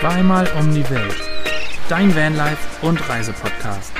Zweimal 0.00 0.48
um 0.56 0.72
die 0.72 0.88
Welt. 0.90 1.16
Dein 1.88 2.14
Vanlife 2.14 2.86
und 2.86 3.08
Reisepodcast. 3.08 3.92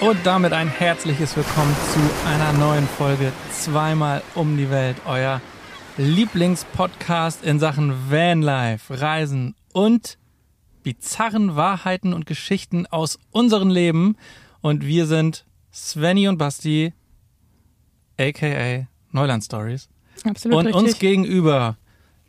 Und 0.00 0.18
damit 0.24 0.52
ein 0.52 0.66
herzliches 0.66 1.36
Willkommen 1.36 1.72
zu 1.92 2.00
einer 2.28 2.52
neuen 2.54 2.88
Folge 2.88 3.30
Zweimal 3.52 4.20
um 4.34 4.56
die 4.56 4.68
Welt, 4.68 4.96
euer 5.06 5.40
Lieblingspodcast 5.96 7.44
in 7.44 7.60
Sachen 7.60 8.10
Vanlife, 8.10 9.00
Reisen 9.00 9.54
und 9.72 10.18
bizarren 10.82 11.54
Wahrheiten 11.54 12.14
und 12.14 12.26
Geschichten 12.26 12.88
aus 12.88 13.16
unserem 13.30 13.70
Leben. 13.70 14.16
Und 14.60 14.84
wir 14.84 15.06
sind 15.06 15.46
Svenny 15.72 16.26
und 16.26 16.36
Basti, 16.36 16.94
aka 18.18 18.88
Neuland 19.12 19.44
Stories. 19.44 19.88
Absolut 20.24 20.58
und 20.58 20.66
richtig. 20.66 20.82
uns 20.82 20.98
gegenüber 20.98 21.76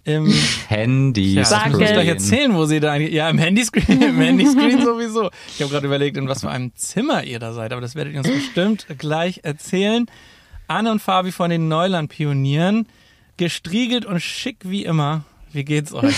im 0.03 0.27
Handy. 0.67 1.33
ja, 1.35 1.41
das 1.43 1.65
muss 1.71 1.79
ich 1.79 1.91
gleich 1.93 2.07
erzählen, 2.07 2.53
wo 2.55 2.65
sie 2.65 2.79
da 2.79 2.91
eigentlich. 2.91 3.13
Ja, 3.13 3.29
im 3.29 3.37
Handyscreen, 3.37 4.01
im 4.01 4.17
Handyscreen 4.19 4.83
sowieso. 4.83 5.29
Ich 5.55 5.61
habe 5.61 5.71
gerade 5.71 5.85
überlegt, 5.85 6.17
in 6.17 6.27
was 6.27 6.41
für 6.41 6.49
einem 6.49 6.75
Zimmer 6.75 7.23
ihr 7.23 7.39
da 7.39 7.53
seid, 7.53 7.71
aber 7.71 7.81
das 7.81 7.95
werdet 7.95 8.13
ihr 8.13 8.19
uns 8.19 8.29
bestimmt 8.29 8.87
gleich 8.97 9.41
erzählen. 9.43 10.05
Anne 10.67 10.91
und 10.91 11.01
Fabi 11.01 11.31
von 11.31 11.49
den 11.49 11.67
Neuland-Pionieren, 11.67 12.87
gestriegelt 13.37 14.05
und 14.05 14.21
schick 14.21 14.57
wie 14.63 14.85
immer. 14.85 15.23
Wie 15.51 15.63
geht's 15.63 15.93
euch? 15.93 16.15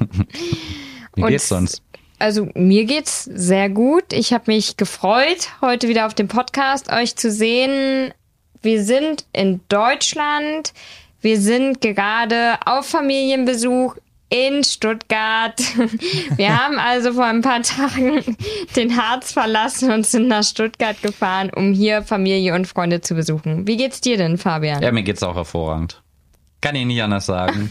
Wie 1.14 1.22
geht's 1.22 1.48
sonst? 1.48 1.82
Also 2.18 2.48
mir 2.54 2.84
geht's 2.84 3.24
sehr 3.24 3.68
gut. 3.70 4.12
Ich 4.12 4.32
habe 4.32 4.44
mich 4.48 4.76
gefreut, 4.76 5.48
heute 5.60 5.88
wieder 5.88 6.06
auf 6.06 6.14
dem 6.14 6.28
Podcast 6.28 6.92
euch 6.92 7.16
zu 7.16 7.30
sehen. 7.30 8.12
Wir 8.62 8.84
sind 8.84 9.24
in 9.32 9.60
Deutschland. 9.68 10.72
Wir 11.20 11.40
sind 11.40 11.80
gerade 11.80 12.58
auf 12.64 12.86
Familienbesuch 12.86 13.96
in 14.30 14.64
Stuttgart. 14.64 15.60
Wir 16.36 16.56
haben 16.56 16.78
also 16.78 17.12
vor 17.12 17.24
ein 17.24 17.42
paar 17.42 17.62
Tagen 17.62 18.36
den 18.76 18.96
Harz 18.96 19.32
verlassen 19.32 19.90
und 19.90 20.06
sind 20.06 20.28
nach 20.28 20.44
Stuttgart 20.44 21.00
gefahren, 21.02 21.50
um 21.54 21.72
hier 21.72 22.02
Familie 22.02 22.54
und 22.54 22.66
Freunde 22.66 23.00
zu 23.00 23.14
besuchen. 23.14 23.66
Wie 23.66 23.76
geht's 23.76 24.00
dir 24.00 24.16
denn, 24.16 24.38
Fabian? 24.38 24.82
Ja, 24.82 24.92
mir 24.92 25.02
geht's 25.02 25.22
auch 25.22 25.34
hervorragend. 25.34 26.00
Kann 26.60 26.76
ich 26.76 26.84
nicht 26.84 27.02
anders 27.02 27.26
sagen. 27.26 27.70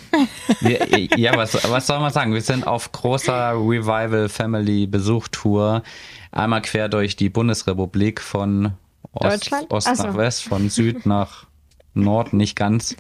Wir, 0.62 0.88
ja, 1.16 1.38
was, 1.38 1.54
was 1.70 1.86
soll 1.86 2.00
man 2.00 2.12
sagen? 2.12 2.34
Wir 2.34 2.42
sind 2.42 2.66
auf 2.66 2.92
großer 2.92 3.52
Revival 3.52 4.30
Family 4.30 4.88
Besuchtour. 4.88 5.84
Einmal 6.32 6.64
quer 6.64 6.90
durch 6.90 7.16
die 7.16 7.30
Bundesrepublik 7.30 8.20
von 8.20 8.74
Ost? 9.14 9.52
Ost 9.70 9.88
nach 9.98 10.18
West, 10.18 10.44
von 10.44 10.70
Süd 10.70 11.06
nach 11.06 11.46
Nord, 11.94 12.34
nicht 12.34 12.56
ganz. 12.56 12.96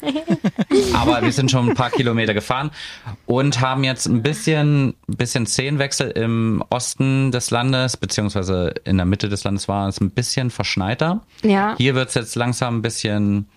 Aber 0.93 1.21
wir 1.21 1.31
sind 1.31 1.51
schon 1.51 1.69
ein 1.69 1.75
paar 1.75 1.91
Kilometer 1.91 2.33
gefahren 2.33 2.71
und 3.25 3.61
haben 3.61 3.83
jetzt 3.83 4.07
ein 4.07 4.21
bisschen, 4.21 4.95
bisschen 5.07 5.45
Szenenwechsel 5.45 6.11
im 6.11 6.63
Osten 6.69 7.31
des 7.31 7.51
Landes, 7.51 7.97
beziehungsweise 7.97 8.73
in 8.83 8.97
der 8.97 9.05
Mitte 9.05 9.29
des 9.29 9.43
Landes 9.43 9.67
war 9.67 9.87
es 9.87 9.99
ein 10.01 10.11
bisschen 10.11 10.49
verschneiter. 10.49 11.21
Ja. 11.43 11.75
Hier 11.77 11.95
wird's 11.95 12.15
jetzt 12.15 12.35
langsam 12.35 12.77
ein 12.77 12.81
bisschen 12.81 13.47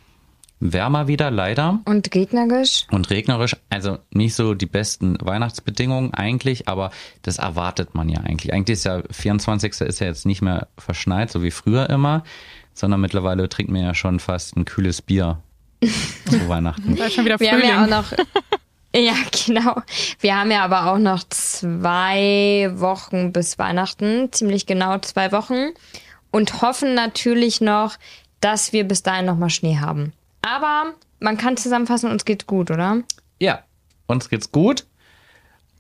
wärmer 0.62 1.08
wieder, 1.08 1.30
leider. 1.30 1.80
Und 1.84 2.10
gegnerisch? 2.10 2.86
Und 2.90 3.10
regnerisch, 3.10 3.56
also 3.68 3.98
nicht 4.10 4.34
so 4.34 4.54
die 4.54 4.66
besten 4.66 5.18
Weihnachtsbedingungen 5.20 6.14
eigentlich, 6.14 6.68
aber 6.68 6.90
das 7.22 7.38
erwartet 7.38 7.94
man 7.94 8.08
ja 8.08 8.20
eigentlich. 8.20 8.52
Eigentlich 8.52 8.78
ist 8.78 8.84
ja 8.84 9.02
24. 9.10 9.80
ist 9.80 9.98
ja 9.98 10.06
jetzt 10.06 10.24
nicht 10.24 10.40
mehr 10.40 10.68
verschneit, 10.78 11.30
so 11.30 11.42
wie 11.42 11.50
früher 11.50 11.90
immer, 11.90 12.22
sondern 12.74 13.00
mittlerweile 13.00 13.48
trinkt 13.48 13.72
man 13.72 13.82
ja 13.82 13.94
schon 13.94 14.18
fast 14.20 14.56
ein 14.56 14.64
kühles 14.64 15.02
Bier 15.02 15.40
zu 16.28 16.48
Weihnachten. 16.48 16.94
Äh, 16.94 16.96
Da 16.96 17.04
ist 17.06 17.14
schon 17.14 17.24
wieder 17.24 17.38
Wir 17.40 17.52
haben 17.52 17.60
Frühling. 17.60 17.76
ja 17.76 17.84
auch 17.84 17.88
noch. 17.88 18.12
Ja, 18.94 19.14
genau. 19.46 19.82
Wir 20.20 20.36
haben 20.38 20.50
ja 20.50 20.64
aber 20.64 20.92
auch 20.92 20.98
noch 20.98 21.22
zwei 21.30 22.70
Wochen 22.74 23.32
bis 23.32 23.58
Weihnachten, 23.58 24.30
ziemlich 24.32 24.66
genau 24.66 24.98
zwei 24.98 25.32
Wochen. 25.32 25.70
Und 26.30 26.60
hoffen 26.62 26.94
natürlich 26.94 27.60
noch, 27.60 27.96
dass 28.40 28.72
wir 28.72 28.84
bis 28.84 29.02
dahin 29.02 29.26
nochmal 29.26 29.50
Schnee 29.50 29.78
haben. 29.78 30.12
Aber 30.42 30.92
man 31.20 31.36
kann 31.38 31.56
zusammenfassen, 31.56 32.10
uns 32.10 32.24
geht's 32.24 32.46
gut, 32.46 32.70
oder? 32.70 32.98
Ja, 33.38 33.60
uns 34.06 34.28
geht's 34.28 34.50
gut. 34.52 34.86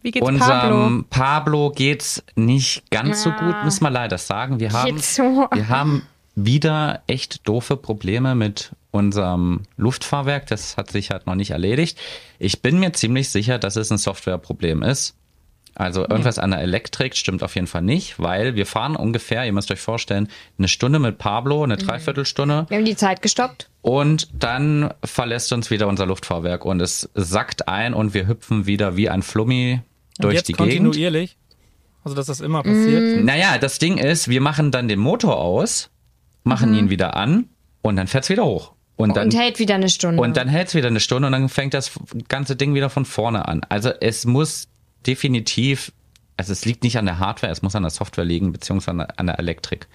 Wie 0.02 0.10
geht's 0.10 0.26
Unserem 0.26 1.04
Pablo? 1.10 1.70
Pablo 1.70 1.70
geht's 1.70 2.22
nicht 2.34 2.90
ganz 2.90 3.22
so 3.22 3.30
Ja. 3.30 3.36
gut, 3.40 3.64
muss 3.64 3.80
man 3.80 3.92
leider 3.92 4.18
sagen. 4.18 4.58
Wir 4.58 4.72
haben, 4.72 4.94
Geht's 4.94 5.14
so? 5.16 5.48
wir 5.52 5.68
haben 5.68 6.02
wieder 6.34 7.02
echt 7.06 7.46
doofe 7.48 7.76
Probleme 7.76 8.34
mit 8.34 8.72
unserem 8.90 9.62
Luftfahrwerk. 9.76 10.46
Das 10.46 10.76
hat 10.76 10.90
sich 10.90 11.10
halt 11.10 11.26
noch 11.26 11.34
nicht 11.34 11.50
erledigt. 11.50 11.98
Ich 12.38 12.62
bin 12.62 12.78
mir 12.78 12.92
ziemlich 12.92 13.30
sicher, 13.30 13.58
dass 13.58 13.76
es 13.76 13.90
ein 13.90 13.98
Softwareproblem 13.98 14.82
ist. 14.82 15.14
Also 15.74 16.02
irgendwas 16.02 16.38
an 16.38 16.50
der 16.50 16.60
Elektrik 16.60 17.16
stimmt 17.16 17.42
auf 17.42 17.54
jeden 17.54 17.66
Fall 17.66 17.80
nicht, 17.80 18.18
weil 18.18 18.56
wir 18.56 18.66
fahren 18.66 18.94
ungefähr, 18.94 19.46
ihr 19.46 19.54
müsst 19.54 19.70
euch 19.70 19.80
vorstellen, 19.80 20.28
eine 20.58 20.68
Stunde 20.68 20.98
mit 20.98 21.16
Pablo, 21.16 21.62
eine 21.64 21.78
Dreiviertelstunde 21.78 22.66
Wir 22.68 22.76
haben 22.76 22.84
die 22.84 22.94
Zeit 22.96 23.22
gestoppt. 23.22 23.70
und 23.80 24.28
dann 24.38 24.92
verlässt 25.02 25.50
uns 25.50 25.70
wieder 25.70 25.88
unser 25.88 26.04
Luftfahrwerk 26.04 26.66
und 26.66 26.80
es 26.80 27.08
sackt 27.14 27.68
ein 27.68 27.94
und 27.94 28.12
wir 28.12 28.26
hüpfen 28.28 28.66
wieder 28.66 28.98
wie 28.98 29.08
ein 29.08 29.22
Flummi 29.22 29.80
Und 30.18 30.24
durch 30.24 30.34
jetzt 30.34 30.48
die 30.48 30.52
Gegend. 30.52 30.72
kontinuierlich? 30.74 31.38
Also, 32.04 32.16
dass 32.16 32.26
das 32.26 32.40
immer 32.42 32.62
passiert? 32.62 33.24
Naja, 33.24 33.56
das 33.56 33.78
Ding 33.78 33.96
ist, 33.96 34.28
wir 34.28 34.42
machen 34.42 34.72
dann 34.72 34.88
den 34.88 34.98
Motor 34.98 35.38
aus, 35.38 35.88
machen 36.44 36.74
ihn 36.74 36.90
wieder 36.90 37.16
an 37.16 37.48
und 37.82 37.96
dann 37.96 38.06
fährt's 38.06 38.28
wieder 38.28 38.44
hoch. 38.44 38.72
Und 38.96 39.16
dann, 39.16 39.26
und 39.28 39.34
hält 39.36 39.58
wieder 39.58 39.74
eine 39.74 39.88
Stunde. 39.88 40.22
und 40.22 40.36
dann 40.36 40.48
hält's 40.48 40.74
wieder 40.74 40.88
eine 40.88 41.00
Stunde 41.00 41.26
und 41.26 41.32
dann 41.32 41.48
fängt 41.48 41.74
das 41.74 41.92
ganze 42.28 42.56
Ding 42.56 42.74
wieder 42.74 42.90
von 42.90 43.04
vorne 43.04 43.48
an. 43.48 43.62
Also 43.68 43.90
es 44.00 44.26
muss 44.26 44.68
definitiv, 45.06 45.92
also 46.36 46.52
es 46.52 46.64
liegt 46.64 46.84
nicht 46.84 46.98
an 46.98 47.06
der 47.06 47.18
Hardware, 47.18 47.50
es 47.52 47.62
muss 47.62 47.74
an 47.74 47.82
der 47.82 47.90
Software 47.90 48.24
liegen, 48.24 48.52
beziehungsweise 48.52 49.06
an 49.18 49.26
der 49.26 49.38
Elektrik. 49.38 49.88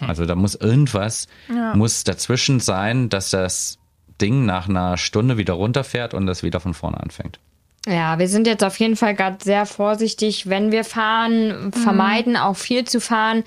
Also 0.00 0.24
da 0.26 0.34
muss 0.34 0.54
irgendwas, 0.54 1.28
Ja. 1.48 1.74
muss 1.76 2.02
dazwischen 2.04 2.58
sein, 2.58 3.08
dass 3.08 3.30
das 3.30 3.78
Ding 4.20 4.44
nach 4.46 4.68
einer 4.68 4.96
Stunde 4.96 5.36
wieder 5.36 5.52
runterfährt 5.54 6.14
und 6.14 6.26
das 6.26 6.42
wieder 6.42 6.58
von 6.60 6.74
vorne 6.74 6.98
anfängt. 7.00 7.38
Ja, 7.86 8.18
wir 8.18 8.28
sind 8.28 8.46
jetzt 8.46 8.64
auf 8.64 8.78
jeden 8.78 8.96
Fall 8.96 9.14
gerade 9.14 9.38
sehr 9.44 9.66
vorsichtig, 9.66 10.48
wenn 10.48 10.72
wir 10.72 10.84
fahren, 10.84 11.72
vermeiden 11.72 12.36
auch 12.36 12.56
viel 12.56 12.84
zu 12.84 13.00
fahren. 13.00 13.44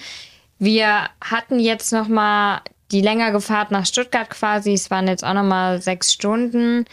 Wir 0.59 1.09
hatten 1.21 1.59
jetzt 1.59 1.91
noch 1.91 2.07
mal 2.07 2.61
die 2.91 3.01
längere 3.01 3.41
Fahrt 3.41 3.71
nach 3.71 3.85
Stuttgart 3.85 4.29
quasi. 4.29 4.73
Es 4.73 4.89
waren 4.91 5.07
jetzt 5.07 5.23
auch 5.23 5.33
noch 5.33 5.43
mal 5.43 5.81
sechs 5.81 6.13
Stunden 6.13 6.85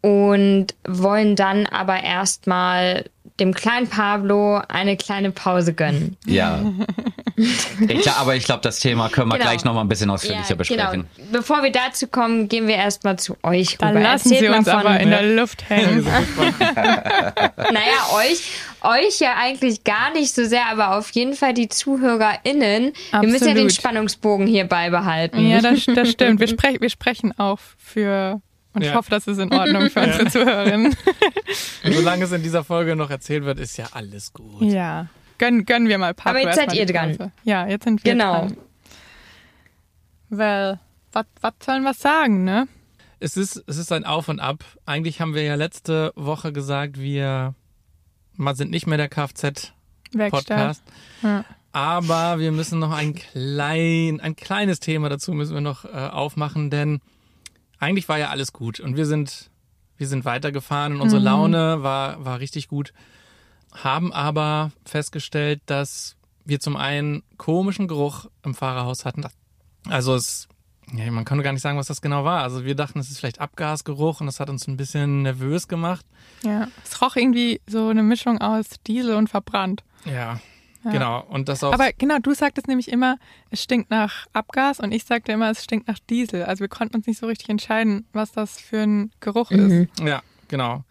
und 0.00 0.68
wollen 0.86 1.36
dann 1.36 1.66
aber 1.66 2.02
erstmal 2.02 3.04
dem 3.40 3.54
kleinen 3.54 3.88
Pablo 3.88 4.60
eine 4.68 4.96
kleine 4.96 5.30
Pause 5.30 5.72
gönnen. 5.74 6.16
Ja. 6.26 6.60
ich, 7.88 8.10
aber 8.10 8.36
ich 8.36 8.44
glaube, 8.44 8.60
das 8.62 8.78
Thema 8.80 9.08
können 9.08 9.28
wir 9.28 9.38
Genau. 9.38 9.48
gleich 9.50 9.64
noch 9.64 9.74
mal 9.74 9.80
ein 9.80 9.88
bisschen 9.88 10.10
ausführlicher 10.10 10.54
besprechen. 10.54 11.06
Genau. 11.16 11.28
Bevor 11.32 11.62
wir 11.62 11.72
dazu 11.72 12.08
kommen, 12.08 12.48
gehen 12.48 12.66
wir 12.68 12.74
erstmal 12.76 13.18
zu 13.18 13.36
euch 13.42 13.78
Dann 13.78 13.90
rüber. 13.90 14.00
lassen 14.00 14.32
Erzählt 14.32 14.40
sie 14.40 14.48
mal 14.50 14.58
uns 14.58 14.68
aber 14.68 15.00
in 15.00 15.10
der 15.10 15.22
Luft 15.22 15.68
hängen. 15.70 16.06
Naja, 17.56 18.10
euch, 18.16 18.52
euch 18.84 19.20
ja 19.20 19.34
eigentlich 19.36 19.84
gar 19.84 20.12
nicht 20.12 20.34
so 20.34 20.44
sehr, 20.44 20.66
aber 20.66 20.96
auf 20.96 21.10
jeden 21.10 21.34
Fall 21.34 21.54
die 21.54 21.68
ZuhörerInnen. 21.68 22.92
Wir 23.12 23.28
müssen 23.28 23.48
ja 23.48 23.54
den 23.54 23.66
Absolut. 23.66 23.72
Spannungsbogen 23.72 24.46
hier 24.46 24.64
beibehalten. 24.64 25.46
ja, 25.48 25.60
das, 25.60 25.86
das 25.86 26.10
stimmt. 26.12 26.40
Wir, 26.40 26.48
sprech, 26.48 26.80
wir 26.80 26.90
sprechen 26.90 27.36
auch 27.38 27.58
für, 27.78 28.40
und 28.74 28.82
ich 28.82 28.88
Ja. 28.88 28.94
hoffe, 28.94 29.10
das 29.10 29.26
ist 29.26 29.38
in 29.38 29.52
Ordnung 29.52 29.90
für 29.90 30.00
unsere 30.00 30.26
Zuhörerinnen. 30.30 30.94
Und 31.84 31.94
solange 31.94 32.24
es 32.24 32.32
in 32.32 32.42
dieser 32.42 32.64
Folge 32.64 32.94
noch 32.96 33.10
erzählt 33.10 33.44
wird, 33.44 33.58
ist 33.60 33.76
ja 33.76 33.86
alles 33.92 34.32
gut. 34.32 34.62
Ja. 34.62 35.06
Gönnen, 35.38 35.66
gönnen 35.66 35.88
wir 35.88 35.98
mal 35.98 36.14
Pablo 36.14 36.38
Aber 36.40 36.48
jetzt 36.48 36.56
seid 36.56 36.72
ihr 36.74 36.86
die 36.86 36.92
dran. 36.92 37.32
Ja, 37.44 37.66
jetzt 37.66 37.84
sind 37.84 38.04
wir 38.04 38.12
Genau. 38.12 38.32
dran. 38.46 38.56
Well, 40.30 40.78
was 41.12 41.24
sollen 41.64 41.82
wir 41.82 41.94
sagen, 41.94 42.44
ne? 42.44 42.68
Es 43.20 43.36
ist, 43.36 43.62
es 43.66 43.76
ist 43.76 43.92
ein 43.92 44.04
Auf 44.04 44.28
und 44.28 44.40
Ab. 44.40 44.64
Eigentlich 44.86 45.20
haben 45.20 45.34
wir 45.34 45.42
ja 45.42 45.54
letzte 45.54 46.12
Woche 46.16 46.52
gesagt, 46.52 46.98
wir 47.00 47.54
mal 48.36 48.56
sind 48.56 48.70
nicht 48.70 48.86
mehr 48.86 48.98
der 48.98 49.08
Kfz-Podcast. 49.08 50.82
Ja. 51.22 51.44
Aber 51.72 52.38
wir 52.38 52.52
müssen 52.52 52.78
noch 52.78 52.92
ein 52.92 53.14
klein, 53.14 54.20
ein 54.20 54.36
kleines 54.36 54.78
Thema 54.80 55.08
dazu 55.08 55.32
müssen 55.32 55.54
wir 55.54 55.62
noch 55.62 55.84
äh, 55.86 55.88
aufmachen, 55.88 56.68
denn 56.70 57.00
eigentlich 57.78 58.08
war 58.08 58.18
ja 58.18 58.28
alles 58.28 58.52
gut 58.52 58.78
und 58.78 58.96
wir 58.96 59.06
sind, 59.06 59.50
wir 59.96 60.06
sind 60.06 60.24
weitergefahren 60.24 60.94
und 60.94 61.00
unsere 61.00 61.20
Mhm. 61.20 61.24
Laune 61.24 61.82
war, 61.82 62.24
war 62.24 62.40
richtig 62.40 62.68
gut. 62.68 62.92
Haben 63.72 64.12
aber 64.12 64.70
festgestellt, 64.84 65.62
dass 65.64 66.16
wir 66.44 66.60
zum 66.60 66.76
einen 66.76 67.22
komischen 67.38 67.88
Geruch 67.88 68.26
im 68.42 68.54
Fahrerhaus 68.54 69.06
hatten. 69.06 69.24
Also 69.88 70.14
es, 70.14 70.48
ja, 70.94 71.10
man 71.10 71.24
kann 71.24 71.42
gar 71.42 71.52
nicht 71.52 71.62
sagen, 71.62 71.78
was 71.78 71.86
das 71.86 72.02
genau 72.02 72.24
war. 72.24 72.42
Also 72.42 72.64
wir 72.64 72.74
dachten, 72.74 72.98
es 72.98 73.10
ist 73.10 73.18
vielleicht 73.18 73.40
Abgasgeruch 73.40 74.20
und 74.20 74.26
das 74.26 74.40
hat 74.40 74.50
uns 74.50 74.66
ein 74.68 74.76
bisschen 74.76 75.22
nervös 75.22 75.68
gemacht. 75.68 76.04
ja. 76.42 76.68
Es 76.84 77.00
roch 77.00 77.16
irgendwie 77.16 77.60
so 77.66 77.88
eine 77.88 78.02
Mischung 78.02 78.38
aus 78.40 78.66
Diesel 78.86 79.14
und 79.16 79.28
verbrannt. 79.28 79.82
Ja, 80.04 80.40
genau. 80.84 81.24
Und 81.28 81.48
das 81.48 81.64
auch. 81.64 81.72
Aber 81.72 81.90
genau, 81.96 82.18
du 82.18 82.34
sagtest 82.34 82.68
nämlich 82.68 82.90
immer, 82.90 83.16
es 83.50 83.62
stinkt 83.62 83.90
nach 83.90 84.26
Abgas 84.32 84.80
und 84.80 84.92
ich 84.92 85.04
sagte 85.04 85.32
immer, 85.32 85.50
es 85.50 85.64
stinkt 85.64 85.88
nach 85.88 85.98
Diesel. 86.10 86.44
Also 86.44 86.60
wir 86.60 86.68
konnten 86.68 86.96
uns 86.96 87.06
nicht 87.06 87.18
so 87.18 87.26
richtig 87.26 87.48
entscheiden, 87.48 88.06
was 88.12 88.32
das 88.32 88.60
für 88.60 88.82
ein 88.82 89.12
Geruch 89.20 89.50
ist. 89.50 89.88
Ja, 90.00 90.22
genau. 90.48 90.84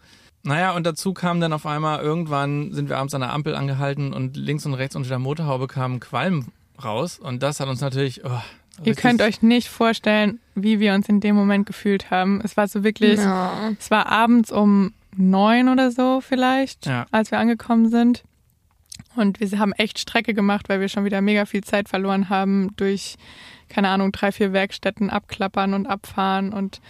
Naja, 0.44 0.72
und 0.72 0.84
dazu 0.84 1.12
kam 1.14 1.40
dann 1.40 1.52
auf 1.52 1.66
einmal, 1.66 2.00
irgendwann 2.00 2.72
sind 2.72 2.88
wir 2.88 2.98
abends 2.98 3.14
an 3.14 3.20
der 3.20 3.32
Ampel 3.32 3.54
angehalten 3.54 4.12
und 4.12 4.36
links 4.36 4.66
und 4.66 4.74
rechts 4.74 4.96
unter 4.96 5.08
der 5.08 5.20
Motorhaube 5.20 5.68
kam 5.68 6.00
Qualm 6.00 6.48
raus. 6.82 7.20
Und 7.20 7.44
das 7.44 7.60
hat 7.60 7.68
uns 7.68 7.80
natürlich. 7.80 8.24
Oh, 8.24 8.40
Ihr 8.84 8.94
könnt 8.94 9.22
euch 9.22 9.42
nicht 9.42 9.68
vorstellen, 9.68 10.40
wie 10.54 10.80
wir 10.80 10.94
uns 10.94 11.08
in 11.08 11.20
dem 11.20 11.34
Moment 11.36 11.66
gefühlt 11.66 12.10
haben. 12.10 12.40
Es 12.44 12.56
war 12.56 12.68
so 12.68 12.82
wirklich, 12.84 13.18
Ja. 13.18 13.70
es 13.78 13.90
war 13.90 14.06
abends 14.06 14.50
um 14.52 14.92
neun 15.16 15.68
oder 15.68 15.90
so 15.90 16.20
vielleicht, 16.20 16.86
Ja. 16.86 17.06
als 17.10 17.30
wir 17.30 17.38
angekommen 17.38 17.88
sind. 17.90 18.24
Und 19.14 19.40
wir 19.40 19.58
haben 19.58 19.72
echt 19.72 19.98
Strecke 19.98 20.32
gemacht, 20.34 20.68
weil 20.68 20.80
wir 20.80 20.88
schon 20.88 21.04
wieder 21.04 21.20
mega 21.20 21.44
viel 21.44 21.62
Zeit 21.62 21.88
verloren 21.88 22.28
haben 22.30 22.70
durch, 22.76 23.16
keine 23.68 23.88
Ahnung, 23.88 24.10
drei, 24.12 24.32
vier 24.32 24.52
Werkstätten 24.52 25.10
abklappern 25.10 25.74
und 25.74 25.86
abfahren 25.86 26.52
und 26.52 26.80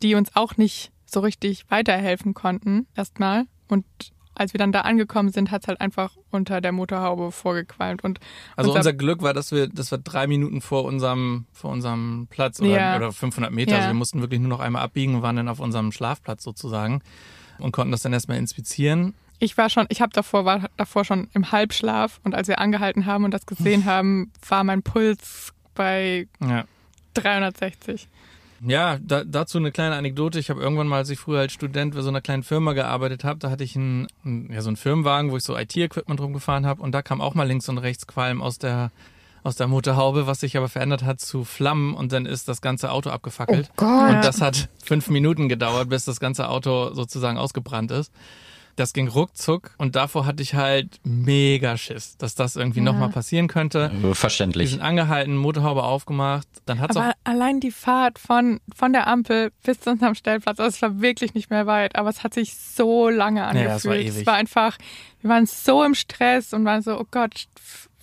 die 0.00 0.14
uns 0.14 0.34
auch 0.36 0.56
nicht 0.56 0.90
so 1.06 1.20
richtig 1.20 1.64
weiterhelfen 1.68 2.34
konnten, 2.34 2.86
erstmal. 2.96 3.44
Und 3.68 3.84
als 4.34 4.54
wir 4.54 4.58
dann 4.58 4.72
da 4.72 4.80
angekommen 4.82 5.30
sind, 5.30 5.50
hat 5.50 5.62
es 5.62 5.68
halt 5.68 5.80
einfach 5.80 6.16
unter 6.30 6.60
der 6.60 6.72
Motorhaube 6.72 7.32
vorgequalmt. 7.32 8.02
Und 8.04 8.18
Also 8.56 8.70
unser- 8.70 8.80
unser 8.80 8.92
Glück 8.94 9.22
war, 9.22 9.34
dass 9.34 9.52
wir, 9.52 9.68
dass 9.68 9.90
wir 9.90 9.98
drei 9.98 10.26
Minuten 10.26 10.60
vor 10.60 10.84
unserem, 10.84 11.46
vor 11.52 11.70
unserem 11.70 12.26
Platz 12.30 12.60
oder, 12.60 12.68
Ja. 12.70 12.96
oder 12.96 13.12
500 13.12 13.52
Meter, 13.52 13.72
Ja. 13.72 13.76
also 13.78 13.88
wir 13.90 13.94
mussten 13.94 14.20
wirklich 14.20 14.40
nur 14.40 14.48
noch 14.48 14.60
einmal 14.60 14.82
abbiegen 14.82 15.14
und 15.16 15.22
waren 15.22 15.36
dann 15.36 15.48
auf 15.48 15.60
unserem 15.60 15.92
Schlafplatz 15.92 16.42
sozusagen 16.42 17.02
und 17.58 17.72
konnten 17.72 17.92
das 17.92 18.02
dann 18.02 18.12
erstmal 18.12 18.38
inspizieren. 18.38 19.14
Ich 19.38 19.58
war 19.58 19.68
schon, 19.70 19.86
ich 19.88 20.00
habe 20.00 20.12
davor 20.12 20.44
war 20.44 20.68
davor 20.76 21.04
schon 21.04 21.28
im 21.34 21.50
Halbschlaf 21.52 22.20
und 22.24 22.34
als 22.34 22.46
wir 22.48 22.58
angehalten 22.60 23.06
haben 23.06 23.24
und 23.24 23.32
das 23.34 23.44
gesehen 23.46 23.84
haben, 23.84 24.30
war 24.48 24.62
mein 24.64 24.82
Puls 24.82 25.52
bei 25.74 26.28
Ja. 26.40 26.64
360. 27.14 28.08
Ja, 28.64 28.98
da, 29.02 29.24
dazu 29.24 29.58
eine 29.58 29.72
kleine 29.72 29.96
Anekdote. 29.96 30.38
Ich 30.38 30.50
habe 30.50 30.60
irgendwann 30.60 30.86
mal, 30.86 30.98
als 30.98 31.10
ich 31.10 31.18
früher 31.18 31.40
als 31.40 31.52
Student 31.52 31.94
bei 31.94 32.02
so 32.02 32.08
einer 32.08 32.20
kleinen 32.20 32.42
Firma 32.42 32.72
gearbeitet 32.74 33.24
habe, 33.24 33.38
da 33.38 33.50
hatte 33.50 33.64
ich 33.64 33.76
einen, 33.76 34.06
ja, 34.50 34.62
so 34.62 34.68
einen 34.68 34.76
Firmenwagen, 34.76 35.30
wo 35.30 35.36
ich 35.36 35.42
so 35.42 35.56
IT-Equipment 35.56 36.20
rumgefahren 36.20 36.66
habe 36.66 36.82
und 36.82 36.92
da 36.92 37.02
kam 37.02 37.20
auch 37.20 37.34
mal 37.34 37.46
links 37.46 37.68
und 37.68 37.78
rechts 37.78 38.06
Qualm 38.06 38.40
aus 38.40 38.58
der 38.58 38.90
aus 39.44 39.56
der 39.56 39.66
Motorhaube, 39.66 40.28
was 40.28 40.38
sich 40.40 40.56
aber 40.56 40.68
verändert 40.68 41.02
hat 41.02 41.20
zu 41.20 41.44
Flammen 41.44 41.94
und 41.94 42.12
dann 42.12 42.26
ist 42.26 42.46
das 42.48 42.60
ganze 42.60 42.92
Auto 42.92 43.10
abgefackelt. 43.10 43.70
Oh 43.72 43.74
Gott. 43.76 44.10
Und 44.10 44.24
das 44.24 44.40
hat 44.40 44.68
fünf 44.84 45.08
Minuten 45.08 45.48
gedauert, 45.48 45.88
bis 45.88 46.04
das 46.04 46.20
ganze 46.20 46.48
Auto 46.48 46.94
sozusagen 46.94 47.38
ausgebrannt 47.38 47.90
ist. 47.90 48.12
Das 48.76 48.94
ging 48.94 49.06
ruckzuck 49.08 49.72
und 49.76 49.96
davor 49.96 50.24
hatte 50.24 50.42
ich 50.42 50.54
halt 50.54 50.98
mega 51.04 51.76
Schiss, 51.76 52.16
dass 52.16 52.34
das 52.34 52.56
irgendwie 52.56 52.78
Ja. 52.80 52.84
nochmal 52.86 53.10
passieren 53.10 53.46
könnte. 53.46 53.90
Äh, 53.94 54.02
Wir 54.02 54.14
Verständlich. 54.14 54.70
sind 54.70 54.80
angehalten, 54.80 55.36
Motorhaube 55.36 55.82
aufgemacht, 55.82 56.48
dann 56.64 56.80
hat's 56.80 56.96
auch 56.96 57.02
Aber 57.02 57.12
allein 57.24 57.60
die 57.60 57.70
Fahrt 57.70 58.18
von, 58.18 58.60
von 58.74 58.92
der 58.94 59.06
Ampel 59.08 59.52
bis 59.62 59.80
zu 59.80 59.90
unserem 59.90 60.14
Stellplatz, 60.14 60.58
also 60.58 60.74
es 60.74 60.80
war 60.80 61.00
wirklich 61.02 61.34
nicht 61.34 61.50
mehr 61.50 61.66
weit, 61.66 61.96
aber 61.96 62.08
es 62.08 62.24
hat 62.24 62.32
sich 62.32 62.56
so 62.56 63.08
lange 63.10 63.44
angefühlt. 63.44 63.68
Ja, 63.70 63.76
es 63.76 63.84
war 63.86 63.96
ewig. 63.96 64.16
Es 64.20 64.26
war 64.26 64.34
einfach, 64.34 64.78
wir 65.20 65.28
waren 65.30 65.44
so 65.46 65.84
im 65.84 65.94
Stress 65.94 66.54
und 66.54 66.64
waren 66.64 66.80
so, 66.80 66.98
oh 66.98 67.06
Gott. 67.10 67.46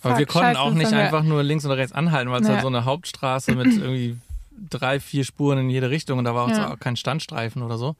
Aber 0.02 0.18
wir 0.18 0.26
konnten 0.26 0.46
scheiße, 0.50 0.60
auch 0.60 0.68
das 0.68 0.76
nicht 0.78 0.92
einfach 0.92 1.24
nur 1.24 1.42
links 1.42 1.66
oder 1.66 1.76
rechts 1.76 1.92
anhalten, 1.92 2.30
weil 2.30 2.40
es 2.42 2.46
Ja. 2.46 2.54
halt 2.54 2.62
so 2.62 2.68
eine 2.68 2.84
Hauptstraße 2.84 3.54
mit 3.56 3.66
irgendwie 3.76 4.16
drei, 4.70 5.00
vier 5.00 5.24
Spuren 5.24 5.58
in 5.58 5.68
jede 5.70 5.90
Richtung 5.90 6.18
und 6.20 6.24
da 6.26 6.34
war 6.34 6.44
auch 6.44 6.50
Ja. 6.50 6.70
so 6.70 6.76
kein 6.76 6.94
Standstreifen 6.96 7.62
oder 7.62 7.76
so. 7.76 7.96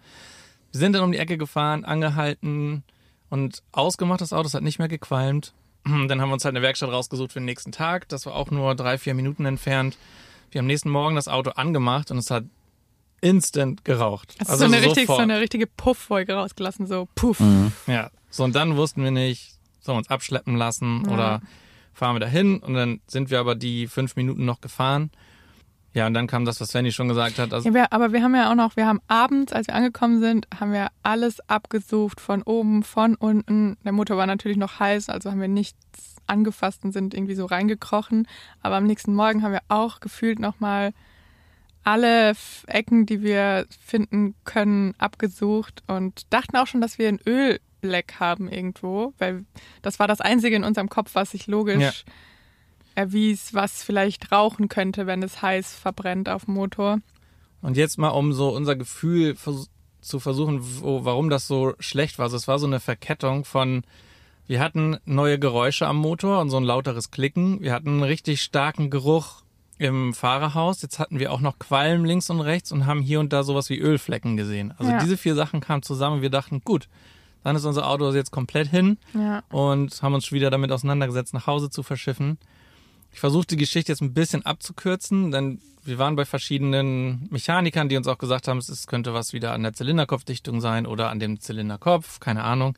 Wir 0.73 0.79
sind 0.81 0.93
dann 0.95 1.03
um 1.03 1.13
die 1.13 1.19
Ecke 1.19 1.39
gefahren, 1.39 1.85
angehalten 1.85 2.85
und 3.29 3.63
ausgemacht 3.73 4.21
das 4.21 4.33
Auto, 4.33 4.47
es 4.47 4.55
hat 4.55 4.63
nicht 4.63 4.79
mehr 4.79 4.89
gequalmt. 4.89 5.53
Dann 5.85 6.21
haben 6.21 6.29
wir 6.29 6.35
uns 6.35 6.45
halt 6.45 6.55
eine 6.55 6.63
Werkstatt 6.63 6.91
rausgesucht 6.91 7.33
für 7.33 7.41
den 7.41 7.47
nächsten 7.47 7.73
Tag. 7.73 8.09
Das 8.09 8.27
war 8.27 8.35
auch 8.35 8.51
nur 8.51 8.75
drei, 8.75 8.99
vier 8.99 9.15
Minuten 9.15 9.47
entfernt. 9.47 9.97
Wir 10.51 10.59
haben 10.59 10.67
nächsten 10.67 10.91
Morgen 10.91 11.17
das 11.17 11.27
Auto 11.29 11.51
angemacht 11.51 12.11
und 12.11 12.19
es 12.19 12.31
hat 12.31 12.45
instant 13.21 13.85
geraucht. 13.85 14.35
Es 14.39 14.43
ist 14.43 14.51
also 14.51 14.67
so, 14.67 14.73
eine 14.73 14.77
richtig, 14.85 15.07
so 15.07 15.13
sofort. 15.13 15.21
eine 15.21 15.41
richtige 15.41 15.67
Puffwolke 15.67 16.35
rausgelassen, 16.35 16.87
so 16.87 17.09
puff. 17.15 17.41
Mhm. 17.41 17.73
Ja, 17.87 18.11
so 18.31 18.45
und 18.45 18.55
dann 18.55 18.77
wussten 18.77 19.03
wir 19.03 19.11
nicht, 19.11 19.55
sollen 19.81 19.97
wir 19.97 19.99
uns 20.01 20.11
abschleppen 20.11 20.57
lassen 20.57 21.05
Ja. 21.07 21.13
oder 21.13 21.43
fahren 21.93 22.15
wir 22.17 22.21
dahin 22.21 22.59
und 22.59 22.75
dann 22.75 23.01
sind 23.07 23.31
wir 23.31 23.41
aber 23.41 23.55
die 23.55 23.87
fünf 23.87 24.17
Minuten 24.17 24.45
noch 24.45 24.61
gefahren. 24.61 25.11
Ja, 25.93 26.07
und 26.07 26.15
dann 26.15 26.27
kam 26.27 26.45
das, 26.45 26.61
was 26.61 26.69
Svenny 26.69 26.93
schon 26.93 27.09
gesagt 27.09 27.39
hat. 27.39 27.53
Also, 27.53 27.69
Ja, 27.69 27.75
wir, 27.75 27.93
aber 27.93 28.13
wir 28.13 28.23
haben 28.23 28.35
ja 28.35 28.51
auch 28.51 28.55
noch, 28.55 28.77
wir 28.77 28.87
haben 28.87 29.01
abends, 29.09 29.53
als 29.53 29.67
wir 29.67 29.75
angekommen 29.75 30.21
sind, 30.21 30.47
haben 30.59 30.73
wir 30.73 30.89
alles 31.03 31.41
abgesucht, 31.49 32.21
von 32.21 32.43
oben, 32.43 32.85
von 32.85 33.17
unten. 33.17 33.77
Der 33.85 33.93
Motor 33.93 34.17
war 34.17 34.27
natürlich 34.27 34.57
noch 34.57 34.79
heiß, 34.79 35.09
also 35.09 35.31
haben 35.31 35.41
wir 35.41 35.49
nichts 35.49 36.17
angefasst 36.27 36.85
und 36.85 36.93
sind 36.93 37.13
irgendwie 37.13 37.35
so 37.35 37.45
reingekrochen. 37.45 38.29
Aber 38.63 38.77
am 38.77 38.85
nächsten 38.85 39.15
Morgen 39.15 39.43
haben 39.43 39.53
wir 39.53 39.63
auch 39.69 39.99
gefühlt 39.99 40.39
nochmal 40.39 40.93
alle 41.83 42.35
Ecken, 42.67 43.07
die 43.07 43.23
wir 43.23 43.67
finden 43.85 44.35
können, 44.45 44.95
abgesucht 44.99 45.83
und 45.89 46.33
dachten 46.33 46.57
auch 46.57 46.67
schon, 46.67 46.81
dass 46.81 46.99
wir 46.99 47.09
ein 47.09 47.21
Ölleck 47.27 48.21
haben 48.21 48.49
irgendwo, 48.49 49.13
weil 49.19 49.45
das 49.83 49.99
war 49.99 50.07
das 50.07 50.21
Einzige 50.21 50.57
in 50.57 50.65
unserem 50.65 50.89
Kopf, 50.89 51.15
was 51.15 51.31
sich 51.33 51.47
logisch 51.47 52.05
Ja. 52.07 52.13
Erwies, 52.95 53.55
was 53.55 53.83
vielleicht 53.83 54.33
rauchen 54.33 54.69
könnte, 54.69 55.07
wenn 55.07 55.23
es 55.23 55.43
heiß 55.43 55.75
verbrennt 55.75 56.29
auf 56.29 56.45
dem 56.47 56.55
Motor. 56.55 56.99
und 57.63 57.77
jetzt 57.77 57.99
mal, 57.99 58.09
um 58.09 58.33
so 58.33 58.49
unser 58.55 58.75
Gefühl 58.77 59.37
zu 60.01 60.19
versuchen, 60.21 60.61
wo, 60.81 61.05
warum 61.05 61.29
das 61.29 61.47
so 61.47 61.75
schlecht 61.79 62.19
war. 62.19 62.25
Also 62.25 62.37
es 62.37 62.49
war 62.49 62.59
so 62.59 62.67
eine 62.67 62.81
Verkettung 62.81 63.45
von, 63.45 63.83
wir 64.47 64.61
hatten 64.61 64.97
neue 65.05 65.39
Geräusche 65.39 65.87
am 65.87 65.97
Motor 65.99 66.41
und 66.41 66.49
so 66.51 66.57
ein 66.57 66.65
lauteres 66.65 67.11
Klicken. 67.11 67.61
Wir 67.61 67.73
hatten 67.75 67.89
einen 67.89 68.03
richtig 68.03 68.41
starken 68.43 68.89
Geruch 68.91 69.43
im 69.79 70.13
Fahrerhaus. 70.15 70.81
Jetzt 70.83 70.99
hatten 70.99 71.19
wir 71.19 71.33
auch 71.33 71.41
noch 71.41 71.59
Qualm 71.59 72.05
links 72.05 72.31
und 72.31 72.41
rechts 72.41 72.73
und 72.73 72.87
haben 72.87 73.01
hier 73.03 73.21
und 73.21 73.33
da 73.33 73.43
sowas 73.43 73.69
wie 73.71 73.79
Ölflecken 73.79 74.37
gesehen. 74.37 74.73
Also 74.79 74.91
Ja. 74.93 74.99
diese 74.99 75.17
vier 75.19 75.35
Sachen 75.35 75.61
kamen 75.61 75.83
zusammen 75.83 76.17
und 76.17 76.23
wir 76.23 76.31
dachten, 76.31 76.63
gut, 76.65 76.89
dann 77.45 77.57
ist 77.57 77.65
unser 77.65 77.87
Auto 77.87 78.11
jetzt 78.13 78.31
komplett 78.31 78.69
hin. 78.69 78.99
Ja. 79.15 79.43
und 79.51 80.03
haben 80.03 80.15
uns 80.15 80.33
wieder 80.33 80.51
damit 80.51 80.73
auseinandergesetzt, 80.73 81.33
nach 81.35 81.47
Hause 81.47 81.69
zu 81.71 81.83
verschiffen. 81.83 82.39
Ich 83.13 83.21
versuche 83.21 83.47
die 83.47 83.57
Geschichte 83.57 83.93
jetzt 83.93 84.03
ein 84.03 84.15
bisschen 84.15 84.45
abzukürzen, 84.47 85.31
denn 85.31 85.61
wir 85.85 85.99
waren 85.99 86.17
bei 86.17 86.25
verschiedenen 86.25 87.29
Mechanikern, 87.31 87.89
die 87.89 87.97
uns 87.97 88.07
auch 88.07 88.19
gesagt 88.19 88.49
haben, 88.49 88.59
es 88.59 88.87
könnte 88.87 89.15
was 89.15 89.33
wieder 89.33 89.53
an 89.53 89.63
der 89.63 89.73
Zylinderkopfdichtung 89.73 90.61
sein 90.61 90.87
oder 90.87 91.11
an 91.11 91.21
dem 91.21 91.41
Zylinderkopf, 91.41 92.21
keine 92.21 92.45
Ahnung. 92.45 92.77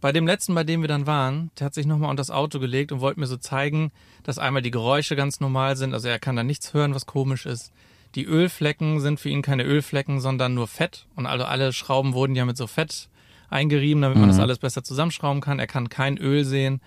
Bei 0.00 0.12
dem 0.12 0.26
letzten, 0.26 0.54
bei 0.54 0.64
dem 0.64 0.80
wir 0.80 0.88
dann 0.88 1.06
waren, 1.06 1.50
der 1.58 1.66
hat 1.66 1.74
sich 1.74 1.86
nochmal 1.86 2.10
unter 2.10 2.20
das 2.20 2.30
Auto 2.30 2.58
gelegt 2.58 2.90
und 2.90 3.00
wollte 3.00 3.20
mir 3.20 3.26
so 3.26 3.36
zeigen, 3.36 3.92
dass 4.24 4.38
einmal 4.38 4.62
die 4.62 4.70
Geräusche 4.70 5.14
ganz 5.14 5.40
normal 5.40 5.76
sind, 5.76 5.94
also 5.94 6.08
er 6.08 6.18
kann 6.18 6.36
da 6.36 6.42
nichts 6.42 6.74
hören, 6.74 6.94
was 6.94 7.06
komisch 7.06 7.46
ist. 7.46 7.72
Die 8.14 8.24
Ölflecken 8.24 9.00
sind 9.00 9.20
für 9.20 9.28
ihn 9.28 9.42
keine 9.42 9.64
Ölflecken, 9.64 10.20
sondern 10.20 10.54
nur 10.54 10.66
Fett 10.66 11.06
und 11.14 11.26
also 11.26 11.44
alle 11.44 11.72
Schrauben 11.72 12.14
wurden 12.14 12.34
ja 12.34 12.44
mit 12.44 12.56
so 12.56 12.66
Fett 12.66 13.08
eingerieben, 13.48 14.02
damit 14.02 14.18
man 14.18 14.28
das 14.28 14.38
alles 14.38 14.58
besser 14.58 14.82
zusammenschrauben 14.82 15.40
kann. 15.40 15.58
Er 15.58 15.66
kann 15.66 15.88
kein 15.88 16.18
Öl 16.18 16.44
sehen. 16.44 16.80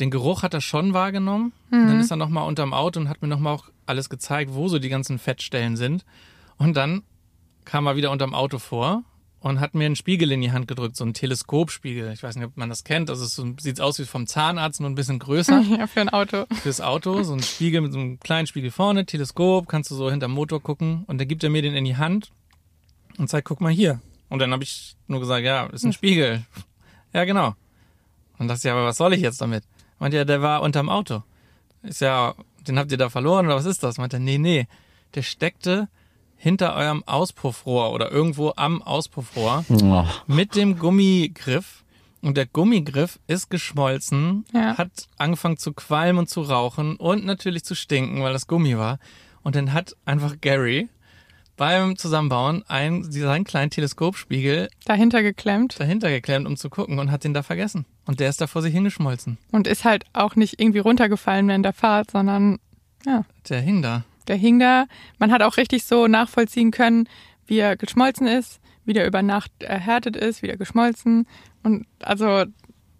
Den 0.00 0.10
Geruch 0.10 0.42
hat 0.42 0.54
er 0.54 0.60
schon 0.60 0.94
wahrgenommen. 0.94 1.52
Und 1.70 1.86
dann 1.86 2.00
ist 2.00 2.10
er 2.10 2.16
nochmal 2.16 2.48
unterm 2.48 2.72
Auto 2.72 2.98
und 2.98 3.08
hat 3.08 3.22
mir 3.22 3.28
nochmal 3.28 3.54
auch 3.54 3.68
alles 3.86 4.08
gezeigt, 4.08 4.54
wo 4.54 4.68
so 4.68 4.78
die 4.78 4.88
ganzen 4.88 5.18
Fettstellen 5.18 5.76
sind. 5.76 6.04
Und 6.56 6.76
dann 6.76 7.02
kam 7.64 7.86
er 7.86 7.96
wieder 7.96 8.10
unterm 8.10 8.34
Auto 8.34 8.58
vor 8.58 9.04
und 9.40 9.60
hat 9.60 9.74
mir 9.74 9.86
einen 9.86 9.96
Spiegel 9.96 10.32
in 10.32 10.40
die 10.40 10.52
Hand 10.52 10.68
gedrückt, 10.68 10.96
so 10.96 11.04
einen 11.04 11.14
Teleskopspiegel. 11.14 12.12
Ich 12.12 12.22
weiß 12.22 12.36
nicht, 12.36 12.46
ob 12.46 12.56
man 12.56 12.68
das 12.68 12.84
kennt. 12.84 13.10
Also 13.10 13.24
es 13.24 13.34
so, 13.34 13.54
sieht 13.58 13.80
aus 13.80 13.98
wie 13.98 14.04
vom 14.04 14.26
Zahnarzt, 14.26 14.80
nur 14.80 14.90
ein 14.90 14.94
bisschen 14.94 15.18
größer 15.18 15.60
Ja, 15.78 15.86
für 15.86 16.00
ein 16.00 16.08
Auto. 16.08 16.46
fürs 16.62 16.80
Auto. 16.80 17.22
So 17.22 17.34
ein 17.34 17.42
Spiegel 17.42 17.80
mit 17.80 17.92
so 17.92 17.98
einem 17.98 18.20
kleinen 18.20 18.46
Spiegel 18.46 18.70
vorne, 18.70 19.06
Teleskop, 19.06 19.68
kannst 19.68 19.90
du 19.90 19.94
so 19.94 20.10
hinterm 20.10 20.32
Motor 20.32 20.62
gucken. 20.62 21.04
Und 21.06 21.18
dann 21.18 21.28
gibt 21.28 21.44
er 21.44 21.50
mir 21.50 21.62
den 21.62 21.74
in 21.74 21.84
die 21.84 21.96
Hand 21.96 22.32
und 23.18 23.28
sagt, 23.30 23.46
guck 23.46 23.60
mal 23.60 23.72
hier. 23.72 24.00
Und 24.28 24.38
dann 24.38 24.52
habe 24.52 24.62
ich 24.62 24.96
nur 25.08 25.20
gesagt, 25.20 25.44
ja, 25.44 25.66
ist 25.66 25.84
ein 25.84 25.92
Spiegel. 25.92 26.44
Ja, 27.12 27.24
genau. 27.24 27.54
Und 28.38 28.48
dachte 28.48 28.68
ich, 28.68 28.72
aber 28.72 28.86
was 28.86 28.96
soll 28.96 29.12
ich 29.12 29.20
jetzt 29.20 29.40
damit? 29.40 29.64
Meint 30.00 30.14
er, 30.14 30.24
der 30.24 30.42
war 30.42 30.62
unterm 30.62 30.88
Auto. 30.88 31.22
Ist 31.84 32.00
ja, 32.00 32.34
den 32.66 32.78
habt 32.78 32.90
ihr 32.90 32.98
da 32.98 33.08
verloren 33.10 33.46
oder 33.46 33.54
was 33.54 33.66
ist 33.66 33.82
das? 33.84 33.98
Meint 33.98 34.12
er, 34.12 34.18
nee, 34.18 34.38
nee. 34.38 34.66
Der 35.14 35.22
steckte 35.22 35.88
hinter 36.36 36.74
eurem 36.74 37.04
Auspuffrohr 37.06 37.92
oder 37.92 38.10
irgendwo 38.10 38.52
am 38.56 38.82
Auspuffrohr 38.82 39.64
Oh. 39.68 40.04
mit 40.26 40.56
dem 40.56 40.78
Gummigriff. 40.78 41.84
Und 42.22 42.36
der 42.36 42.46
Gummigriff 42.46 43.18
ist 43.28 43.48
geschmolzen, 43.50 44.44
Ja. 44.52 44.76
hat 44.76 44.90
angefangen 45.16 45.56
zu 45.56 45.72
qualmen 45.72 46.18
und 46.18 46.28
zu 46.28 46.42
rauchen 46.42 46.96
und 46.96 47.24
natürlich 47.24 47.64
zu 47.64 47.74
stinken, 47.74 48.22
weil 48.22 48.32
das 48.34 48.46
Gummi 48.46 48.76
war. 48.76 48.98
Und 49.42 49.54
dann 49.56 49.72
hat 49.72 49.96
einfach 50.04 50.34
Gary 50.40 50.88
beim 51.60 51.98
Zusammenbauen 51.98 52.64
einen, 52.68 53.12
seinen 53.12 53.44
kleinen 53.44 53.70
Teleskopspiegel 53.70 54.70
Dahinter 54.86 55.22
geklemmt 55.22 55.78
dahinter 55.78 56.08
geklemmt, 56.08 56.46
um 56.46 56.56
zu 56.56 56.70
gucken 56.70 56.98
und 56.98 57.10
hat 57.10 57.22
den 57.22 57.34
da 57.34 57.42
vergessen. 57.42 57.84
Und 58.06 58.18
der 58.18 58.30
ist 58.30 58.40
da 58.40 58.46
vor 58.46 58.62
sich 58.62 58.72
hingeschmolzen. 58.72 59.36
und 59.52 59.66
ist 59.66 59.84
halt 59.84 60.04
auch 60.14 60.36
nicht 60.36 60.58
irgendwie 60.58 60.78
runtergefallen 60.78 61.46
während 61.48 61.66
der 61.66 61.74
Fahrt, 61.74 62.10
sondern 62.12 62.58
ja, 63.04 63.24
Der 63.50 63.60
hing 63.60 63.82
da. 63.82 64.04
der 64.26 64.36
hing 64.36 64.58
da. 64.58 64.86
Man 65.18 65.30
hat 65.30 65.42
auch 65.42 65.58
richtig 65.58 65.84
so 65.84 66.06
nachvollziehen 66.06 66.70
können, 66.70 67.06
wie 67.46 67.58
er 67.58 67.76
geschmolzen 67.76 68.26
ist, 68.26 68.58
wie 68.86 68.94
der 68.94 69.06
über 69.06 69.20
Nacht 69.20 69.52
erhärtet 69.62 70.16
ist, 70.16 70.40
wie 70.42 70.48
er 70.48 70.56
geschmolzen. 70.56 71.26
Und 71.62 71.86
also 72.02 72.44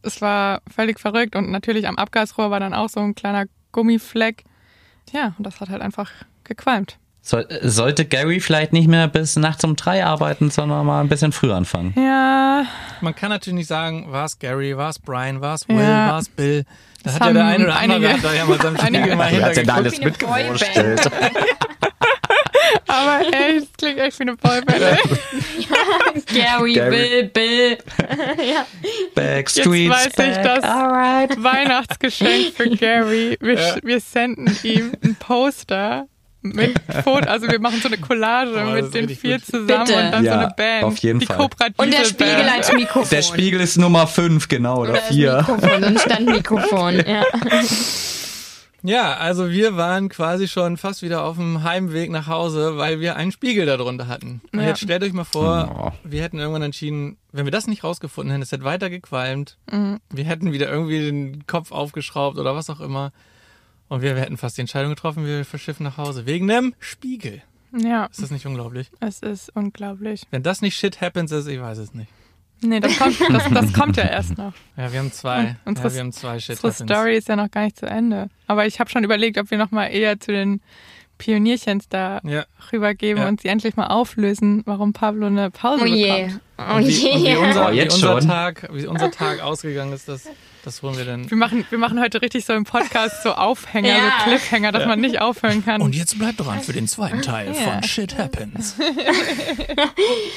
es 0.03 0.21
war 0.21 0.61
völlig 0.71 1.01
verrückt. 1.01 1.35
Und 1.35 1.51
natürlich 1.51 1.89
am 1.89 1.97
Abgasrohr 1.97 2.51
war 2.51 2.61
dann 2.61 2.75
auch 2.75 2.91
so 2.91 3.01
ein 3.01 3.15
kleiner 3.15 3.47
Gummifleck. 3.73 4.45
Ja, 5.13 5.35
und 5.39 5.47
das 5.47 5.61
hat 5.61 5.71
halt 5.71 5.81
einfach 5.81 6.11
gequalmt. 6.45 6.99
Soll, 7.23 7.47
sollte 7.63 8.07
Gary 8.07 8.41
vielleicht 8.41 8.73
nicht 8.73 8.89
mehr 8.89 9.07
bis 9.07 9.37
nachts 9.37 9.63
um 9.65 9.77
drei 9.77 10.05
arbeiten, 10.05 10.51
sondern 10.51 10.87
mal 10.87 11.01
ein 11.03 11.09
bisschen 11.09 11.33
früher 11.33 11.55
anfangen? 11.55 11.93
Ja, 11.97 12.65
Man 13.03 13.15
kann 13.15 13.29
natürlich 13.29 13.57
nicht 13.59 13.69
sagen, 13.69 14.11
war 14.11 14.25
es 14.25 14.39
Gary, 14.39 14.77
war 14.77 14.89
es 14.91 14.99
Brian, 14.99 15.41
war 15.43 15.55
es 15.55 15.69
Will, 15.69 15.77
Ja. 15.81 16.13
war 16.13 16.19
es 16.21 16.29
Bill. 16.31 16.65
Da 17.03 17.11
Das 17.13 17.15
hat 17.21 17.27
ja 17.29 17.33
der 17.33 17.43
haben 17.45 17.49
eine 17.55 17.65
oder 17.65 17.77
andere 17.79 17.97
einige- 17.99 18.13
hat 18.15 18.25
da 18.25 18.33
ja 18.35 18.45
mal 18.47 18.61
seinem 18.61 18.77
einige- 18.81 18.99
Spiegel 19.03 19.17
mal 19.17 19.31
Du 19.31 19.43
hast 19.43 19.57
ja 19.57 19.63
da 19.63 19.75
hintergeguckt. 19.77 20.23
alles 20.25 20.55
mitgewurschtelt. 20.61 21.11
aber 22.87 23.21
ey, 23.33 23.61
das 23.61 23.69
klingt 23.79 23.99
echt 24.01 24.19
wie 24.19 24.23
eine 24.23 24.37
Boyband. 24.37 24.81
ey. 24.83 24.99
Gary, 26.35 26.73
Gary. 26.75 26.91
Bill, 26.91 27.25
Bill. 27.29 27.79
ja. 28.51 28.67
Backstreet's 29.15 30.05
Jetzt 30.05 30.19
weiß 30.19 30.29
ich 30.29 30.35
back. 30.37 30.43
das. 30.45 30.65
Alright. 30.65 31.43
Weihnachtsgeschenk 31.43 32.55
für 32.57 32.71
Gary. 32.71 33.37
Wir, 33.41 33.55
Ja. 33.61 33.75
wir 33.83 34.01
senden 34.01 34.57
ihm 34.63 34.93
ein 35.05 35.15
Poster 35.17 36.07
mit 36.43 36.75
Foto, 37.05 37.29
also 37.29 37.49
wir 37.49 37.61
machen 37.61 37.81
so 37.81 37.89
eine 37.89 37.99
Collage 37.99 38.53
Oh, 38.67 38.71
mit 38.75 38.95
den 38.95 39.09
vier 39.09 39.37
gut. 39.39 39.47
zusammen 39.47 39.67
Bitte. 39.87 39.99
und 39.99 40.11
dann 40.13 40.25
so 40.25 40.31
Ja, 40.31 40.39
eine 40.41 40.55
Band. 40.57 40.85
auf 40.85 40.97
jeden 40.99 41.19
die 41.21 41.27
Fall. 41.27 41.49
Und 41.77 41.93
der 41.93 42.05
Spiegel 42.05 42.35
Band. 42.37 42.53
als 42.53 42.73
Mikrofon. 42.73 43.09
Der 43.11 43.23
Spiegel 43.23 43.61
ist 43.61 43.77
Nummer 43.77 44.07
fünf, 44.07 44.49
genau, 44.49 44.79
oder 44.81 44.91
Oder 44.93 45.01
das 45.01 45.09
vier. 45.09 45.37
Mikrofon, 45.39 45.85
ein 45.85 45.99
Standmikrofon. 45.99 46.95
Ja. 47.07 47.23
Ja, 48.83 49.13
also 49.19 49.51
wir 49.51 49.77
waren 49.77 50.09
quasi 50.09 50.49
schon 50.49 50.79
fast 50.79 51.03
wieder 51.03 51.23
auf 51.25 51.37
dem 51.37 51.63
Heimweg 51.65 52.11
nach 52.11 52.29
Hause, 52.29 52.79
weil 52.79 52.99
wir 52.99 53.15
einen 53.17 53.31
Spiegel 53.31 53.67
darunter 53.67 54.09
hatten. 54.09 54.41
Und 54.55 54.61
Ja. 54.61 54.69
jetzt 54.69 54.81
stellt 54.81 55.03
euch 55.03 55.13
mal 55.13 55.25
vor, 55.25 55.93
wir 56.03 56.23
hätten 56.23 56.39
irgendwann 56.39 56.63
entschieden, 56.63 57.19
wenn 57.31 57.45
wir 57.45 57.53
das 57.53 57.67
nicht 57.67 57.85
rausgefunden 57.85 58.31
hätten, 58.33 58.43
es 58.43 58.53
hätte 58.53 58.65
weiter 58.65 58.89
gequalmt. 58.89 59.59
Wir 60.11 60.25
hätten 60.25 60.53
wieder 60.53 60.71
irgendwie 60.71 60.99
den 61.01 61.47
Kopf 61.47 61.73
aufgeschraubt 61.73 62.39
oder 62.39 62.55
was 62.57 62.71
auch 62.71 62.81
immer. 62.81 63.13
Und 63.91 64.01
wir, 64.01 64.15
wir 64.15 64.23
hätten 64.23 64.39
fast 64.39 64.57
die 64.57 64.63
Entscheidung 64.63 64.91
getroffen, 64.95 65.27
wir 65.27 65.45
verschiffen 65.45 65.83
nach 65.85 65.99
Hause. 65.99 66.25
Wegen 66.25 66.51
einem 66.51 66.75
Spiegel. 66.79 67.43
Ja, 67.77 68.07
Ist 68.07 68.23
das 68.23 68.31
nicht 68.31 68.47
unglaublich? 68.47 68.91
es 69.01 69.21
ist 69.21 69.55
unglaublich. 69.55 70.23
Wenn 70.31 70.43
das 70.43 70.63
nicht 70.63 70.77
shit 70.77 71.01
happens 71.03 71.31
ist, 71.33 71.47
ich 71.47 71.61
weiß 71.61 71.77
es 71.79 71.93
nicht. 71.93 72.09
Nee, 72.63 72.79
das 72.81 72.99
kommt, 72.99 73.19
das, 73.31 73.49
das 73.51 73.73
kommt 73.73 73.97
ja 73.97 74.05
erst 74.05 74.39
noch. 74.39 74.53
Ja, 74.77 74.93
wir 74.93 74.99
haben 75.01 75.13
zwei. 75.13 75.57
Unsere- 75.65 75.89
ja, 75.89 75.95
wir 75.95 76.01
haben 76.01 76.13
zwei 76.13 76.39
shit 76.39 76.57
Unsere 76.63 76.73
happens. 76.73 76.91
Story 76.91 77.17
ist 77.17 77.29
ja 77.29 77.37
noch 77.37 77.51
gar 77.51 77.65
nicht 77.65 77.77
zu 77.79 77.87
Ende. 77.87 78.29
Aber 78.47 78.67
ich 78.67 78.81
habe 78.81 78.89
schon 78.91 79.03
überlegt, 79.05 79.39
ob 79.39 79.51
wir 79.51 79.59
noch 79.59 79.71
mal 79.71 79.87
eher 79.87 80.19
zu 80.21 80.31
den 80.33 80.61
Pionierchens 81.19 81.89
da 81.89 82.21
Ja. 82.25 82.45
rübergeben 82.73 83.23
Ja. 83.23 83.29
und 83.29 83.41
sie 83.41 83.49
endlich 83.49 83.77
mal 83.77 83.89
auflösen, 83.89 84.63
warum 84.67 84.93
Pablo 84.93 85.27
eine 85.27 85.51
Pause 85.51 85.85
Oh 85.85 85.87
je. 85.87 86.29
Oh 86.69 86.75
Und 86.77 86.87
wie, 86.87 87.11
und 87.11 87.23
wie 87.23 87.25
je. 87.29 87.37
unser, 87.37 87.69
Oh, 87.69 87.73
wie 87.73 87.77
jetzt 87.77 87.95
unser 87.95 88.21
schon? 88.21 88.29
Tag, 88.29 88.69
wie 88.73 88.87
unser 88.87 89.11
Tag 89.11 89.41
ausgegangen 89.43 89.93
ist, 89.95 90.09
das, 90.09 90.25
das 90.65 90.83
holen 90.83 90.99
wir 90.99 91.05
dann. 91.07 91.31
Wir 91.31 91.37
machen, 91.39 91.65
wir 91.71 91.79
machen 91.79 92.01
heute 92.01 92.21
richtig 92.21 92.45
so 92.45 92.53
im 92.53 92.65
Podcast 92.65 93.23
so 93.23 93.33
Aufhänger, 93.33 93.89
Ja. 93.89 94.13
so 94.19 94.25
Cliffhanger, 94.31 94.73
dass 94.73 94.87
man 94.87 95.01
nicht 95.01 95.21
aufhören 95.21 95.65
kann. 95.65 95.81
Und 95.81 95.95
jetzt 95.95 96.19
bleibt 96.19 96.39
dran 96.41 96.61
für 96.61 96.73
den 96.75 96.87
zweiten 96.87 97.23
Teil 97.23 97.49
Ja. 97.55 97.73
von 97.73 97.83
Shit 97.83 98.19
Happens. 98.19 98.75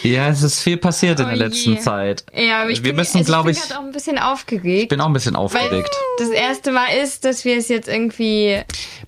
Ja, 0.04 0.28
es 0.30 0.44
ist 0.44 0.62
viel 0.62 0.78
passiert 0.78 1.20
in 1.20 1.26
Oh 1.26 1.30
der 1.30 1.38
letzten 1.38 1.74
je. 1.74 1.80
Zeit. 1.80 2.26
Ja, 2.36 2.62
aber 2.62 2.70
ich 2.72 2.80
Wir 2.84 2.90
bin, 2.92 2.98
müssen, 2.98 3.18
also 3.20 3.32
glaub 3.32 3.48
ich 3.48 3.58
ich- 3.58 3.64
bin 3.68 3.78
auch 3.78 3.82
ein 3.84 3.92
bisschen 3.92 4.16
Ich 4.18 4.22
aufgeregt. 4.22 4.90
bin 4.90 5.02
auch 5.02 5.06
ein 5.08 5.14
bisschen 5.14 5.34
Weil 5.36 5.42
aufgeregt. 5.42 5.90
das 6.18 6.30
erste 6.30 6.72
Mal 6.72 6.88
ist, 7.02 7.26
dass 7.26 7.46
wir 7.46 7.58
es 7.58 7.70
jetzt 7.70 7.88
irgendwie. 7.88 8.60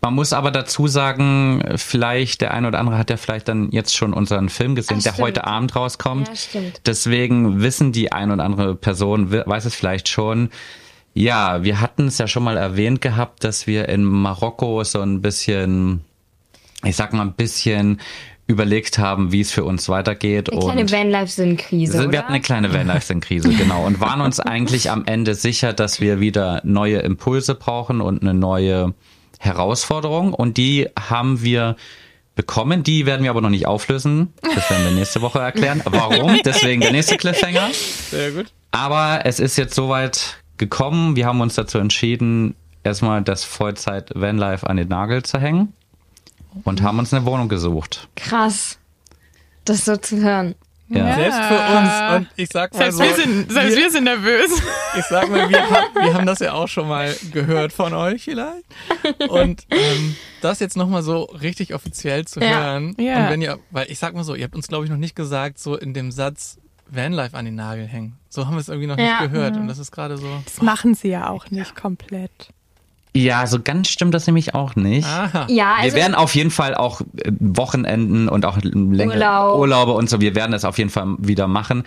Man 0.02 0.14
muss 0.14 0.34
aber 0.34 0.52
dazu 0.52 0.88
sagen, 0.88 1.64
vielleicht 1.76 2.42
der 2.42 2.54
eine 2.54 2.68
oder 2.70 2.80
andere 2.80 2.98
hat 2.98 3.10
ja 3.10 3.18
vielleicht 3.18 3.48
dann 3.48 3.72
jetzt 3.72 3.96
schon 3.96 4.14
unseren 4.14 4.50
Film 4.50 4.76
gesehen, 4.76 4.98
Ach, 5.00 5.04
der 5.04 5.12
stimmt. 5.14 5.28
heute 5.28 5.44
Abend 5.46 5.76
rauskommt. 5.76 6.28
Ja, 6.30 6.36
stimmt. 6.36 6.82
Deswegen 7.06 7.62
wissen 7.62 7.92
die 7.92 8.12
ein 8.12 8.32
oder 8.32 8.44
andere 8.44 8.76
Person, 8.76 9.32
we- 9.32 9.44
weiß 9.46 9.66
es 9.66 9.76
vielleicht 9.76 10.10
schon. 10.10 10.50
Ja, 11.14 11.64
wir 11.64 11.80
hatten 11.80 12.08
es 12.08 12.18
ja 12.18 12.28
schon 12.28 12.44
mal 12.44 12.58
erwähnt 12.58 13.00
gehabt, 13.00 13.44
dass 13.44 13.68
wir 13.68 13.88
in 13.90 14.04
Marokko 14.04 14.84
so 14.84 15.02
ein 15.02 15.22
bisschen, 15.22 16.02
ich 16.84 16.96
sag 16.96 17.14
mal 17.14 17.22
ein 17.22 17.34
bisschen 17.34 18.02
überlegt 18.48 18.98
haben, 18.98 19.32
wie 19.32 19.42
es 19.42 19.52
für 19.52 19.64
uns 19.64 19.88
weitergeht. 19.88 20.52
Eine 20.52 20.60
kleine 20.62 20.82
und 20.82 20.92
Vanlife-Sinnkrise. 20.92 22.00
wir 22.00 22.08
oder? 22.10 22.18
hatten 22.20 22.34
eine 22.34 22.42
kleine 22.42 22.74
Vanlife-Krise, 22.74 23.50
genau. 23.58 23.86
Und 23.86 24.00
waren 24.00 24.22
uns 24.22 24.40
eigentlich 24.40 24.90
am 24.90 25.06
Ende 25.06 25.36
sicher, 25.36 25.74
dass 25.74 26.02
wir 26.02 26.20
wieder 26.20 26.62
neue 26.64 26.98
Impulse 27.00 27.54
brauchen 27.56 28.02
und 28.02 28.22
eine 28.24 28.34
neue 28.34 28.94
Herausforderung. 29.40 30.34
Und 30.34 30.58
die 30.58 30.90
haben 31.00 31.44
wir 31.44 31.76
bekommen. 32.36 32.84
Die 32.84 33.06
werden 33.06 33.24
wir 33.24 33.30
aber 33.30 33.42
noch 33.42 33.50
nicht 33.50 33.66
auflösen. 33.66 34.34
Das 34.42 34.70
werden 34.70 34.86
wir 34.86 34.92
nächste 34.92 35.22
Woche 35.22 35.40
erklären. 35.40 35.82
Warum? 35.86 36.40
Deswegen 36.46 36.82
der 36.82 36.92
nächste 36.92 37.18
Cliffhanger. 37.18 37.70
Sehr 37.72 38.32
gut. 38.32 38.48
Aber 38.72 39.22
es 39.26 39.40
ist 39.40 39.58
jetzt 39.58 39.74
soweit 39.74 40.38
gekommen. 40.58 41.16
Wir 41.16 41.26
haben 41.26 41.42
uns 41.42 41.56
dazu 41.56 41.78
entschieden, 41.78 42.56
erstmal 42.84 43.22
das 43.22 43.44
Vollzeit 43.44 44.12
Vanlife 44.16 44.70
an 44.70 44.78
den 44.78 44.90
Nagel 44.90 45.24
zu 45.24 45.40
hängen 45.40 45.74
und 46.64 46.82
haben 46.82 47.00
uns 47.00 47.14
eine 47.14 47.26
Wohnung 47.26 47.50
gesucht. 47.50 48.08
Krass. 48.16 48.78
Das 49.64 49.86
so 49.86 49.98
zu 49.98 50.22
hören. 50.22 50.56
Ja. 50.88 51.16
Selbst 51.16 51.40
für 51.40 51.78
uns. 51.78 52.16
Und 52.16 52.28
ich 52.36 52.50
sag 52.52 52.72
mal 52.74 52.80
Selbst, 52.92 52.98
so, 52.98 53.04
wir, 53.04 53.16
sind, 53.16 53.52
selbst 53.52 53.78
wir 53.78 53.90
sind 53.92 54.04
nervös. 54.04 54.52
ich 55.00 55.06
sag 55.06 55.30
mal, 55.32 55.50
wir, 55.50 55.62
haben- 55.70 55.96
wir 55.96 56.14
haben 56.14 56.26
das 56.28 56.40
ja 56.40 56.54
auch 56.54 56.68
schon 56.68 56.88
mal 56.88 57.16
gehört 57.32 57.74
von 57.74 57.94
euch 57.94 58.24
vielleicht. 58.24 58.66
Und 59.30 59.66
ähm, 59.72 60.16
das 60.42 60.60
jetzt 60.60 60.78
nochmal 60.78 61.02
so 61.02 61.24
richtig 61.24 61.74
offiziell 61.74 62.26
zu 62.26 62.40
Ja. 62.40 62.60
hören. 62.60 62.96
Ja. 63.00 63.24
Und 63.26 63.30
wenn 63.32 63.42
ihr, 63.42 63.58
weil 63.72 63.90
ich 63.90 63.98
sag 63.98 64.14
mal 64.14 64.24
so, 64.24 64.36
ihr 64.36 64.44
habt 64.44 64.56
uns 64.56 64.68
glaube 64.68 64.86
ich 64.86 64.92
noch 64.92 64.98
nicht 64.98 65.16
gesagt, 65.16 65.58
so 65.58 65.76
in 65.76 65.94
dem 65.96 66.12
Satz 66.12 66.60
Vanlife 66.88 67.36
an 67.36 67.46
den 67.46 67.56
Nagel 67.56 67.88
hängen. 67.88 68.20
So 68.30 68.46
haben 68.46 68.54
wir 68.54 68.60
es 68.60 68.70
irgendwie 68.70 68.88
noch 68.88 68.98
Ja. 69.00 69.22
nicht 69.22 69.32
gehört. 69.32 69.56
Und 69.58 69.68
das 69.68 69.80
ist 69.80 69.92
gerade 69.92 70.18
so. 70.18 70.28
Das 70.46 70.62
machen 70.62 70.94
sie 70.94 71.08
ja 71.10 71.30
auch 71.30 71.50
nicht 71.50 71.76
komplett. 71.76 72.50
Ja, 73.16 73.48
so 73.48 73.62
ganz 73.62 73.88
stimmt 73.90 74.14
das 74.14 74.28
nämlich 74.28 74.54
auch 74.56 74.76
nicht. 74.76 75.08
Aha. 75.08 75.48
Ja, 75.50 75.76
Wir 75.78 75.84
also. 75.86 75.96
werden 75.98 76.16
auf 76.16 76.36
jeden 76.36 76.52
Fall 76.52 76.76
auch 76.76 77.02
äh, 77.02 77.32
Wochenenden 77.40 78.28
und 78.30 78.46
auch 78.46 78.58
längere 78.62 79.16
Urlaub. 79.16 79.60
Urlaube 79.60 79.92
und 79.94 80.10
so, 80.10 80.20
wir 80.22 80.36
werden 80.36 80.52
das 80.52 80.66
auf 80.66 80.78
jeden 80.78 80.90
Fall 80.90 81.16
wieder 81.20 81.48
machen. 81.48 81.84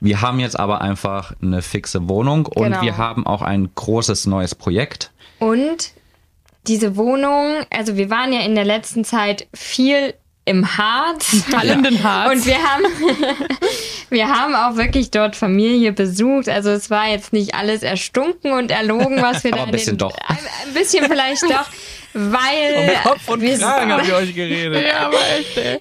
Wir 0.00 0.20
haben 0.20 0.38
jetzt 0.38 0.58
aber 0.58 0.80
einfach 0.80 1.32
eine 1.42 1.62
fixe 1.62 2.08
Wohnung 2.08 2.46
und 2.46 2.64
Genau. 2.68 2.82
wir 2.82 2.96
haben 2.96 3.26
auch 3.26 3.42
ein 3.42 3.68
großes 3.74 4.26
neues 4.26 4.54
Projekt. 4.54 5.10
Und 5.40 5.90
diese 6.68 6.96
Wohnung, 6.96 7.56
also 7.70 7.96
wir 7.96 8.08
waren 8.10 8.32
ja 8.32 8.40
in 8.40 8.54
der 8.54 8.64
letzten 8.64 9.04
Zeit 9.04 9.48
viel 9.54 10.14
im 10.48 10.76
Harz. 10.78 11.44
Hallenden 11.54 12.02
Harz. 12.02 12.32
Und 12.32 12.46
wir 12.46 12.56
haben, 12.58 12.84
wir 14.10 14.28
haben 14.28 14.54
auch 14.54 14.76
wirklich 14.76 15.10
dort 15.10 15.36
Familie 15.36 15.92
besucht. 15.92 16.48
Also 16.48 16.70
es 16.70 16.90
war 16.90 17.08
jetzt 17.08 17.32
nicht 17.32 17.54
alles 17.54 17.82
erstunken 17.82 18.52
und 18.52 18.70
erlogen, 18.70 19.20
was 19.22 19.44
wir 19.44 19.50
da 19.52 19.58
ein 19.58 19.64
in 19.66 19.70
bisschen 19.72 19.98
den, 19.98 20.08
doch. 20.08 20.16
Ein, 20.26 20.38
ein 20.66 20.74
bisschen 20.74 21.04
vielleicht 21.06 21.42
doch, 21.44 21.66
weil 22.14 22.88
Um 23.04 23.10
Kopf 23.10 23.28
und 23.28 23.40
wir- 23.42 23.58
Kragen 23.58 23.92
habt 23.92 24.08
ihr 24.08 24.16
euch 24.16 24.34
geredet. 24.34 24.84
ja, 24.86 25.06
aber 25.06 25.18
echt, 25.38 25.56
ey. 25.58 25.80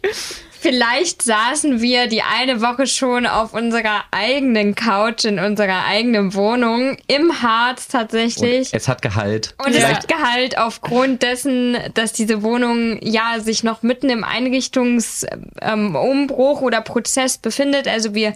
Vielleicht 0.68 1.22
saßen 1.22 1.80
wir 1.80 2.08
die 2.08 2.24
eine 2.24 2.62
Woche 2.62 2.88
schon 2.88 3.26
auf 3.26 3.54
unserer 3.54 4.04
eigenen 4.12 4.76
Couch 4.76 5.24
in 5.24 5.40
unserer 5.40 5.86
eigenen 5.86 6.34
Wohnung 6.34 6.98
im 7.08 7.42
Harz 7.42 7.86
Und 7.86 7.92
tatsächlich. 7.94 8.74
es 8.74 8.90
hat 8.90 9.02
Gehalt. 9.02 9.56
Und 9.60 9.70
es 9.70 9.78
Vielleicht 9.78 9.96
hat 9.96 10.10
Gehalt 10.10 10.58
aufgrund 10.58 11.24
dessen, 11.24 11.78
dass 11.94 12.12
diese 12.12 12.44
Wohnung 12.44 13.00
ja 13.02 13.40
sich 13.40 13.64
noch 13.64 13.82
mitten 13.82 14.10
im 14.10 14.26
Einrichtungsumbruch 14.26 15.62
ähm, 15.62 16.66
oder 16.66 16.82
Prozess 16.82 17.38
befindet. 17.38 17.88
Also 17.88 18.14
wir, 18.14 18.36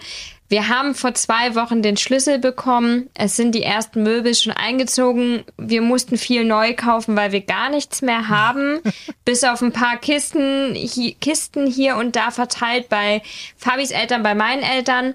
wir 0.52 0.68
haben 0.68 0.96
vor 0.96 1.14
zwei 1.14 1.56
Wochen 1.56 1.82
den 1.82 1.96
Schlüssel 1.96 2.38
bekommen. 2.38 3.10
Es 3.14 3.38
sind 3.38 3.56
die 3.56 3.64
ersten 3.64 4.04
Möbel 4.04 4.36
schon 4.36 4.52
eingezogen. 4.52 5.46
Wir 5.58 5.82
mussten 5.82 6.18
viel 6.18 6.44
neu 6.44 6.76
kaufen, 6.76 7.16
weil 7.16 7.32
wir 7.32 7.40
gar 7.40 7.70
nichts 7.70 8.02
mehr 8.02 8.28
haben. 8.28 8.82
Bis 9.24 9.46
auf 9.46 9.62
ein 9.62 9.72
paar 9.72 9.96
Kisten, 9.96 10.76
hi, 10.76 11.16
Kisten 11.22 11.68
hier 11.68 11.96
und 11.96 12.18
da 12.18 12.32
verteilt 12.32 12.90
bei 12.90 13.22
Fabis 13.56 13.92
Eltern, 13.92 14.24
bei 14.24 14.36
meinen 14.36 14.62
Eltern 14.62 15.14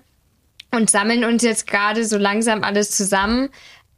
und 0.70 0.88
sammeln 0.88 1.22
uns 1.22 1.42
jetzt 1.42 1.66
gerade 1.66 2.06
so 2.06 2.16
langsam 2.16 2.64
alles 2.64 2.92
zusammen. 2.92 3.50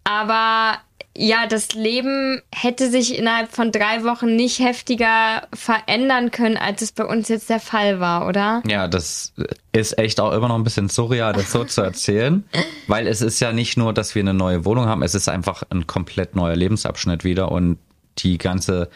Aber 0.03 0.81
ja, 1.17 1.47
das 1.49 1.75
Leben 1.75 2.41
hätte 2.55 2.91
sich 2.91 3.19
innerhalb 3.19 3.51
von 3.51 3.73
drei 3.73 4.05
Wochen 4.05 4.37
nicht 4.37 4.61
heftiger 4.61 5.49
verändern 5.53 6.31
können, 6.31 6.57
als 6.57 6.81
es 6.81 6.93
bei 6.93 7.05
uns 7.05 7.29
jetzt 7.29 7.51
der 7.51 7.59
Fall 7.59 7.99
war, 7.99 8.29
oder? 8.29 8.63
Ja, 8.69 8.87
das 8.87 9.33
ist 9.73 9.99
echt 9.99 10.21
auch 10.21 10.33
immer 10.33 10.49
noch 10.49 10.55
ein 10.55 10.65
bisschen 10.65 10.89
surreal, 10.89 11.33
das 11.33 11.51
so 11.51 11.65
zu 11.65 11.83
erzählen. 11.83 12.45
Weil 12.87 13.09
es 13.09 13.21
ist 13.21 13.41
ja 13.41 13.53
nicht 13.53 13.77
nur, 13.77 13.93
dass 13.93 14.15
wir 14.15 14.23
eine 14.23 14.35
neue 14.35 14.65
Wohnung 14.65 14.87
haben, 14.87 15.03
es 15.03 15.17
ist 15.17 15.29
einfach 15.29 15.65
ein 15.71 15.89
komplett 15.89 16.37
neuer 16.37 16.55
Lebensabschnitt 16.55 17.25
wieder 17.25 17.51
und 17.51 17.79
die 18.19 18.39
ganze 18.39 18.89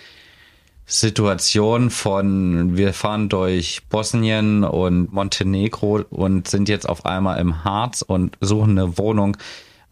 Situation 0.86 1.90
von 1.90 2.76
wir 2.76 2.92
fahren 2.92 3.28
durch 3.28 3.82
Bosnien 3.88 4.62
und 4.62 5.12
Montenegro 5.12 6.02
und 6.10 6.48
sind 6.48 6.68
jetzt 6.68 6.88
auf 6.88 7.06
einmal 7.06 7.40
im 7.40 7.64
Harz 7.64 8.02
und 8.02 8.36
suchen 8.40 8.78
eine 8.78 8.98
Wohnung, 8.98 9.36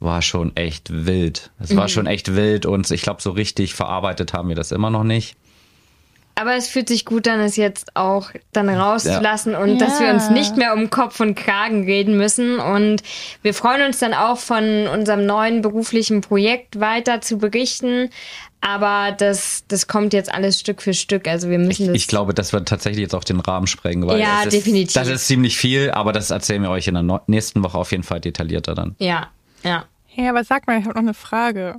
war 0.00 0.22
schon 0.22 0.56
echt 0.56 1.04
wild. 1.06 1.50
Es 1.60 1.76
war 1.76 1.88
schon 1.88 2.06
echt 2.06 2.34
wild 2.34 2.66
und 2.66 2.90
ich 2.90 3.02
glaube, 3.02 3.20
so 3.22 3.30
richtig 3.30 3.74
verarbeitet 3.74 4.32
haben 4.32 4.48
wir 4.48 4.56
das 4.56 4.72
immer 4.72 4.90
noch 4.90 5.04
nicht. 5.04 5.36
Aber 6.36 6.54
es 6.56 6.68
fühlt 6.68 6.88
sich 6.88 7.04
gut 7.04 7.28
an, 7.28 7.40
es 7.40 7.56
jetzt 7.56 7.94
auch 7.96 8.30
dann 8.52 8.70
rauszulassen 8.70 9.54
und 9.54 9.78
dass 9.78 10.00
wir 10.00 10.06
Ja. 10.06 10.14
uns 10.14 10.30
nicht 10.30 10.56
mehr 10.56 10.72
um 10.72 10.88
Kopf 10.88 11.20
und 11.20 11.34
Kragen 11.34 11.84
reden 11.84 12.16
müssen. 12.16 12.58
Und 12.58 13.02
wir 13.42 13.52
freuen 13.52 13.82
uns 13.86 13.98
dann 13.98 14.14
auch 14.14 14.38
von 14.38 14.86
unserem 14.86 15.26
neuen 15.26 15.60
beruflichen 15.60 16.22
Projekt 16.22 16.80
weiter 16.80 17.20
zu 17.20 17.36
berichten. 17.36 18.08
Aber 18.62 19.12
das, 19.12 19.64
das 19.68 19.86
kommt 19.86 20.14
jetzt 20.14 20.32
alles 20.32 20.60
Stück 20.60 20.80
für 20.80 20.94
Stück. 20.94 21.28
Also 21.28 21.50
wir 21.50 21.58
müssen 21.58 21.82
Ich, 21.82 21.88
das. 21.88 21.96
ich 21.96 22.08
glaube, 22.08 22.32
das 22.32 22.54
wird 22.54 22.66
tatsächlich 22.68 23.02
jetzt 23.02 23.14
auch 23.14 23.24
den 23.24 23.40
Rahmen 23.40 23.66
sprengen, 23.66 24.06
weil 24.06 24.20
Ja, 24.20 24.36
das 24.44 24.54
ist, 24.54 24.64
definitiv. 24.66 24.94
Das 24.94 25.08
ist 25.08 25.26
ziemlich 25.26 25.58
viel, 25.58 25.90
aber 25.90 26.12
das 26.12 26.30
erzählen 26.30 26.62
wir 26.62 26.70
euch 26.70 26.88
in 26.88 26.94
der 26.94 27.22
nächsten 27.26 27.62
Woche 27.62 27.76
auf 27.76 27.90
jeden 27.90 28.02
Fall 28.04 28.20
detaillierter 28.20 28.74
dann. 28.74 28.94
ja, 28.98 29.28
ja. 29.62 29.84
Hey, 30.06 30.28
aber 30.28 30.44
sag 30.44 30.66
mal, 30.66 30.78
ich 30.78 30.84
habe 30.84 30.94
noch 30.94 31.02
eine 31.02 31.14
Frage. 31.14 31.76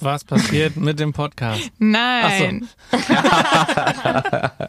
Was 0.00 0.24
passiert 0.24 0.76
mit 0.76 1.00
dem 1.00 1.12
Podcast? 1.12 1.70
Nein. 1.78 2.68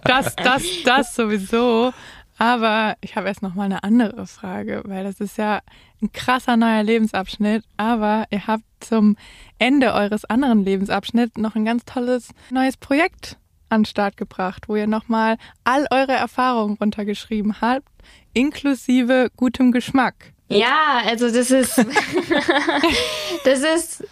das, 0.03 0.36
das, 0.36 0.63
das 0.86 1.15
sowieso. 1.15 1.93
Aber 2.38 2.96
ich 3.01 3.15
habe 3.15 3.27
erst 3.27 3.41
noch 3.41 3.55
mal 3.55 3.63
eine 3.63 3.84
andere 3.84 4.27
Frage, 4.27 4.84
weil 4.86 5.03
das 5.03 5.19
ist 5.19 5.38
ja 5.38 5.62
ein 6.01 6.12
krasser 6.13 6.55
neuer 6.55 6.84
Lebensabschnitt. 6.84 7.63
Aber 7.77 8.25
ihr 8.29 8.48
habt 8.48 8.63
zum 8.79 9.17
Ende 9.57 9.93
eures 9.93 10.24
anderen 10.25 10.63
Lebensabschnitts 10.63 11.38
noch 11.38 11.55
ein 11.55 11.65
ganz 11.65 11.84
tolles 11.84 12.29
neues 12.51 12.77
Projekt 12.77 13.38
an 13.69 13.81
den 13.81 13.86
Start 13.86 14.17
gebracht, 14.17 14.69
wo 14.69 14.75
ihr 14.75 14.88
noch 14.88 15.10
mal 15.10 15.38
all 15.63 15.88
eure 15.91 16.13
Erfahrungen 16.13 16.77
runtergeschrieben 16.77 17.60
habt, 17.60 17.89
inklusive 18.34 19.29
gutem 19.36 19.72
Geschmack. 19.72 20.34
Ja, 20.50 21.01
also 21.06 21.30
das 21.30 21.51
ist 21.51 21.77
das 23.44 23.60
ist, 23.60 24.04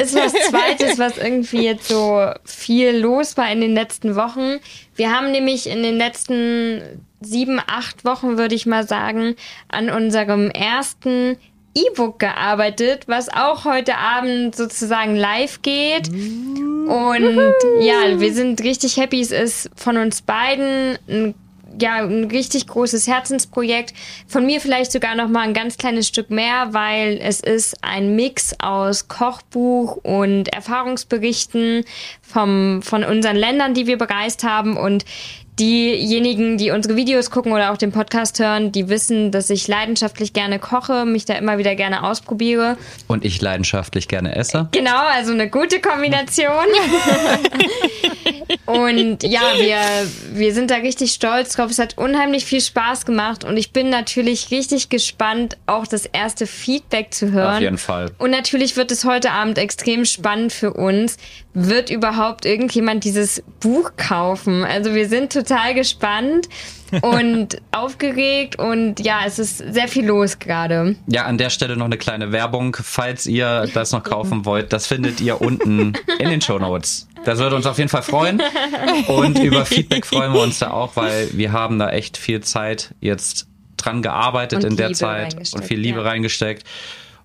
ist 0.00 0.14
was 0.14 0.32
Zweites, 0.32 0.98
was 0.98 1.16
irgendwie 1.16 1.64
jetzt 1.64 1.88
so 1.88 2.30
viel 2.44 2.96
los 2.98 3.36
war 3.36 3.50
in 3.50 3.60
den 3.60 3.74
letzten 3.74 4.14
Wochen. 4.14 4.58
Wir 4.96 5.12
haben 5.12 5.30
nämlich 5.30 5.68
in 5.68 5.82
den 5.82 5.96
letzten 5.96 6.82
sieben, 7.20 7.60
acht 7.66 8.04
Wochen, 8.04 8.38
würde 8.38 8.54
ich 8.54 8.66
mal 8.66 8.86
sagen, 8.86 9.34
an 9.68 9.88
unserem 9.90 10.50
ersten 10.50 11.38
E-Book 11.74 12.18
gearbeitet, 12.18 13.04
was 13.06 13.28
auch 13.28 13.64
heute 13.64 13.96
Abend 13.96 14.54
sozusagen 14.54 15.16
live 15.16 15.62
geht. 15.62 16.08
Und 16.08 17.52
ja, 17.80 18.20
wir 18.20 18.34
sind 18.34 18.62
richtig 18.62 18.96
happy. 18.96 19.20
Es 19.20 19.30
ist 19.30 19.70
von 19.76 19.96
uns 19.96 20.22
beiden 20.22 20.98
ein 21.08 21.34
ja, 21.80 22.04
ein 22.04 22.24
richtig 22.24 22.66
großes 22.66 23.06
Herzensprojekt. 23.06 23.94
Von 24.26 24.46
mir 24.46 24.60
vielleicht 24.60 24.92
sogar 24.92 25.14
noch 25.14 25.28
mal 25.28 25.42
ein 25.42 25.54
ganz 25.54 25.76
kleines 25.76 26.08
Stück 26.08 26.30
mehr, 26.30 26.72
weil 26.72 27.18
es 27.22 27.40
ist 27.40 27.76
ein 27.82 28.16
Mix 28.16 28.54
aus 28.60 29.08
Kochbuch 29.08 29.96
und 29.96 30.48
Erfahrungsberichten 30.52 31.84
vom, 32.22 32.82
von 32.82 33.04
unseren 33.04 33.36
Ländern, 33.36 33.74
die 33.74 33.86
wir 33.86 33.98
bereist 33.98 34.44
haben 34.44 34.76
und 34.76 35.04
diejenigen, 35.58 36.56
die 36.58 36.70
unsere 36.70 36.96
Videos 36.96 37.30
gucken 37.30 37.52
oder 37.52 37.72
auch 37.72 37.76
den 37.76 37.92
Podcast 37.92 38.38
hören, 38.38 38.72
die 38.72 38.88
wissen, 38.88 39.32
dass 39.32 39.50
ich 39.50 39.66
leidenschaftlich 39.66 40.32
gerne 40.32 40.58
koche, 40.58 41.04
mich 41.04 41.24
da 41.24 41.34
immer 41.34 41.58
wieder 41.58 41.74
gerne 41.74 42.04
ausprobiere. 42.04 42.76
Und 43.06 43.24
ich 43.24 43.40
leidenschaftlich 43.40 44.08
gerne 44.08 44.36
esse. 44.36 44.68
Genau, 44.72 45.06
also 45.12 45.32
eine 45.32 45.50
gute 45.50 45.80
Kombination. 45.80 46.48
und 48.66 49.22
ja, 49.24 49.40
wir, 49.58 49.78
wir 50.32 50.54
sind 50.54 50.70
da 50.70 50.76
richtig 50.76 51.12
stolz 51.12 51.54
drauf. 51.54 51.70
Es 51.70 51.78
hat 51.78 51.98
unheimlich 51.98 52.44
viel 52.44 52.60
Spaß 52.60 53.04
gemacht 53.04 53.44
und 53.44 53.56
ich 53.56 53.72
bin 53.72 53.90
natürlich 53.90 54.50
richtig 54.50 54.88
gespannt, 54.88 55.56
auch 55.66 55.86
das 55.86 56.06
erste 56.06 56.46
Feedback 56.46 57.12
zu 57.12 57.32
hören. 57.32 57.56
Auf 57.56 57.60
jeden 57.60 57.78
Fall. 57.78 58.10
Und 58.18 58.30
natürlich 58.30 58.76
wird 58.76 58.92
es 58.92 59.04
heute 59.04 59.32
Abend 59.32 59.58
extrem 59.58 60.04
spannend 60.04 60.52
für 60.52 60.72
uns. 60.72 61.16
Wird 61.54 61.90
überhaupt 61.90 62.44
irgendjemand 62.44 63.02
dieses 63.02 63.42
Buch 63.58 63.92
kaufen? 63.96 64.64
Also 64.64 64.94
wir 64.94 65.08
sind 65.08 65.32
total 65.32 65.47
gespannt 65.74 66.48
und 67.02 67.60
aufgeregt 67.72 68.58
und 68.58 69.00
ja, 69.00 69.20
es 69.26 69.38
ist 69.38 69.58
sehr 69.58 69.88
viel 69.88 70.06
los 70.06 70.38
gerade. 70.38 70.96
Ja, 71.06 71.24
an 71.24 71.38
der 71.38 71.50
Stelle 71.50 71.76
noch 71.76 71.84
eine 71.86 71.98
kleine 71.98 72.32
Werbung. 72.32 72.76
Falls 72.80 73.26
ihr 73.26 73.68
das 73.74 73.92
noch 73.92 74.02
kaufen 74.02 74.44
wollt, 74.44 74.72
das 74.72 74.86
findet 74.86 75.20
ihr 75.20 75.40
unten 75.40 75.92
in 76.18 76.28
den 76.30 76.40
Show 76.40 76.58
Notes. 76.58 77.08
Das 77.24 77.38
würde 77.38 77.56
uns 77.56 77.66
auf 77.66 77.78
jeden 77.78 77.90
Fall 77.90 78.02
freuen. 78.02 78.40
Und 79.08 79.38
über 79.40 79.66
Feedback 79.66 80.06
freuen 80.06 80.32
wir 80.32 80.40
uns 80.40 80.60
da 80.60 80.70
auch, 80.70 80.96
weil 80.96 81.28
wir 81.32 81.52
haben 81.52 81.78
da 81.78 81.90
echt 81.90 82.16
viel 82.16 82.40
Zeit 82.40 82.94
jetzt 83.00 83.46
dran 83.76 84.02
gearbeitet 84.02 84.64
Und 84.64 84.70
in 84.70 84.76
der 84.76 84.88
Liebe 84.88 84.98
Zeit 84.98 85.36
und 85.54 85.64
viel 85.64 85.78
Liebe 85.78 85.98
ja. 86.00 86.04
reingesteckt. 86.06 86.64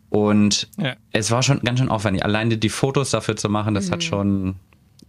Und 0.09 0.67
Ja. 0.77 0.95
es 1.11 1.31
war 1.31 1.41
schon 1.41 1.59
ganz 1.61 1.79
schön 1.79 1.89
aufwendig. 1.89 2.23
Alleine 2.23 2.57
die 2.57 2.69
Fotos 2.69 3.11
dafür 3.11 3.35
zu 3.35 3.49
machen, 3.49 3.73
das 3.73 3.87
Mhm. 3.87 3.91
hat 3.91 4.03
schon, 4.03 4.55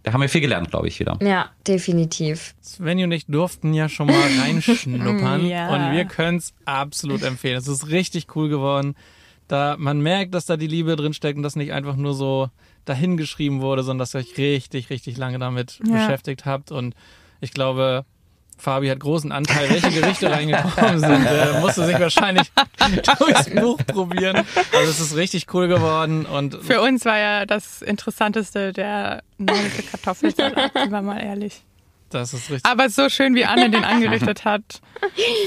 da 0.05 0.13
haben 0.13 0.21
wir 0.21 0.29
viel 0.29 0.41
gelernt, 0.41 0.69
glaube 0.69 0.87
ich, 0.87 0.99
wieder. 0.99 1.17
Ja, 1.21 1.49
definitiv. 1.67 2.53
Svenny 2.63 3.03
und 3.03 3.11
ich 3.11 3.25
durften 3.25 3.73
ja 3.73 3.89
schon 3.89 4.07
mal 4.07 4.15
reinschnuppern 4.39 5.45
Ja. 5.47 5.73
und 5.73 5.95
wir 5.95 6.05
können 6.05 6.37
es 6.37 6.53
absolut 6.65 7.23
empfehlen. 7.23 7.57
Es 7.57 7.67
ist 7.67 7.87
richtig 7.89 8.35
cool 8.35 8.47
geworden. 8.47 8.95
Da 9.47 9.75
man 9.77 9.99
merkt, 10.01 10.33
dass 10.33 10.45
da 10.45 10.57
die 10.57 10.67
Liebe 10.67 10.95
drin 10.95 11.13
steckt 11.13 11.37
und 11.37 11.43
das 11.43 11.55
nicht 11.55 11.73
einfach 11.73 11.95
nur 11.95 12.13
so 12.13 12.49
dahingeschrieben 12.85 13.61
wurde, 13.61 13.83
sondern 13.83 13.99
dass 13.99 14.15
ihr 14.15 14.19
euch 14.19 14.37
richtig, 14.37 14.89
richtig 14.89 15.17
lange 15.17 15.39
damit 15.39 15.79
Ja. 15.85 15.93
beschäftigt 15.93 16.45
habt. 16.45 16.71
Und 16.71 16.95
ich 17.41 17.51
glaube, 17.51 18.05
Fabi 18.57 18.87
hat 18.87 18.99
großen 18.99 19.31
Anteil, 19.31 19.69
welche 19.69 19.89
Gerichte 19.91 20.31
reingekommen 20.31 20.99
sind. 20.99 21.25
Er 21.25 21.59
musste 21.59 21.85
sich 21.85 21.99
wahrscheinlich 21.99 22.51
durchs 23.19 23.49
Buch 23.49 23.77
probieren. 23.85 24.37
Also 24.73 24.89
es 24.89 24.99
ist 24.99 25.15
richtig 25.15 25.53
cool 25.53 25.67
geworden 25.67 26.25
und 26.25 26.55
Für 26.63 26.81
uns 26.81 27.05
war 27.05 27.17
ja 27.17 27.45
das 27.45 27.81
Interessanteste 27.81 28.73
der 28.73 29.23
nordische 29.37 29.83
Kartoffelsalat, 29.83 30.71
sind 30.77 30.91
wir 30.91 31.01
mal 31.01 31.19
ehrlich. 31.19 31.61
das 32.09 32.33
ist 32.33 32.49
richtig. 32.49 32.65
Aber 32.69 32.89
so 32.89 33.09
schön 33.09 33.35
wie 33.35 33.45
Anne 33.45 33.69
den 33.69 33.83
angerichtet 33.83 34.45
hat, 34.45 34.81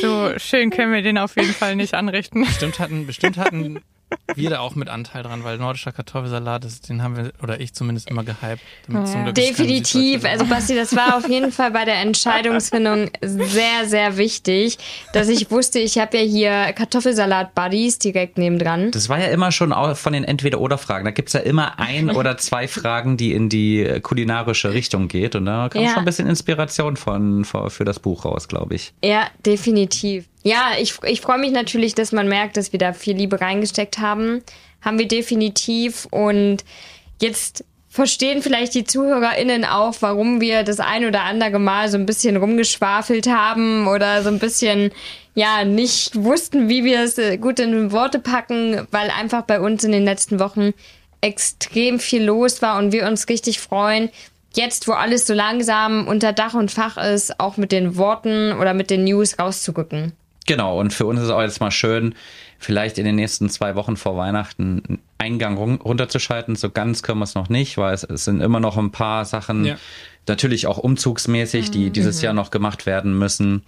so 0.02 0.32
schön 0.38 0.70
können 0.70 0.92
wir 0.92 1.02
den 1.02 1.18
auf 1.18 1.36
jeden 1.36 1.54
Fall 1.54 1.76
nicht 1.76 1.94
anrichten. 1.94 2.44
Bestimmt 2.44 2.78
hatten, 2.78 3.06
bestimmt 3.06 3.38
hatten 3.38 3.80
wir 4.34 4.50
da 4.50 4.60
auch 4.60 4.74
mit 4.74 4.88
Anteil 4.88 5.22
dran, 5.22 5.44
weil 5.44 5.58
nordischer 5.58 5.92
Kartoffelsalat, 5.92 6.64
ist, 6.64 6.88
den 6.88 7.02
haben 7.02 7.16
wir, 7.16 7.32
oder 7.42 7.60
ich 7.60 7.74
zumindest 7.74 8.10
immer 8.10 8.24
gehypt. 8.24 8.62
Damit 8.86 9.08
zum 9.08 9.24
Glück 9.24 9.38
ist 9.38 9.56
keine 9.56 9.68
Definitiv. 9.68 10.24
Also 10.24 10.44
Basti, 10.46 10.74
das 10.74 10.94
war 10.94 11.16
auf 11.16 11.28
jeden 11.28 11.50
Fall 11.52 11.70
bei 11.72 11.84
der 11.84 11.96
Entscheidungsfindung 12.00 13.10
sehr, 13.22 13.86
sehr 13.86 14.16
wichtig, 14.16 14.78
dass 15.12 15.28
ich 15.28 15.50
wusste, 15.50 15.78
ich 15.78 15.98
habe 15.98 16.16
ja 16.18 16.22
hier 16.22 16.72
Kartoffelsalat-Buddies 16.74 17.98
direkt 17.98 18.38
nebendran. 18.38 18.90
Das 18.90 19.08
war 19.08 19.18
ja 19.18 19.26
immer 19.28 19.52
schon 19.52 19.72
auch 19.72 19.96
von 19.96 20.12
den 20.12 20.24
Entweder-Oder-Fragen. 20.24 21.04
Da 21.04 21.10
gibt's 21.10 21.32
ja 21.32 21.40
immer 21.40 21.78
ein 21.78 22.10
oder 22.14 22.36
zwei 22.38 22.68
Fragen, 22.68 23.16
die 23.16 23.32
in 23.32 23.48
die 23.48 24.00
kulinarische 24.02 24.72
Richtung 24.72 25.08
geht. 25.08 25.34
Und 25.34 25.46
da 25.46 25.68
kam 25.68 25.82
Ja. 25.82 25.90
schon 25.90 25.98
ein 26.00 26.04
bisschen 26.04 26.28
Inspiration 26.28 26.96
von, 26.96 27.44
für, 27.44 27.70
für 27.70 27.84
das 27.84 27.98
Buch 27.98 28.24
raus, 28.24 28.48
glaube 28.48 28.74
ich. 28.74 28.92
Ja, 29.02 29.28
definitiv. 29.44 30.26
Ja, 30.42 30.72
ich, 30.78 30.94
ich 31.04 31.20
freue 31.20 31.38
mich 31.38 31.52
natürlich, 31.52 31.94
dass 31.94 32.12
man 32.12 32.28
merkt, 32.28 32.56
dass 32.56 32.72
wir 32.72 32.78
da 32.78 32.92
viel 32.92 33.16
Liebe 33.16 33.40
reingesteckt 33.40 33.98
haben. 33.98 34.42
Haben 34.80 34.98
wir 34.98 35.08
definitiv. 35.08 36.06
Und 36.10 36.64
jetzt 37.20 37.64
verstehen 37.88 38.42
vielleicht 38.42 38.74
die 38.74 38.84
ZuhörerInnen 38.84 39.64
auch, 39.64 39.96
warum 40.00 40.40
wir 40.40 40.62
das 40.62 40.78
ein 40.78 41.04
oder 41.04 41.22
andere 41.22 41.58
Mal 41.58 41.88
so 41.88 41.98
ein 41.98 42.06
bisschen 42.06 42.36
rumgeschwafelt 42.36 43.28
haben 43.28 43.88
oder 43.88 44.22
so 44.22 44.28
ein 44.28 44.38
bisschen, 44.38 44.92
ja, 45.34 45.64
nicht 45.64 46.14
wussten, 46.22 46.68
wie 46.68 46.84
wir 46.84 47.00
es 47.02 47.18
äh, 47.18 47.38
gut 47.38 47.58
in 47.58 47.90
Worte 47.90 48.20
packen, 48.20 48.86
weil 48.90 49.10
einfach 49.10 49.42
bei 49.42 49.60
uns 49.60 49.82
in 49.84 49.92
den 49.92 50.04
letzten 50.04 50.38
Wochen 50.38 50.72
extrem 51.20 51.98
viel 51.98 52.22
los 52.22 52.62
war 52.62 52.78
und 52.78 52.92
wir 52.92 53.06
uns 53.06 53.28
richtig 53.28 53.58
freuen, 53.58 54.10
jetzt, 54.54 54.86
wo 54.86 54.92
alles 54.92 55.26
so 55.26 55.34
langsam 55.34 56.06
unter 56.06 56.32
Dach 56.32 56.54
und 56.54 56.70
Fach 56.70 56.96
ist, 56.96 57.40
auch 57.40 57.56
mit 57.56 57.72
den 57.72 57.96
Worten 57.96 58.52
oder 58.52 58.74
mit 58.74 58.90
den 58.90 59.04
News 59.04 59.38
rauszurücken. 59.38 60.12
Genau, 60.48 60.80
und 60.80 60.94
für 60.94 61.04
uns 61.04 61.20
ist 61.20 61.26
es 61.26 61.30
auch 61.30 61.42
jetzt 61.42 61.60
mal 61.60 61.70
schön, 61.70 62.14
vielleicht 62.58 62.96
in 62.96 63.04
den 63.04 63.16
nächsten 63.16 63.50
zwei 63.50 63.74
Wochen 63.76 63.98
vor 63.98 64.16
Weihnachten 64.16 64.82
einen 64.88 64.98
Eingang 65.18 65.58
run- 65.58 65.80
runterzuschalten. 65.80 66.56
So 66.56 66.70
ganz 66.70 67.02
können 67.02 67.18
wir 67.20 67.24
es 67.24 67.34
noch 67.34 67.50
nicht, 67.50 67.76
weil 67.76 67.92
es, 67.92 68.02
es 68.02 68.24
sind 68.24 68.40
immer 68.40 68.58
noch 68.58 68.78
ein 68.78 68.90
paar 68.90 69.26
Sachen, 69.26 69.66
Ja. 69.66 69.76
natürlich 70.26 70.66
auch 70.66 70.78
umzugsmäßig, 70.78 71.70
die 71.70 71.90
dieses 71.90 72.22
Jahr 72.22 72.32
noch 72.32 72.50
gemacht 72.50 72.86
werden 72.86 73.18
müssen. 73.18 73.62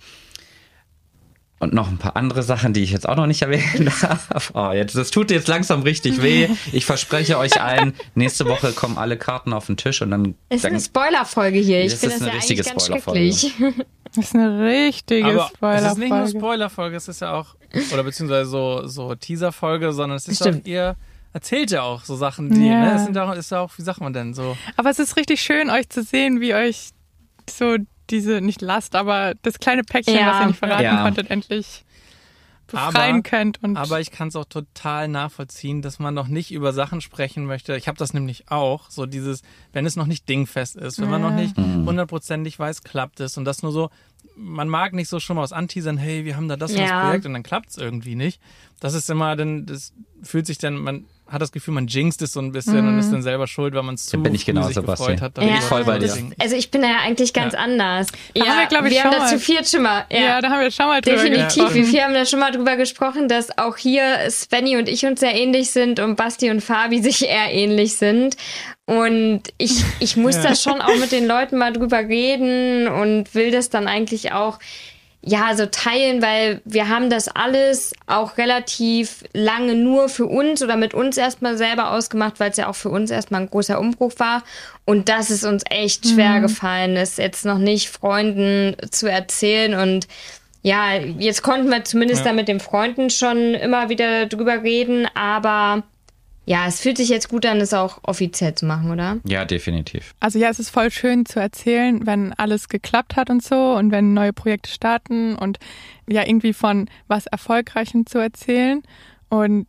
Und 1.59 1.75
noch 1.75 1.89
ein 1.89 1.99
paar 1.99 2.17
andere 2.17 2.43
Sachen, 2.43 2.73
die 2.73 2.83
ich 2.83 2.91
jetzt 2.93 3.07
auch 3.07 3.17
noch 3.17 3.27
nicht 3.27 3.43
erwähnen 3.47 3.93
darf. 4.01 4.51
Oh, 4.55 4.71
jetzt, 4.73 4.97
das 4.97 5.11
tut 5.11 5.31
jetzt 5.31 5.47
langsam 5.49 5.83
richtig 5.83 6.23
weh. 6.23 6.49
Ich 6.73 6.87
verspreche 6.87 7.37
euch 7.37 7.61
allen, 7.61 7.93
nächste 8.15 8.47
Woche 8.47 8.73
kommen 8.73 8.97
alle 8.97 9.19
Karten 9.19 9.53
auf 9.53 9.67
den 9.67 9.77
Tisch 9.77 10.01
und 10.01 10.11
dann, 10.11 10.35
Es 10.49 10.57
ist 10.57 10.65
dann 10.65 10.73
eine 10.73 10.81
Spoilerfolge 10.81 11.59
hier. 11.59 11.85
Ich 11.85 11.93
Das 11.93 12.01
finde 12.01 12.15
ist 12.15 12.21
das 12.23 12.29
eine 12.29 12.31
ja 12.37 12.41
richtige 12.41 12.63
eigentlich 12.63 12.73
ganz 12.73 12.87
Spoilerfolge. 12.87 13.33
schrecklich. 13.35 13.87
Das 14.17 14.27
ist 14.27 14.35
eine 14.35 14.61
richtige 14.65 15.27
Aber 15.27 15.75
es 15.75 15.83
ist 15.85 15.99
nicht 15.99 16.11
nur 16.11 16.27
Spoilerfolge. 16.27 16.39
Spoilerfolge, 16.39 16.97
es 16.97 17.09
ist 17.09 17.21
ja 17.21 17.33
auch, 17.35 17.55
oder 17.93 18.03
beziehungsweise 18.03 18.51
so, 18.51 18.87
so 18.87 19.15
Teaserfolge, 19.15 19.93
sondern 19.93 20.17
es 20.17 20.27
ist 20.29 20.37
Stimmt. 20.37 20.63
auch, 20.65 20.69
ihr 20.69 20.97
erzählt 21.33 21.71
ja 21.71 21.83
auch 21.83 22.03
so 22.05 22.17
Sachen, 22.17 22.51
die, 22.51 22.67
Ja. 22.67 22.81
ne, 22.81 22.93
es 22.97 23.05
sind 23.05 23.17
auch, 23.17 23.33
ist 23.35 23.51
ja 23.53 23.61
auch, 23.61 23.71
wie 23.79 23.83
sagt 23.83 24.01
man 24.01 24.13
denn, 24.13 24.35
so, 24.35 24.57
Aber 24.77 24.91
es 24.91 24.99
ist 24.99 25.17
richtig 25.17 25.41
schön, 25.41 25.71
euch 25.71 25.89
zu 25.89 26.03
sehen, 26.03 26.41
wie 26.41 26.55
euch 26.55 26.89
so 27.49 27.77
diese, 28.11 28.41
nicht 28.41 28.61
Last, 28.63 28.97
aber 28.97 29.35
das 29.43 29.61
kleine 29.61 29.85
Päckchen, 29.85 30.17
Ja. 30.17 30.27
was 30.33 30.41
ihr 30.41 30.47
nicht 30.49 30.59
verraten 30.59 30.83
Ja. 30.83 31.03
konntet, 31.03 31.31
endlich 31.31 31.85
befreien 32.71 33.17
Aber- 33.17 33.23
könnt. 33.23 33.63
Und 33.63 33.77
Aber 33.77 34.01
ich 34.01 34.11
kann 34.11 34.29
es 34.29 34.37
auch 34.37 34.45
total 34.45 35.09
nachvollziehen, 35.09 35.83
dass 35.83 35.99
man 35.99 36.15
noch 36.15 36.29
nicht 36.29 36.51
über 36.53 36.73
Sachen 36.73 37.01
sprechen 37.01 37.45
möchte. 37.47 37.77
Ich 37.77 37.89
habe 37.89 37.99
das 37.99 38.15
nämlich 38.15 38.51
auch, 38.51 38.91
so 38.91 39.07
dieses, 39.07 39.43
wenn 39.73 39.87
es 39.87 39.97
noch 39.97 40.07
nicht 40.07 40.29
dingfest 40.29 40.77
ist, 40.77 41.01
wenn 41.01 41.11
man 41.11 41.23
noch 41.23 41.31
Ja. 41.31 41.37
nicht 41.37 41.57
hundertprozentig 41.57 42.59
weiß, 42.59 42.83
klappt 42.83 43.21
es 43.21 43.37
und 43.37 43.45
das 43.45 43.63
nur 43.63 43.73
so, 43.73 43.91
man 44.37 44.69
mag 44.69 44.93
nicht 44.93 45.09
so 45.09 45.19
schon 45.21 45.37
mal 45.37 45.43
aus 45.43 45.53
Anteasern, 45.53 45.97
hey, 45.99 46.25
wir 46.25 46.37
haben 46.37 46.49
da 46.49 46.57
das 46.57 46.73
und 46.73 46.79
das 46.81 46.89
Ja. 46.91 47.05
Projekt 47.07 47.27
und 47.27 47.33
dann 47.33 47.43
klappt 47.43 47.71
es 47.71 47.77
irgendwie 47.79 48.15
nicht. 48.15 48.41
Das 48.81 48.95
ist 48.95 49.11
immer 49.11 49.37
dann, 49.37 49.67
das 49.67 49.93
fühlt 50.23 50.47
sich 50.47 50.59
dann, 50.59 50.77
man 50.77 51.05
hat 51.31 51.41
das 51.41 51.53
Gefühl, 51.53 51.75
man 51.75 51.87
jinxt 51.87 52.23
es 52.23 52.33
so 52.33 52.41
ein 52.41 52.53
bisschen 52.53 52.87
und 52.89 52.99
ist 52.99 53.13
dann 53.13 53.23
selber 53.23 53.47
schuld, 53.47 53.75
weil 53.75 53.83
man 53.85 53.95
es 53.95 54.07
zu 54.07 54.19
bin 54.23 54.35
ich 54.35 54.45
früh 54.45 54.53
genauso, 54.53 54.69
sich 54.69 54.77
Basti. 54.85 55.05
gefreut 55.05 55.21
hat. 55.23 55.35
Bin 55.35 55.45
ich 55.45 55.51
darüber. 55.51 55.67
voll 55.69 55.85
bei 55.85 55.99
dir. 55.99 56.13
Also 56.39 56.57
ich 56.57 56.71
bin 56.71 56.83
da 56.83 56.89
ja 56.89 56.99
eigentlich 57.05 57.33
ganz 57.33 57.53
Ja. 57.55 57.61
anders. 57.61 58.09
Da 58.35 58.47
haben 58.47 58.59
wir, 58.59 58.67
glaub 58.67 58.85
ich, 58.85 58.91
wir 58.93 59.05
haben 59.05 59.13
schon 59.13 59.21
da 59.21 59.27
mal- 59.27 59.29
zu 59.29 59.39
viert 59.39 59.69
schon 59.69 59.83
mal. 59.83 60.05
ja. 60.11 60.41
da 60.41 60.51
haben 60.51 60.61
wir 60.61 60.71
schon 60.71 60.87
mal 60.87 61.01
drüber 61.01 61.17
Definitiv. 61.17 61.47
gesprochen. 61.55 61.75
Wir 61.75 61.85
vier 61.85 62.05
haben 62.05 62.15
da 62.15 62.27
schon 62.27 62.41
mal 62.41 62.51
drüber 62.53 62.77
gesprochen, 62.77 63.29
dass 63.29 63.57
auch 63.59 63.77
hier 63.77 64.03
Svenny 64.31 64.77
und 64.77 64.89
ich 64.89 65.07
uns 65.07 65.21
sehr 65.21 65.35
ähnlich 65.35 65.71
sind 65.71 66.01
und 66.01 66.17
Basti 66.17 66.51
und 66.51 66.61
Fabi 66.63 67.01
sich 67.01 67.27
eher 67.27 67.53
ähnlich 67.53 67.97
sind. 67.97 68.37
Und 68.87 69.43
ich, 69.57 69.85
ich 70.01 70.17
muss 70.17 70.35
Ja. 70.37 70.43
da 70.43 70.55
schon 70.57 70.81
auch 70.81 70.97
mit 70.97 71.13
den 71.13 71.27
Leuten 71.29 71.57
mal 71.59 71.73
drüber 71.73 71.99
reden 71.99 72.89
und 72.89 73.33
will 73.37 73.53
das 73.53 73.71
dann 73.71 73.87
eigentlich 73.87 74.33
auch 74.33 74.59
ja, 75.23 75.55
so 75.55 75.67
teilen, 75.67 76.23
weil 76.23 76.63
wir 76.65 76.89
haben 76.89 77.11
das 77.11 77.29
alles 77.29 77.93
auch 78.07 78.39
relativ 78.39 79.23
lange 79.35 79.75
nur 79.75 80.09
für 80.09 80.25
uns 80.27 80.63
oder 80.63 80.77
mit 80.77 80.95
uns 80.95 81.19
erstmal 81.19 81.59
selber 81.59 81.91
ausgemacht, 81.93 82.41
weil 82.41 82.51
es 82.51 82.57
ja 82.57 82.69
auch 82.69 82.75
für 82.75 82.89
uns 82.89 83.11
erstmal 83.11 83.43
ein 83.43 83.51
großer 83.51 83.79
Umbruch 83.79 84.13
war. 84.17 84.43
Und 84.87 85.11
das 85.11 85.31
ist 85.31 85.45
uns 85.45 85.63
echt 85.69 86.09
schwer 86.09 86.41
gefallen, 86.41 86.97
es 86.97 87.19
jetzt 87.19 87.45
noch 87.45 87.59
nicht 87.59 87.91
Freunden 87.91 88.77
zu 88.91 89.09
erzählen. 89.11 89.75
Und 89.75 90.09
ja, 90.63 90.95
jetzt 90.97 91.43
konnten 91.43 91.69
wir 91.69 91.85
zumindest 91.85 92.25
Ja. 92.25 92.31
da 92.31 92.33
mit 92.35 92.49
den 92.49 92.61
Freunden 92.61 93.11
schon 93.11 93.55
immer 93.55 93.89
wieder 93.91 94.25
drüber 94.27 94.63
reden, 94.63 95.07
aber 95.15 95.83
ja, 96.51 96.67
es 96.67 96.81
fühlt 96.81 96.97
sich 96.97 97.09
jetzt 97.09 97.29
gut 97.29 97.47
an, 97.47 97.61
es 97.61 97.73
auch 97.73 98.01
offiziell 98.03 98.57
zu 98.57 98.67
machen, 98.67 98.91
oder? 98.91 99.21
Ja, 99.25 99.45
definitiv. 99.45 100.17
Also 100.19 100.41
ja, 100.41 100.49
es 100.49 100.59
ist 100.59 100.71
voll 100.71 100.91
schön 100.91 101.25
zu 101.25 101.39
erzählen, 101.39 102.05
wenn 102.07 102.33
alles 102.33 102.69
geklappt 102.69 103.15
hat 103.15 103.31
und 103.31 103.41
so 103.41 103.77
und 103.77 103.93
wenn 103.93 104.15
neue 104.15 104.33
Projekte 104.33 104.69
starten 104.69 105.37
und 105.37 105.61
ja 106.09 106.27
irgendwie 106.27 106.53
von 106.53 106.91
was 107.07 107.27
Erfolgreichem 107.27 108.05
zu 108.05 108.19
erzählen. 108.19 108.83
Und 109.29 109.69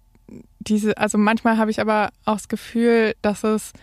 diese, 0.58 0.98
also 0.98 1.20
manchmal 1.20 1.58
habe 1.58 1.70
ich 1.70 1.80
aber 1.80 2.10
auch 2.26 2.38
das 2.38 2.48
Gefühl, 2.48 3.14
dass 3.22 3.44
es 3.44 3.74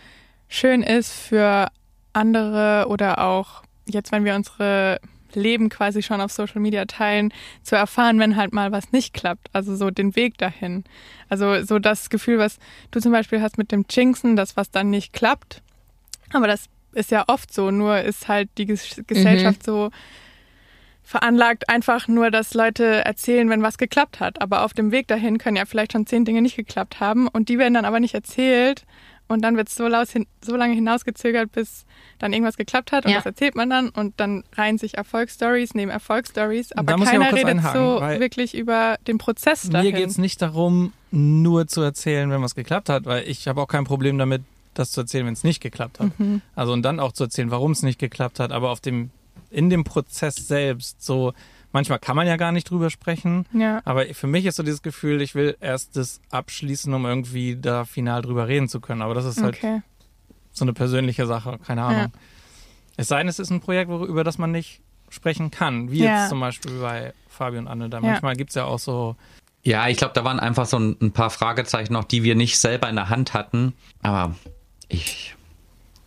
schön 0.48 0.82
ist 0.82 1.12
für 1.12 1.68
andere 2.14 2.86
oder 2.88 3.22
auch 3.22 3.62
jetzt, 3.86 4.10
wenn 4.10 4.24
wir 4.24 4.34
unsere 4.34 4.98
Leben 5.38 5.68
quasi 5.68 6.02
schon 6.02 6.20
auf 6.20 6.32
Social 6.32 6.60
Media 6.60 6.84
teilen, 6.84 7.32
zu 7.62 7.76
erfahren, 7.76 8.18
wenn 8.18 8.36
halt 8.36 8.52
mal 8.52 8.72
was 8.72 8.92
nicht 8.92 9.14
klappt. 9.14 9.48
Also 9.52 9.76
so 9.76 9.90
den 9.90 10.16
Weg 10.16 10.38
dahin. 10.38 10.84
Also 11.28 11.62
so 11.62 11.78
das 11.78 12.10
Gefühl, 12.10 12.38
was 12.38 12.58
du 12.90 13.00
zum 13.00 13.12
Beispiel 13.12 13.40
hast 13.40 13.58
mit 13.58 13.72
dem 13.72 13.84
Jinxen, 13.88 14.36
das 14.36 14.56
was 14.56 14.70
dann 14.70 14.90
nicht 14.90 15.12
klappt. 15.12 15.62
Aber 16.32 16.46
das 16.46 16.66
ist 16.92 17.10
ja 17.10 17.24
oft 17.28 17.52
so, 17.52 17.70
nur 17.70 18.00
ist 18.00 18.28
halt 18.28 18.48
die 18.58 18.66
Ges 18.66 19.02
Gesellschaft 19.06 19.62
so 19.64 19.90
veranlagt, 21.02 21.70
einfach 21.70 22.06
nur, 22.06 22.30
dass 22.30 22.52
Leute 22.52 23.02
erzählen, 23.04 23.48
wenn 23.48 23.62
was 23.62 23.78
geklappt 23.78 24.20
hat. 24.20 24.42
Aber 24.42 24.62
auf 24.62 24.74
dem 24.74 24.92
Weg 24.92 25.08
dahin 25.08 25.38
können 25.38 25.56
ja 25.56 25.64
vielleicht 25.64 25.92
schon 25.92 26.06
zehn 26.06 26.26
Dinge 26.26 26.42
nicht 26.42 26.56
geklappt 26.56 27.00
haben 27.00 27.28
und 27.28 27.48
die 27.48 27.58
werden 27.58 27.74
dann 27.74 27.86
aber 27.86 27.98
nicht 27.98 28.14
erzählt 28.14 28.84
und 29.28 29.42
dann 29.42 29.56
wird 29.56 29.68
es 29.68 29.74
so, 29.74 29.86
hin, 29.86 30.26
so 30.42 30.56
lange 30.56 30.74
hinausgezögert, 30.74 31.52
bis 31.52 31.84
dann 32.18 32.32
irgendwas 32.32 32.56
geklappt 32.56 32.92
hat 32.92 33.04
und 33.04 33.10
Ja. 33.12 33.18
das 33.18 33.26
erzählt 33.26 33.54
man 33.54 33.70
dann 33.70 33.90
und 33.90 34.14
dann 34.18 34.44
reihen 34.54 34.78
sich 34.78 34.96
Erfolgsstories 34.96 35.74
neben 35.74 35.90
Erfolgsstories, 35.90 36.72
aber 36.72 36.96
keiner 36.96 37.32
redet 37.32 37.44
einhaken, 37.46 37.80
so 37.80 38.00
wirklich 38.20 38.56
über 38.56 38.96
den 39.06 39.18
Prozess 39.18 39.64
Mir 39.66 39.72
dahin. 39.74 39.94
geht 39.94 40.08
es 40.08 40.18
nicht 40.18 40.42
darum, 40.42 40.92
nur 41.10 41.66
zu 41.68 41.80
erzählen, 41.82 42.30
wenn 42.30 42.42
was 42.42 42.54
geklappt 42.54 42.88
hat, 42.88 43.04
weil 43.04 43.28
ich 43.28 43.46
habe 43.48 43.60
auch 43.60 43.68
kein 43.68 43.84
Problem 43.84 44.18
damit, 44.18 44.42
das 44.74 44.92
zu 44.92 45.00
erzählen, 45.02 45.26
wenn 45.26 45.32
es 45.34 45.44
nicht 45.44 45.60
geklappt 45.60 46.00
hat. 46.00 46.18
Mhm. 46.18 46.40
Also 46.54 46.72
und 46.72 46.82
dann 46.82 47.00
auch 47.00 47.12
zu 47.12 47.24
erzählen, 47.24 47.50
warum 47.50 47.72
es 47.72 47.82
nicht 47.82 47.98
geklappt 47.98 48.40
hat, 48.40 48.52
aber 48.52 48.70
auf 48.70 48.80
dem, 48.80 49.10
in 49.50 49.70
dem 49.70 49.84
Prozess 49.84 50.36
selbst, 50.36 51.02
so, 51.04 51.32
manchmal 51.78 52.00
kann 52.00 52.16
man 52.16 52.26
ja 52.26 52.36
gar 52.36 52.50
nicht 52.50 52.68
drüber 52.68 52.90
sprechen, 52.90 53.46
Ja. 53.52 53.80
aber 53.84 54.04
für 54.12 54.26
mich 54.26 54.44
ist 54.46 54.56
so 54.56 54.64
dieses 54.64 54.82
Gefühl, 54.82 55.22
ich 55.22 55.36
will 55.36 55.56
erst 55.60 55.96
das 55.96 56.20
abschließen, 56.30 56.92
um 56.92 57.06
irgendwie 57.06 57.54
da 57.56 57.84
final 57.84 58.20
drüber 58.20 58.48
reden 58.48 58.68
zu 58.68 58.80
können. 58.80 59.00
Aber 59.00 59.14
das 59.14 59.24
ist 59.24 59.40
halt 59.40 59.54
Okay. 59.56 59.82
so 60.50 60.64
eine 60.64 60.72
persönliche 60.72 61.26
Sache, 61.26 61.58
keine 61.64 61.84
Ahnung. 61.84 62.12
Es 62.96 63.06
sei 63.06 63.18
denn, 63.18 63.28
es 63.28 63.38
ist 63.38 63.50
ein 63.50 63.60
Projekt, 63.60 63.88
worüber 63.90 64.06
über 64.08 64.24
das 64.24 64.38
man 64.38 64.50
nicht 64.50 64.80
sprechen 65.08 65.52
kann, 65.52 65.92
wie 65.92 66.00
Ja. 66.00 66.22
jetzt 66.22 66.30
zum 66.30 66.40
Beispiel 66.40 66.80
bei 66.80 67.12
Fabi 67.28 67.58
und 67.58 67.68
Anne. 67.68 67.88
Da 67.88 67.98
Ja. 67.98 68.02
manchmal 68.02 68.34
gibt's 68.34 68.56
ja 68.56 68.64
auch 68.64 68.80
so 68.80 69.14
Ja, 69.62 69.86
ich 69.88 69.98
glaube, 69.98 70.14
da 70.14 70.24
waren 70.24 70.40
einfach 70.40 70.66
so 70.66 70.78
ein, 70.78 70.96
ein 71.00 71.12
paar 71.12 71.30
Fragezeichen 71.30 71.92
noch, 71.92 72.04
die 72.04 72.22
wir 72.24 72.34
nicht 72.34 72.58
selber 72.58 72.88
in 72.88 72.96
der 72.96 73.08
Hand 73.08 73.34
hatten. 73.34 73.74
Aber 74.02 74.34
ich 74.88 75.36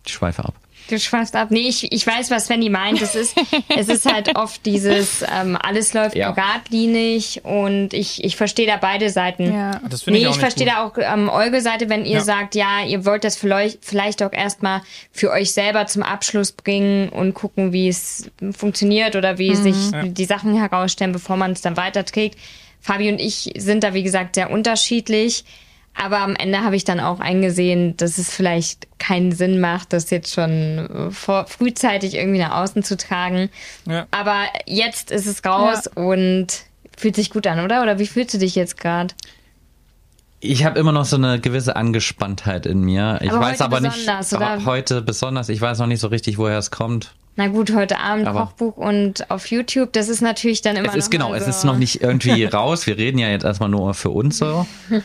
schweife 0.06 0.44
ab. 0.44 0.54
Du 0.92 0.98
schweifst 0.98 1.34
ab. 1.36 1.50
Nee, 1.50 1.68
ich, 1.68 1.90
ich 1.90 2.06
weiß, 2.06 2.30
was 2.30 2.44
Svenny 2.46 2.68
meint. 2.68 3.00
Es 3.00 3.14
ist, 3.14 3.34
es 3.78 3.88
ist 3.88 4.04
halt 4.12 4.36
oft 4.36 4.66
dieses, 4.66 5.22
ähm, 5.22 5.56
alles 5.58 5.94
läuft 5.94 6.14
Ja. 6.16 6.32
geradlinig 6.32 7.40
und 7.44 7.94
ich, 7.94 8.22
ich 8.22 8.36
verstehe 8.36 8.66
da 8.66 8.76
beide 8.76 9.08
Seiten. 9.08 9.54
Ja. 9.54 9.80
Das 9.88 10.06
Nee, 10.06 10.18
ich 10.18 10.26
auch 10.26 10.30
ich 10.32 10.36
nicht 10.36 10.40
verstehe 10.40 10.66
gut. 10.66 10.74
da 10.74 10.84
auch 10.84 10.92
ähm, 11.14 11.30
eure 11.30 11.62
Seite, 11.62 11.88
wenn 11.88 12.04
ihr 12.04 12.18
Ja. 12.18 12.20
sagt, 12.20 12.54
ja, 12.54 12.84
ihr 12.86 13.06
wollt 13.06 13.24
das 13.24 13.36
vielleicht, 13.36 13.82
vielleicht 13.82 14.22
auch 14.22 14.32
erstmal 14.34 14.82
für 15.12 15.30
euch 15.30 15.54
selber 15.54 15.86
zum 15.86 16.02
Abschluss 16.02 16.52
bringen 16.52 17.08
und 17.08 17.32
gucken, 17.32 17.72
wie 17.72 17.88
es 17.88 18.30
funktioniert 18.54 19.16
oder 19.16 19.38
wie 19.38 19.54
sich 19.56 19.76
Mhm. 19.76 19.92
Ja. 19.94 20.02
die 20.04 20.24
Sachen 20.26 20.54
herausstellen, 20.54 21.12
bevor 21.12 21.38
man 21.38 21.52
es 21.52 21.62
dann 21.62 21.78
weiterträgt. 21.78 22.38
Fabi 22.82 23.08
und 23.10 23.18
ich 23.18 23.50
sind 23.56 23.82
da, 23.82 23.94
wie 23.94 24.02
gesagt, 24.02 24.34
sehr 24.34 24.50
unterschiedlich. 24.50 25.44
Aber 25.94 26.18
am 26.20 26.34
Ende 26.36 26.60
habe 26.62 26.74
ich 26.74 26.84
dann 26.84 27.00
auch 27.00 27.20
eingesehen, 27.20 27.96
dass 27.96 28.18
es 28.18 28.30
vielleicht 28.34 28.88
keinen 28.98 29.30
Sinn 29.32 29.60
macht, 29.60 29.92
das 29.92 30.10
jetzt 30.10 30.32
schon 30.32 30.50
äh, 30.50 31.10
vor, 31.10 31.46
frühzeitig 31.46 32.14
irgendwie 32.14 32.40
nach 32.40 32.56
außen 32.62 32.82
zu 32.82 32.96
tragen. 32.96 33.50
Ja. 33.86 34.06
Aber 34.10 34.44
jetzt 34.66 35.10
ist 35.10 35.26
es 35.26 35.44
raus 35.44 35.86
und 35.94 36.46
fühlt 36.96 37.14
sich 37.16 37.30
gut 37.30 37.46
an, 37.46 37.60
oder? 37.60 37.82
Oder 37.82 37.98
wie 37.98 38.06
fühlst 38.06 38.34
du 38.34 38.38
dich 38.38 38.54
jetzt 38.54 38.78
gerade? 38.80 39.14
Ich 40.40 40.64
habe 40.64 40.78
immer 40.78 40.90
noch 40.92 41.04
so 41.04 41.16
eine 41.16 41.38
gewisse 41.38 41.76
Angespanntheit 41.76 42.66
in 42.66 42.80
mir. 42.80 43.18
Ich 43.22 43.30
Aber 43.30 43.40
weiß 43.40 43.60
heute 43.60 43.64
aber 43.64 43.80
nicht, 43.80 43.94
besonders, 43.94 44.32
oder? 44.34 44.64
heute 44.64 45.02
besonders, 45.02 45.48
ich 45.50 45.60
weiß 45.60 45.78
noch 45.78 45.86
nicht 45.86 46.00
so 46.00 46.08
richtig, 46.08 46.36
woher 46.38 46.58
es 46.58 46.70
kommt. 46.72 47.14
Na 47.36 47.46
gut, 47.46 47.72
heute 47.74 47.98
Abend 47.98 48.26
Aber- 48.26 48.40
Kochbuch 48.46 48.76
und 48.76 49.30
auf 49.30 49.46
YouTube, 49.46 49.92
das 49.92 50.08
ist 50.08 50.20
natürlich 50.20 50.62
dann 50.62 50.76
immer 50.76 50.88
Es 50.88 50.96
ist 50.96 51.04
noch 51.06 51.10
genau, 51.10 51.28
mal 51.30 51.38
es 51.38 51.44
so- 51.44 51.50
ist 51.50 51.64
noch 51.64 51.76
nicht 51.78 52.02
irgendwie 52.02 52.44
raus. 52.52 52.86
Wir 52.88 52.96
reden 52.98 53.18
ja 53.18 53.28
jetzt 53.28 53.44
erstmal 53.44 53.68
nur 53.68 53.94
für 53.94 54.10
uns 54.10 54.38
so. 54.38 54.66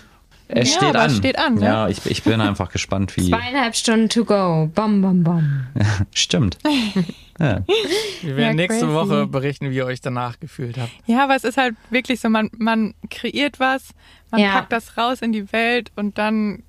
Es 0.50 0.72
Ja, 0.74 0.78
steht 0.78 0.90
aber 0.90 1.02
an. 1.02 1.12
es 1.12 1.18
steht 1.18 1.38
an, 1.38 1.56
ne? 1.56 1.66
Ja, 1.66 1.88
ich, 1.90 2.06
ich 2.06 2.24
bin 2.24 2.40
einfach 2.40 2.72
gespannt, 2.72 3.16
wie. 3.18 3.30
Zweieinhalb 3.30 3.76
Stunden 3.76 4.08
to 4.08 4.24
go. 4.24 4.70
Bom, 4.74 5.02
bom, 5.02 5.24
bom. 5.24 5.68
Stimmt. 6.14 6.58
Ja. 7.40 7.62
Wir 8.24 8.36
werden 8.36 8.48
Ja, 8.48 8.54
nächste 8.56 8.86
crazy. 8.88 8.96
Woche 8.96 9.28
berichten, 9.28 9.70
wie 9.70 9.76
ihr 9.76 9.86
euch 9.86 10.02
danach 10.02 10.40
gefühlt 10.40 10.76
habt. 10.80 10.90
Ja, 11.06 11.24
aber 11.24 11.36
es 11.36 11.44
ist 11.44 11.56
halt 11.56 11.76
wirklich 11.92 12.20
so, 12.20 12.30
man, 12.30 12.50
man 12.58 12.96
kreiert 13.12 13.60
was, 13.60 13.90
man 14.32 14.42
Ja. 14.42 14.54
packt 14.54 14.72
das 14.72 14.98
raus 14.98 15.22
in 15.22 15.34
die 15.34 15.52
Welt 15.54 15.92
und 15.96 16.18
dann 16.18 16.64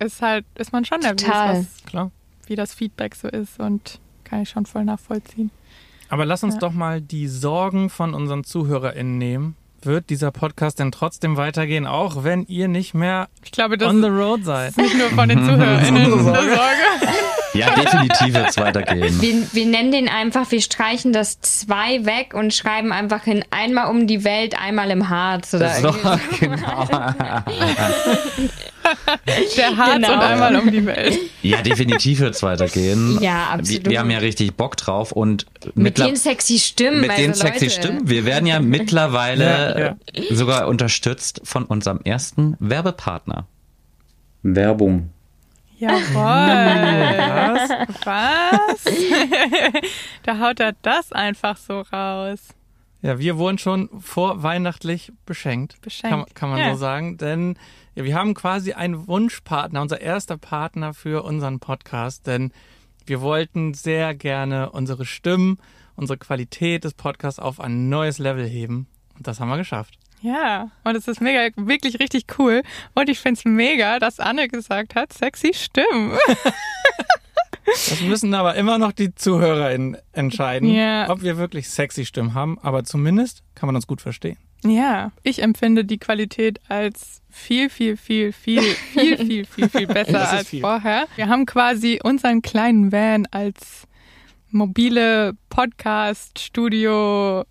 ist 0.00 0.20
halt, 0.20 0.44
ist 0.56 0.72
man 0.72 0.84
schon 0.84 0.98
nervös, 1.02 1.22
Total. 1.22 1.58
was, 1.60 1.84
Klar. 1.86 2.10
wie 2.48 2.56
das 2.56 2.74
Feedback 2.74 3.14
so 3.14 3.28
ist 3.28 3.60
und 3.60 4.00
kann 4.24 4.42
ich 4.42 4.48
schon 4.50 4.66
voll 4.66 4.84
nachvollziehen. 4.84 5.52
Aber 6.08 6.26
lass 6.26 6.42
uns 6.42 6.54
Ja. 6.54 6.60
doch 6.62 6.72
mal 6.72 7.00
die 7.00 7.28
Sorgen 7.28 7.88
von 7.88 8.12
unseren 8.12 8.42
ZuhörerInnen 8.42 9.18
nehmen. 9.18 9.54
Wird 9.82 10.10
dieser 10.10 10.32
Podcast 10.32 10.80
denn 10.80 10.90
trotzdem 10.90 11.36
weitergehen, 11.36 11.86
auch 11.86 12.24
wenn 12.24 12.44
ihr 12.46 12.66
nicht 12.68 12.94
mehr 12.94 13.28
Ich 13.44 13.52
glaube, 13.52 13.78
das 13.78 13.88
on 13.88 14.02
the 14.02 14.08
road 14.08 14.44
seid? 14.44 14.70
ist 14.70 14.78
nicht 14.78 14.98
nur 14.98 15.08
von 15.10 15.28
den 15.28 15.38
ZuhörerInnen 15.44 16.04
eine 16.12 16.22
Sorge. 16.22 16.82
Ja, 17.54 17.70
definitiv 17.74 18.34
wird 18.34 18.50
es 18.50 18.56
weitergehen. 18.58 19.20
Wir, 19.20 19.46
wir 19.52 19.66
nennen 19.66 19.92
den 19.92 20.08
einfach, 20.08 20.50
wir 20.50 20.60
streichen 20.60 21.12
das 21.12 21.40
zwei 21.40 22.04
weg 22.04 22.34
und 22.34 22.52
schreiben 22.54 22.92
einfach 22.92 23.24
hin, 23.24 23.44
einmal 23.50 23.90
um 23.90 24.06
die 24.06 24.24
Welt, 24.24 24.60
einmal 24.60 24.90
im 24.90 25.08
Harz. 25.08 25.54
Oder 25.54 25.70
So, 25.74 25.88
irgendwie. 25.88 26.36
genau. 26.46 26.86
Der 29.56 29.76
Harz 29.76 29.94
Genau. 29.96 30.12
und 30.14 30.20
einmal 30.20 30.56
um 30.56 30.70
die 30.70 30.84
Welt. 30.86 31.18
Ja, 31.42 31.60
definitiv 31.62 32.20
wird 32.20 32.34
es 32.34 32.42
weitergehen. 32.42 33.18
Ja, 33.20 33.48
absolut. 33.52 33.84
Wir, 33.84 33.90
wir 33.92 34.00
haben 34.00 34.10
ja 34.10 34.18
richtig 34.18 34.54
Bock 34.56 34.76
drauf 34.76 35.12
und 35.12 35.46
Mit 35.74 35.98
den 35.98 36.16
sexy 36.16 36.58
Stimmen. 36.58 37.00
mit 37.02 37.10
also 37.10 37.22
den 37.22 37.34
sexy 37.34 37.66
Leute. 37.66 37.76
Stimmen. 37.80 38.08
Wir 38.08 38.24
werden 38.24 38.46
ja 38.46 38.60
mittlerweile 38.60 39.96
Ja, 40.14 40.22
sogar 40.34 40.68
unterstützt 40.68 41.40
von 41.44 41.64
unserem 41.64 42.00
ersten 42.04 42.56
Werbepartner. 42.60 43.46
Werbung. 44.42 45.10
Jawohl. 45.78 45.94
Was? 48.04 48.84
da 50.24 50.38
haut 50.40 50.60
er 50.60 50.72
das 50.82 51.12
einfach 51.12 51.56
so 51.56 51.80
raus. 51.80 52.48
Ja, 53.00 53.20
wir 53.20 53.38
wurden 53.38 53.58
schon 53.58 53.88
vorweihnachtlich 54.00 55.12
beschenkt. 55.24 55.80
Beschenkt, 55.80 56.34
Kann, 56.34 56.34
kann 56.34 56.50
man 56.50 56.58
ja. 56.58 56.72
so 56.72 56.78
sagen. 56.78 57.16
Denn 57.16 57.56
ja, 57.94 58.04
wir 58.04 58.16
haben 58.16 58.34
quasi 58.34 58.72
einen 58.72 59.06
Wunschpartner, 59.06 59.80
unser 59.80 60.00
erster 60.00 60.36
Partner 60.36 60.94
für 60.94 61.22
unseren 61.22 61.60
Podcast. 61.60 62.26
Denn 62.26 62.52
wir 63.06 63.20
wollten 63.20 63.72
sehr 63.72 64.14
gerne 64.14 64.70
unsere 64.70 65.06
Stimmen, 65.06 65.58
unsere 65.94 66.18
Qualität 66.18 66.82
des 66.82 66.94
Podcasts 66.94 67.38
auf 67.38 67.60
ein 67.60 67.88
neues 67.88 68.18
Level 68.18 68.46
heben. 68.46 68.88
Und 69.16 69.28
das 69.28 69.38
haben 69.38 69.48
wir 69.48 69.56
geschafft. 69.56 69.96
Ja, 70.20 70.70
und 70.84 70.96
es 70.96 71.06
ist 71.08 71.20
mega, 71.20 71.48
wirklich 71.56 72.00
richtig 72.00 72.24
cool. 72.38 72.62
Und 72.94 73.08
ich 73.08 73.18
finde 73.20 73.38
es 73.38 73.44
mega, 73.44 73.98
dass 73.98 74.18
Anne 74.20 74.48
gesagt 74.48 74.94
hat, 74.94 75.12
sexy 75.12 75.52
Stimmen. 75.54 76.12
Das 77.66 78.00
müssen 78.00 78.32
aber 78.32 78.54
immer 78.54 78.78
noch 78.78 78.92
die 78.92 79.14
ZuhörerInnen 79.14 79.98
entscheiden, 80.12 80.70
Ja. 80.74 81.10
ob 81.10 81.20
wir 81.20 81.36
wirklich 81.36 81.68
sexy 81.68 82.06
Stimmen 82.06 82.32
haben. 82.32 82.58
Aber 82.62 82.82
zumindest 82.82 83.42
kann 83.54 83.66
man 83.66 83.76
uns 83.76 83.86
gut 83.86 84.00
verstehen. 84.00 84.38
Ja, 84.64 85.12
ich 85.22 85.42
empfinde 85.42 85.84
die 85.84 85.98
Qualität 85.98 86.60
als 86.70 87.20
viel, 87.28 87.68
viel, 87.68 87.98
viel, 87.98 88.32
viel, 88.32 88.62
viel, 88.62 89.16
viel, 89.26 89.44
viel, 89.44 89.68
viel 89.68 89.86
besser 89.86 90.30
als 90.30 90.48
viel. 90.48 90.62
vorher. 90.62 91.06
Wir 91.16 91.28
haben 91.28 91.44
quasi 91.44 92.00
unseren 92.02 92.40
kleinen 92.40 92.90
Van 92.90 93.26
als 93.30 93.86
mobile 94.50 95.34
Podcast-Studio 95.50 97.44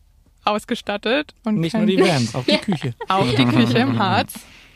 ausgestattet 0.48 1.34
und 1.44 1.60
Nicht 1.60 1.76
nur 1.76 1.86
die 1.86 2.00
Vans, 2.00 2.34
auch 2.36 2.44
die 2.46 2.58
Küche. 2.58 2.94
auch 3.08 3.28
die 3.30 3.46
Küche 3.46 3.78
im 3.80 4.00
Harz. 4.00 4.34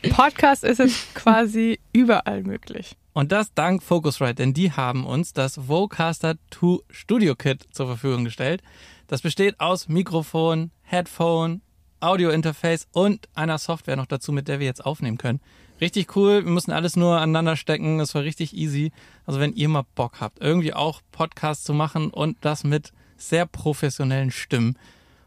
Podcast 0.10 0.64
ist 0.64 0.80
jetzt 0.80 1.14
quasi 1.16 1.80
überall 1.94 2.44
möglich. 2.44 2.96
Und 3.14 3.32
das 3.32 3.54
dank 3.54 3.84
Focusrite, 3.84 4.36
denn 4.36 4.54
die 4.54 4.72
haben 4.72 5.06
uns 5.06 5.34
das 5.34 5.68
Vocaster 5.68 6.36
2 6.50 6.78
Studio 6.90 7.36
Kit 7.36 7.66
zur 7.72 7.88
Verfügung 7.88 8.24
gestellt. 8.24 8.62
Das 9.08 9.22
besteht 9.22 9.60
aus 9.60 9.90
Mikrofon, 9.90 10.72
Headphone, 10.84 11.62
Audio-Interface 12.00 12.88
und 12.94 13.28
einer 13.36 13.58
Software 13.58 13.96
noch 13.96 14.06
dazu, 14.08 14.32
mit 14.32 14.48
der 14.48 14.60
wir 14.60 14.66
jetzt 14.66 14.84
aufnehmen 14.86 15.18
können. 15.18 15.40
Richtig 15.80 16.16
cool, 16.16 16.46
wir 16.46 16.52
mussten 16.52 16.72
alles 16.72 16.96
nur 16.96 17.18
aneinander 17.20 17.56
stecken, 17.56 17.98
das 17.98 18.16
war 18.16 18.24
richtig 18.24 18.56
easy. 18.56 18.92
Also 19.26 19.40
wenn 19.40 19.54
ihr 19.54 19.68
mal 19.68 19.84
Bock 19.96 20.22
habt, 20.22 20.40
irgendwie 20.40 20.74
auch 20.74 21.02
Podcasts 21.12 21.64
zu 21.64 21.74
machen 21.74 22.10
und 22.12 22.38
das 22.42 22.64
mit 22.64 22.92
sehr 23.18 23.46
professionellen 23.46 24.32
Stimmen. 24.32 24.78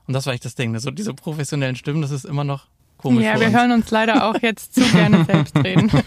Und 0.06 0.14
das 0.14 0.26
war 0.26 0.34
echt 0.34 0.44
das 0.44 0.54
Ding, 0.54 0.78
so 0.78 0.90
diese 0.90 1.14
professionellen 1.14 1.76
Stimmen, 1.76 2.02
das 2.02 2.10
ist 2.10 2.24
immer 2.24 2.44
noch 2.44 2.66
komisch. 2.98 3.24
ja, 3.24 3.34
für 3.34 3.40
wir 3.40 3.46
uns. 3.48 3.56
hören 3.56 3.72
uns 3.72 3.90
leider 3.90 4.28
auch 4.28 4.40
jetzt 4.42 4.74
zu 4.74 4.82
gerne 4.92 5.24
selbst 5.24 5.56
reden. 5.56 5.90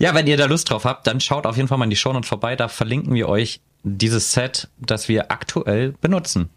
Ja, 0.00 0.14
wenn 0.14 0.26
ihr 0.26 0.38
da 0.38 0.46
Lust 0.46 0.70
drauf 0.70 0.86
habt, 0.86 1.06
dann 1.06 1.20
schaut 1.20 1.44
auf 1.44 1.58
jeden 1.58 1.68
Fall 1.68 1.76
mal 1.76 1.84
in 1.84 1.90
die 1.90 1.96
Shownotes 1.96 2.26
vorbei. 2.26 2.56
Da 2.56 2.68
verlinken 2.68 3.12
wir 3.12 3.28
euch 3.28 3.60
dieses 3.82 4.32
Set, 4.32 4.68
das 4.78 5.10
wir 5.10 5.30
aktuell 5.30 5.92
benutzen. 6.00 6.48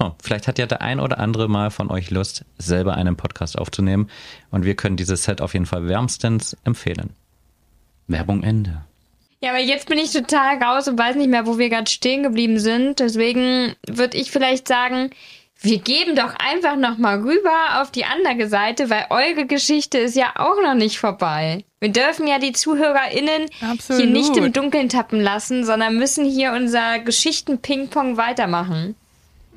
Oh, 0.00 0.10
vielleicht 0.20 0.48
hat 0.48 0.58
ja 0.58 0.66
der 0.66 0.82
ein 0.82 0.98
oder 0.98 1.20
andere 1.20 1.48
mal 1.48 1.70
von 1.70 1.88
euch 1.88 2.10
Lust, 2.10 2.44
selber 2.58 2.94
einen 2.94 3.16
Podcast 3.16 3.56
aufzunehmen. 3.56 4.10
Und 4.50 4.64
wir 4.64 4.74
können 4.74 4.96
dieses 4.96 5.22
Set 5.22 5.40
auf 5.40 5.54
jeden 5.54 5.66
Fall 5.66 5.86
wärmstens 5.86 6.56
empfehlen. 6.64 7.10
Werbung 8.08 8.42
Ende. 8.42 8.82
Ja, 9.40 9.50
aber 9.50 9.60
jetzt 9.60 9.88
bin 9.88 9.98
ich 9.98 10.12
total 10.12 10.62
raus 10.62 10.88
und 10.88 10.98
weiß 10.98 11.14
nicht 11.16 11.30
mehr, 11.30 11.46
wo 11.46 11.58
wir 11.58 11.68
gerade 11.68 11.90
stehen 11.90 12.24
geblieben 12.24 12.58
sind. 12.58 12.98
Deswegen 12.98 13.76
würde 13.86 14.16
ich 14.16 14.32
vielleicht 14.32 14.66
sagen, 14.66 15.10
wir 15.60 15.78
geben 15.78 16.14
doch 16.14 16.34
einfach 16.36 16.76
nochmal 16.76 17.20
rüber 17.20 17.80
auf 17.80 17.90
die 17.90 18.04
andere 18.04 18.48
Seite, 18.48 18.90
weil 18.90 19.06
eure 19.10 19.46
Geschichte 19.46 19.98
ist 19.98 20.16
ja 20.16 20.32
auch 20.36 20.60
noch 20.62 20.74
nicht 20.74 20.98
vorbei. 20.98 21.64
Wir 21.80 21.90
dürfen 21.90 22.26
ja 22.26 22.38
die 22.38 22.52
ZuhörerInnen 22.52 23.48
Absolut. 23.60 24.02
hier 24.02 24.10
nicht 24.10 24.36
im 24.36 24.52
Dunkeln 24.52 24.88
tappen 24.88 25.20
lassen, 25.20 25.64
sondern 25.64 25.98
müssen 25.98 26.24
hier 26.24 26.52
unser 26.52 27.00
Geschichten-Ping-Pong 27.00 28.16
weitermachen. 28.16 28.94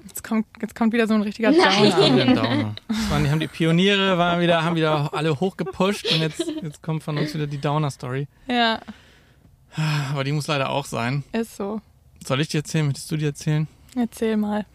Jetzt 0.08 0.24
kommt, 0.24 0.46
jetzt 0.60 0.76
kommt 0.76 0.94
wieder 0.94 1.08
so 1.08 1.14
ein 1.14 1.22
richtiger. 1.22 1.52
Downer. 1.52 2.76
Waren, 3.10 3.24
die 3.24 3.30
haben 3.30 3.40
die 3.40 3.48
Pioniere 3.48 4.18
waren 4.18 4.42
wieder, 4.42 4.64
haben 4.64 4.76
wieder 4.76 5.12
alle 5.14 5.40
hochgepusht 5.40 6.12
und 6.12 6.22
jetzt, 6.22 6.44
jetzt 6.62 6.82
kommt 6.82 7.04
von 7.04 7.18
uns 7.18 7.34
wieder 7.34 7.48
die 7.48 7.62
Downer-Story. 7.62 8.28
Ja, 8.48 8.80
Aber 10.12 10.24
die 10.24 10.32
muss 10.32 10.48
leider 10.48 10.70
auch 10.70 10.86
sein. 10.86 11.24
ist 11.32 11.56
so. 11.56 11.82
Soll 12.26 12.42
ich 12.42 12.50
dir 12.50 12.60
erzählen? 12.60 12.86
Möchtest 12.86 13.10
du 13.12 13.18
dir 13.18 13.28
erzählen? 13.28 13.68
Erzähl 13.96 14.38
mal. 14.38 14.66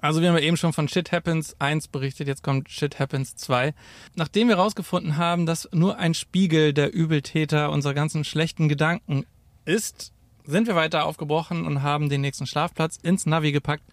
Also 0.00 0.20
wir 0.20 0.28
haben 0.28 0.36
ja 0.36 0.42
eben 0.42 0.56
schon 0.56 0.72
von 0.72 0.88
Shit 0.88 1.12
Happens 1.12 1.56
1 1.60 1.88
berichtet, 1.88 2.26
jetzt 2.26 2.42
kommt 2.42 2.68
Shit 2.70 2.98
Happens 2.98 3.36
2. 3.36 3.72
Nachdem 4.14 4.48
wir 4.48 4.56
herausgefunden 4.56 5.16
haben, 5.16 5.46
dass 5.46 5.68
nur 5.72 5.98
ein 5.98 6.14
Spiegel 6.14 6.72
der 6.72 6.92
Übeltäter 6.92 7.70
unserer 7.70 7.94
ganzen 7.94 8.24
schlechten 8.24 8.68
Gedanken 8.68 9.24
ist, 9.64 10.12
sind 10.44 10.66
wir 10.66 10.74
weiter 10.74 11.04
aufgebrochen 11.04 11.64
und 11.64 11.82
haben 11.82 12.08
den 12.08 12.20
nächsten 12.20 12.46
Schlafplatz 12.46 12.98
ins 13.02 13.26
Navi 13.26 13.52
gepackt, 13.52 13.84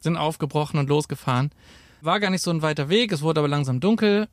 sind 0.00 0.16
aufgebrochen 0.16 0.78
und 0.78 0.88
losgefahren. 0.88 1.50
War 2.00 2.20
gar 2.20 2.30
nicht 2.30 2.42
so 2.42 2.50
ein 2.50 2.62
weiter 2.62 2.88
Weg, 2.88 3.12
es 3.12 3.22
wurde 3.22 3.40
aber 3.40 3.48
langsam 3.48 3.80
dunkel 3.80 4.28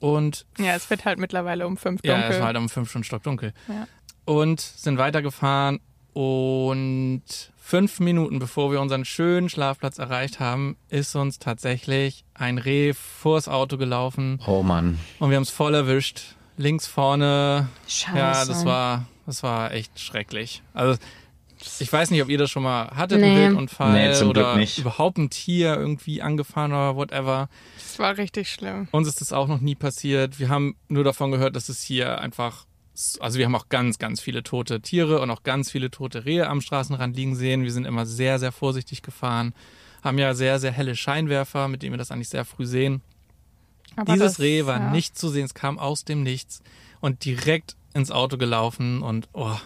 und 0.00 0.46
Ja, 0.58 0.74
es 0.74 0.88
wird 0.90 1.04
halt 1.04 1.18
mittlerweile 1.18 1.66
um 1.66 1.76
fünf 1.76 2.00
ja, 2.04 2.14
dunkel. 2.14 2.32
es 2.32 2.38
war 2.38 2.46
halt 2.48 2.56
um 2.56 2.68
fünf 2.68 2.90
Stunden 2.90 3.04
stockdunkel. 3.04 3.52
Ja. 3.68 3.86
Und 4.28 4.60
sind 4.60 4.98
weitergefahren 4.98 5.80
und 6.12 7.22
fünf 7.56 8.00
Minuten 8.00 8.38
bevor 8.38 8.70
wir 8.72 8.80
unseren 8.80 9.04
schönen 9.04 9.48
Schlafplatz 9.48 9.98
erreicht 9.98 10.38
haben, 10.40 10.76
ist 10.90 11.14
uns 11.16 11.38
tatsächlich 11.38 12.24
ein 12.34 12.58
Reh 12.58 12.92
vors 12.92 13.48
Auto 13.48 13.76
gelaufen 13.78 14.40
Oh 14.46 14.62
Mann. 14.62 14.98
und 15.18 15.30
wir 15.30 15.36
haben 15.36 15.44
es 15.44 15.50
voll 15.50 15.74
erwischt. 15.74 16.34
Links 16.56 16.86
vorne. 16.86 17.68
Scheiße. 17.86 18.18
Ja, 18.18 18.44
das 18.44 18.64
war, 18.64 19.06
das 19.26 19.42
war 19.42 19.72
echt 19.72 19.98
schrecklich. 20.00 20.62
Also 20.74 20.98
ich 21.80 21.92
weiß 21.92 22.10
nicht, 22.10 22.22
ob 22.22 22.28
ihr 22.28 22.38
das 22.38 22.50
schon 22.50 22.64
mal 22.64 22.88
hattet, 22.94 23.20
Nee. 23.20 23.26
einen 23.28 23.52
Wildunfall 23.52 23.92
Nee, 23.92 24.12
zum 24.14 24.32
Glück 24.32 24.44
oder 24.46 24.56
nicht. 24.56 24.76
überhaupt 24.78 25.18
ein 25.18 25.30
Tier 25.30 25.74
irgendwie 25.76 26.20
angefahren 26.20 26.72
oder 26.72 26.96
whatever. 26.96 27.48
Das 27.78 27.98
war 27.98 28.16
richtig 28.18 28.50
schlimm. 28.50 28.88
Uns 28.90 29.08
ist 29.08 29.20
das 29.20 29.32
auch 29.32 29.48
noch 29.48 29.60
nie 29.60 29.74
passiert. 29.74 30.38
Wir 30.38 30.48
haben 30.48 30.76
nur 30.88 31.04
davon 31.04 31.30
gehört, 31.30 31.54
dass 31.56 31.68
es 31.68 31.80
hier 31.82 32.20
einfach, 32.20 32.66
also 33.20 33.38
wir 33.38 33.46
haben 33.46 33.54
auch 33.54 33.68
ganz, 33.68 33.98
ganz 33.98 34.20
viele 34.20 34.42
tote 34.42 34.80
Tiere 34.80 35.20
und 35.20 35.30
auch 35.30 35.42
ganz 35.42 35.70
viele 35.70 35.90
tote 35.90 36.24
Rehe 36.24 36.48
am 36.48 36.60
Straßenrand 36.60 37.16
liegen 37.16 37.36
sehen. 37.36 37.62
Wir 37.62 37.72
sind 37.72 37.84
immer 37.84 38.06
sehr, 38.06 38.38
sehr 38.38 38.52
vorsichtig 38.52 39.02
gefahren, 39.02 39.54
haben 40.02 40.18
ja 40.18 40.34
sehr, 40.34 40.58
sehr 40.58 40.72
helle 40.72 40.96
Scheinwerfer, 40.96 41.68
mit 41.68 41.82
denen 41.82 41.92
wir 41.92 41.98
das 41.98 42.10
eigentlich 42.10 42.28
sehr 42.28 42.44
früh 42.44 42.66
sehen. 42.66 43.02
Aber 43.96 44.12
Dieses 44.12 44.34
das, 44.34 44.40
Reh 44.40 44.66
war 44.66 44.78
ja. 44.78 44.90
nicht 44.90 45.18
zu 45.18 45.28
sehen, 45.28 45.44
es 45.44 45.54
kam 45.54 45.78
aus 45.78 46.04
dem 46.04 46.22
Nichts 46.22 46.62
und 47.00 47.24
direkt 47.24 47.76
ins 47.94 48.10
Auto 48.10 48.36
gelaufen 48.36 49.02
und 49.02 49.28
oh, 49.32 49.56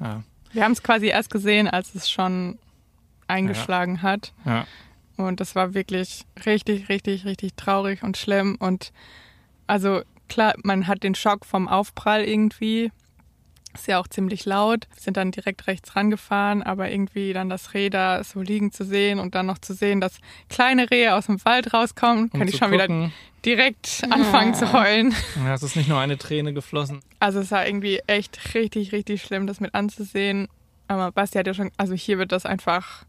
ja, 0.00 0.22
Wir 0.52 0.64
haben 0.64 0.72
es 0.72 0.82
quasi 0.82 1.06
erst 1.06 1.30
gesehen, 1.30 1.68
als 1.68 1.94
es 1.94 2.10
schon 2.10 2.58
eingeschlagen 3.26 4.02
hat. 4.02 4.32
ja. 4.44 4.66
Und 5.16 5.40
das 5.40 5.54
war 5.54 5.74
wirklich 5.74 6.24
richtig, 6.46 6.88
richtig, 6.88 7.26
richtig 7.26 7.54
traurig 7.54 8.02
und 8.02 8.16
schlimm. 8.16 8.56
Und 8.58 8.90
also 9.66 10.00
klar, 10.30 10.54
man 10.62 10.86
hat 10.86 11.02
den 11.02 11.14
Schock 11.14 11.44
vom 11.44 11.68
Aufprall 11.68 12.24
irgendwie. 12.24 12.90
Ist 13.72 13.86
ja 13.86 14.00
auch 14.00 14.08
ziemlich 14.08 14.46
laut. 14.46 14.88
Wir 14.94 15.00
sind 15.02 15.16
dann 15.16 15.30
direkt 15.30 15.66
rechts 15.68 15.94
rangefahren, 15.94 16.62
aber 16.64 16.90
irgendwie 16.90 17.32
dann 17.32 17.48
das 17.48 17.72
Reh 17.72 17.88
da 17.88 18.24
so 18.24 18.40
liegen 18.40 18.72
zu 18.72 18.84
sehen 18.84 19.20
und 19.20 19.34
dann 19.36 19.46
noch 19.46 19.58
zu 19.58 19.74
sehen, 19.74 20.00
dass 20.00 20.18
kleine 20.48 20.90
Rehe 20.90 21.14
aus 21.14 21.26
dem 21.26 21.44
Wald 21.44 21.72
rauskommen, 21.72 22.30
Um 22.32 22.38
kann 22.40 22.48
ich 22.48 22.56
schon 22.56 22.72
wieder 22.72 22.88
gucken. 22.88 23.12
direkt 23.46 24.02
anfangen 24.10 24.54
zu 24.54 24.72
heulen. 24.72 25.14
Ja, 25.44 25.54
es 25.54 25.62
ist 25.62 25.76
nicht 25.76 25.88
nur 25.88 26.00
eine 26.00 26.18
Träne 26.18 26.52
geflossen. 26.52 26.98
Also 27.20 27.38
es 27.38 27.52
war 27.52 27.64
irgendwie 27.64 28.00
echt 28.08 28.54
richtig, 28.54 28.90
richtig 28.90 29.22
schlimm, 29.22 29.46
das 29.46 29.60
mit 29.60 29.72
anzusehen. 29.74 30.48
Aber 30.88 31.12
Basti 31.12 31.38
hat 31.38 31.46
ja 31.46 31.54
schon, 31.54 31.70
also 31.76 31.94
hier 31.94 32.18
wird 32.18 32.32
das 32.32 32.46
einfach 32.46 33.04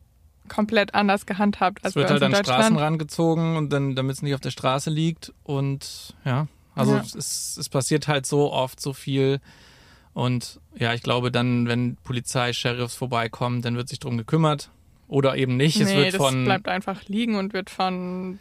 komplett 0.48 0.94
anders 0.94 1.26
gehandhabt 1.26 1.84
als 1.84 1.94
Es 1.94 1.96
wird 1.96 2.08
bei 2.10 2.14
halt 2.14 2.22
an 2.24 2.32
in 2.32 2.38
Deutschland. 2.38 2.58
Straßenrand 2.66 3.00
gezogen 3.00 3.58
und 3.58 3.74
dann, 3.74 3.96
damit 3.96 4.18
es 4.18 4.22
nicht 4.22 4.36
auf 4.36 4.42
der 4.42 4.52
Straße 4.52 4.92
liegt. 4.92 5.34
Und 5.44 6.14
ja, 6.24 6.46
also 6.76 6.96
Ja. 6.96 7.02
Es, 7.02 7.58
es 7.58 7.70
passiert 7.70 8.08
halt 8.08 8.26
so 8.26 8.52
oft 8.52 8.80
so 8.80 8.94
viel. 8.94 9.40
Und 10.14 10.60
ja, 10.76 10.94
ich 10.94 11.04
glaube 11.04 11.32
dann, 11.32 11.68
wenn 11.68 11.96
Polizei, 11.98 12.54
Sheriffs 12.54 12.96
vorbeikommen, 12.96 13.62
dann 13.62 13.76
wird 13.76 13.90
sich 13.90 14.00
drum 14.00 14.18
gekümmert. 14.18 14.70
Oder 15.08 15.36
eben 15.36 15.58
nicht. 15.58 15.80
es 15.80 15.90
nee, 15.90 15.98
wird 15.98 16.14
das 16.14 16.16
von, 16.16 16.46
bleibt 16.46 16.70
einfach 16.70 17.04
liegen 17.08 17.36
und 17.36 17.54
wird 17.54 17.70
von 17.70 18.40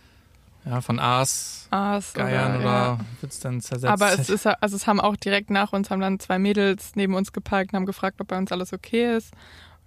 ja, 0.65 0.81
von 0.81 0.99
Aas, 0.99 1.69
Aas 1.71 2.13
Geiern 2.13 2.57
oder, 2.57 2.61
oder, 2.61 2.71
ja. 2.71 2.99
wird 3.21 3.33
es 3.33 3.41
dann 3.41 3.61
zersetzt. 3.61 3.91
Aber 3.91 4.13
es 4.13 4.29
ist, 4.29 4.47
also 4.47 4.77
es 4.77 4.87
haben 4.87 5.01
auch 5.01 5.17
direkt 5.17 5.51
nach 5.51 5.73
uns 5.73 5.91
haben 5.91 6.01
dann 6.01 6.21
zwei 6.21 6.39
Mädels 6.39 6.93
neben 6.97 7.15
uns 7.15 7.33
geparkt 7.33 7.73
und 7.73 7.77
haben 7.77 7.87
gefragt, 7.87 8.21
ob 8.21 8.29
bei 8.29 8.37
uns 8.37 8.53
alles 8.53 8.73
okay 8.73 9.17
ist. 9.17 9.33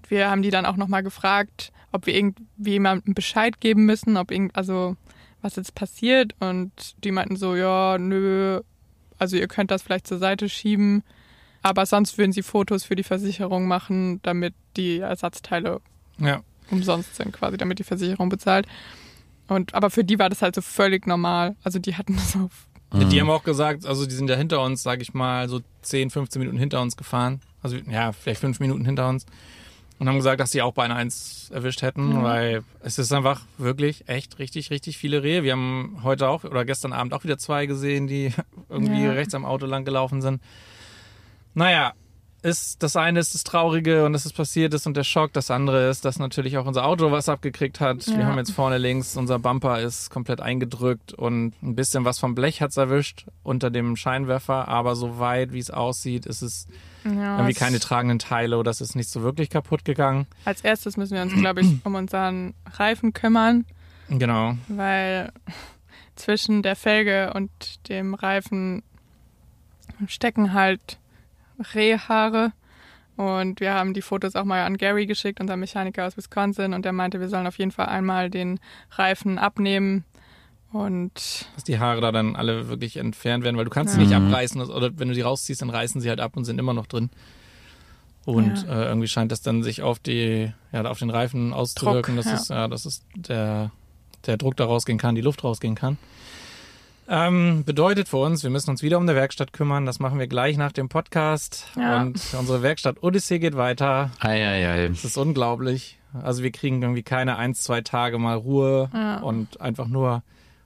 Und 0.01 0.09
wir 0.09 0.29
haben 0.29 0.41
die 0.41 0.49
dann 0.49 0.65
auch 0.65 0.75
nochmal 0.75 1.03
gefragt, 1.03 1.71
ob 1.91 2.07
wir 2.07 2.15
irgendwie 2.15 2.71
jemandem 2.71 3.13
Bescheid 3.13 3.59
geben 3.59 3.85
müssen, 3.85 4.17
ob 4.17 4.31
irgend, 4.31 4.55
also 4.55 4.97
was 5.43 5.55
jetzt 5.55 5.75
passiert. 5.75 6.33
Und 6.39 6.71
die 7.03 7.11
meinten 7.11 7.35
so, 7.35 7.55
ja, 7.55 7.97
nö, 7.97 8.61
also 9.17 9.37
ihr 9.37 9.47
könnt 9.47 9.71
das 9.71 9.83
vielleicht 9.83 10.07
zur 10.07 10.19
Seite 10.19 10.49
schieben. 10.49 11.03
Aber 11.61 11.85
sonst 11.85 12.17
würden 12.17 12.33
sie 12.33 12.43
Fotos 12.43 12.83
für 12.83 12.95
die 12.95 13.03
Versicherung 13.03 13.67
machen, 13.67 14.21
damit 14.23 14.53
die 14.75 14.99
Ersatzteile 14.99 15.79
ja. 16.19 16.41
umsonst 16.69 17.15
sind, 17.15 17.31
quasi, 17.31 17.57
damit 17.57 17.79
die 17.79 17.83
Versicherung 17.83 18.29
bezahlt. 18.29 18.67
Und 19.47 19.73
aber 19.73 19.89
für 19.89 20.03
die 20.03 20.19
war 20.19 20.29
das 20.29 20.41
halt 20.41 20.55
so 20.55 20.61
völlig 20.61 21.07
normal. 21.07 21.55
Also 21.63 21.79
die 21.79 21.95
hatten 21.95 22.15
das 22.17 22.35
auf 22.35 22.67
Ja, 22.93 23.05
Die 23.05 23.21
haben 23.21 23.29
auch 23.29 23.43
gesagt, 23.43 23.85
also 23.85 24.05
die 24.05 24.15
sind 24.15 24.29
ja 24.29 24.35
hinter 24.35 24.61
uns, 24.61 24.83
sage 24.83 25.01
ich 25.01 25.13
mal, 25.13 25.47
so 25.47 25.61
10, 25.83 26.09
15 26.09 26.39
Minuten 26.39 26.57
hinter 26.57 26.81
uns 26.81 26.97
gefahren. 26.97 27.41
Also 27.61 27.77
ja, 27.89 28.11
vielleicht 28.11 28.41
fünf 28.41 28.59
Minuten 28.59 28.85
hinter 28.85 29.07
uns. 29.07 29.25
Und 30.03 30.09
haben 30.09 30.17
gesagt, 30.17 30.41
dass 30.41 30.51
sie 30.51 30.61
auch 30.61 30.73
beinahe 30.73 30.97
eins 30.97 31.49
erwischt 31.53 31.81
hätten, 31.81 32.21
weil 32.23 32.61
es 32.81 32.99
ist 32.99 33.13
einfach 33.13 33.39
wirklich 33.57 34.03
echt 34.09 34.37
richtig, 34.37 34.69
richtig 34.69 34.97
viele 34.97 35.23
Rehe. 35.23 35.43
Wir 35.43 35.53
haben 35.53 36.01
heute 36.03 36.27
auch 36.27 36.43
oder 36.43 36.65
gestern 36.65 36.91
Abend 36.91 37.13
auch 37.13 37.23
wieder 37.23 37.37
zwei 37.37 37.67
gesehen, 37.67 38.05
die 38.07 38.33
irgendwie 38.69 39.01
Ja. 39.05 39.11
rechts 39.13 39.33
am 39.33 39.45
Auto 39.45 39.65
lang 39.65 39.85
gelaufen 39.85 40.21
sind. 40.21 40.41
Naja, 41.53 41.93
ist 42.41 42.83
das 42.83 42.97
eine 42.97 43.21
ist 43.21 43.33
das 43.33 43.45
Traurige 43.45 44.03
und 44.05 44.11
dass 44.11 44.25
es 44.25 44.33
passiert 44.33 44.73
ist 44.73 44.85
und 44.85 44.97
der 44.97 45.05
Schock. 45.05 45.31
Das 45.31 45.49
andere 45.49 45.89
ist, 45.89 46.03
dass 46.03 46.19
natürlich 46.19 46.57
auch 46.57 46.65
unser 46.65 46.85
Auto 46.85 47.09
was 47.11 47.29
abgekriegt 47.29 47.79
hat. 47.79 48.05
Wir 48.07 48.17
Ja. 48.19 48.25
haben 48.25 48.37
jetzt 48.37 48.51
vorne 48.51 48.77
links, 48.79 49.15
unser 49.15 49.39
Bumper 49.39 49.79
ist 49.79 50.09
komplett 50.09 50.41
eingedrückt 50.41 51.13
und 51.13 51.53
ein 51.63 51.75
bisschen 51.75 52.03
was 52.03 52.19
vom 52.19 52.35
Blech 52.35 52.61
hat's 52.61 52.75
erwischt 52.75 53.25
unter 53.43 53.71
dem 53.71 53.95
Scheinwerfer. 53.95 54.67
Aber 54.67 54.97
so 54.97 55.19
weit, 55.19 55.53
wie 55.53 55.59
es 55.59 55.71
aussieht, 55.71 56.25
ist 56.25 56.41
es 56.41 56.67
Ja, 57.05 57.37
irgendwie 57.37 57.53
keine 57.53 57.79
tragenden 57.79 58.19
Teile 58.19 58.57
oder 58.57 58.71
es 58.71 58.81
ist 58.81 58.95
nicht 58.95 59.09
so 59.09 59.21
wirklich 59.23 59.49
kaputt 59.49 59.83
gegangen. 59.85 60.25
Als 60.45 60.61
erstes 60.61 60.95
müssen 60.97 61.15
wir 61.15 61.21
uns, 61.21 61.33
glaube 61.33 61.61
ich, 61.61 61.67
um 61.85 61.95
unseren 61.95 62.53
Reifen 62.73 63.13
kümmern, 63.13 63.65
Genau. 64.09 64.55
weil 64.67 65.31
zwischen 66.15 66.61
der 66.63 66.75
Felge 66.75 67.33
und 67.33 67.49
dem 67.89 68.13
Reifen 68.13 68.83
stecken 70.07 70.53
halt 70.53 70.97
Rehhaare. 71.73 72.51
Und 73.15 73.59
wir 73.59 73.73
haben 73.73 73.93
die 73.93 74.01
Fotos 74.01 74.35
auch 74.35 74.43
mal 74.43 74.63
an 74.65 74.77
Gary 74.77 75.05
geschickt, 75.05 75.39
unser 75.39 75.55
Mechaniker 75.55 76.07
aus 76.07 76.17
Wisconsin, 76.17 76.73
und 76.73 76.83
der 76.83 76.93
meinte, 76.93 77.19
wir 77.19 77.29
sollen 77.29 77.45
auf 77.45 77.59
jeden 77.59 77.71
Fall 77.71 77.85
einmal 77.85 78.29
den 78.31 78.59
Reifen 78.91 79.37
abnehmen. 79.37 80.03
Und 80.73 81.45
Dass 81.53 81.63
die 81.63 81.77
Haare 81.77 82.01
da 82.01 82.11
dann 82.11 82.35
alle 82.35 82.67
wirklich 82.67 82.97
entfernt 82.97 83.43
werden, 83.43 83.57
weil 83.57 83.65
du 83.65 83.69
kannst 83.69 83.93
sie 83.93 83.99
nicht 83.99 84.13
abreißen 84.13 84.59
oder 84.59 84.89
wenn 84.97 85.07
du 85.07 85.13
die 85.13 85.21
rausziehst, 85.21 85.61
dann 85.61 85.69
reißen 85.69 86.01
sie 86.01 86.09
halt 86.09 86.19
ab 86.19 86.35
und 86.35 86.45
sind 86.45 86.59
immer 86.59 86.73
noch 86.73 86.87
drin. 86.87 87.11
Und 88.25 88.67
äh, 88.67 88.85
irgendwie 88.85 89.07
scheint 89.07 89.31
das 89.31 89.41
dann 89.41 89.61
sich 89.61 89.83
auf 89.83 89.99
die, 89.99 90.51
ja, 90.71 90.83
auf 90.85 90.97
den 90.97 91.11
Reifen 91.11 91.53
auszuwirken, 91.53 92.15
Druck, 92.15 92.25
dass 92.25 92.33
ja. 92.33 92.39
es, 92.39 92.47
ja, 92.47 92.67
dass 92.67 92.85
es 92.85 93.03
der, 93.15 93.71
der 94.25 94.37
Druck 94.37 94.57
da 94.57 94.65
rausgehen 94.65 94.97
kann, 94.97 95.13
die 95.13 95.21
Luft 95.21 95.43
rausgehen 95.43 95.75
kann. 95.75 95.97
Ähm, 97.07 97.63
bedeutet 97.65 98.07
für 98.07 98.17
uns, 98.17 98.41
wir 98.41 98.49
müssen 98.49 98.69
uns 98.69 98.81
wieder 98.81 98.97
um 98.97 99.05
die 99.05 99.13
Werkstatt 99.13 99.53
kümmern. 99.53 99.85
Das 99.85 99.99
machen 99.99 100.17
wir 100.17 100.27
gleich 100.27 100.57
nach 100.57 100.71
dem 100.71 100.89
Podcast. 100.89 101.67
Ja. 101.75 102.01
Und 102.01 102.19
unsere 102.39 102.63
Werkstatt 102.63 103.03
Odyssee 103.03 103.39
geht 103.39 103.57
weiter. 103.57 104.09
Eieiei. 104.19 104.87
Das 104.87 105.03
ist 105.03 105.17
unglaublich. 105.17 105.99
Also 106.13 106.43
wir 106.43 106.51
kriegen 106.51 106.81
irgendwie 106.81 107.03
keine 107.03 107.35
eins, 107.37 107.61
zwei 107.61 107.81
Tage 107.81 108.17
mal 108.17 108.37
Ruhe 108.37 108.89
Ja. 108.93 109.19
und 109.19 109.59
einfach 109.59 109.87
nur 109.87 110.23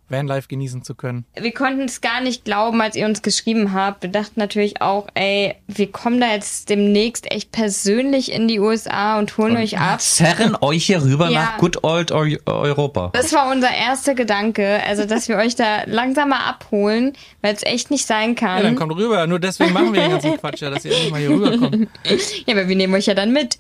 Vanlife 0.10 0.48
genießen 0.48 0.84
zu 0.84 0.96
können. 0.96 1.26
Wir 1.36 1.54
konnten 1.54 1.82
es 1.84 2.02
gar 2.02 2.22
nicht 2.22 2.46
glauben, 2.46 2.82
als 2.82 2.96
ihr 2.96 3.06
uns 3.06 3.22
geschrieben 3.22 3.74
habt. 3.74 4.04
Wir 4.04 4.10
dachten 4.10 4.40
natürlich 4.40 4.82
auch, 4.82 5.08
ey, 5.16 5.56
wir 5.68 5.92
kommen 5.92 6.22
da 6.22 6.32
jetzt 6.34 6.70
demnächst 6.70 7.32
echt 7.32 7.52
persönlich 7.52 8.32
in 8.32 8.48
die 8.48 8.60
USA 8.60 9.20
und 9.20 9.38
holen 9.38 9.58
euch 9.58 9.78
ab. 9.80 10.00
Zerren 10.02 10.56
euch 10.62 10.86
hier 10.86 11.04
rüber 11.04 11.30
Ja. 11.30 11.42
nach 11.42 11.58
Good 11.58 11.84
Old 11.84 12.12
Eu 12.12 12.38
Europa. 12.46 13.10
Das 13.14 13.34
war 13.34 13.52
unser 13.52 13.70
erster 13.72 14.16
Gedanke, 14.16 14.82
also 14.88 15.06
dass 15.06 15.28
wir 15.28 15.38
euch 15.38 15.56
da 15.56 15.84
langsam 15.86 16.30
mal 16.30 16.46
abholen, 16.48 17.14
weil 17.42 17.54
es 17.54 17.64
echt 17.64 17.92
nicht 17.92 18.06
sein 18.06 18.36
kann. 18.36 18.58
Ja, 18.58 18.64
dann 18.64 18.76
kommt 18.76 18.96
rüber. 18.96 19.28
Nur 19.28 19.40
deswegen 19.40 19.74
machen 19.74 19.94
wir 19.94 20.02
den 20.02 20.12
ganzen 20.12 20.38
Quatsch 20.38 20.62
ja, 20.62 20.70
dass 20.70 20.86
ihr 20.86 20.92
endlich 20.92 21.12
mal 21.12 21.20
hier 21.20 21.30
rüberkommt. 21.30 21.88
Ja, 22.46 22.54
aber 22.56 22.68
wir 22.68 22.76
nehmen 22.76 22.94
euch 22.94 23.06
ja 23.08 23.14
dann 23.14 23.32
mit. 23.34 23.58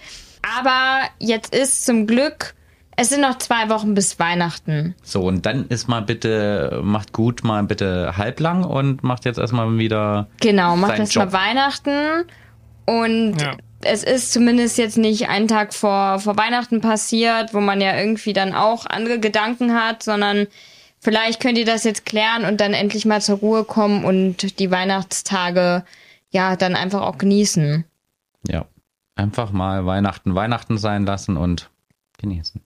Aber 0.59 1.01
jetzt 1.19 1.53
ist 1.53 1.85
zum 1.85 2.07
Glück, 2.07 2.53
es 2.99 3.09
sind 3.09 3.21
noch 3.21 3.37
zwei 3.37 3.69
Wochen 3.69 3.93
bis 3.93 4.19
Weihnachten. 4.19 4.95
So, 5.03 5.21
und 5.21 5.45
dann 5.45 5.67
ist 5.67 5.87
mal 5.87 6.01
bitte, 6.01 6.81
macht 6.83 7.13
gut 7.13 7.43
mal 7.43 7.63
bitte 7.63 8.17
halblang 8.17 8.63
und 8.63 9.03
macht 9.03 9.23
jetzt 9.25 9.37
erstmal 9.37 9.77
wieder. 9.77 10.27
Genau, 10.41 10.75
macht 10.75 10.91
Sein 10.97 11.01
das 11.01 11.15
mal 11.15 11.23
Job. 11.25 11.33
Weihnachten. 11.33 12.25
Und 12.85 13.39
Ja. 13.39 13.55
es 13.81 14.03
ist 14.03 14.33
zumindest 14.33 14.79
jetzt 14.79 14.97
nicht 14.97 15.29
einen 15.29 15.47
Tag 15.47 15.73
vor, 15.75 16.19
vor 16.19 16.37
Weihnachten 16.37 16.81
passiert, 16.81 17.53
wo 17.53 17.59
man 17.61 17.81
ja 17.81 17.95
irgendwie 17.95 18.33
dann 18.33 18.53
auch 18.55 18.87
andere 18.87 19.19
Gedanken 19.19 19.73
hat, 19.75 20.01
sondern 20.01 20.47
vielleicht 20.99 21.39
könnt 21.39 21.59
ihr 21.59 21.65
das 21.65 21.83
jetzt 21.83 22.03
klären 22.05 22.45
und 22.45 22.59
dann 22.59 22.73
endlich 22.73 23.05
mal 23.05 23.21
zur 23.21 23.37
Ruhe 23.37 23.63
kommen 23.63 24.05
und 24.05 24.57
die 24.59 24.71
Weihnachtstage 24.71 25.83
ja 26.31 26.55
dann 26.55 26.75
einfach 26.75 27.01
auch 27.01 27.19
genießen. 27.19 27.85
Ja. 28.47 28.65
Einfach 29.15 29.51
mal 29.51 29.85
Weihnachten 29.85 30.33
Weihnachten 30.33 30.77
sein 30.79 31.05
lassen 31.05 31.37
und 31.37 31.69
genießen. 32.19 32.61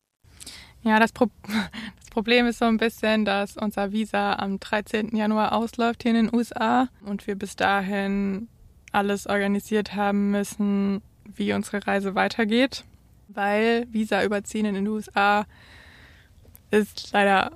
Ja, 0.83 0.99
das, 0.99 1.11
Pro 1.11 1.29
das 1.47 2.09
Problem 2.09 2.47
ist 2.47 2.59
so 2.59 2.65
ein 2.65 2.77
bisschen, 2.77 3.25
dass 3.25 3.57
unser 3.57 3.91
Visa 3.91 4.33
am 4.33 4.59
13. 4.59 5.15
Januar 5.15 5.53
ausläuft 5.53 6.03
hier 6.03 6.11
in 6.11 6.27
den 6.27 6.35
USA 6.35 6.87
und 7.05 7.27
wir 7.27 7.35
bis 7.35 7.55
dahin 7.55 8.47
alles 8.91 9.27
organisiert 9.27 9.95
haben 9.95 10.31
müssen, 10.31 11.01
wie 11.25 11.53
unsere 11.53 11.85
Reise 11.87 12.13
weitergeht, 12.15 12.83
weil 13.29 13.87
Visa 13.91 14.23
überziehen 14.23 14.65
in 14.65 14.75
den 14.75 14.87
USA 14.87 15.45
ist 16.71 17.11
leider 17.13 17.51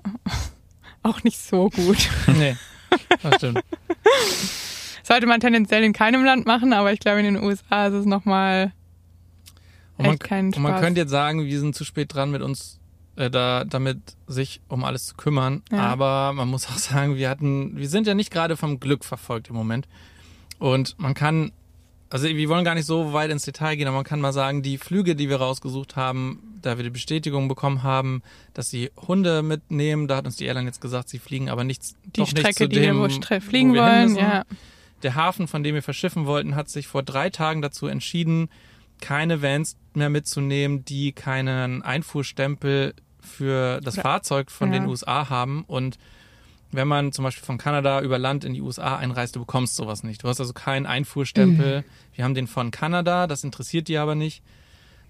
auch 1.03 1.23
nicht 1.23 1.39
so 1.39 1.69
gut. 1.69 1.97
Nee, 2.27 2.55
das 3.21 3.35
stimmt. 3.35 3.61
Sollte 5.03 5.27
man 5.27 5.39
tendenziell 5.39 5.83
in 5.83 5.93
keinem 5.93 6.23
Land 6.23 6.45
machen, 6.45 6.73
aber 6.73 6.91
ich 6.93 6.99
glaube 6.99 7.19
in 7.19 7.25
den 7.35 7.43
USA 7.43 7.87
ist 7.87 7.93
es 7.93 8.05
nochmal 8.05 8.71
Und 9.97 10.05
man, 10.05 10.13
Echt 10.15 10.23
keinen 10.23 10.53
und 10.53 10.61
man 10.61 10.71
Spaß. 10.73 10.81
könnte 10.81 11.01
jetzt 11.01 11.11
sagen, 11.11 11.45
wir 11.45 11.59
sind 11.59 11.75
zu 11.75 11.83
spät 11.83 12.13
dran 12.13 12.31
mit 12.31 12.41
uns, 12.41 12.79
äh, 13.15 13.29
da, 13.29 13.63
damit 13.65 13.99
sich 14.27 14.61
um 14.67 14.83
alles 14.83 15.07
zu 15.07 15.15
kümmern. 15.15 15.63
Ja. 15.71 15.79
Aber 15.79 16.33
man 16.33 16.47
muss 16.47 16.67
auch 16.67 16.77
sagen, 16.77 17.15
wir 17.15 17.29
hatten, 17.29 17.77
wir 17.77 17.89
sind 17.89 18.07
ja 18.07 18.13
nicht 18.13 18.31
gerade 18.31 18.57
vom 18.57 18.79
Glück 18.79 19.05
verfolgt 19.05 19.49
im 19.49 19.55
Moment. 19.55 19.87
Und 20.59 20.97
man 20.99 21.13
kann, 21.13 21.51
also 22.09 22.27
wir 22.27 22.49
wollen 22.49 22.63
gar 22.65 22.75
nicht 22.75 22.85
so 22.85 23.13
weit 23.13 23.31
ins 23.31 23.43
Detail 23.43 23.75
gehen, 23.75 23.87
aber 23.87 23.97
man 23.97 24.05
kann 24.05 24.21
mal 24.21 24.33
sagen, 24.33 24.63
die 24.63 24.77
Flüge, 24.77 25.15
die 25.15 25.29
wir 25.29 25.37
rausgesucht 25.37 25.95
haben, 25.95 26.41
da 26.61 26.77
wir 26.77 26.83
die 26.83 26.89
Bestätigung 26.89 27.47
bekommen 27.47 27.83
haben, 27.83 28.23
dass 28.53 28.69
sie 28.69 28.89
Hunde 29.07 29.43
mitnehmen, 29.43 30.07
da 30.07 30.17
hat 30.17 30.25
uns 30.25 30.35
die 30.37 30.45
Airline 30.45 30.67
jetzt 30.67 30.81
gesagt, 30.81 31.09
sie 31.09 31.19
fliegen 31.19 31.49
aber 31.49 31.63
nichts, 31.63 31.95
die 32.05 32.21
doch 32.21 32.27
nicht 32.27 32.39
Strecke, 32.39 32.55
zu 32.55 32.67
die 32.69 32.77
wir 32.77 32.93
dem, 32.93 33.01
stre- 33.01 33.41
fliegen 33.41 33.71
wo 33.71 33.75
wir 33.75 33.81
wollen. 33.81 34.15
Ja. 34.15 34.43
Der 35.03 35.15
Hafen, 35.15 35.47
von 35.47 35.61
dem 35.61 35.75
wir 35.75 35.83
verschiffen 35.83 36.25
wollten, 36.25 36.55
hat 36.55 36.69
sich 36.69 36.87
vor 36.87 37.03
drei 37.03 37.29
Tagen 37.29 37.61
dazu 37.61 37.85
entschieden, 37.85 38.49
keine 39.01 39.41
Vans 39.41 39.75
mehr 39.93 40.09
mitzunehmen, 40.09 40.85
die 40.85 41.11
keinen 41.11 41.83
Einfuhrstempel 41.83 42.93
für 43.35 43.81
das. 43.81 43.95
Fahrzeug 43.95 44.51
von 44.51 44.71
Ja. 44.73 44.79
den 44.79 44.87
USA 44.87 45.29
haben. 45.29 45.63
Und 45.67 45.97
wenn 46.71 46.87
man 46.87 47.11
zum 47.11 47.23
Beispiel 47.23 47.45
von 47.45 47.57
Kanada 47.57 48.01
über 48.01 48.17
Land 48.17 48.43
in 48.43 48.53
die 48.53 48.61
USA 48.61 48.97
einreist, 48.97 49.35
du 49.35 49.39
bekommst 49.39 49.75
sowas 49.75 50.03
nicht. 50.03 50.23
Du 50.23 50.27
hast 50.27 50.39
also 50.39 50.53
keinen 50.53 50.85
Einfuhrstempel. 50.85 51.83
Wir 52.13 52.23
haben 52.23 52.33
den 52.35 52.47
von 52.47 52.71
Kanada, 52.71 53.27
das 53.27 53.43
interessiert 53.43 53.87
die 53.87 53.97
aber 53.97 54.15
nicht. 54.15 54.41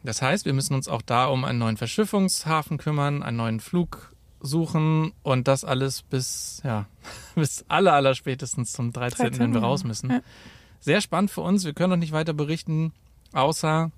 Das 0.03 0.21
heißt, 0.21 0.45
wir 0.45 0.53
müssen 0.53 0.75
uns 0.75 0.87
auch 0.87 1.01
da 1.01 1.25
um 1.25 1.45
einen 1.45 1.57
neuen 1.57 1.77
Verschiffungshafen 1.77 2.77
kümmern, 2.77 3.23
einen 3.23 3.37
neuen 3.37 3.59
Flug 3.59 4.11
suchen 4.39 5.11
und 5.23 5.47
das 5.47 5.63
alles 5.65 6.03
bis, 6.03 6.61
ja, 6.63 6.85
bis 7.35 7.65
aller, 7.67 7.93
aller 7.93 8.13
spätestens 8.13 8.71
zum 8.73 8.93
13., 8.93 9.25
wenn 9.25 9.31
wir 9.39 9.47
13., 9.47 9.55
raus 9.57 9.83
müssen. 9.83 10.11
ja. 10.11 10.21
Sehr 10.79 11.01
spannend 11.01 11.31
für 11.31 11.41
uns. 11.41 11.65
Wir 11.65 11.73
können 11.73 11.89
noch 11.89 11.97
nicht 11.97 12.11
weiter 12.11 12.33
berichten, 12.33 12.93
außer, 13.33 13.89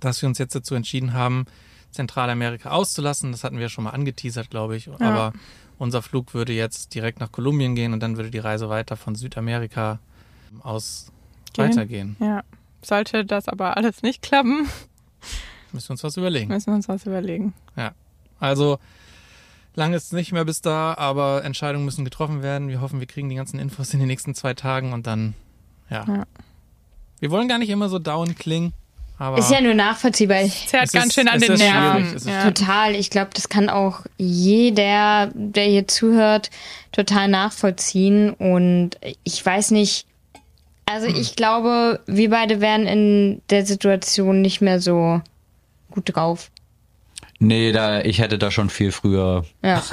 dass 0.00 0.20
wir 0.20 0.28
uns 0.28 0.36
jetzt 0.36 0.54
dazu 0.54 0.74
entschieden 0.74 1.14
haben, 1.14 1.46
Zentralamerika 1.92 2.70
auszulassen. 2.70 3.32
Das 3.32 3.44
hatten 3.44 3.58
wir 3.58 3.68
schon 3.68 3.84
mal 3.84 3.90
angeteasert, 3.90 4.50
glaube 4.50 4.76
ich. 4.76 4.90
Aber 5.00 5.32
unser 5.78 6.02
Flug 6.02 6.34
würde 6.34 6.52
jetzt 6.52 6.94
direkt 6.94 7.20
nach 7.20 7.30
Kolumbien 7.32 7.74
gehen 7.74 7.92
und 7.92 8.00
dann 8.00 8.16
würde 8.16 8.30
die 8.30 8.38
Reise 8.38 8.68
weiter 8.68 8.96
von 8.96 9.14
Südamerika 9.14 9.98
aus 10.62 11.12
Gehen. 11.52 11.68
weitergehen. 11.68 12.16
ja. 12.20 12.42
Sollte 12.84 13.24
das 13.24 13.46
aber 13.48 13.76
alles 13.76 14.02
nicht 14.02 14.22
klappen, 14.22 14.68
Müssen 15.72 15.88
wir 15.88 15.92
uns 15.92 16.02
was 16.02 16.16
überlegen. 16.16 16.48
müssen 16.48 16.66
wir 16.66 16.74
uns 16.74 16.88
was 16.88 17.06
überlegen. 17.06 17.54
Also 18.40 18.78
lang 19.76 19.92
ist 19.94 20.06
es 20.06 20.12
nicht 20.12 20.32
mehr 20.32 20.44
bis 20.44 20.60
da, 20.62 20.94
aber 20.94 21.44
Entscheidungen 21.44 21.84
müssen 21.84 22.04
getroffen 22.04 22.42
werden. 22.42 22.68
Wir 22.68 22.80
hoffen, 22.80 22.98
wir 22.98 23.06
kriegen 23.06 23.28
die 23.28 23.36
ganzen 23.36 23.60
Infos 23.60 23.94
in 23.94 24.00
den 24.00 24.08
nächsten 24.08 24.34
zwei 24.34 24.52
Tagen 24.54 24.92
und 24.92 25.06
dann, 25.06 25.34
ja. 25.90 26.04
Ja. 26.08 26.24
Wir 27.20 27.30
wollen 27.30 27.46
gar 27.46 27.58
nicht 27.58 27.70
immer 27.70 27.88
so 27.88 28.00
down 28.00 28.34
klingen, 28.34 28.72
aber 29.22 29.38
Ist 29.38 29.50
ja 29.50 29.60
nur 29.60 29.74
nachvollziehbar. 29.74 30.38
Zerrt 30.66 30.86
Es 30.86 30.92
ganz 30.92 31.06
ist- 31.06 31.14
schön 31.14 31.28
an 31.28 31.40
den. 31.40 31.54
Nerven. 31.54 32.16
Ja. 32.26 32.50
Total. 32.50 32.94
Ich 32.94 33.10
glaube, 33.10 33.30
das 33.34 33.48
kann 33.48 33.68
auch 33.68 34.00
jeder, 34.18 35.30
der 35.34 35.64
hier 35.64 35.86
zuhört, 35.88 36.50
total 36.92 37.28
nachvollziehen. 37.28 38.30
Und 38.30 38.90
ich 39.24 39.44
weiß 39.44 39.70
nicht, 39.70 40.06
also 40.86 41.06
ich 41.06 41.36
glaube, 41.36 42.00
wir 42.06 42.30
beide 42.30 42.60
wären 42.60 42.86
in 42.86 43.42
der 43.50 43.64
Situation 43.64 44.42
nicht 44.42 44.60
mehr 44.60 44.80
so 44.80 45.20
gut 45.90 46.14
drauf. 46.14 46.50
Nee, 47.44 47.72
da, 47.72 48.02
ich 48.02 48.20
hätte 48.20 48.38
da 48.38 48.52
schon 48.52 48.70
viel 48.70 48.92
früher, 48.92 49.44
Ja. 49.64 49.82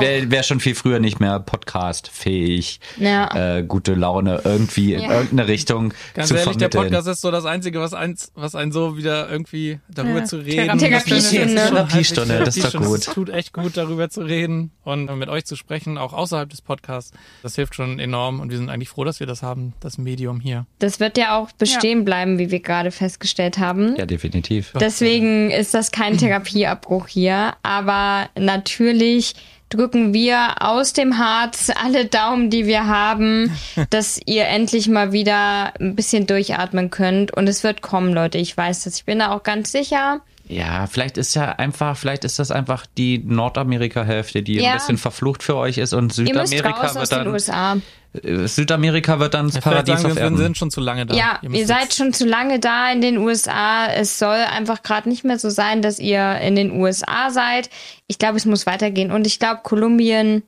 wäre 0.00 0.30
wär 0.30 0.42
schon 0.42 0.58
viel 0.60 0.74
früher 0.74 0.98
nicht 0.98 1.20
mehr 1.20 1.38
Podcast-fähig, 1.40 2.80
Ja. 2.98 3.58
äh, 3.58 3.62
gute 3.62 3.92
Laune 3.94 4.40
irgendwie 4.44 4.94
in 4.94 5.02
Ja. 5.02 5.12
irgendeine 5.12 5.46
Richtung 5.48 5.92
ganz 6.14 6.28
zu 6.28 6.34
ehrlich, 6.36 6.56
der 6.56 6.70
vermitteln. 6.70 6.84
Podcast 6.94 7.08
ist 7.08 7.20
so 7.20 7.30
das 7.30 7.44
Einzige, 7.44 7.80
was 7.80 7.92
eins, 7.92 8.32
was 8.34 8.54
einen 8.54 8.72
so 8.72 8.96
wieder 8.96 9.28
irgendwie 9.30 9.78
darüber 9.88 10.20
Ja. 10.20 10.24
zu 10.24 10.38
reden. 10.38 10.78
Therapiestunde. 10.78 11.54
Therapiestunde, 11.54 12.38
das 12.44 12.56
ist 12.56 12.74
doch 12.74 12.82
gut. 12.82 13.00
Es 13.00 13.04
tut 13.06 13.28
echt 13.28 13.52
gut, 13.52 13.76
darüber 13.76 14.08
zu 14.08 14.22
reden 14.22 14.70
und 14.84 15.04
mit 15.18 15.28
euch 15.28 15.44
zu 15.44 15.54
sprechen, 15.56 15.98
auch 15.98 16.14
außerhalb 16.14 16.48
des 16.48 16.62
Podcasts. 16.62 17.12
Das 17.42 17.56
hilft 17.56 17.74
schon 17.74 17.98
enorm 17.98 18.40
und 18.40 18.50
wir 18.50 18.56
sind 18.56 18.70
eigentlich 18.70 18.88
froh, 18.88 19.04
dass 19.04 19.20
wir 19.20 19.26
das 19.26 19.42
haben, 19.42 19.74
das 19.80 19.98
Medium 19.98 20.40
hier. 20.40 20.64
Das 20.78 20.98
wird 20.98 21.18
ja 21.18 21.36
auch 21.38 21.52
bestehen 21.52 22.06
bleiben, 22.06 22.38
wie 22.38 22.50
wir 22.50 22.60
gerade 22.60 22.90
festgestellt 22.90 23.58
haben. 23.58 23.96
Ja, 23.96 24.06
definitiv. 24.06 24.72
Deswegen 24.80 25.50
ist 25.50 25.74
das 25.74 25.89
kein 25.92 26.16
Therapieabbruch 26.18 27.06
hier. 27.08 27.54
Aber 27.62 28.28
natürlich 28.38 29.34
drücken 29.68 30.12
wir 30.12 30.56
aus 30.60 30.92
dem 30.92 31.18
Harz 31.18 31.70
alle 31.82 32.06
Daumen, 32.06 32.50
die 32.50 32.66
wir 32.66 32.86
haben, 32.86 33.52
dass 33.90 34.20
ihr 34.26 34.46
endlich 34.46 34.88
mal 34.88 35.12
wieder 35.12 35.72
ein 35.80 35.94
bisschen 35.94 36.26
durchatmen 36.26 36.90
könnt. 36.90 37.32
Und 37.36 37.48
es 37.48 37.62
wird 37.62 37.80
kommen, 37.82 38.12
Leute. 38.12 38.38
Ich 38.38 38.56
weiß 38.56 38.84
das. 38.84 38.96
Ich 38.96 39.04
bin 39.04 39.20
da 39.20 39.30
auch 39.32 39.42
ganz 39.42 39.70
sicher. 39.72 40.20
Ja, 40.48 40.88
vielleicht 40.88 41.16
ist 41.16 41.34
ja 41.36 41.52
einfach, 41.52 41.96
vielleicht 41.96 42.24
ist 42.24 42.40
das 42.40 42.50
einfach 42.50 42.84
die 42.98 43.18
Nordamerika-Hälfte, 43.24 44.42
die 44.42 44.54
Ja. 44.56 44.72
ein 44.72 44.78
bisschen 44.78 44.98
verflucht 44.98 45.44
für 45.44 45.54
euch 45.54 45.78
ist 45.78 45.92
und 45.92 46.18
Ihr 46.18 46.34
müsst 46.34 46.48
Südamerika 46.48 46.70
raus 46.82 46.96
aus 46.96 47.02
wird 47.02 47.12
den 47.12 47.18
dann 47.18 47.28
USA. 47.28 47.76
Äh, 48.12 48.46
Südamerika 48.46 49.18
wird 49.20 49.34
dann 49.34 49.46
das 49.46 49.56
Ja, 49.56 49.60
Paradies 49.60 49.94
sagen 50.00 50.04
auf 50.06 50.10
wir, 50.10 50.16
wir 50.16 50.22
Erden. 50.22 50.36
sind 50.36 50.56
schon 50.58 50.70
zu 50.70 50.80
lange 50.80 51.06
da. 51.06 51.14
Ja, 51.14 51.38
müsst 51.42 51.54
ihr 51.60 51.66
seid 51.66 51.82
jetzt- 51.82 51.96
schon 51.96 52.12
zu 52.12 52.26
lange 52.26 52.58
da 52.58 52.90
in 52.90 53.00
den 53.00 53.18
USA. 53.18 53.86
Es 53.86 54.18
soll 54.18 54.36
einfach 54.38 54.82
gerade 54.82 55.08
nicht 55.08 55.24
mehr 55.24 55.38
so 55.38 55.50
sein, 55.50 55.82
dass 55.82 55.98
ihr 55.98 56.38
in 56.40 56.56
den 56.56 56.72
USA 56.72 57.30
seid. 57.30 57.70
Ich 58.06 58.18
glaube, 58.18 58.36
es 58.36 58.46
muss 58.46 58.66
weitergehen. 58.66 59.10
Und 59.12 59.26
ich 59.26 59.38
glaube, 59.38 59.60
Kolumbien, 59.62 60.42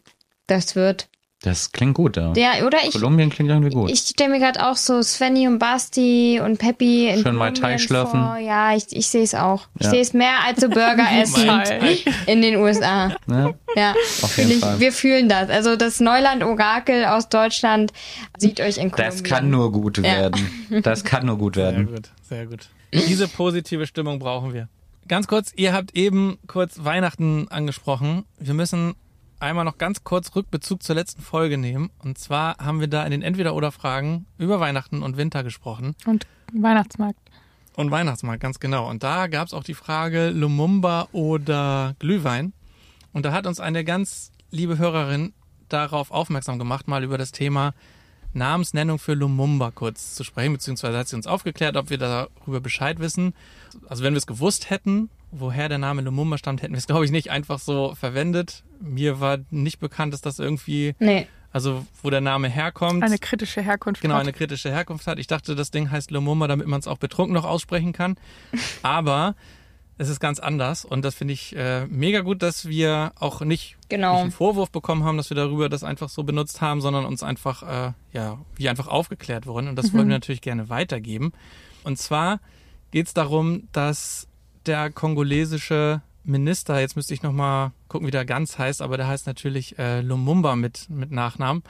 das 0.46 0.74
wird. 0.76 1.08
Das 1.44 1.72
klingt 1.72 1.94
gut, 1.94 2.16
ja. 2.16 2.32
Ja, 2.36 2.64
oder 2.66 2.78
ich. 2.84 2.92
Kolumbien 2.92 3.28
klingt 3.28 3.50
irgendwie 3.50 3.70
gut. 3.70 3.90
Ich 3.90 3.98
stelle 4.00 4.30
mir 4.30 4.38
gerade 4.38 4.64
auch 4.64 4.76
so 4.76 5.02
Svenny 5.02 5.48
und 5.48 5.58
Basti 5.58 6.40
und 6.40 6.58
Peppi 6.58 7.08
in 7.08 7.14
Schön 7.16 7.24
Kolumbien 7.36 7.54
Tai 7.54 7.78
schlürfen. 7.78 8.20
vor. 8.20 8.36
Ja, 8.38 8.76
ich, 8.76 8.84
ich 8.92 9.08
sehe 9.08 9.24
es 9.24 9.34
auch. 9.34 9.66
Ich 9.78 9.86
Ja. 9.86 9.90
sehe 9.90 10.00
es 10.02 10.12
mehr 10.12 10.44
als 10.46 10.60
so 10.60 10.68
Burger 10.68 11.04
essen 11.20 11.50
in 12.26 12.42
den 12.42 12.56
USA. 12.58 13.08
ne? 13.26 13.54
Ja, 13.74 13.92
Auf 14.22 14.36
jeden 14.38 14.50
ich, 14.52 14.58
Fall. 14.60 14.78
wir 14.78 14.92
fühlen 14.92 15.28
das. 15.28 15.50
Also 15.50 15.74
das 15.74 15.98
Neuland-Orakel 15.98 17.06
aus 17.06 17.28
Deutschland 17.28 17.92
sieht 18.38 18.60
euch 18.60 18.76
in 18.78 18.90
Kolumbien. 18.92 19.06
Das 19.20 19.24
kann 19.24 19.50
nur 19.50 19.72
gut 19.72 20.00
werden. 20.02 20.48
Das 20.84 21.02
kann 21.04 21.26
nur 21.26 21.38
gut 21.38 21.56
Sehr 21.56 21.72
werden. 21.72 21.86
gut, 21.86 22.10
sehr 22.28 22.46
gut. 22.46 22.68
Diese 22.92 23.26
positive 23.26 23.86
Stimmung 23.86 24.18
brauchen 24.20 24.52
wir. 24.52 24.68
Ganz 25.08 25.26
kurz, 25.26 25.50
ihr 25.56 25.72
habt 25.72 25.96
eben 25.96 26.38
kurz 26.46 26.84
Weihnachten 26.84 27.48
angesprochen. 27.50 28.24
Wir 28.38 28.54
müssen 28.54 28.94
einmal 29.42 29.64
noch 29.64 29.78
ganz 29.78 30.04
kurz 30.04 30.34
Rückbezug 30.34 30.82
zur 30.82 30.94
letzten 30.94 31.20
Folge 31.20 31.58
nehmen. 31.58 31.90
Und 31.98 32.18
zwar 32.18 32.56
haben 32.58 32.80
wir 32.80 32.88
da 32.88 33.04
in 33.04 33.10
den 33.10 33.22
Entweder-Oder-Fragen 33.22 34.26
über 34.38 34.60
Weihnachten 34.60 35.02
und 35.02 35.16
Winter 35.16 35.42
gesprochen. 35.42 35.94
Und 36.06 36.26
Weihnachtsmarkt. 36.52 37.18
Und 37.74 37.90
Weihnachtsmarkt, 37.90 38.42
ganz 38.42 38.60
genau. 38.60 38.88
Und 38.88 39.02
da 39.02 39.26
gab 39.26 39.46
es 39.46 39.54
auch 39.54 39.64
die 39.64 39.74
Frage 39.74 40.30
Lumumba 40.30 41.08
oder 41.12 41.94
Glühwein. 41.98 42.52
Und 43.12 43.24
da 43.24 43.32
hat 43.32 43.46
uns 43.46 43.60
eine 43.60 43.84
ganz 43.84 44.30
liebe 44.50 44.78
Hörerin 44.78 45.32
darauf 45.68 46.10
aufmerksam 46.10 46.58
gemacht, 46.58 46.86
mal 46.86 47.02
über 47.02 47.18
das 47.18 47.32
Thema 47.32 47.74
Namensnennung 48.34 48.98
für 48.98 49.14
Lumumba 49.14 49.70
kurz 49.70 50.14
zu 50.14 50.24
sprechen, 50.24 50.52
beziehungsweise 50.52 50.96
hat 50.98 51.08
sie 51.08 51.16
uns 51.16 51.26
aufgeklärt, 51.26 51.76
ob 51.76 51.90
wir 51.90 51.98
darüber 51.98 52.60
Bescheid 52.60 52.98
wissen. 52.98 53.34
Also 53.88 54.04
wenn 54.04 54.14
wir 54.14 54.18
es 54.18 54.26
gewusst 54.26 54.70
hätten, 54.70 55.10
woher 55.32 55.68
der 55.68 55.78
Name 55.78 56.02
Lumumba 56.02 56.38
stammt, 56.38 56.62
hätten 56.62 56.74
wir 56.74 56.78
es, 56.78 56.86
glaube 56.86 57.04
ich, 57.04 57.10
nicht 57.10 57.30
einfach 57.30 57.58
so 57.58 57.94
verwendet. 57.94 58.62
Mir 58.80 59.18
war 59.18 59.38
nicht 59.50 59.80
bekannt, 59.80 60.12
dass 60.12 60.20
das 60.20 60.38
irgendwie, 60.38 60.94
Nee. 61.00 61.26
also 61.52 61.84
wo 62.02 62.10
der 62.10 62.20
Name 62.20 62.48
herkommt. 62.48 63.02
Eine 63.02 63.18
kritische 63.18 63.62
Herkunft. 63.62 64.00
Genau, 64.02 64.14
hat. 64.14 64.20
eine 64.22 64.32
kritische 64.32 64.70
Herkunft 64.70 65.06
hat. 65.06 65.18
Ich 65.18 65.26
dachte, 65.26 65.54
das 65.56 65.70
Ding 65.70 65.90
heißt 65.90 66.10
Lumumba, 66.10 66.46
damit 66.46 66.66
man 66.68 66.78
es 66.78 66.86
auch 66.86 66.98
betrunken 66.98 67.34
noch 67.34 67.44
aussprechen 67.44 67.92
kann. 67.92 68.16
Aber 68.82 69.34
es 69.98 70.08
ist 70.08 70.20
ganz 70.20 70.38
anders 70.40 70.84
und 70.84 71.02
das 71.04 71.14
finde 71.14 71.34
ich 71.34 71.54
äh, 71.54 71.86
mega 71.86 72.20
gut, 72.20 72.42
dass 72.42 72.66
wir 72.68 73.12
auch 73.20 73.40
nicht, 73.42 73.76
Genau. 73.88 74.14
nicht 74.14 74.22
einen 74.22 74.30
Vorwurf 74.32 74.70
bekommen 74.70 75.04
haben, 75.04 75.16
dass 75.16 75.30
wir 75.30 75.34
darüber 75.36 75.68
das 75.68 75.84
einfach 75.84 76.08
so 76.08 76.24
benutzt 76.24 76.60
haben, 76.60 76.80
sondern 76.80 77.04
uns 77.04 77.22
einfach, 77.22 77.62
äh, 77.62 77.92
ja, 78.12 78.38
wie 78.56 78.68
einfach 78.68 78.88
aufgeklärt 78.88 79.46
wurden 79.46 79.68
und 79.68 79.76
das 79.76 79.92
wollen 79.92 80.08
wir 80.08 80.14
natürlich 80.16 80.40
gerne 80.40 80.68
weitergeben. 80.70 81.32
Und 81.84 81.98
zwar 81.98 82.40
geht 82.90 83.06
es 83.06 83.14
darum, 83.14 83.68
dass 83.72 84.26
der 84.66 84.90
kongolesische 84.90 86.02
Minister, 86.24 86.80
jetzt 86.80 86.96
müsste 86.96 87.14
ich 87.14 87.22
nochmal 87.22 87.72
gucken, 87.88 88.06
wie 88.06 88.12
der 88.12 88.24
ganz 88.24 88.58
heißt, 88.58 88.80
aber 88.82 88.96
der 88.96 89.08
heißt 89.08 89.26
natürlich 89.26 89.78
äh, 89.78 90.00
Lumumba 90.00 90.56
mit, 90.56 90.88
mit 90.88 91.10
Nachnamen. 91.10 91.62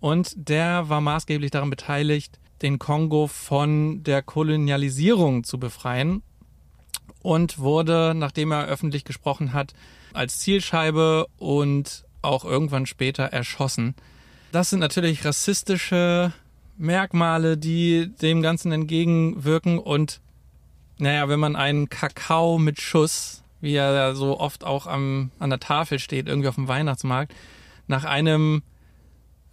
Und 0.00 0.34
der 0.36 0.88
war 0.88 1.00
maßgeblich 1.00 1.50
daran 1.50 1.70
beteiligt, 1.70 2.38
den 2.62 2.78
Kongo 2.78 3.26
von 3.26 4.02
der 4.04 4.22
Kolonialisierung 4.22 5.44
zu 5.44 5.58
befreien 5.58 6.22
und 7.22 7.58
wurde, 7.58 8.14
nachdem 8.16 8.52
er 8.52 8.66
öffentlich 8.66 9.04
gesprochen 9.04 9.52
hat, 9.52 9.74
als 10.12 10.38
Zielscheibe 10.38 11.26
und 11.36 12.04
auch 12.22 12.44
irgendwann 12.44 12.86
später 12.86 13.24
erschossen. 13.24 13.94
Das 14.52 14.70
sind 14.70 14.80
natürlich 14.80 15.24
rassistische 15.24 16.32
Merkmale, 16.76 17.58
die 17.58 18.10
dem 18.22 18.40
Ganzen 18.42 18.72
entgegenwirken 18.72 19.78
und 19.78 20.20
naja, 20.98 21.28
wenn 21.28 21.40
man 21.40 21.56
einen 21.56 21.88
Kakao 21.88 22.58
mit 22.58 22.80
Schuss, 22.80 23.42
wie 23.60 23.74
er 23.74 23.92
ja 23.92 24.14
so 24.14 24.38
oft 24.38 24.64
auch 24.64 24.86
am, 24.86 25.30
an 25.38 25.50
der 25.50 25.60
Tafel 25.60 25.98
steht, 25.98 26.28
irgendwie 26.28 26.48
auf 26.48 26.56
dem 26.56 26.68
Weihnachtsmarkt, 26.68 27.34
nach 27.86 28.04
einem 28.04 28.62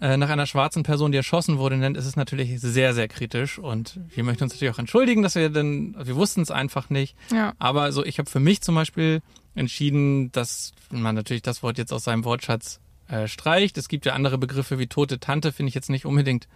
äh, 0.01 0.17
nach 0.17 0.29
einer 0.29 0.45
schwarzen 0.45 0.83
Person, 0.83 1.11
die 1.13 1.17
erschossen 1.17 1.57
wurde, 1.57 1.77
nennt, 1.77 1.95
ist 1.95 2.05
es 2.05 2.17
natürlich 2.17 2.59
sehr, 2.59 2.93
sehr 2.93 3.07
kritisch. 3.07 3.57
Und 3.57 3.97
wir 4.13 4.25
möchten 4.25 4.43
uns 4.43 4.53
natürlich 4.53 4.73
auch 4.73 4.79
entschuldigen, 4.79 5.23
dass 5.23 5.35
wir 5.35 5.49
denn, 5.49 5.95
wir 5.97 6.17
wussten 6.17 6.41
es 6.41 6.51
einfach 6.51 6.89
nicht. 6.89 7.15
Ja. 7.31 7.53
Aber 7.59 7.91
so, 7.93 8.03
ich 8.03 8.19
habe 8.19 8.29
für 8.29 8.41
mich 8.41 8.61
zum 8.61 8.75
Beispiel 8.75 9.21
entschieden, 9.55 10.33
dass 10.33 10.73
man 10.91 11.15
natürlich 11.15 11.43
das 11.43 11.63
Wort 11.63 11.77
jetzt 11.77 11.93
aus 11.93 12.03
seinem 12.03 12.25
Wortschatz 12.25 12.81
äh, 13.07 13.27
streicht. 13.27 13.77
Es 13.77 13.87
gibt 13.87 14.05
ja 14.05 14.13
andere 14.13 14.37
Begriffe 14.37 14.79
wie 14.79 14.87
tote 14.87 15.19
Tante, 15.19 15.53
finde 15.53 15.69
ich 15.69 15.75
jetzt 15.75 15.89
nicht 15.89 16.05
unbedingt 16.05 16.47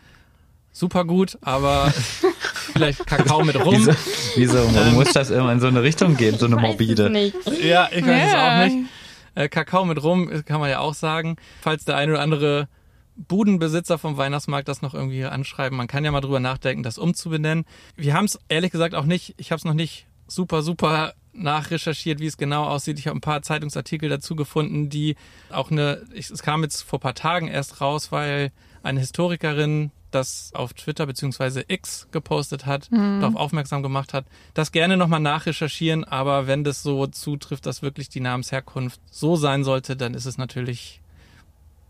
super 0.72 1.06
gut, 1.06 1.38
aber 1.42 1.94
vielleicht 2.74 3.05
Kakao 3.05 3.43
mit 3.43 3.55
rum. 3.63 3.76
Wieso, 3.76 3.91
wieso 4.36 4.91
muss 4.91 5.11
das 5.13 5.30
immer 5.30 5.51
in 5.51 5.59
so 5.59 5.67
eine 5.67 5.82
Richtung 5.84 6.15
gehen, 6.17 6.38
so 6.38 6.45
eine 6.45 6.55
Weiß 6.57 6.63
es 6.63 6.67
morbide? 6.70 7.09
nicht. 7.09 7.36
Ja, 7.63 7.89
ich 7.91 8.05
weiß 8.05 8.28
es 8.28 8.34
Ja. 8.34 8.61
auch 8.61 8.65
nicht. 8.65 8.78
Äh, 9.36 9.47
Kakao 9.49 9.86
mit 9.86 10.01
rum 10.03 10.30
äh, 10.32 10.43
kann 10.43 10.59
man 10.59 10.70
ja 10.70 10.80
auch 10.80 10.93
sagen. 10.93 11.36
Falls 11.61 11.86
der 11.86 11.95
eine 11.95 12.13
oder 12.13 12.22
andere 12.22 12.67
Budenbesitzer 13.15 13.97
vom 13.97 14.17
Weihnachtsmarkt 14.17 14.67
das 14.67 14.82
noch 14.82 14.93
irgendwie 14.93 15.26
anschreiben, 15.26 15.78
man 15.78 15.88
kann 15.88 16.05
ja 16.05 16.11
mal 16.11 16.22
drüber 16.22 16.39
nachdenken, 16.39 16.84
das 16.84 16.97
umzubenennen. 16.97 17.65
Wir 17.95 18.13
haben 18.13 18.26
es 18.26 18.39
ehrlich 18.47 18.72
gesagt 18.72 18.95
auch 18.95 19.05
nicht, 19.05 19.36
ich 19.38 19.51
habe 19.51 19.57
es 19.59 19.65
noch 19.65 19.74
nicht 19.74 20.07
super, 20.28 20.61
super 20.61 21.13
nachrecherchiert, 21.34 22.20
wie 22.20 22.26
es 22.28 22.38
genau 22.38 22.63
aussieht. 22.65 22.97
Ich 22.99 23.07
habe 23.07 23.17
ein 23.17 23.22
paar 23.22 23.41
Zeitungsartikel 23.41 24.09
dazu 24.09 24.36
gefunden, 24.36 24.89
die 24.89 25.15
auch 25.51 25.70
eine, 25.72 26.03
ich, 26.13 26.30
es 26.30 26.41
kam 26.41 26.63
jetzt 26.63 26.82
vor 26.82 26.99
paar 26.99 27.13
Tagen 27.13 27.47
erst 27.47 27.82
raus, 27.82 28.11
weil 28.11 28.51
eine 28.84 28.99
Historikerin 28.99 29.91
das 30.12 30.51
auf 30.53 30.74
Twitter 30.74 31.05
beziehungsweise 31.05 31.64
X 31.68 32.07
gepostet 32.12 32.66
hat, 32.66 32.89
darauf 32.91 33.36
aufmerksam 33.36 33.84
gemacht 33.84 34.14
hat. 34.14 34.26
Das 34.53 34.72
gerne 34.72 34.97
nochmal 34.97 35.20
nachrecherchieren, 35.20 36.03
aber 36.03 36.47
wenn 36.47 36.64
das 36.64 36.82
so 36.84 37.07
zutrifft, 37.07 37.66
dass 37.66 37.82
wirklich 37.82 38.10
die 38.10 38.20
Namensherkunft 38.20 38.99
so 39.12 39.36
sein 39.36 39.64
sollte, 39.64 39.95
dann 39.95 40.14
ist 40.14 40.26
es 40.26 40.38
natürlich 40.38 41.01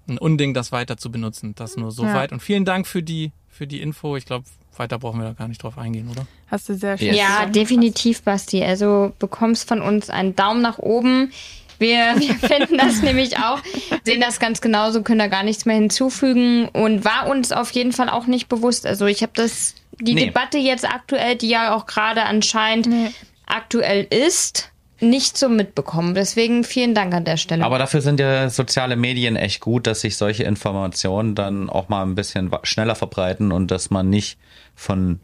ein 0.07 0.17
Unding, 0.17 0.53
das 0.53 0.71
weiter 0.71 0.97
zu 0.97 1.11
benutzen. 1.11 1.53
Das 1.55 1.77
nur 1.77 1.91
so 1.91 2.03
Ja. 2.03 2.13
weit. 2.15 2.31
Und 2.31 2.41
vielen 2.41 2.65
Dank 2.65 2.87
für 2.87 3.03
die, 3.03 3.31
für 3.47 3.67
die 3.67 3.79
Info. 3.81 4.15
Ich 4.17 4.25
glaube, 4.25 4.45
weiter 4.75 4.97
brauchen 4.97 5.19
wir 5.19 5.27
da 5.27 5.33
gar 5.33 5.47
nicht 5.47 5.61
drauf 5.61 5.77
eingehen, 5.77 6.09
oder? 6.09 6.25
Hast 6.47 6.69
du 6.69 6.75
sehr 6.75 6.97
schön. 6.97 7.13
Ja, 7.13 7.45
definitiv, 7.45 8.23
Basti. 8.23 8.63
Also 8.63 9.13
bekommst 9.19 9.67
von 9.67 9.81
uns 9.81 10.09
einen 10.09 10.35
Daumen 10.35 10.61
nach 10.61 10.79
oben. 10.79 11.31
Wir, 11.79 12.15
wir 12.17 12.35
finden 12.35 12.77
das 12.77 13.01
nämlich 13.01 13.37
auch, 13.37 13.59
sehen 14.03 14.21
das 14.21 14.39
ganz 14.39 14.61
genauso, 14.61 15.01
können 15.01 15.19
da 15.19 15.27
gar 15.27 15.43
nichts 15.43 15.65
mehr 15.65 15.75
hinzufügen 15.75 16.67
und 16.69 17.03
war 17.05 17.27
uns 17.29 17.51
auf 17.51 17.71
jeden 17.71 17.93
Fall 17.93 18.09
auch 18.09 18.27
nicht 18.27 18.47
bewusst. 18.49 18.85
Also 18.85 19.05
ich 19.07 19.21
habe 19.23 19.31
das, 19.35 19.75
die 19.99 20.13
Nee. 20.13 20.25
Debatte 20.27 20.57
jetzt 20.57 20.85
aktuell, 20.85 21.35
die 21.35 21.49
ja 21.49 21.73
auch 21.75 21.85
gerade 21.87 22.23
anscheinend 22.23 22.87
Nee. 22.87 23.11
aktuell 23.47 24.05
ist, 24.09 24.71
nicht 25.01 25.37
so 25.37 25.47
mitbekommen. 25.47 26.13
Deswegen 26.13 26.65
vielen 26.65 26.93
Dank 26.93 27.13
an 27.13 27.23
der 27.23 27.37
Stelle. 27.37 27.63
Aber 27.63 27.77
dafür 27.79 28.01
sind 28.01 28.19
ja 28.19 28.49
soziale 28.49 28.97
Medien 28.97 29.37
echt 29.37 29.61
gut, 29.61 29.87
dass 29.87 30.01
sich 30.01 30.17
solche 30.17 30.43
Informationen 30.43 31.35
dann 31.35 31.69
auch 31.69 31.87
mal 31.87 32.03
ein 32.03 32.15
bisschen 32.15 32.51
schneller 32.63 32.95
verbreiten 32.95 33.53
und 33.53 33.71
dass 33.71 33.89
man 33.91 34.09
nicht 34.09 34.37
von 34.75 35.21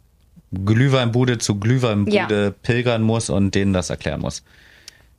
Glühweinbude 0.53 1.37
zu 1.39 1.59
Glühweinbude 1.59 2.15
Ja. 2.45 2.51
pilgern 2.63 3.01
muss 3.01 3.29
und 3.29 3.53
denen 3.55 3.73
das 3.73 3.89
erklären 3.89 4.21
muss. 4.21 4.43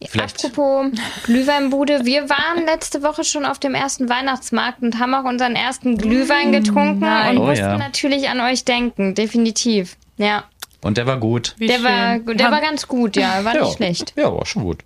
Vielleicht- 0.04 0.44
Apropos 0.44 0.86
Glühweinbude, 1.24 2.04
wir 2.04 2.28
waren 2.28 2.64
letzte 2.66 3.02
Woche 3.02 3.24
schon 3.24 3.44
auf 3.46 3.58
dem 3.58 3.74
ersten 3.74 4.08
Weihnachtsmarkt 4.08 4.82
und 4.82 4.98
haben 4.98 5.14
auch 5.14 5.24
unseren 5.24 5.56
ersten 5.56 5.96
Glühwein 5.96 6.52
getrunken 6.52 7.00
nein. 7.00 7.36
und 7.38 7.42
Oh 7.42 7.46
mussten 7.46 7.64
ja. 7.64 7.78
natürlich 7.78 8.28
an 8.28 8.40
euch 8.40 8.64
denken, 8.64 9.14
definitiv. 9.14 9.96
Ja, 10.18 10.44
Und 10.82 10.98
der 10.98 11.06
war 11.06 11.18
gut. 11.18 11.54
Wie 11.58 11.66
der 11.66 11.76
schön. 11.76 11.84
war, 11.84 12.18
der 12.34 12.50
war 12.50 12.60
ganz 12.60 12.86
gut, 12.86 13.16
ja, 13.16 13.42
war 13.44 13.54
nicht 13.58 13.76
schlecht. 13.76 14.12
Ja, 14.16 14.32
war 14.32 14.44
schon 14.46 14.62
gut. 14.64 14.78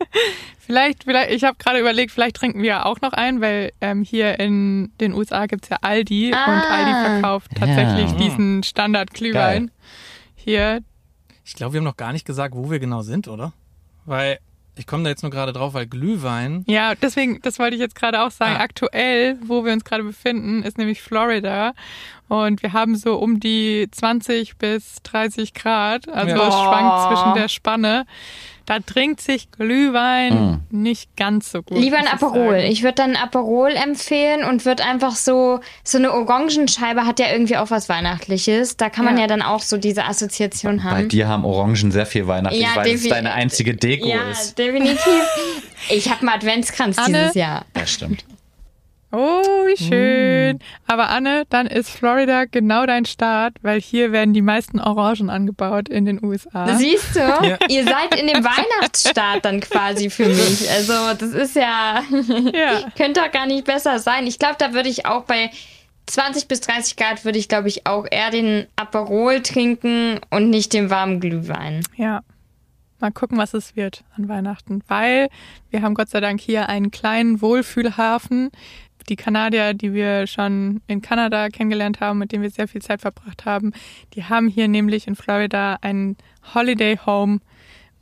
Vielleicht, 0.64 1.04
vielleicht, 1.04 1.30
ich 1.32 1.42
habe 1.44 1.56
gerade 1.58 1.80
überlegt, 1.80 2.12
vielleicht 2.12 2.36
trinken 2.36 2.62
wir 2.62 2.68
ja 2.68 2.84
auch 2.84 3.00
noch 3.00 3.12
ein, 3.12 3.40
weil 3.40 3.72
ähm, 3.80 4.04
hier 4.04 4.38
in 4.38 4.92
den 5.00 5.12
USA 5.12 5.46
gibt's 5.46 5.68
ja 5.68 5.78
Aldi 5.82 6.28
und 6.28 6.34
Ah. 6.34 6.60
Aldi 6.70 6.92
verkauft 7.20 7.50
tatsächlich 7.58 8.10
Ja. 8.12 8.16
diesen 8.16 8.62
Standard-Glühwein. 8.62 9.70
Hier, 10.36 10.80
Ich 11.44 11.54
glaube, 11.54 11.72
wir 11.74 11.78
haben 11.80 11.84
noch 11.84 11.96
gar 11.96 12.12
nicht 12.12 12.24
gesagt, 12.24 12.54
wo 12.54 12.70
wir 12.70 12.78
genau 12.78 13.02
sind, 13.02 13.26
oder? 13.26 13.52
Weil 14.04 14.38
ich 14.76 14.86
komme 14.86 15.04
da 15.04 15.10
jetzt 15.10 15.22
nur 15.22 15.30
gerade 15.30 15.52
drauf, 15.52 15.74
weil 15.74 15.86
Glühwein. 15.86 16.64
ja, 16.66 16.94
deswegen, 16.94 17.40
das 17.42 17.58
wollte 17.58 17.74
ich 17.74 17.80
jetzt 17.80 17.94
gerade 17.94 18.22
auch 18.22 18.30
sagen. 18.30 18.56
Ah. 18.56 18.62
Aktuell, 18.62 19.38
wo 19.44 19.64
wir 19.64 19.72
uns 19.72 19.84
gerade 19.84 20.02
befinden, 20.02 20.62
ist 20.62 20.78
nämlich 20.78 21.02
Florida 21.02 21.72
und 22.28 22.62
wir 22.62 22.72
haben 22.72 22.96
so 22.96 23.16
um 23.16 23.38
die 23.40 23.88
20 23.90 24.56
bis 24.56 24.96
30 25.02 25.52
Grad. 25.54 26.08
Also 26.08 26.34
Ja. 26.36 26.48
es 26.48 26.54
Oh. 26.54 26.62
schwankt 26.64 27.08
zwischen 27.08 27.34
der 27.34 27.48
Spanne. 27.48 28.06
Da 28.66 28.78
trinkt 28.80 29.20
sich 29.20 29.50
Glühwein 29.50 30.64
nicht 30.70 31.16
ganz 31.16 31.50
so 31.50 31.62
gut. 31.62 31.78
Lieber 31.78 31.98
ein 31.98 32.04
ich 32.04 32.10
Aperol. 32.12 32.56
Ich 32.68 32.82
würde 32.82 32.94
dann 32.94 33.10
ein 33.10 33.16
Aperol 33.16 33.70
empfehlen 33.72 34.44
und 34.44 34.64
würde 34.64 34.84
einfach 34.84 35.16
so, 35.16 35.60
so 35.84 35.98
eine 35.98 36.12
Orangenscheibe 36.12 37.06
hat 37.06 37.18
ja 37.18 37.30
irgendwie 37.32 37.56
auch 37.56 37.70
was 37.70 37.88
Weihnachtliches. 37.88 38.76
Da 38.76 38.88
kann 38.90 39.04
man 39.04 39.16
ja, 39.16 39.22
Ja. 39.22 39.26
dann 39.28 39.42
auch 39.42 39.60
so 39.60 39.76
diese 39.76 40.04
Assoziation 40.04 40.78
Bei 40.78 40.82
haben. 40.84 41.08
dir 41.08 41.28
haben 41.28 41.44
Orangen 41.44 41.90
sehr 41.90 42.06
viel 42.06 42.26
Weihnachtlich, 42.26 42.62
Ja, 42.62 42.70
weil 42.74 42.92
es 42.94 43.08
deine 43.08 43.32
einzige 43.32 43.74
Deko 43.74 44.06
ja, 44.08 44.30
ist. 44.30 44.58
definitiv. 44.58 44.98
Ich 45.90 46.08
habe 46.10 46.20
einen 46.20 46.28
Adventskranz 46.30 46.98
Anne? 46.98 47.18
dieses 47.18 47.34
Jahr. 47.34 47.64
Das 47.74 47.90
stimmt. 47.90 48.24
Oh, 49.12 49.66
wie 49.66 49.76
schön. 49.76 50.58
Aber 50.86 51.10
Anne, 51.10 51.44
dann 51.50 51.66
ist 51.66 51.90
Florida 51.90 52.46
genau 52.46 52.86
dein 52.86 53.04
Start, 53.04 53.56
weil 53.60 53.78
hier 53.78 54.10
werden 54.10 54.32
die 54.32 54.40
meisten 54.40 54.80
Orangen 54.80 55.28
angebaut 55.28 55.90
in 55.90 56.06
den 56.06 56.24
USA. 56.24 56.74
Siehst 56.76 57.14
du? 57.14 57.20
Ihr 57.68 57.84
seid 57.84 58.18
in 58.18 58.26
dem 58.26 58.42
Weihnachtsstaat 58.42 59.44
dann 59.44 59.60
quasi 59.60 60.08
für 60.08 60.26
mich. 60.26 60.70
Also 60.70 60.94
das 61.18 61.34
ist 61.34 61.56
ja, 61.56 62.02
ja. 62.54 62.90
könnte 62.96 63.20
doch 63.20 63.30
gar 63.30 63.46
nicht 63.46 63.64
besser 63.64 63.98
sein. 63.98 64.26
Ich 64.26 64.38
glaube, 64.38 64.56
da 64.58 64.72
würde 64.72 64.88
ich 64.88 65.04
auch 65.04 65.24
bei 65.24 65.50
20 66.06 66.48
bis 66.48 66.60
30 66.62 66.96
Grad 66.96 67.24
würde 67.24 67.38
ich, 67.38 67.48
glaube 67.48 67.68
ich, 67.68 67.86
auch 67.86 68.06
eher 68.10 68.30
den 68.30 68.66
Aperol 68.76 69.42
trinken 69.42 70.20
und 70.30 70.48
nicht 70.48 70.72
den 70.72 70.90
warmen 70.90 71.20
Glühwein. 71.20 71.84
Ja. 71.96 72.22
Mal 73.02 73.10
gucken, 73.10 73.36
was 73.36 73.52
es 73.52 73.74
wird 73.74 74.04
an 74.16 74.28
Weihnachten. 74.28 74.80
Weil 74.86 75.28
wir 75.70 75.82
haben 75.82 75.94
Gott 75.94 76.08
sei 76.08 76.20
Dank 76.20 76.40
hier 76.40 76.68
einen 76.68 76.92
kleinen 76.92 77.42
Wohlfühlhafen. 77.42 78.50
Die 79.08 79.16
Kanadier, 79.16 79.74
die 79.74 79.92
wir 79.92 80.28
schon 80.28 80.82
in 80.86 81.02
Kanada 81.02 81.48
kennengelernt 81.48 81.98
haben, 81.98 82.20
mit 82.20 82.30
denen 82.30 82.44
wir 82.44 82.50
sehr 82.50 82.68
viel 82.68 82.80
Zeit 82.80 83.00
verbracht 83.00 83.44
haben, 83.44 83.72
die 84.14 84.22
haben 84.22 84.46
hier 84.46 84.68
nämlich 84.68 85.08
in 85.08 85.16
Florida 85.16 85.78
ein 85.82 86.16
Holiday 86.54 86.96
Home. 87.04 87.40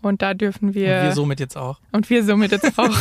Und 0.02 0.20
da 0.20 0.34
dürfen 0.34 0.74
wir. 0.74 0.96
Und 0.96 1.04
wir 1.04 1.12
somit 1.12 1.40
jetzt 1.40 1.56
auch. 1.56 1.80
Und 1.92 2.10
wir 2.10 2.22
somit 2.22 2.52
jetzt 2.52 2.78
auch. 2.78 2.94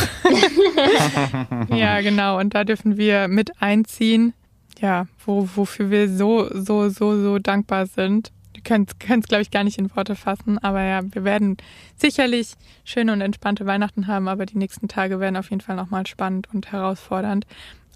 ja, 1.68 2.00
genau. 2.00 2.38
Und 2.38 2.54
da 2.54 2.64
dürfen 2.64 2.96
wir 2.96 3.28
mit 3.28 3.60
einziehen. 3.60 4.32
Ja, 4.80 5.06
wo, 5.26 5.46
wofür 5.54 5.90
wir 5.90 6.08
so, 6.08 6.48
so, 6.50 6.88
so, 6.88 7.20
so 7.20 7.38
dankbar 7.38 7.84
sind. 7.84 8.32
Können 8.64 8.86
es, 8.86 9.28
glaube 9.28 9.42
ich, 9.42 9.50
gar 9.50 9.64
nicht 9.64 9.78
in 9.78 9.94
Worte 9.94 10.16
fassen. 10.16 10.58
Aber 10.58 10.82
ja, 10.82 11.00
wir 11.04 11.24
werden 11.24 11.56
sicherlich 11.96 12.54
schöne 12.84 13.12
und 13.12 13.20
entspannte 13.20 13.66
Weihnachten 13.66 14.06
haben. 14.06 14.28
Aber 14.28 14.46
die 14.46 14.58
nächsten 14.58 14.88
Tage 14.88 15.20
werden 15.20 15.36
auf 15.36 15.50
jeden 15.50 15.60
Fall 15.60 15.76
nochmal 15.76 16.06
spannend 16.06 16.48
und 16.52 16.72
herausfordernd. 16.72 17.46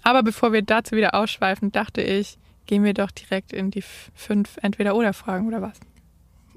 Aber 0.03 0.23
bevor 0.23 0.53
wir 0.53 0.61
dazu 0.61 0.95
wieder 0.95 1.15
ausschweifen, 1.15 1.71
dachte 1.71 2.01
ich, 2.01 2.37
gehen 2.65 2.83
wir 2.83 2.93
doch 2.93 3.11
direkt 3.11 3.53
in 3.53 3.71
die 3.71 3.83
fünf 4.13 4.57
Entweder-Oder-Fragen 4.61 5.47
oder 5.47 5.61
was? 5.61 5.79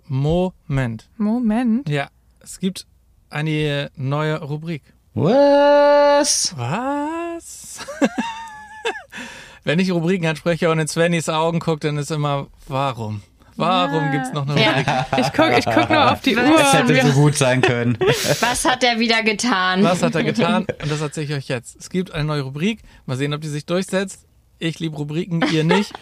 Moment. 0.07 1.09
Moment. 1.17 1.89
Ja, 1.89 2.09
es 2.41 2.61
gibt 2.61 2.87
eine 3.31 3.91
neue 3.97 4.41
Rubrik. 4.41 4.83
Was? 5.15 6.55
Was? 6.57 7.87
Wenn 9.65 9.79
ich 9.79 9.91
Rubriken 9.93 10.27
anspreche 10.27 10.71
und 10.71 10.79
in 10.79 10.89
Svennys 10.89 11.29
Augen 11.29 11.61
gucke, 11.61 11.81
dann 11.81 11.99
ist 11.99 12.11
immer, 12.11 12.47
warum? 12.69 13.23
Warum 13.59 14.05
Ja. 14.05 14.11
gibt's 14.13 14.33
noch 14.33 14.49
eine 14.49 14.61
Ja. 14.63 14.71
Rubrik? 14.71 14.87
Ich 15.19 15.33
gucke 15.33 15.59
ich 15.59 15.65
guck 15.67 15.91
nur 15.91 16.13
auf 16.13 16.21
die 16.21 16.37
Uhr. 16.37 16.43
Das 16.57 16.73
hätte 16.75 17.07
so 17.09 17.13
gut 17.13 17.35
sein 17.37 17.61
können. 17.61 17.99
Was 18.41 18.65
hat 18.65 18.83
er 18.85 18.99
wieder 19.01 19.23
getan? 19.23 19.83
Was 19.83 20.03
hat 20.03 20.15
er 20.15 20.23
getan? 20.25 20.65
Und 20.81 20.91
das 20.91 21.01
erzähle 21.01 21.27
ich 21.27 21.33
euch 21.35 21.49
jetzt. 21.49 21.77
Es 21.79 21.91
gibt 21.91 22.13
eine 22.13 22.25
neue 22.25 22.43
Rubrik. 22.43 22.81
Mal 23.07 23.17
sehen, 23.17 23.35
ob 23.35 23.41
die 23.41 23.49
sich 23.49 23.67
durchsetzt. 23.67 24.25
Ich 24.61 24.79
liebe 24.79 24.97
Rubriken, 24.97 25.43
ihr 25.53 25.65
nicht. 25.65 25.93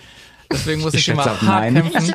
Deswegen 0.52 0.80
muss 0.82 0.94
Ich 0.94 1.00
ich, 1.00 1.08
immer 1.08 1.24
hart 1.24 1.42
Nein. 1.42 1.74
kämpfen. 1.74 2.14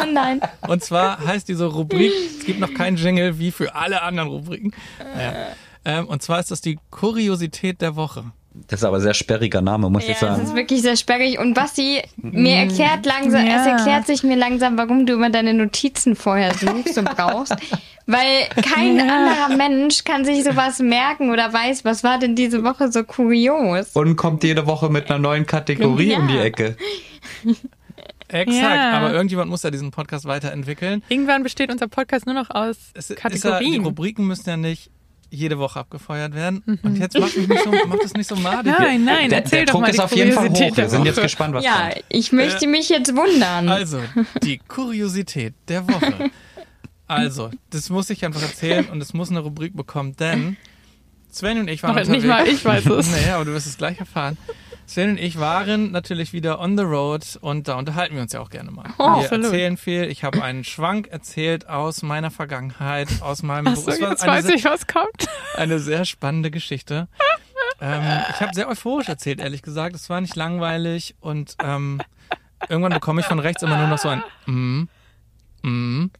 oh 0.00 0.06
nein. 0.12 0.40
Und 0.68 0.84
zwar 0.84 1.18
heißt 1.24 1.48
diese 1.48 1.64
Rubrik, 1.66 2.12
es 2.38 2.44
gibt 2.46 2.60
noch 2.60 2.72
keinen 2.72 2.96
Jingle 2.96 3.38
wie 3.38 3.50
für 3.50 3.74
alle 3.74 4.02
anderen 4.02 4.28
Rubriken. 4.28 4.72
Naja. 5.16 5.32
Ähm, 5.84 6.06
und 6.06 6.22
zwar 6.22 6.38
ist 6.38 6.50
das 6.52 6.60
die 6.60 6.78
Kuriosität 6.90 7.80
der 7.80 7.96
Woche. 7.96 8.24
Das 8.68 8.80
ist 8.80 8.84
aber 8.84 8.96
ein 8.98 9.02
sehr 9.02 9.14
sperriger 9.14 9.62
Name, 9.62 9.88
muss 9.88 10.04
Ja, 10.04 10.10
ich 10.12 10.18
das 10.18 10.28
sagen. 10.28 10.42
ist 10.42 10.54
wirklich 10.54 10.82
sehr 10.82 10.96
sperrig. 10.96 11.38
Und 11.38 11.54
Basti, 11.54 12.02
mir 12.16 12.56
erklärt 12.56 13.06
langsam, 13.06 13.46
Ja. 13.46 13.60
es 13.62 13.66
erklärt 13.66 14.06
sich 14.06 14.22
mir 14.22 14.36
langsam, 14.36 14.76
warum 14.76 15.06
du 15.06 15.14
immer 15.14 15.30
deine 15.30 15.54
Notizen 15.54 16.16
vorher 16.16 16.52
suchst 16.54 16.98
und 16.98 17.06
brauchst. 17.16 17.56
Weil 18.06 18.48
kein 18.62 18.96
Ja. 18.96 19.02
anderer 19.04 19.56
Mensch 19.56 20.04
kann 20.04 20.24
sich 20.26 20.44
sowas 20.44 20.80
merken 20.80 21.30
oder 21.30 21.52
weiß, 21.52 21.84
was 21.86 22.04
war 22.04 22.18
denn 22.18 22.34
diese 22.36 22.62
Woche 22.62 22.92
so 22.92 23.04
kurios. 23.04 23.90
Und 23.94 24.16
kommt 24.16 24.44
jede 24.44 24.66
Woche 24.66 24.90
mit 24.90 25.08
einer 25.08 25.18
neuen 25.18 25.46
Kategorie 25.46 26.10
Ja. 26.10 26.18
um 26.18 26.28
die 26.28 26.38
Ecke. 26.38 26.76
Exakt, 28.28 28.60
Ja. 28.62 28.92
aber 28.92 29.12
irgendjemand 29.12 29.50
muss 29.50 29.62
ja 29.62 29.70
diesen 29.70 29.90
Podcast 29.90 30.24
weiterentwickeln. 30.24 31.02
Irgendwann 31.08 31.42
besteht 31.42 31.70
unser 31.70 31.88
Podcast 31.88 32.24
nur 32.26 32.34
noch 32.34 32.50
aus 32.50 32.76
Es, 32.94 33.10
ist 33.10 33.10
ja, 33.10 33.14
die 33.28 33.38
Kategorien. 33.38 33.84
Rubriken 33.84 34.26
müssen 34.26 34.48
ja 34.48 34.56
nicht 34.56 34.90
jede 35.32 35.58
Woche 35.58 35.80
abgefeuert 35.80 36.34
werden. 36.34 36.62
Und 36.82 36.96
jetzt 36.98 37.18
mach, 37.18 37.34
mich 37.34 37.48
nicht 37.48 37.64
so, 37.64 37.70
mach 37.88 37.98
das 37.98 38.12
nicht 38.14 38.28
so 38.28 38.36
madig. 38.36 38.72
nein, 38.78 39.04
nein, 39.04 39.30
Der, 39.30 39.38
erzähl 39.38 39.58
der 39.60 39.66
doch 39.66 39.72
Druck 39.72 39.80
mal 39.82 39.88
ist 39.90 39.96
die 39.98 40.02
auf 40.02 40.14
jeden 40.16 40.32
Fall 40.32 40.48
Kuriosität 40.48 40.72
hoch. 40.72 40.76
Wir 40.76 40.88
sind 40.90 41.04
jetzt 41.06 41.22
gespannt, 41.22 41.54
was 41.54 41.64
Ja, 41.64 41.88
kommt. 41.90 42.04
ich 42.08 42.32
möchte 42.32 42.66
mich 42.66 42.88
jetzt 42.88 43.16
wundern. 43.16 43.68
Also, 43.68 43.98
die 44.42 44.58
Kuriosität 44.58 45.54
der 45.68 45.88
Woche. 45.88 46.30
Also, 47.08 47.50
das 47.68 47.90
muss 47.90 48.08
ich 48.08 48.24
einfach 48.24 48.40
erzählen 48.40 48.86
und 48.86 49.02
es 49.02 49.12
muss 49.12 49.28
eine 49.28 49.40
Rubrik 49.40 49.76
bekommen, 49.76 50.16
denn 50.16 50.56
Sven 51.30 51.58
und 51.58 51.68
ich 51.68 51.82
waren 51.82 51.94
nicht 51.94 52.24
unterwegs. 52.24 52.24
mal 52.26 52.48
ich 52.48 52.64
weiß 52.64 52.86
es. 52.86 53.10
Naja, 53.10 53.34
aber 53.36 53.44
du 53.44 53.52
wirst 53.52 53.66
es 53.66 53.76
gleich 53.76 53.98
erfahren. 53.98 54.38
Sven 54.86 55.10
und 55.10 55.18
ich 55.18 55.38
waren 55.38 55.90
natürlich 55.90 56.32
wieder 56.32 56.60
on 56.60 56.76
the 56.76 56.84
road 56.84 57.38
und 57.40 57.68
da 57.68 57.76
unterhalten 57.76 58.14
wir 58.14 58.22
uns 58.22 58.32
ja 58.32 58.40
auch 58.40 58.50
gerne 58.50 58.70
mal. 58.70 58.84
Oh, 58.98 59.04
wir 59.04 59.06
absolut. 59.24 59.46
erzählen 59.46 59.76
viel. 59.76 60.04
Ich 60.04 60.22
habe 60.24 60.42
einen 60.42 60.64
Schwank 60.64 61.08
erzählt 61.08 61.68
aus 61.68 62.02
meiner 62.02 62.30
Vergangenheit, 62.30 63.08
aus 63.22 63.42
meinem 63.42 63.68
Achso, 63.68 63.90
Es 63.90 64.00
war 64.00 64.10
jetzt 64.10 64.22
eine 64.22 64.32
weiß 64.32 64.44
sehr- 64.46 64.54
ich, 64.56 64.64
was 64.64 64.86
kommt. 64.86 65.28
eine 65.56 65.78
sehr 65.78 66.04
spannende 66.04 66.50
Geschichte. 66.50 67.08
ähm, 67.80 68.02
ich 68.30 68.40
habe 68.40 68.52
sehr 68.54 68.68
euphorisch 68.68 69.08
erzählt, 69.08 69.40
ehrlich 69.40 69.62
gesagt. 69.62 69.94
Es 69.96 70.10
war 70.10 70.20
nicht 70.20 70.36
langweilig 70.36 71.14
und 71.20 71.56
ähm, 71.62 72.02
irgendwann 72.68 72.92
bekomme 72.92 73.20
ich 73.22 73.26
von 73.26 73.38
rechts 73.38 73.62
immer 73.62 73.78
nur 73.78 73.86
noch 73.88 73.98
so 73.98 74.08
ein 74.08 74.22
mm, 74.46 74.88
mm. 75.62 76.10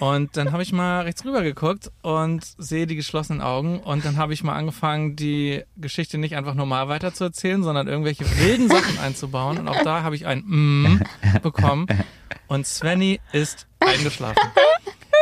Und 0.00 0.36
dann 0.36 0.52
habe 0.52 0.62
ich 0.62 0.72
mal 0.72 1.02
rechts 1.02 1.24
rüber 1.24 1.42
geguckt 1.42 1.90
und 2.02 2.44
sehe 2.58 2.86
die 2.86 2.96
geschlossenen 2.96 3.40
Augen 3.40 3.78
und 3.78 4.04
dann 4.04 4.16
habe 4.16 4.32
ich 4.32 4.42
mal 4.42 4.54
angefangen, 4.54 5.14
die 5.14 5.62
Geschichte 5.76 6.18
nicht 6.18 6.36
einfach 6.36 6.54
normal 6.54 6.88
weiterzuerzählen, 6.88 7.62
sondern 7.62 7.86
irgendwelche 7.86 8.24
wilden 8.38 8.68
Sachen 8.68 8.98
einzubauen. 8.98 9.58
Und 9.58 9.68
auch 9.68 9.82
da 9.82 10.02
habe 10.02 10.16
ich 10.16 10.26
ein 10.26 10.42
mm 10.44 11.00
bekommen 11.42 11.86
und 12.48 12.66
Svenny 12.66 13.20
ist 13.32 13.66
eingeschlafen. 13.80 14.50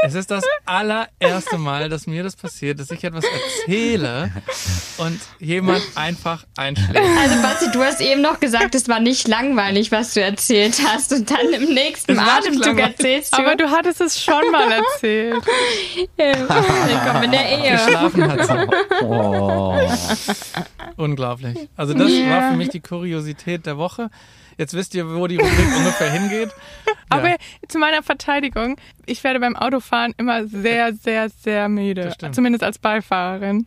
Es 0.05 0.15
ist 0.15 0.33
das 0.33 0.43
allererste 0.67 1.59
Mal, 1.59 1.89
dass 1.89 2.09
mir 2.09 2.25
das 2.25 2.35
passiert, 2.35 2.81
dass 2.81 2.91
ich 2.91 3.05
etwas 3.05 3.25
erzähle 3.25 4.33
und 4.99 5.21
jemand 5.39 5.81
einfach 5.95 6.45
einschläft. 6.57 6.97
Also 7.21 7.41
Basti, 7.41 7.71
du 7.73 7.85
hast 7.85 8.01
eben 8.01 8.21
noch 8.21 8.41
gesagt, 8.41 8.75
es 8.75 8.89
war 8.89 8.99
nicht 8.99 9.29
langweilig, 9.29 9.93
was 9.93 10.15
du 10.15 10.21
erzählt 10.21 10.81
hast. 10.85 11.13
Und 11.13 11.31
dann 11.31 11.53
im 11.53 11.73
nächsten 11.73 12.19
Atemzug 12.19 12.81
erzählst 12.81 13.33
du, 13.33 13.39
Aber 13.39 13.55
du 13.55 13.71
hattest 13.71 14.01
es 14.01 14.21
schon 14.21 14.51
mal 14.51 14.73
erzählt. 14.73 15.47
willkommen 16.17 17.23
in 17.23 17.31
der 17.31 17.49
Ehe. 17.49 17.73
Geschlafen 17.73 18.29
hat 18.29 18.47
sie. 18.47 19.05
Oh. 19.05 19.89
Unglaublich. 20.97 21.69
Also 21.77 21.95
das 21.95 22.09
war 22.11 22.51
für 22.51 22.57
mich 22.57 22.71
die 22.71 22.81
Kuriosität 22.81 23.67
der 23.67 23.79
Woche. 23.79 24.11
Jetzt 24.59 24.75
wisst 24.75 24.95
ihr, 24.95 25.09
wo 25.15 25.27
die 25.27 25.37
Rubrik 25.37 25.77
ungefähr 25.77 26.11
hingeht. 26.13 26.51
Aber 27.09 27.31
Ja. 27.31 27.37
zu 27.69 27.79
meiner 27.79 28.03
Verteidigung, 28.03 28.77
ich 29.07 29.23
werde 29.25 29.41
beim 29.41 29.57
Autofahren 29.57 30.15
immer 30.19 30.47
sehr, 30.47 30.95
sehr, 30.95 31.29
sehr 31.31 31.69
müde. 31.69 32.15
Zumindest 32.33 32.63
als 32.63 32.79
Beifahrerin. 32.79 33.67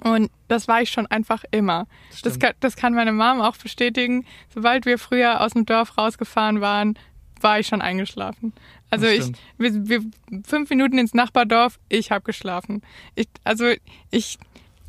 Und 0.00 0.30
das 0.48 0.68
war 0.68 0.82
ich 0.82 0.90
schon 0.90 1.06
einfach 1.06 1.44
immer. 1.50 1.86
Das 2.10 2.22
Das 2.22 2.38
kann, 2.38 2.52
das 2.60 2.76
kann 2.76 2.94
meine 2.94 3.12
Mom 3.12 3.40
auch 3.40 3.56
bestätigen. 3.56 4.26
Sobald 4.54 4.84
wir 4.86 4.98
früher 4.98 5.40
aus 5.40 5.52
dem 5.52 5.64
Dorf 5.66 5.96
rausgefahren 5.96 6.60
waren, 6.60 6.98
war 7.40 7.58
ich 7.58 7.66
schon 7.66 7.82
eingeschlafen. 7.82 8.52
Also 8.90 9.06
ich, 9.06 9.32
wir, 9.58 9.88
wir, 9.88 10.02
fünf 10.46 10.70
Minuten 10.70 10.98
ins 10.98 11.12
Nachbardorf, 11.12 11.78
ich 11.88 12.10
habe 12.10 12.24
geschlafen. 12.24 12.82
Ich, 13.14 13.26
also 13.42 13.72
ich 14.10 14.38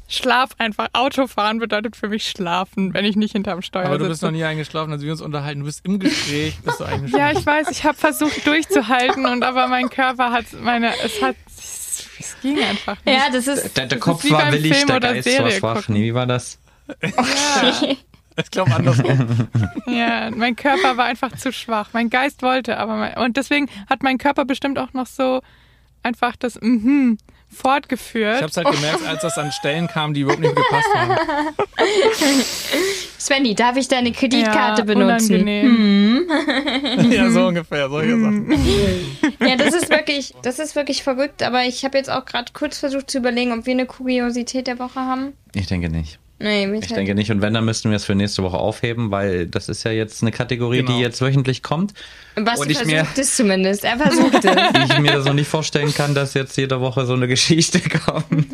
schlaf 0.07 0.51
einfach. 0.57 0.87
Autofahren 0.93 1.59
bedeutet 1.59 1.95
für 1.95 2.07
mich 2.09 2.27
schlafen, 2.27 2.93
wenn 2.93 3.05
ich 3.05 3.15
nicht 3.15 3.33
hinterm 3.33 3.61
Steuer 3.61 3.85
Aber 3.85 3.97
du 3.97 4.05
sitze. 4.05 4.09
bist 4.11 4.21
noch 4.23 4.31
nie 4.31 4.43
eingeschlafen, 4.43 4.91
als 4.91 5.01
wir 5.01 5.11
uns 5.11 5.21
unterhalten. 5.21 5.59
Du 5.59 5.65
bist 5.65 5.85
im 5.85 5.99
Gespräch, 5.99 6.57
bist 6.63 6.79
du 6.79 6.85
eingeschlafen. 6.85 7.35
Ja, 7.35 7.39
ich 7.39 7.45
weiß, 7.45 7.69
ich 7.71 7.83
habe 7.83 7.97
versucht 7.97 8.45
durchzuhalten 8.47 9.25
und 9.25 9.43
aber 9.43 9.67
mein 9.67 9.89
Körper 9.89 10.31
hat 10.31 10.45
meine, 10.61 10.93
es 11.03 11.21
hat, 11.21 11.35
es 11.57 12.35
ging 12.41 12.59
einfach 12.63 12.97
nicht. 13.05 13.15
Ja, 13.15 13.29
das 13.31 13.47
ist. 13.47 13.75
Der, 13.77 13.87
der 13.87 13.97
ist 13.97 14.03
Kopf 14.03 14.23
wie 14.23 14.31
war 14.31 14.51
willig, 14.51 14.73
Film 14.73 14.87
der 14.87 14.95
oder 14.97 15.13
Geist 15.13 15.23
Serie 15.25 15.43
war 15.43 15.51
schwach. 15.51 15.75
gucken. 15.81 15.95
Nee, 15.95 16.05
wie 16.05 16.13
war 16.13 16.25
das? 16.25 16.59
Ich 18.39 18.51
glaube 18.51 18.73
andersrum. 18.75 19.47
Ja, 19.87 20.29
mein 20.29 20.55
Körper 20.55 20.95
war 20.95 21.05
einfach 21.05 21.35
zu 21.35 21.51
schwach. 21.51 21.89
Mein 21.93 22.09
Geist 22.09 22.43
wollte, 22.43 22.77
aber 22.77 22.95
mein, 22.95 23.17
und 23.17 23.35
deswegen 23.35 23.67
hat 23.89 24.03
mein 24.03 24.19
Körper 24.19 24.45
bestimmt 24.45 24.77
auch 24.77 24.93
noch 24.93 25.07
so 25.07 25.41
einfach 26.03 26.35
das 26.35 26.59
mhm 26.61 27.17
fortgeführt. 27.49 28.35
Ich 28.35 28.41
habe 28.41 28.51
es 28.51 28.57
halt 28.57 28.71
gemerkt, 28.71 29.07
als 29.07 29.21
das 29.21 29.37
an 29.37 29.51
Stellen 29.51 29.87
kam, 29.87 30.13
die 30.13 30.21
überhaupt 30.21 30.41
nicht 30.41 30.55
gepasst 30.55 30.87
haben. 30.93 31.15
Svenny, 33.19 33.55
darf 33.55 33.77
ich 33.77 33.87
deine 33.87 34.11
Kreditkarte 34.11 34.81
ja, 34.81 34.85
benutzen? 34.85 35.33
Unangenehm. 35.33 36.29
ja, 37.11 37.29
so 37.29 37.47
ungefähr, 37.47 37.89
solche 37.89 38.19
Sachen. 38.19 38.51
Ja, 39.39 39.55
das 39.55 39.73
ist 39.73 39.89
wirklich, 39.89 40.33
das 40.43 40.59
ist 40.59 40.75
wirklich 40.75 41.03
verrückt, 41.03 41.43
aber 41.43 41.63
ich 41.63 41.83
habe 41.83 41.97
jetzt 41.97 42.09
auch 42.09 42.25
gerade 42.25 42.51
kurz 42.53 42.77
versucht 42.77 43.09
zu 43.09 43.17
überlegen, 43.17 43.51
ob 43.51 43.65
wir 43.65 43.73
eine 43.73 43.85
Kuriosität 43.85 44.67
der 44.67 44.79
Woche 44.79 44.99
haben. 44.99 45.33
Ich 45.53 45.67
denke 45.67 45.89
nicht. 45.89 46.19
Nee, 46.39 46.71
Ich 46.79 46.87
denke 46.93 47.15
nicht. 47.15 47.31
Und 47.31 47.41
wenn, 47.41 47.53
dann 47.55 47.65
müssten 47.65 47.89
wir 47.89 47.95
es 47.95 48.05
für 48.05 48.13
nächste 48.13 48.43
Woche 48.43 48.57
aufheben, 48.57 49.09
weil 49.09 49.47
das 49.47 49.69
ist 49.69 49.83
ja 49.83 49.91
jetzt 49.91 50.21
eine 50.21 50.31
Kategorie, 50.31 50.77
Genau. 50.83 50.91
die 50.95 50.99
jetzt 51.01 51.19
wöchentlich 51.19 51.63
kommt. 51.63 51.93
Basti 52.35 52.61
und 52.61 52.69
ich 52.69 52.85
mir- 52.85 52.97
versucht 53.05 53.17
es 53.17 53.35
zumindest. 53.35 53.83
Er 53.83 53.97
versucht 53.97 54.45
es. 54.45 54.89
Ich 54.91 54.99
mir 54.99 55.13
das 55.13 55.25
noch 55.25 55.33
nicht 55.33 55.47
vorstellen 55.47 55.91
kann, 55.95 56.13
dass 56.13 56.35
jetzt 56.35 56.55
jede 56.57 56.79
Woche 56.79 57.07
so 57.07 57.13
eine 57.13 57.27
Geschichte 57.27 57.79
kommt. 58.05 58.47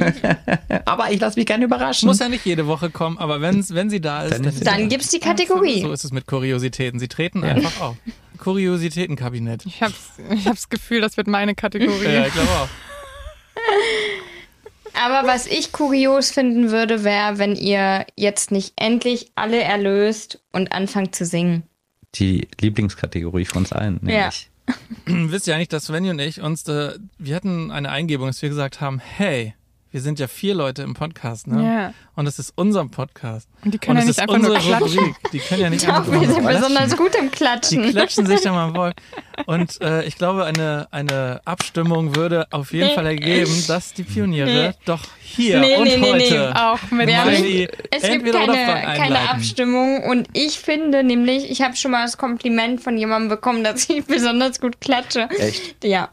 Aber 0.86 1.12
ich 1.12 1.20
lasse 1.20 1.38
mich 1.38 1.46
gerne 1.46 1.66
überraschen. 1.66 2.08
Muss 2.08 2.20
ja 2.20 2.30
nicht 2.30 2.46
jede 2.46 2.68
Woche 2.68 2.90
kommen, 2.90 3.18
aber 3.18 3.42
wenn's, 3.42 3.74
wenn 3.74 3.90
sie 3.90 4.00
da 4.00 4.24
ist, 4.24 4.34
Dann 4.36 4.44
dann, 4.44 4.60
Dann 4.64 4.80
sie 4.84 4.88
gibt's 4.88 5.10
die 5.10 5.20
da. 5.20 5.26
So 5.26 5.32
Kategorie. 5.32 5.86
ist 5.92 6.06
es 6.06 6.12
mit 6.14 6.26
Kuriositäten. 6.26 7.00
Sie 7.02 7.10
treten 7.10 7.44
einfach 7.44 7.82
auf. 7.82 7.96
Kuriositätenkabinett. 8.38 9.66
Ich 9.66 9.82
habe 9.82 9.94
ich 10.34 10.70
Gefühl, 10.70 11.02
das 11.02 11.18
wird 11.18 11.28
meine 11.28 11.54
Kategorie. 11.54 12.06
Ja, 12.14 12.28
ich 12.28 12.34
glaube 12.34 12.50
auch. 12.50 12.68
Aber 14.94 15.28
was 15.28 15.48
ich 15.48 15.72
kurios 15.72 16.32
finden 16.32 16.72
würde, 16.72 17.04
wäre, 17.04 17.38
wenn 17.39 17.56
ihr 17.56 18.06
jetzt 18.16 18.52
nicht 18.52 18.74
endlich 18.76 19.32
alle 19.36 19.62
erlöst 19.62 20.41
und 20.52 20.72
anfangt 20.72 21.16
zu 21.16 21.26
singen. 21.26 21.64
Die 22.16 22.48
Lieblingskategorie 22.62 23.46
von 23.46 23.64
uns 23.64 23.74
allen, 23.74 24.00
nämlich. 24.02 24.50
Wisst 25.06 25.48
ihr 25.48 25.56
eigentlich, 25.56 25.70
dass 25.70 25.86
Svenny 25.86 26.10
und 26.10 26.20
ich 26.20 26.41
uns, 26.41 26.68
äh, 26.68 26.98
wir 27.18 27.36
hatten 27.36 27.72
eine 27.72 27.89
Eingebung, 27.89 28.28
dass 28.28 28.41
wir 28.41 28.50
gesagt 28.50 28.82
haben, 28.82 29.00
hey, 29.00 29.56
wir 29.94 30.02
sind 30.02 30.20
ja 30.20 30.28
vier 30.28 30.56
Leute 30.56 30.82
im 30.82 30.96
Podcast, 30.96 31.46
ne? 31.46 31.64
Ja. 31.64 31.94
Und 32.16 32.26
es 32.28 32.39
ist 32.39 32.52
unser 32.56 32.84
Podcast. 32.88 33.48
Und 33.64 33.74
die 33.76 33.78
können 33.78 33.98
und 33.98 34.02
ja 34.04 34.08
nicht 34.08 34.20
einfach 34.20 34.38
nur 34.39 34.50
unsere 34.56 34.60
klatschen. 34.80 35.00
Rubrik. 35.00 35.16
Die 35.32 35.39
können 35.39 35.62
ja 35.62 35.70
nicht 35.70 35.84
Doch, 35.88 35.94
einfach 35.94 36.12
wir 36.12 36.18
nur 36.18 36.26
sind 36.34 36.41
klatschen. 36.41 36.62
besonders 36.62 36.98
gut 36.98 37.16
im 37.16 37.26
Die 37.26 37.30
Klatschen. 37.38 37.89
klatschen 37.91 38.26
sich 38.26 38.41
da 38.41 38.52
mal 38.52 38.74
voll. 38.76 38.91
Und 39.46 39.80
äh, 39.82 40.04
ich 40.04 40.18
glaube, 40.18 40.46
eine, 40.46 40.88
eine 40.91 41.41
Abstimmung 41.46 42.16
würde 42.16 42.48
auf 42.52 42.74
jeden 42.74 42.89
Fall 42.96 43.06
ergeben, 43.06 43.64
dass 43.68 43.94
die 43.94 44.04
Pioniere 44.04 44.50
Nee. 44.50 44.72
doch 44.86 45.02
hier 45.22 45.60
Nee, 45.60 45.78
und 45.78 45.84
nee, 45.84 45.98
nee, 45.98 46.14
nee. 46.14 46.30
heute 46.32 46.56
Auch 46.56 46.91
mit 46.91 47.08
Wir 47.08 47.24
die 47.41 47.70
Es 47.91 48.02
gibt 48.04 48.32
keine, 48.32 48.98
keine. 48.98 49.30
Abstimmung 49.30 50.04
und 50.04 50.28
ich 50.34 50.60
finde 50.60 51.04
nämlich, 51.04 51.50
ich 51.52 51.62
habe 51.62 51.76
schon 51.76 51.91
mal 51.91 52.04
das 52.04 52.18
Kompliment 52.18 52.82
von 52.82 52.98
jemandem 52.98 53.30
bekommen, 53.30 53.64
dass 53.64 53.88
ich 53.89 54.04
besonders 54.08 54.60
gut 54.60 54.82
klatsche. 54.82 55.30
Echt? 55.38 55.84
Ja, 55.84 56.10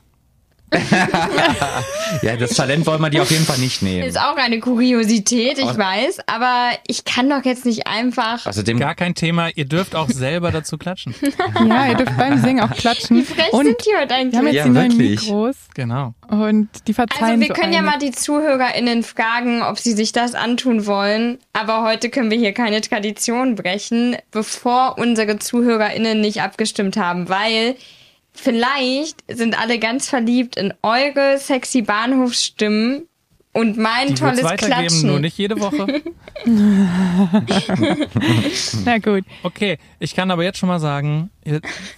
Ja, 2.23 2.37
das 2.37 2.51
Talent 2.55 2.87
wollen 2.87 3.01
wir 3.01 3.11
die 3.11 3.21
auf 3.21 3.31
jeden 3.31 3.45
Fall 3.45 3.59
nicht 3.59 3.83
nehmen. 3.83 4.07
ist 4.07 4.19
auch 4.19 4.37
eine 4.37 4.59
Kuriosität, 4.61 5.59
ich 5.59 5.77
weiß, 5.79 6.19
aber 6.27 6.71
ich 6.87 7.05
kann 7.05 7.31
doch 7.31 7.45
jetzt 7.45 7.65
nicht 7.65 7.87
einfach. 7.87 8.47
Außerdem, 8.47 8.79
Gar 8.79 8.95
kein 8.95 9.15
Thema. 9.15 9.49
Ihr 9.55 9.65
dürft 9.65 9.95
auch 9.95 10.09
selber 10.09 10.51
dazu 10.51 10.77
klatschen. 10.79 11.15
Ja, 11.67 11.89
ihr 11.89 11.95
dürft 11.95 12.17
beim 12.17 12.41
Singen 12.43 12.61
auch 12.61 12.75
klatschen. 12.75 13.25
Frech 13.25 13.53
Und 13.53 13.67
sind 13.67 13.77
die 13.87 13.97
heute 13.97 14.11
wir 14.11 14.17
haben 14.17 14.47
eigentlich? 14.47 14.55
jetzt 14.55 14.57
Ja, 14.57 14.65
die 14.65 14.71
neuen 14.71 14.99
wirklich. 14.99 15.21
Mikros 15.23 15.57
Genau. 15.75 16.15
und 16.29 16.69
die 16.87 16.95
verzeihen 16.95 17.25
Also 17.25 17.41
wir 17.41 17.47
so 17.49 17.55
können 17.55 17.73
ja 17.73 17.83
mal 17.83 17.99
die 17.99 18.11
ZuhörerInnen 18.13 19.03
fragen, 19.03 19.63
ob 19.63 19.79
sie 19.79 19.93
sich 19.93 20.13
das 20.13 20.35
antun 20.35 20.87
wollen. 20.87 21.39
Aber 21.53 21.83
heute 21.85 22.11
können 22.11 22.31
wir 22.31 22.39
hier 22.39 22.53
keine 22.53 22.81
Tradition 22.81 23.55
brechen, 23.55 24.17
bevor 24.31 24.97
unsere 24.99 25.39
ZuhörerInnen 25.39 26.21
nicht 26.21 26.43
abgestimmt 26.43 26.97
haben, 26.97 27.29
weil 27.29 27.77
vielleicht 28.33 29.23
sind 29.29 29.61
alle 29.61 29.79
ganz 29.79 30.09
verliebt 30.09 30.57
in 30.57 30.73
eure 30.83 31.37
sexy 31.39 31.83
Bahnhofsstimmen 31.83 33.07
und 33.53 33.77
mein 33.77 34.09
Die 34.09 34.15
tolles 34.15 34.47
Klatschen. 34.57 35.09
nur 35.09 35.19
nicht 35.19 35.37
jede 35.37 35.61
Woche. 35.61 36.03
Na 38.85 38.99
gut. 38.99 39.25
Okay, 39.43 39.79
ich 39.99 40.15
kann 40.15 40.31
aber 40.31 40.45
jetzt 40.45 40.59
schon 40.59 40.69
mal 40.69 40.79
sagen, 40.79 41.31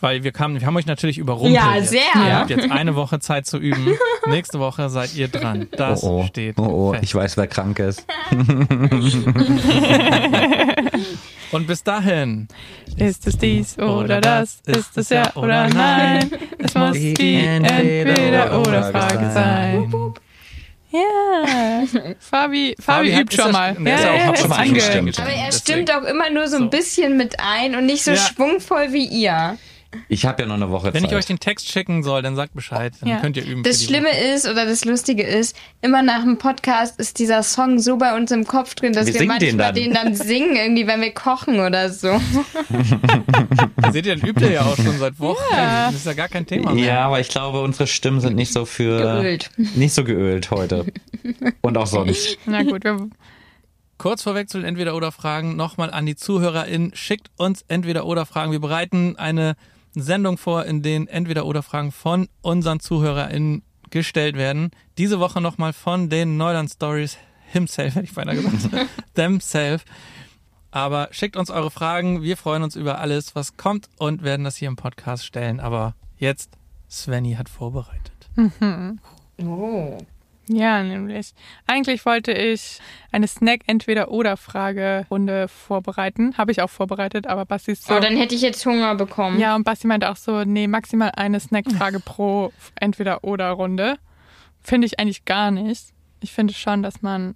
weil 0.01 0.25
wir 0.25 0.33
kamen, 0.33 0.59
wir 0.59 0.67
haben 0.67 0.77
euch 0.77 0.87
natürlich 0.87 1.19
überrumpelt. 1.19 1.55
Ja, 1.55 1.77
jetzt. 1.77 1.91
sehr. 1.91 2.01
Ihr 2.15 2.39
habt 2.39 2.49
jetzt 2.51 2.71
eine 2.71 2.95
Woche 2.95 3.21
Zeit 3.21 3.47
zu 3.47 3.59
üben. 3.59 3.95
Nächste 4.27 4.61
Woche 4.61 4.89
seid 4.89 5.15
ihr 5.15 5.29
dran. 5.29 5.69
Das 5.73 6.03
oh, 6.03 6.23
oh, 6.23 6.27
steht 6.27 6.59
oh, 6.59 6.63
oh, 6.63 6.93
fest. 6.93 7.05
ich 7.05 7.15
weiß, 7.15 7.37
wer 7.37 7.47
krank 7.47 7.79
ist. 7.81 8.07
Und 11.53 11.67
bis 11.67 11.83
dahin. 11.85 12.49
Ist 12.97 13.27
es 13.27 13.37
dies 13.39 13.79
oder 13.79 14.21
das? 14.21 14.61
Ist 14.67 14.97
es 14.97 15.09
ja 15.11 15.35
oder 15.37 15.69
nein? 15.69 16.31
Es 16.59 16.75
muss 16.75 16.93
die 16.97 17.45
entweder 17.45 18.59
oder 18.61 18.85
Frage 18.91 19.31
sein. 19.33 19.93
Ja. 20.91 21.85
Fabi, 22.19 22.75
Fabi 22.79 23.13
hat- 23.13 23.23
übt 23.23 23.37
schon 23.37 23.53
mal. 23.53 23.73
ist 23.73 23.79
ja 23.87 23.95
auch- 23.97 24.15
er 24.15 24.27
hat 24.27 24.39
schon 24.39 24.49
mal 24.51 24.57
ange- 24.59 24.63
eingestimmt. 24.63 25.19
Aber 25.21 25.31
er 25.31 25.53
stimmt 25.53 25.91
auch 25.95 26.03
immer 26.05 26.31
nur 26.31 26.49
so 26.49 26.57
ein 26.59 26.71
bisschen 26.71 27.17
mit 27.17 27.37
ein 27.41 27.75
und 27.77 27.87
nicht 27.87 28.05
so 28.05 28.11
Ja. 28.13 28.17
schwungvoll 28.19 28.93
wie 28.93 29.07
ihr. 29.07 29.57
Ich 30.09 30.25
habe 30.25 30.43
ja 30.43 30.49
noch 30.49 30.55
eine 30.57 30.71
Woche 30.71 30.93
Wenn 30.95 31.03
Zeit. 31.03 31.11
ich 31.13 31.17
euch 31.19 31.27
den 31.27 31.39
Text 31.39 31.69
schicken 31.71 32.03
soll, 32.03 32.23
dann 32.23 32.35
sagt 32.37 32.55
Bescheid. 32.55 32.95
Dann 33.01 33.09
Ja. 33.11 33.21
könnt 33.21 33.37
ihr 33.37 33.45
üben. 33.45 33.63
Das 33.63 33.85
Schlimme 33.85 34.09
ist 34.35 34.47
oder 34.49 34.65
das 34.67 34.85
Lustige 34.85 35.23
ist, 35.23 35.55
immer 35.83 36.03
nach 36.03 36.23
dem 36.23 36.39
Podcast 36.39 36.99
ist 36.99 37.19
dieser 37.19 37.43
Song 37.43 37.79
so 37.79 37.97
bei 37.99 38.17
uns 38.17 38.31
im 38.31 38.47
Kopf 38.47 38.75
drin, 38.75 38.93
dass 38.93 39.07
Wir 39.07 39.15
wir, 39.15 39.21
singen 39.21 39.39
den 39.39 39.57
manchmal 39.57 39.73
dann. 39.73 39.75
den 39.75 39.93
dann 39.95 40.15
singen, 40.27 40.57
irgendwie, 40.57 40.87
wenn 40.87 41.01
wir 41.01 41.13
kochen 41.13 41.61
oder 41.61 41.91
so. 41.91 42.09
Woche. 42.09 43.93
Seht 43.93 44.07
ihr, 44.07 44.17
dann 44.17 44.27
übt 44.29 44.41
ihr 44.45 44.53
ja 44.53 44.63
auch 44.63 44.77
schon 44.77 44.99
seit 44.99 45.19
Wochen. 45.19 45.43
Ja. 45.53 45.87
Das 45.87 45.97
ist 45.97 46.07
ja 46.07 46.15
gar 46.15 46.29
kein 46.29 46.47
Thema 46.47 46.73
mehr. 46.75 46.85
ja, 46.85 47.07
aber 47.07 47.21
ich 47.21 47.29
glaube, 47.29 47.61
unsere 47.61 47.87
Stimmen 47.87 48.21
sind 48.21 48.35
nicht 48.37 48.53
so 48.53 48.65
für 48.65 48.99
Geölt. 48.99 49.51
nicht 49.57 49.93
so 49.95 50.05
geölt 50.05 50.51
heute 50.51 50.87
und 51.61 51.77
auch 51.77 51.87
sonst. 51.87 52.39
Na 52.47 52.63
gut, 52.63 52.85
wir, 52.85 53.09
Kurz 53.99 54.23
vorweg 54.23 54.49
zu 54.49 54.59
den 54.59 54.67
Entweder-Oder-Fragen 54.67 55.55
nochmal 55.55 55.93
an 55.93 56.07
die 56.07 56.17
ZuhörerInnen. 56.17 56.91
Schickt 56.95 57.31
uns 57.37 57.65
Entweder-Oder-Fragen. 57.69 58.51
Wir 58.51 58.59
bereiten 58.61 59.15
eine 59.17 59.55
Sendung 59.95 60.39
vor, 60.39 60.65
in 60.65 60.83
denen 60.83 61.07
Entweder-Oder-Fragen 61.07 61.93
von 61.93 62.29
unseren 62.41 62.81
ZuhörerInnen 62.81 63.63
gestellt 63.91 64.37
werden. 64.37 64.71
Diese 64.99 65.21
Woche 65.21 65.41
nochmal 65.41 65.73
von 65.73 66.09
den 66.09 66.37
Neuland 66.37 66.71
Stories 66.71 67.19
himself, 67.53 67.95
hätte 67.95 68.05
ich 68.05 68.15
beinahe 68.15 68.37
gesagt. 68.37 68.89
themself. 69.15 69.85
Aber 70.71 71.09
schickt 71.11 71.37
uns 71.37 71.51
eure 71.51 71.71
Fragen. 71.71 72.23
Wir 72.23 72.39
freuen 72.39 72.63
uns 72.63 72.77
über 72.77 72.99
alles, 72.99 73.35
was 73.35 73.59
kommt 73.59 73.89
und 73.99 74.23
werden 74.23 74.45
das 74.45 74.57
hier 74.57 74.69
im 74.69 74.77
Podcast 74.77 75.27
stellen. 75.27 75.61
Aber 75.61 75.95
jetzt, 76.17 76.57
Svenny 76.91 77.35
hat 77.35 77.51
vorbereitet. 77.51 78.31
Oh. 79.39 79.99
Ja, 80.55 80.83
nämlich. 80.83 81.35
Eigentlich 81.67 82.07
wollte 82.07 82.33
ich 82.33 82.81
eine 83.11 83.27
Snack-Entweder-Oder-Frage-Runde 83.27 85.49
vorbereiten. 85.49 86.39
Habe 86.39 86.53
ich 86.53 86.63
auch 86.63 86.71
vorbereitet, 86.71 87.27
aber 87.27 87.45
Basti 87.45 87.73
ist 87.73 87.87
so. 87.87 87.95
Aber 87.95 88.01
dann 88.01 88.17
hätte 88.17 88.35
ich 88.35 88.41
jetzt 88.43 88.65
Hunger 88.67 88.95
bekommen. 88.95 89.41
Ja, 89.41 89.57
und 89.57 89.65
Basti 89.65 89.87
meinte 89.87 90.11
auch 90.11 90.17
so, 90.17 90.45
nee, 90.45 90.67
maximal 90.67 91.13
eine 91.17 91.41
Snackfrage 91.41 92.01
pro 92.05 92.53
Entweder-Oder-Runde. 92.77 93.97
Finde 94.63 94.87
ich 94.87 95.01
eigentlich 95.01 95.25
gar 95.25 95.51
nicht. 95.51 95.93
Ich 96.21 96.33
finde 96.33 96.53
schon, 96.55 96.83
dass 96.83 97.03
man 97.03 97.35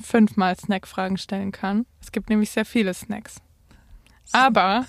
fünfmal 0.00 0.56
Snackfragen 0.56 1.18
stellen 1.18 1.52
kann. 1.52 1.86
Es 2.00 2.12
gibt 2.12 2.30
nämlich 2.30 2.50
sehr 2.50 2.64
viele 2.64 2.94
Snacks. 2.94 3.36
Aber 4.32 4.86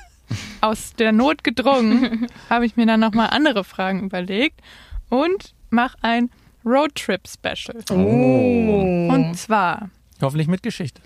aus 0.60 0.94
der 0.94 1.12
Not 1.12 1.44
gedrungen 1.44 2.26
habe 2.50 2.66
ich 2.66 2.76
mir 2.76 2.86
dann 2.86 3.00
nochmal 3.00 3.28
andere 3.30 3.64
Fragen 3.64 4.04
überlegt 4.04 4.60
und 5.08 5.54
mache 5.70 5.96
ein 6.02 6.30
Roadtrip-Special. 6.68 7.82
Oh. 7.90 9.08
Und 9.12 9.34
zwar, 9.36 9.90
Hoffentlich 10.20 10.48
mit 10.48 10.62
Geschichte. 10.62 11.00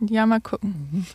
ja, 0.00 0.24
mal 0.26 0.40
gucken. 0.40 1.06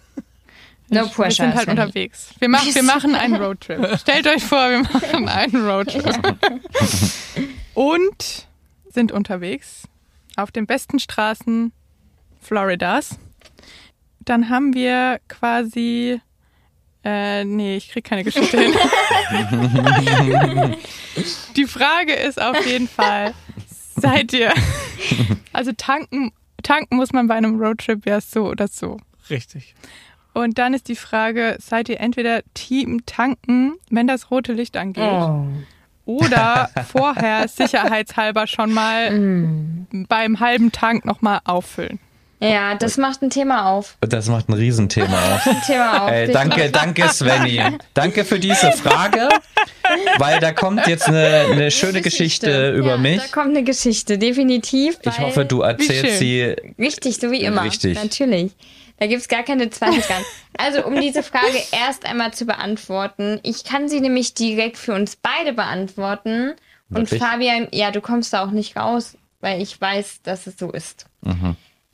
No 0.89 1.01
Wir 1.01 1.07
pressure. 1.07 1.45
sind 1.45 1.55
halt 1.55 1.67
unterwegs. 1.69 2.33
Wir, 2.39 2.49
machen, 2.49 2.73
wir 2.73 2.83
machen 2.83 3.15
einen 3.15 3.35
Roadtrip. 3.35 3.97
Stellt 3.99 4.27
euch 4.27 4.43
vor, 4.43 4.69
wir 4.69 4.81
machen 4.81 5.29
einen 5.29 5.55
Roadtrip. 5.67 6.35
Und 7.75 8.47
sind 8.89 9.11
unterwegs 9.11 9.83
auf 10.35 10.51
den 10.51 10.65
besten 10.65 10.99
Straßen 10.99 11.71
Floridas. 12.41 13.17
Dann 14.19 14.49
haben 14.49 14.73
wir 14.73 15.19
quasi. 15.27 16.21
Äh, 17.03 17.45
nee, 17.45 17.77
ich 17.77 17.89
krieg 17.91 18.03
keine 18.03 18.23
Geschichte 18.25 18.59
hin. 18.59 18.73
Die 21.55 21.65
Frage 21.65 22.13
ist 22.13 22.41
auf 22.41 22.65
jeden 22.65 22.87
Fall, 22.87 23.33
seid 23.99 24.33
ihr. 24.33 24.53
Also 25.53 25.71
tanken, 25.73 26.31
tanken 26.63 26.95
muss 26.97 27.11
man 27.13 27.27
bei 27.27 27.35
einem 27.35 27.59
Roadtrip 27.61 28.05
ja 28.05 28.21
so 28.21 28.47
oder 28.47 28.67
so. 28.67 28.97
Richtig. 29.29 29.75
Und 30.33 30.57
dann 30.57 30.73
ist 30.73 30.87
die 30.87 30.95
Frage, 30.95 31.57
seid 31.59 31.89
ihr 31.89 31.99
entweder 31.99 32.41
Team 32.53 33.05
tanken, 33.05 33.73
wenn 33.89 34.07
das 34.07 34.31
rote 34.31 34.53
Licht 34.53 34.77
angeht, 34.77 35.03
Oh. 35.11 35.45
oder 36.05 36.69
vorher 36.91 37.47
sicherheitshalber 37.47 38.47
schon 38.47 38.73
mal 38.73 39.11
Mm. 39.11 40.05
beim 40.07 40.39
halben 40.39 40.71
Tank 40.71 41.05
nochmal 41.05 41.39
auffüllen? 41.45 41.99
Ja, 42.41 42.75
das 42.75 42.97
macht 42.97 43.21
ein 43.21 43.29
Thema 43.29 43.65
auf. 43.65 43.97
Das 43.99 44.27
macht 44.27 44.47
ein 44.47 44.53
Riesenthema 44.53 45.35
aus. 45.35 45.47
Ein 45.47 45.61
Thema 45.65 46.03
auf. 46.03 46.11
Ey, 46.11 46.31
danke, 46.31 46.69
danke 46.71 47.09
Svenny. 47.09 47.61
Danke 47.93 48.23
für 48.23 48.39
diese 48.39 48.71
Frage, 48.71 49.27
weil 50.17 50.39
da 50.39 50.53
kommt 50.53 50.87
jetzt 50.87 51.07
eine, 51.07 51.47
eine 51.51 51.69
schöne 51.69 52.01
Geschichte, 52.01 52.71
über 52.71 52.91
ja, 52.91 52.97
mich. 52.97 53.21
Da 53.21 53.27
kommt 53.27 53.49
eine 53.49 53.63
Geschichte, 53.63 54.17
definitiv. 54.17 54.99
Ich 55.03 55.19
hoffe, 55.19 55.43
du 55.43 55.61
erzählst 55.61 56.19
sie 56.19 56.55
Richtig, 56.77 57.17
so 57.17 57.29
wie 57.31 57.41
immer. 57.41 57.63
Richtig. 57.63 58.01
Natürlich. 58.01 58.53
Da 58.99 59.07
gibt's 59.07 59.27
gar 59.27 59.43
keine 59.43 59.69
Zweifel 59.69 60.01
dran. 60.01 60.23
Also, 60.57 60.85
um 60.85 60.99
diese 60.99 61.23
Frage 61.23 61.57
erst 61.71 62.05
einmal 62.05 62.33
zu 62.33 62.45
beantworten, 62.45 63.39
ich 63.43 63.63
kann 63.63 63.87
sie 63.89 64.01
nämlich 64.01 64.33
direkt 64.33 64.77
für 64.77 64.93
uns 64.93 65.15
beide 65.15 65.53
beantworten. 65.53 66.53
Und 66.89 67.11
Wirklich? 67.11 67.21
Fabian, 67.21 67.67
ja, 67.71 67.91
du 67.91 68.01
kommst 68.01 68.33
da 68.33 68.43
auch 68.43 68.51
nicht 68.51 68.75
raus, 68.75 69.17
weil 69.41 69.61
ich 69.61 69.79
weiß, 69.79 70.21
dass 70.23 70.47
es 70.47 70.57
so 70.57 70.71
ist. 70.71 71.05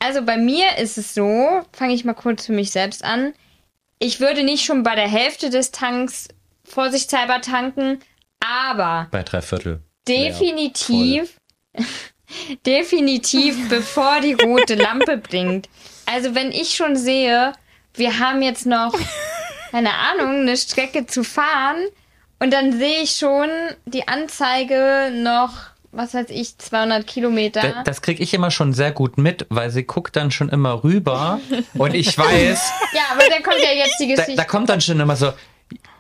Also 0.06 0.22
bei 0.22 0.38
mir 0.38 0.78
ist 0.78 1.00
es 1.00 1.16
so, 1.16 1.64
fange 1.74 1.96
ich 1.96 2.06
mal 2.06 2.14
kurz 2.14 2.46
für 2.46 2.52
mich 2.52 2.70
selbst 2.70 3.04
an. 3.04 3.34
Ich 3.98 4.20
würde 4.20 4.44
nicht 4.44 4.64
schon 4.64 4.84
bei 4.84 4.94
der 4.94 5.08
Hälfte 5.08 5.50
des 5.50 5.72
Tanks 5.72 6.28
vorsichtshalber 6.64 7.42
tanken, 7.42 8.00
aber 8.40 9.08
Bei 9.10 9.24
drei 9.24 9.42
Viertel. 9.42 9.82
definitiv, 10.08 11.40
definitiv 12.68 13.68
bevor 13.70 14.22
die 14.22 14.34
rote 14.34 14.76
Lampe 14.76 15.18
blinkt. 15.18 15.70
Also 16.06 16.36
wenn 16.36 16.52
ich 16.52 16.76
schon 16.76 16.96
sehe, 16.96 17.54
wir 17.96 18.20
haben 18.20 18.44
jetzt 18.44 18.68
noch, 18.68 18.96
keine 19.72 19.96
Ahnung, 19.96 20.42
eine 20.42 20.56
Strecke 20.56 21.08
zu 21.08 21.24
fahren 21.24 21.78
und 22.38 22.54
dann 22.54 22.78
sehe 22.78 23.02
ich 23.02 23.16
schon 23.16 23.50
die 23.86 24.08
Anzeige 24.08 25.10
noch, 25.12 25.54
was 25.96 26.14
weiß 26.14 26.28
ich, 26.30 26.58
200 26.58 27.08
Kilometer. 27.08 27.62
Da- 27.62 27.84
Das 27.84 28.02
kriege 28.02 28.22
ich 28.22 28.34
immer 28.34 28.52
schon 28.52 28.74
sehr 28.74 28.92
gut 28.92 29.18
mit, 29.18 29.46
weil 29.50 29.70
sie 29.70 29.84
guckt 29.84 30.16
dann 30.16 30.32
schon 30.32 30.50
immer 30.50 30.84
rüber 30.84 31.40
und 31.78 31.94
ich 31.94 32.18
weiß, 32.18 32.72
ja, 32.94 33.02
aber 33.12 33.24
dann 33.30 33.42
kommt 33.44 33.58
ja 33.62 33.72
jetzt 33.76 33.98
die 34.00 34.08
da, 34.08 34.16
Geschichte. 34.16 34.36
da 34.36 34.44
kommt 34.44 34.70
dann 34.70 34.82
schon 34.82 35.00
immer 35.00 35.16
so, 35.16 35.32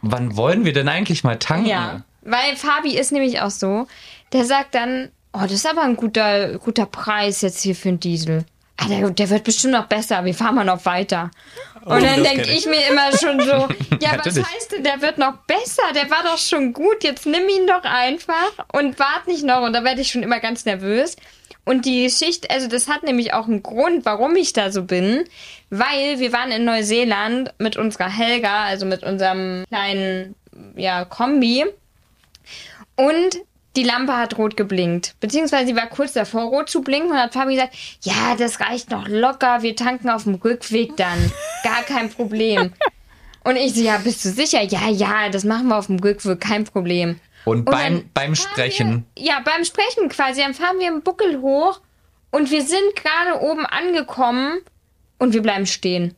wann 0.01 0.35
wollen 0.37 0.65
wir 0.65 0.73
denn 0.73 0.87
eigentlich 0.89 1.23
mal 1.23 1.37
tanken? 1.39 1.67
Ja, 1.67 2.03
weil 2.21 2.55
Fabi 2.55 2.97
ist 2.97 3.11
nämlich 3.11 3.41
auch 3.41 3.49
so, 3.51 3.87
der 4.33 4.45
sagt 4.45 4.75
dann, 4.75 5.09
oh, 5.33 5.41
das 5.43 5.53
ist 5.53 5.67
aber 5.69 5.83
ein 5.83 5.95
guter, 5.95 6.57
guter 6.59 6.85
Preis 6.85 7.41
jetzt 7.41 7.61
hier 7.61 7.75
für 7.75 7.89
einen 7.89 7.99
Diesel. 7.99 8.45
Ah, 8.77 8.87
der, 8.89 9.09
der 9.09 9.29
wird 9.29 9.43
bestimmt 9.45 9.73
noch 9.73 9.85
besser, 9.87 10.25
wir 10.25 10.33
fahren 10.33 10.55
mal 10.55 10.65
noch 10.65 10.83
weiter. 10.85 11.31
Und 11.85 12.03
dann 12.03 12.19
Oh, 12.19 12.23
das 12.23 12.31
denke 12.33 12.41
ich. 12.51 12.57
ich 12.59 12.65
mir 12.65 12.85
immer 12.89 13.17
schon 13.17 13.39
so, 13.39 13.67
ja, 14.01 14.17
was 14.23 14.37
heißt 14.37 14.73
denn, 14.73 14.83
der 14.83 15.01
wird 15.01 15.17
noch 15.17 15.37
besser, 15.47 15.83
der 15.93 16.09
war 16.09 16.23
doch 16.23 16.37
schon 16.37 16.73
gut, 16.73 17.03
jetzt 17.03 17.25
nimm 17.25 17.47
ihn 17.47 17.67
doch 17.67 17.83
einfach 17.83 18.51
und 18.73 18.99
wart 18.99 19.27
nicht 19.27 19.43
noch. 19.43 19.61
Und 19.61 19.73
da 19.73 19.83
werde 19.83 20.01
ich 20.01 20.11
schon 20.11 20.23
immer 20.23 20.39
ganz 20.39 20.65
nervös. 20.65 21.15
Und 21.63 21.85
die 21.85 22.03
Geschichte, 22.03 22.49
also 22.49 22.67
das 22.67 22.87
hat 22.89 23.03
nämlich 23.03 23.33
auch 23.33 23.47
einen 23.47 23.63
Grund, 23.63 24.05
warum 24.05 24.35
ich 24.35 24.53
da 24.53 24.71
so 24.71 24.83
bin, 24.83 25.23
weil 25.69 26.19
wir 26.19 26.31
waren 26.33 26.51
in 26.51 26.63
Neuseeland 26.65 27.53
mit 27.57 27.75
unserer 27.77 28.09
Helga, 28.09 28.65
also 28.65 28.85
mit 28.85 29.03
unserem 29.03 29.63
kleinen, 29.69 30.35
ja, 30.75 31.05
Kombi. 31.05 31.65
Und 32.95 33.37
die 33.75 33.83
Lampe 33.83 34.17
hat 34.17 34.37
rot 34.37 34.57
geblinkt. 34.57 35.15
Beziehungsweise 35.19 35.67
sie 35.67 35.75
war 35.75 35.87
kurz 35.87 36.13
davor, 36.13 36.43
rot 36.43 36.69
zu 36.69 36.81
blinken 36.81 37.11
und 37.11 37.17
hat 37.17 37.33
Fabi 37.33 37.55
gesagt, 37.55 37.75
ja, 38.01 38.35
das 38.37 38.59
reicht 38.59 38.91
noch 38.91 39.07
locker, 39.07 39.61
wir 39.61 39.75
tanken 39.75 40.09
auf 40.09 40.23
dem 40.23 40.35
Rückweg 40.35 40.95
dann. 40.97 41.31
Gar 41.63 41.83
kein 41.83 42.09
Problem. 42.09 42.73
Und 43.43 43.57
ich 43.57 43.75
so, 43.75 43.81
ja, 43.81 43.97
bist 43.97 44.25
du 44.25 44.29
sicher? 44.29 44.63
Ja, 44.63 44.89
ja, 44.89 45.29
das 45.29 45.43
machen 45.43 45.67
wir 45.67 45.77
auf 45.77 45.87
dem 45.87 45.99
Rückweg, 45.99 46.41
kein 46.41 46.63
Problem. 46.63 47.19
Und, 47.45 47.69
dann 47.69 47.75
beim, 47.75 48.09
beim 48.13 48.35
Sprechen, 48.35 49.05
Wir, 49.15 49.25
ja, 49.25 49.41
beim 49.45 49.63
Sprechen 49.63 50.09
quasi. 50.09 50.41
Dann 50.41 50.55
fahren 50.55 50.79
wir 50.79 50.87
im 50.87 51.03
Buckel 51.03 51.41
hoch 51.41 51.79
und 52.31 52.49
wir 52.49 52.63
sind 52.63 52.95
gerade 52.95 53.39
oben 53.41 53.65
angekommen 53.65 54.61
und 55.19 55.33
wir 55.33 55.43
bleiben 55.43 55.67
stehen. 55.67 56.15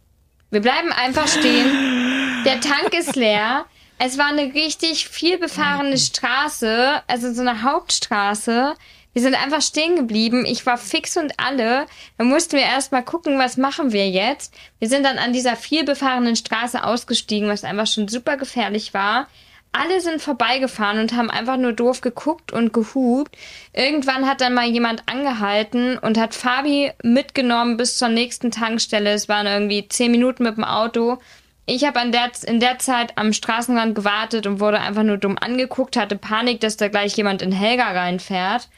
Wir 0.51 0.61
bleiben 0.61 0.93
einfach 0.93 1.27
stehen. 1.27 2.43
Der 2.45 2.61
Tank 2.61 2.93
ist 2.97 3.17
leer. 3.17 3.65
Es 3.99 4.17
war 4.17 4.27
eine 4.27 4.53
richtig 4.53 5.07
viel 5.07 5.39
befahrene 5.39 5.97
Straße, 5.97 7.01
also 7.07 7.33
so 7.33 7.41
eine 7.41 7.63
Hauptstraße. 7.63 8.75
Wir 9.13 9.21
sind 9.23 9.33
einfach 9.33 9.63
stehen 9.63 9.95
geblieben. 9.95 10.45
Ich 10.45 10.67
war 10.67 10.77
fix 10.77 11.17
und 11.17 11.33
alle. 11.37 11.87
Dann 12.19 12.27
mussten 12.27 12.57
wir 12.57 12.63
erstmal 12.63 13.03
gucken, 13.03 13.39
was 13.39 13.57
machen 13.57 13.91
wir 13.91 14.07
jetzt. 14.07 14.53
Wir 14.77 14.87
sind 14.87 15.03
dann 15.03 15.17
an 15.17 15.33
dieser 15.33 15.55
viel 15.55 15.83
befahrenen 15.83 16.35
Straße 16.35 16.83
ausgestiegen, 16.83 17.49
was 17.49 17.63
einfach 17.63 17.87
schon 17.87 18.07
super 18.07 18.37
gefährlich 18.37 18.93
war. 18.93 19.27
Alle 19.71 20.01
sind 20.01 20.21
vorbeigefahren 20.21 20.99
und 20.99 21.15
haben 21.15 21.31
einfach 21.31 21.57
nur 21.57 21.73
doof 21.73 22.01
geguckt 22.01 22.51
und 22.53 22.73
gehupt. 22.73 23.35
Irgendwann 23.73 24.27
hat 24.27 24.41
dann 24.41 24.53
mal 24.53 24.67
jemand 24.67 25.01
angehalten 25.07 25.97
und 25.97 26.19
hat 26.19 26.35
Fabi 26.35 26.91
mitgenommen 27.01 27.77
bis 27.77 27.97
zur 27.97 28.09
nächsten 28.09 28.51
Tankstelle. 28.51 29.11
Es 29.13 29.27
waren 29.27 29.47
irgendwie 29.47 29.87
zehn 29.87 30.11
Minuten 30.11 30.43
mit 30.43 30.57
dem 30.57 30.63
Auto. 30.63 31.17
Ich 31.69 31.83
habe 31.83 31.99
in 31.99 32.59
der 32.61 32.79
Zeit 32.79 33.17
am 33.17 33.33
Straßenrand 33.33 33.93
gewartet 33.93 34.47
und 34.47 34.61
wurde 34.61 34.79
einfach 34.79 35.03
nur 35.03 35.17
dumm 35.17 35.37
angeguckt, 35.37 35.97
hatte 35.97 36.15
Panik, 36.15 36.61
dass 36.61 36.77
da 36.77 36.87
gleich 36.87 37.17
jemand 37.17 37.41
in 37.41 37.51
Helga 37.51 37.91
reinfährt. 37.91 38.69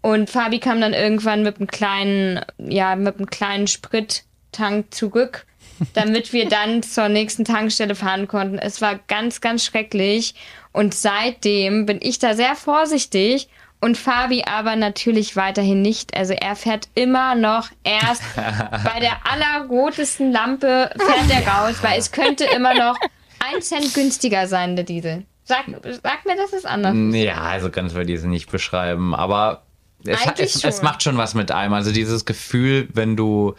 Und 0.00 0.30
Fabi 0.30 0.58
kam 0.58 0.80
dann 0.80 0.94
irgendwann 0.94 1.42
mit 1.42 1.58
einem 1.58 1.66
kleinen, 1.66 2.40
ja, 2.56 2.96
mit 2.96 3.16
einem 3.16 3.26
kleinen 3.26 3.66
Sprittank 3.66 4.92
zurück, 4.94 5.46
damit 5.92 6.32
wir 6.32 6.48
dann 6.48 6.82
zur 6.82 7.10
nächsten 7.10 7.44
Tankstelle 7.44 7.94
fahren 7.94 8.26
konnten. 8.26 8.58
Es 8.58 8.80
war 8.80 8.98
ganz, 9.06 9.42
ganz 9.42 9.62
schrecklich. 9.62 10.34
Und 10.72 10.94
seitdem 10.94 11.84
bin 11.84 11.98
ich 12.00 12.20
da 12.20 12.34
sehr 12.34 12.56
vorsichtig 12.56 13.50
und 13.84 13.98
Fabi 13.98 14.44
aber 14.46 14.76
natürlich 14.76 15.36
weiterhin 15.36 15.82
nicht. 15.82 16.16
Also 16.16 16.32
er 16.32 16.56
fährt 16.56 16.88
immer 16.94 17.34
noch 17.34 17.68
erst 17.82 18.22
bei 18.36 18.98
der 18.98 19.18
allerrotesten 19.30 20.32
Lampe 20.32 20.90
fährt 20.96 21.30
er 21.30 21.46
raus, 21.46 21.76
weil 21.82 21.98
es 21.98 22.10
könnte 22.10 22.44
immer 22.44 22.72
noch 22.72 22.98
ein 23.40 23.60
Cent 23.60 23.92
günstiger 23.92 24.46
sein, 24.46 24.74
der 24.74 24.86
Diesel. 24.86 25.24
Sag, 25.44 25.66
sag 26.02 26.24
mir, 26.24 26.34
dass 26.34 26.54
es 26.54 26.64
anders 26.64 26.94
ist. 26.94 27.14
ja, 27.14 27.42
also 27.42 27.68
ganz 27.68 27.94
ich 27.94 28.08
es 28.08 28.24
nicht 28.24 28.50
beschreiben, 28.50 29.14
aber 29.14 29.64
es, 30.06 30.26
hat, 30.26 30.40
es, 30.40 30.64
es 30.64 30.80
macht 30.80 31.02
schon 31.02 31.18
was 31.18 31.34
mit 31.34 31.50
einem. 31.50 31.74
Also 31.74 31.92
dieses 31.92 32.24
Gefühl, 32.24 32.88
wenn 32.94 33.16
du 33.16 33.54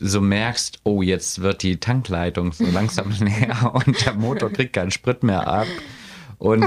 so 0.00 0.20
merkst, 0.20 0.80
oh, 0.82 1.00
jetzt 1.00 1.42
wird 1.42 1.62
die 1.62 1.78
Tankleitung 1.78 2.52
so 2.52 2.64
langsam 2.64 3.12
leer 3.20 3.72
und 3.72 4.04
der 4.04 4.14
Motor 4.14 4.50
kriegt 4.50 4.72
keinen 4.72 4.90
Sprit 4.90 5.22
mehr 5.22 5.46
ab. 5.46 5.68
Und 6.38 6.66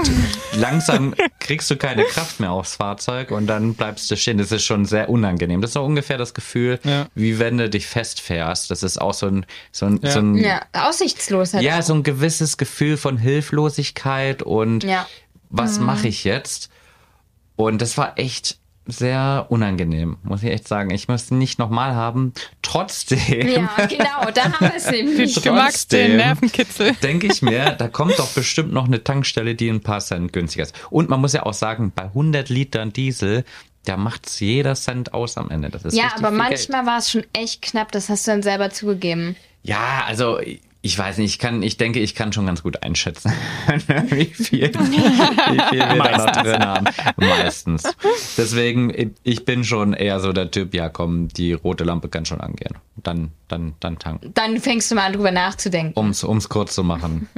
langsam 0.56 1.14
kriegst 1.40 1.70
du 1.70 1.76
keine 1.76 2.04
Kraft 2.04 2.40
mehr 2.40 2.50
aufs 2.52 2.76
Fahrzeug 2.76 3.30
und 3.30 3.46
dann 3.46 3.74
bleibst 3.74 4.10
du 4.10 4.16
stehen. 4.16 4.38
Das 4.38 4.50
ist 4.52 4.64
schon 4.64 4.84
sehr 4.84 5.08
unangenehm. 5.08 5.60
Das 5.60 5.70
ist 5.70 5.74
so 5.74 5.84
ungefähr 5.84 6.18
das 6.18 6.34
Gefühl, 6.34 6.78
Ja. 6.84 7.06
wie 7.14 7.38
wenn 7.38 7.58
du 7.58 7.68
dich 7.68 7.86
festfährst. 7.86 8.70
Das 8.70 8.82
ist 8.82 9.00
auch 9.00 9.14
so 9.14 9.26
ein, 9.26 9.46
so 9.72 9.86
ein, 9.86 10.00
Ja. 10.02 10.10
so 10.10 10.18
ein 10.20 10.34
Ja, 10.36 10.62
aussichtslos 10.72 11.54
halt. 11.54 11.62
ja, 11.64 11.78
auch. 11.78 11.82
so 11.82 11.94
ein 11.94 12.02
gewisses 12.02 12.56
Gefühl 12.56 12.96
von 12.96 13.16
Hilflosigkeit 13.18 14.42
und 14.42 14.84
Ja. 14.84 15.06
was 15.50 15.78
mache 15.78 16.08
ich 16.08 16.24
jetzt? 16.24 16.70
Und 17.56 17.82
das 17.82 17.98
war 17.98 18.18
echt 18.18 18.58
sehr 18.90 19.46
unangenehm, 19.50 20.16
muss 20.22 20.42
ich 20.42 20.50
echt 20.50 20.66
sagen. 20.66 20.90
Ich 20.90 21.08
möchte 21.08 21.34
nicht 21.34 21.58
nochmal 21.58 21.94
haben. 21.94 22.32
Trotzdem 22.62 23.46
Ja, 23.46 23.86
genau, 23.86 24.30
da 24.34 24.44
haben 24.44 24.56
wir 24.60 24.74
es 24.74 24.90
nämlich. 24.90 25.34
Du 25.34 25.52
magst 25.52 25.92
den 25.92 26.06
Trotzdem. 26.06 26.16
Nervenkitzel. 26.16 26.92
denke 27.02 27.26
ich 27.26 27.42
mir, 27.42 27.72
da 27.72 27.86
kommt 27.88 28.18
doch 28.18 28.28
bestimmt 28.28 28.72
noch 28.72 28.86
eine 28.86 29.04
Tankstelle, 29.04 29.54
die 29.54 29.68
ein 29.68 29.82
paar 29.82 30.00
Cent 30.00 30.32
günstiger 30.32 30.64
ist. 30.64 30.74
Und 30.90 31.10
man 31.10 31.20
muss 31.20 31.34
ja 31.34 31.44
auch 31.44 31.52
sagen, 31.52 31.92
bei 31.94 32.04
100 32.04 32.48
Litern 32.48 32.92
Diesel, 32.92 33.44
da 33.84 33.96
macht's 33.98 34.40
jeder 34.40 34.74
Cent 34.74 35.12
aus 35.12 35.36
am 35.36 35.50
Ende. 35.50 35.68
Das 35.68 35.84
ist 35.84 35.94
Ja, 35.94 36.12
aber 36.16 36.30
manchmal 36.30 36.86
war 36.86 36.98
es 36.98 37.10
schon 37.10 37.24
echt 37.34 37.60
knapp, 37.62 37.92
das 37.92 38.08
hast 38.08 38.26
du 38.26 38.30
dann 38.30 38.42
selber 38.42 38.70
zugegeben. 38.70 39.36
Ja, 39.62 40.04
also 40.06 40.38
ich 40.80 40.96
weiß 40.96 41.18
nicht, 41.18 41.32
ich 41.32 41.38
kann, 41.38 41.62
ich 41.62 41.76
denke, 41.76 41.98
ich 41.98 42.14
kann 42.14 42.32
schon 42.32 42.46
ganz 42.46 42.62
gut 42.62 42.82
einschätzen, 42.82 43.32
wie 44.08 44.26
viel, 44.26 44.72
wie 44.72 45.60
viel 45.70 45.78
wir 45.78 46.02
da 46.02 46.16
noch 46.16 46.30
drin 46.30 46.64
haben. 46.64 46.86
Meistens. 47.16 47.82
Deswegen, 48.36 49.14
ich 49.24 49.44
bin 49.44 49.64
schon 49.64 49.92
eher 49.92 50.20
so 50.20 50.32
der 50.32 50.50
Typ, 50.50 50.74
ja 50.74 50.88
komm, 50.88 51.28
die 51.28 51.52
rote 51.52 51.84
Lampe 51.84 52.08
kann 52.08 52.24
schon 52.24 52.40
angehen. 52.40 52.74
Dann, 52.96 53.32
dann, 53.48 53.74
dann 53.80 53.98
tanken. 53.98 54.32
Dann 54.34 54.60
fängst 54.60 54.90
du 54.90 54.94
mal 54.94 55.06
an, 55.06 55.12
drüber 55.14 55.32
nachzudenken. 55.32 55.98
Um's, 55.98 56.22
um's 56.22 56.48
kurz 56.48 56.74
zu 56.74 56.84
machen. 56.84 57.28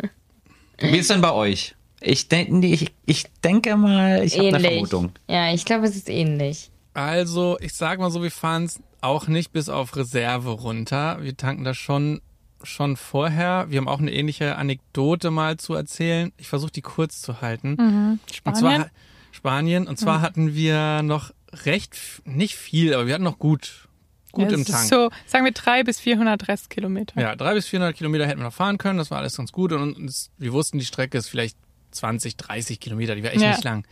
Wie 0.78 0.98
ist 0.98 1.10
denn 1.10 1.20
bei 1.20 1.32
euch? 1.32 1.74
Ich 2.00 2.28
denke, 2.28 2.66
ich, 2.66 2.92
ich 3.04 3.24
denke 3.44 3.76
mal, 3.76 4.24
ich 4.24 4.38
habe 4.38 4.48
eine 4.48 4.56
ähnlich. 4.58 4.88
Vermutung. 4.88 5.12
Ja, 5.28 5.52
ich 5.52 5.64
glaube, 5.64 5.86
es 5.86 5.96
ist 5.96 6.08
ähnlich. 6.08 6.70
Also, 6.94 7.58
ich 7.60 7.74
sag 7.74 7.98
mal 7.98 8.10
so, 8.10 8.22
wir 8.22 8.30
fahren 8.30 8.64
es 8.64 8.80
auch 9.02 9.28
nicht 9.28 9.52
bis 9.52 9.68
auf 9.68 9.96
Reserve 9.96 10.50
runter. 10.50 11.18
Wir 11.20 11.36
tanken 11.36 11.64
das 11.64 11.76
schon, 11.76 12.20
schon 12.62 12.96
vorher. 12.96 13.66
Wir 13.68 13.78
haben 13.78 13.88
auch 13.88 14.00
eine 14.00 14.12
ähnliche 14.12 14.56
Anekdote 14.56 15.30
mal 15.30 15.56
zu 15.56 15.74
erzählen. 15.74 16.32
Ich 16.36 16.48
versuche 16.48 16.70
die 16.72 16.82
kurz 16.82 17.20
zu 17.22 17.40
halten. 17.40 17.74
Und 17.74 18.20
zwar 18.34 18.54
Spanien? 18.56 18.90
Spanien. 19.32 19.88
Und 19.88 19.98
zwar 19.98 20.20
hatten 20.20 20.54
wir 20.54 21.02
noch 21.02 21.32
recht, 21.64 21.96
nicht 22.24 22.54
viel, 22.56 22.94
aber 22.94 23.06
wir 23.06 23.14
hatten 23.14 23.24
noch 23.24 23.38
gut, 23.38 23.88
gut 24.32 24.50
Ja, 24.50 24.56
im 24.56 24.64
Tank. 24.64 24.88
So, 24.88 25.10
sagen 25.26 25.44
wir 25.44 25.52
drei 25.52 25.82
bis 25.82 26.00
400 26.00 26.48
Restkilometer. 26.48 27.20
Ja, 27.20 27.36
drei 27.36 27.54
bis 27.54 27.66
400 27.68 27.96
Kilometer 27.96 28.26
hätten 28.26 28.40
wir 28.40 28.44
noch 28.44 28.52
fahren 28.52 28.78
können. 28.78 28.98
Das 28.98 29.10
war 29.10 29.18
alles 29.18 29.36
ganz 29.36 29.52
gut. 29.52 29.72
Und 29.72 29.94
uns, 29.96 30.30
wir 30.38 30.52
wussten, 30.52 30.78
die 30.78 30.84
Strecke 30.84 31.18
ist 31.18 31.28
vielleicht 31.28 31.56
20, 31.92 32.36
30 32.36 32.78
Kilometer. 32.80 33.14
Die 33.14 33.22
war 33.22 33.32
echt 33.32 33.40
Ja. 33.42 33.50
nicht 33.50 33.64
lang. 33.64 33.84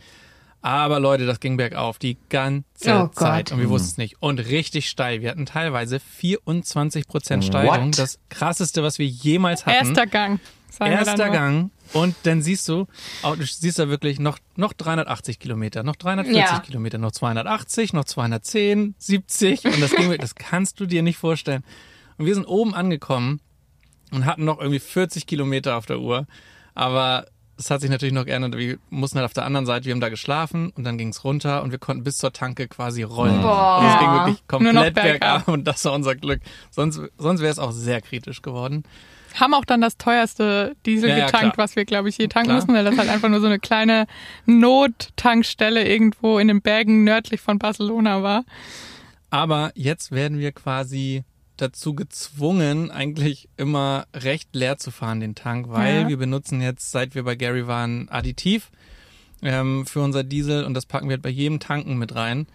Aber 0.61 0.99
Leute, 0.99 1.25
das 1.25 1.39
ging 1.39 1.55
bergauf 1.57 1.99
die 1.99 2.17
ganze 2.29 2.63
Oh 2.87 3.03
Gott. 3.07 3.15
Zeit. 3.15 3.51
Und 3.53 3.59
wir 3.59 3.69
wussten 3.69 3.87
es 3.91 3.97
nicht. 3.97 4.17
Und 4.21 4.39
richtig 4.39 4.89
steil. 4.89 5.21
Wir 5.21 5.29
hatten 5.31 5.45
teilweise 5.45 5.99
24 6.01 7.07
Prozent 7.07 7.45
Steigung. 7.45 7.87
What? 7.87 7.99
Das 7.99 8.19
krasseste, 8.29 8.83
was 8.83 8.99
wir 8.99 9.07
jemals 9.07 9.65
hatten. 9.65 9.87
Erster 9.87 10.05
Gang. 10.05 10.39
Erster. 10.81 11.29
Gang. 11.29 11.71
Und 11.93 12.15
dann 12.23 12.41
siehst 12.41 12.67
du, 12.69 12.87
oh, 13.23 13.35
du 13.35 13.43
siehst 13.45 13.79
da 13.79 13.89
wirklich 13.89 14.19
noch, 14.19 14.37
noch 14.55 14.73
380 14.73 15.39
Kilometer, 15.39 15.81
noch 15.83 15.95
340 15.95 16.37
Ja. 16.51 16.59
Kilometer, 16.59 16.97
noch 16.99 17.11
280, 17.11 17.93
noch 17.93 18.05
210, 18.05 18.95
70. 18.97 19.65
Und 19.65 19.81
das 19.81 19.91
ging, 19.91 20.01
wirklich- 20.09 20.19
das 20.21 20.35
kannst 20.35 20.79
du 20.79 20.85
dir 20.85 21.01
nicht 21.01 21.17
vorstellen. 21.17 21.63
Und 22.17 22.25
wir 22.27 22.35
sind 22.35 22.45
oben 22.45 22.75
angekommen 22.75 23.39
und 24.11 24.25
hatten 24.25 24.45
noch 24.45 24.59
irgendwie 24.59 24.79
40 24.79 25.25
Kilometer 25.25 25.77
auf 25.77 25.85
der 25.85 25.99
Uhr. 25.99 26.27
Aber 26.75 27.25
es 27.59 27.69
hat 27.69 27.81
sich 27.81 27.89
natürlich 27.89 28.13
noch 28.13 28.25
geändert. 28.25 28.57
Wir 28.57 28.77
mussten 28.89 29.17
halt 29.17 29.25
auf 29.25 29.33
der 29.33 29.43
anderen 29.45 29.65
Seite, 29.65 29.85
wir 29.85 29.91
haben 29.93 29.99
da 29.99 30.07
geschlafen 30.09 30.71
und 30.75 30.85
dann 30.85 30.97
ging 30.97 31.09
es 31.09 31.23
runter 31.25 31.61
und 31.61 31.71
wir 31.71 31.77
konnten 31.77 32.03
bis 32.03 32.17
zur 32.17 32.31
Tanke 32.31 32.67
quasi 32.69 33.03
rollen. 33.03 33.41
Boah. 33.41 33.79
Und 33.79 33.87
es 33.87 33.99
ging 33.99 34.11
wirklich 34.13 34.47
komplett 34.47 34.93
bergab 34.95 35.19
bergab. 35.19 35.47
und 35.49 35.65
das 35.65 35.83
war 35.85 35.93
unser 35.93 36.15
Glück. 36.15 36.41
Sonst, 36.71 37.01
sonst 37.17 37.41
wäre 37.41 37.51
es 37.51 37.59
auch 37.59 37.71
sehr 37.71 38.01
kritisch 38.01 38.41
geworden. 38.41 38.83
Haben 39.39 39.53
auch 39.53 39.65
dann 39.65 39.81
das 39.81 39.97
teuerste 39.97 40.75
Diesel 40.85 41.09
Ja, 41.09 41.17
ja, 41.17 41.25
getankt, 41.27 41.53
klar. 41.55 41.65
was 41.65 41.75
wir, 41.75 41.85
glaube 41.85 42.09
ich, 42.09 42.17
je 42.17 42.27
tanken 42.27 42.47
Klar. 42.47 42.55
müssen, 42.61 42.73
weil 42.73 42.83
das 42.83 42.97
halt 42.97 43.09
einfach 43.09 43.29
nur 43.29 43.41
so 43.41 43.45
eine 43.45 43.59
kleine 43.59 44.07
Nottankstelle 44.45 45.87
irgendwo 45.87 46.39
in 46.39 46.47
den 46.47 46.61
Bergen 46.61 47.03
nördlich 47.03 47.41
von 47.41 47.59
Barcelona 47.59 48.23
war. 48.23 48.43
Aber 49.29 49.71
jetzt 49.75 50.11
werden 50.11 50.39
wir 50.39 50.51
quasi 50.51 51.23
dazu 51.61 51.93
gezwungen, 51.95 52.91
eigentlich 52.91 53.49
immer 53.57 54.05
recht 54.13 54.49
leer 54.55 54.77
zu 54.77 54.91
fahren, 54.91 55.19
den 55.19 55.35
Tank, 55.35 55.67
weil 55.69 56.01
Ja. 56.03 56.07
wir 56.07 56.17
benutzen 56.17 56.61
jetzt, 56.61 56.91
seit 56.91 57.15
wir 57.15 57.23
bei 57.23 57.35
Gary 57.35 57.67
waren, 57.67 58.09
Additiv 58.09 58.69
ähm, 59.41 59.85
für 59.85 60.01
unser 60.01 60.23
Diesel 60.23 60.63
und 60.65 60.73
das 60.73 60.85
packen 60.85 61.07
wir 61.09 61.13
halt 61.13 61.21
bei 61.21 61.29
jedem 61.29 61.59
Tanken 61.59 61.97
mit 61.97 62.15
rein. 62.15 62.47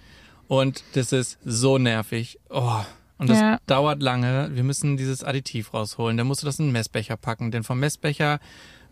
Und 0.48 0.84
das 0.92 1.12
ist 1.12 1.38
so 1.44 1.78
nervig. 1.78 2.38
Oh. 2.50 2.80
Und 3.16 3.30
das 3.30 3.38
Ja. 3.40 3.58
dauert 3.66 4.02
lange. 4.02 4.50
Wir 4.54 4.62
müssen 4.64 4.96
dieses 4.98 5.24
Additiv 5.24 5.72
rausholen. 5.72 6.16
Dann 6.18 6.26
musst 6.26 6.42
du 6.42 6.46
das 6.46 6.58
in 6.58 6.64
einen 6.66 6.72
Messbecher 6.72 7.16
packen. 7.16 7.50
Denn 7.50 7.62
vom 7.64 7.80
Messbecher 7.80 8.40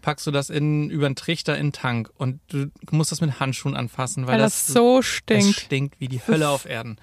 packst 0.03 0.27
du 0.27 0.31
das 0.31 0.51
in, 0.51 0.91
über 0.91 1.07
einen 1.07 1.17
Trichter 1.17 1.57
in 1.57 1.69
den 1.69 1.73
Tank. 1.73 2.11
Und 2.19 2.41
du 2.51 2.67
musst 2.91 3.11
das 3.13 3.21
mit 3.23 3.41
Handschuhen 3.41 3.75
anfassen, 3.75 4.27
weil, 4.27 4.35
Weil 4.35 4.41
das 4.41 4.67
so 4.67 4.99
es 4.99 5.07
stinkt. 5.07 5.59
stinkt 5.59 6.01
wie 6.01 6.09
die 6.09 6.21
Hölle 6.27 6.49
auf 6.51 6.67
Erden. 6.67 6.97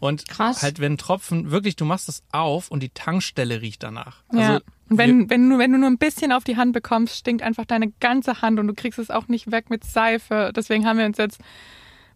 Und 0.00 0.26
Krass. 0.28 0.62
halt, 0.62 0.80
wenn 0.80 0.96
Tropfen, 0.96 1.50
wirklich, 1.50 1.76
du 1.76 1.84
machst 1.84 2.08
es 2.08 2.22
auf 2.32 2.70
und 2.70 2.82
die 2.82 2.88
Tankstelle 2.90 3.60
riecht 3.60 3.82
danach. 3.82 4.22
ja. 4.32 4.38
Also, 4.40 4.52
Und 4.88 4.98
wir- 4.98 4.98
wenn, 4.98 5.30
wenn, 5.30 5.50
du, 5.50 5.58
wenn 5.58 5.72
du 5.72 5.78
nur 5.78 5.88
ein 5.90 5.98
bisschen 5.98 6.30
auf 6.32 6.44
die 6.44 6.56
Hand 6.56 6.72
bekommst, 6.72 7.16
stinkt 7.16 7.42
einfach 7.42 7.64
deine 7.64 7.90
ganze 8.00 8.40
Hand 8.42 8.58
und 8.60 8.66
du 8.68 8.74
kriegst 8.74 8.98
es 8.98 9.10
auch 9.10 9.28
nicht 9.28 9.50
weg 9.50 9.68
mit 9.70 9.82
Seife. 9.84 10.52
Deswegen 10.54 10.86
haben 10.86 10.98
wir 10.98 11.06
uns 11.06 11.18
jetzt, 11.18 11.40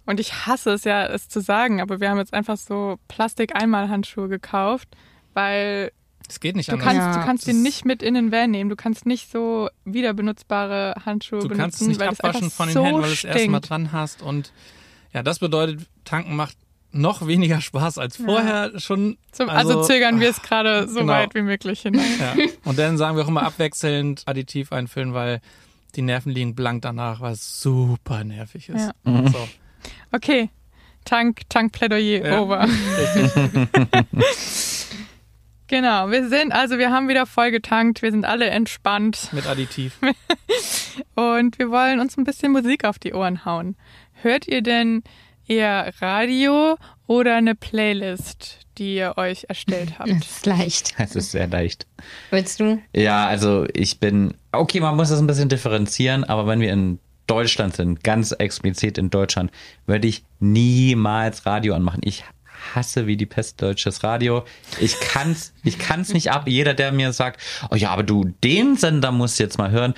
und 0.07 0.21
ich 0.21 0.47
hasse 0.47 0.73
es 0.73 0.85
ja, 0.85 1.07
es 1.07 1.29
zu 1.29 1.41
sagen, 1.41 1.81
aber 1.81 2.01
wir 2.01 2.11
haben 2.11 2.19
jetzt 2.19 2.35
einfach 2.35 2.57
so 2.59 2.99
Plastik-Einmalhandschuhe 3.09 4.29
gekauft, 4.29 4.89
weil 5.35 5.93
es 6.29 6.41
geht 6.41 6.57
nicht 6.57 6.69
du 6.69 6.73
anders. 6.75 6.87
kannst, 6.87 7.01
Ja, 7.01 7.13
du 7.21 7.27
kannst 7.27 7.49
das- 7.49 7.55
nicht 7.55 7.85
mit 7.85 8.03
in 8.03 8.15
den 8.15 8.31
Van 8.33 8.51
nehmen. 8.51 8.69
Du 8.71 8.77
kannst 8.77 9.07
nicht 9.07 9.31
so 9.31 9.69
wiederbenutzbare 9.85 10.95
Handschuhe 11.05 11.41
du 11.41 11.49
benutzen, 11.49 11.61
kannst 11.63 11.81
es 11.83 11.89
nicht 11.89 12.03
abwaschen 12.03 12.51
von 12.51 12.69
den 12.69 12.75
so 12.75 12.85
Händen, 12.85 13.01
weil 13.03 13.09
du 13.09 13.15
es 13.15 13.25
erstmal 13.25 13.61
dran 13.61 13.93
hast. 13.93 14.23
Und 14.23 14.53
ja, 15.13 15.23
das 15.23 15.39
bedeutet, 15.39 15.81
tanken 16.05 16.37
macht 16.37 16.57
noch 16.91 17.27
weniger 17.27 17.61
Spaß 17.61 17.99
als 17.99 18.17
vorher 18.17 18.79
schon. 18.81 19.19
Zum, 19.33 19.51
also, 19.51 19.83
zögern 19.83 20.21
wir 20.21 20.31
es 20.31 20.41
gerade 20.43 20.89
so 20.89 21.01
genau. 21.01 21.13
weit 21.13 21.35
wie 21.35 21.43
möglich 21.43 21.83
hinein. 21.83 22.05
Ja. 22.19 22.35
Und 22.65 22.79
dann 22.79 22.97
sagen 22.97 23.17
wir 23.17 23.25
auch 23.25 23.29
immer 23.29 23.43
abwechselnd 23.43 24.23
Additiv 24.27 24.73
einfüllen, 24.73 25.13
weil 25.13 25.41
die 25.97 26.03
Nerven 26.03 26.33
liegen 26.33 26.55
blank 26.55 26.83
danach, 26.83 27.21
weil 27.21 27.33
es 27.33 27.61
super 27.61 28.25
nervig 28.25 28.69
ist. 28.71 28.91
Ja. 29.05 29.29
So. 29.29 29.49
Okay, 30.13 30.49
Tank, 31.05 31.43
Tankplädoyer 31.49 32.27
Ja. 32.27 32.41
over. 32.41 32.67
genau, 35.69 36.11
wir 36.11 36.29
sind, 36.29 36.53
also 36.53 36.79
wir 36.79 36.91
haben 36.91 37.09
wieder 37.09 37.27
voll 37.27 37.51
getankt, 37.51 38.03
wir 38.03 38.11
sind 38.11 38.25
alle 38.25 38.47
entspannt 38.47 39.29
Mit 39.33 39.47
Additiv. 39.47 39.99
und 41.15 41.59
wir 41.59 41.71
wollen 41.71 42.01
uns 42.01 42.17
ein 42.17 42.25
bisschen 42.25 42.53
Musik 42.53 42.85
auf 42.85 42.99
die 42.99 43.15
Ohren 43.15 43.45
hauen. 43.45 43.77
Hört 44.15 44.49
ihr 44.49 44.63
denn 44.63 45.03
eher 45.47 45.93
Radio 46.01 46.77
oder 47.07 47.37
eine 47.37 47.55
Playlist, 47.55 48.61
die 48.79 48.97
ihr 48.97 49.15
euch 49.17 49.47
erstellt 49.49 49.99
habt? 49.99 50.11
Das 50.11 50.19
ist 50.37 50.47
leicht. 50.47 50.95
Es 50.99 51.17
ist 51.17 51.31
sehr 51.31 51.47
leicht. 51.47 51.87
Willst 52.31 52.61
du? 52.61 52.81
Ja, 52.95 53.27
also 53.27 53.67
ich 53.73 54.01
bin, 54.01 54.35
okay, 54.53 54.81
man 54.81 54.97
muss 54.97 55.09
das 55.09 55.21
ein 55.21 55.27
bisschen 55.27 55.49
differenzieren, 55.49 56.25
aber 56.25 56.47
wenn 56.47 56.61
wir 56.61 56.73
in 56.73 56.99
Deutschland 57.27 57.77
sind, 57.77 58.03
ganz 58.03 58.33
explizit 58.33 58.99
in 58.99 59.11
Deutschland, 59.11 59.51
würde 59.87 60.09
ich 60.09 60.25
niemals 60.41 61.47
Radio 61.47 61.75
anmachen. 61.75 62.01
Ich 62.03 62.25
hasse 62.75 63.07
wie 63.07 63.17
die 63.17 63.27
Pest 63.27 63.61
deutsches 63.63 64.03
Radio. 64.03 64.45
Ich 64.81 64.99
kann's, 65.01 65.53
ich 65.65 65.79
kann's 65.79 66.13
nicht 66.13 66.31
ab. 66.31 66.45
Jeder, 66.47 66.75
der 66.75 66.93
mir 66.93 67.13
sagt, 67.13 67.41
oh 67.71 67.77
ja, 67.77 67.91
aber 67.91 68.03
du, 68.03 68.25
den 68.45 68.77
Sender 68.77 69.13
musst 69.13 69.39
du 69.39 69.45
jetzt 69.45 69.59
mal 69.59 69.71
hören. 69.71 69.95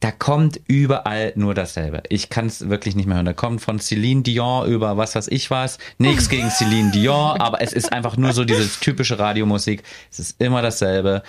Da 0.00 0.10
kommt 0.10 0.60
überall 0.66 1.32
nur 1.36 1.54
dasselbe. 1.54 2.02
Ich 2.08 2.28
kann's 2.28 2.68
wirklich 2.68 2.96
nicht 2.96 3.06
mehr 3.06 3.16
hören. 3.16 3.26
Da 3.26 3.34
kommt 3.34 3.60
von 3.60 3.78
Celine 3.78 4.22
Dion 4.22 4.66
über 4.66 4.96
was 4.96 5.14
weiß 5.14 5.28
ich 5.28 5.48
was. 5.50 5.78
Nichts 5.98 6.28
gegen 6.28 6.50
Celine 6.50 6.90
Dion, 6.90 7.40
aber 7.40 7.62
es 7.62 7.72
ist 7.72 7.92
einfach 7.92 8.16
nur 8.16 8.32
so 8.32 8.44
diese 8.44 8.68
typische 8.80 9.20
Radiomusik. 9.20 9.84
Es 10.10 10.18
ist 10.18 10.40
immer 10.40 10.60
dasselbe. 10.60 11.22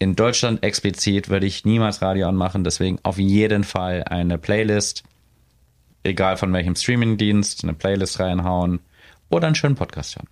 In 0.00 0.16
Deutschland 0.16 0.64
explizit 0.64 1.28
würde 1.28 1.46
ich 1.46 1.64
niemals 1.64 2.02
Radio 2.02 2.28
anmachen, 2.28 2.64
deswegen 2.64 2.98
auf 3.04 3.18
jeden 3.18 3.62
Fall 3.62 4.02
eine 4.04 4.36
Playlist, 4.38 5.04
egal 6.02 6.36
von 6.36 6.52
welchem 6.52 6.74
Streamingdienst, 6.74 7.62
eine 7.62 7.74
Playlist 7.74 8.18
reinhauen 8.18 8.80
oder 9.30 9.46
einen 9.46 9.54
schönen 9.56 9.74
Podcast 9.76 10.16
hören. 10.16 10.26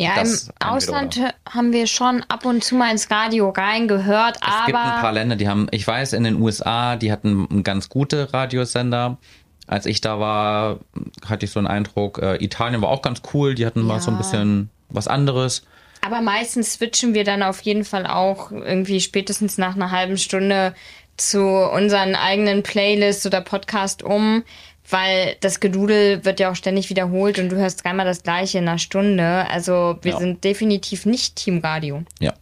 Ja, 0.00 0.14
Das 0.14 0.44
im 0.48 0.52
Ausland 0.60 1.20
haben 1.48 1.72
wir 1.72 1.88
schon 1.88 2.22
ab 2.28 2.44
und 2.44 2.62
zu 2.62 2.76
mal 2.76 2.90
ins 2.92 3.10
Radio 3.10 3.50
reingehört, 3.50 4.36
Es 4.36 4.66
gibt 4.66 4.78
ein 4.78 4.84
paar 4.94 4.98
aber 5.00 5.12
Länder, 5.12 5.34
die 5.34 5.48
haben, 5.48 5.66
ich 5.72 5.84
weiß, 5.86 6.12
in 6.12 6.22
den 6.22 6.40
USA, 6.40 6.94
die 6.94 7.10
hatten 7.10 7.64
ganz 7.64 7.88
gute 7.88 8.32
Radiosender. 8.32 9.18
Als 9.66 9.86
ich 9.86 10.00
da 10.00 10.20
war, 10.20 10.78
hatte 11.26 11.46
ich 11.46 11.50
so 11.50 11.58
einen 11.58 11.66
Eindruck, 11.66 12.18
äh, 12.22 12.36
Italien 12.42 12.80
war 12.80 12.88
auch 12.90 13.02
ganz 13.02 13.22
cool, 13.34 13.54
die 13.56 13.66
hatten 13.66 13.82
mal 13.82 14.00
so 14.00 14.10
ein 14.12 14.14
Ja. 14.14 14.18
bisschen 14.18 14.70
was 14.88 15.08
anderes. 15.08 15.64
aber 16.00 16.20
meistens 16.22 16.74
switchen 16.74 17.12
wir 17.12 17.24
dann 17.24 17.42
auf 17.42 17.60
jeden 17.62 17.84
Fall 17.84 18.06
auch 18.06 18.52
irgendwie 18.52 19.00
spätestens 19.00 19.58
nach 19.58 19.74
einer 19.74 19.90
halben 19.90 20.16
Stunde 20.16 20.74
zu 21.16 21.42
unseren 21.44 22.14
eigenen 22.14 22.62
Playlists 22.62 23.26
oder 23.26 23.40
Podcast 23.40 24.04
um, 24.04 24.44
weil 24.90 25.36
das 25.40 25.60
Gedudel 25.60 26.24
wird 26.24 26.40
ja 26.40 26.50
auch 26.50 26.56
ständig 26.56 26.88
wiederholt 26.90 27.38
und 27.38 27.50
du 27.50 27.56
hörst 27.56 27.84
dreimal 27.84 28.06
das 28.06 28.22
gleiche 28.22 28.58
in 28.58 28.68
einer 28.68 28.78
Stunde. 28.78 29.46
Also 29.50 29.98
wir 30.02 30.12
Ja. 30.12 30.18
sind 30.18 30.44
definitiv 30.44 31.04
nicht 31.06 31.36
Team 31.36 31.58
Radio. 31.58 32.02
Ja. 32.20 32.32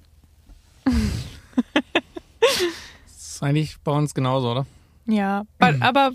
Das 0.84 0.94
ist 3.16 3.42
eigentlich 3.42 3.76
bei 3.82 3.92
uns 3.92 4.14
genauso, 4.14 4.50
oder? 4.52 4.66
Ja, 5.06 5.44
but, 5.58 5.76
aber, 5.80 6.12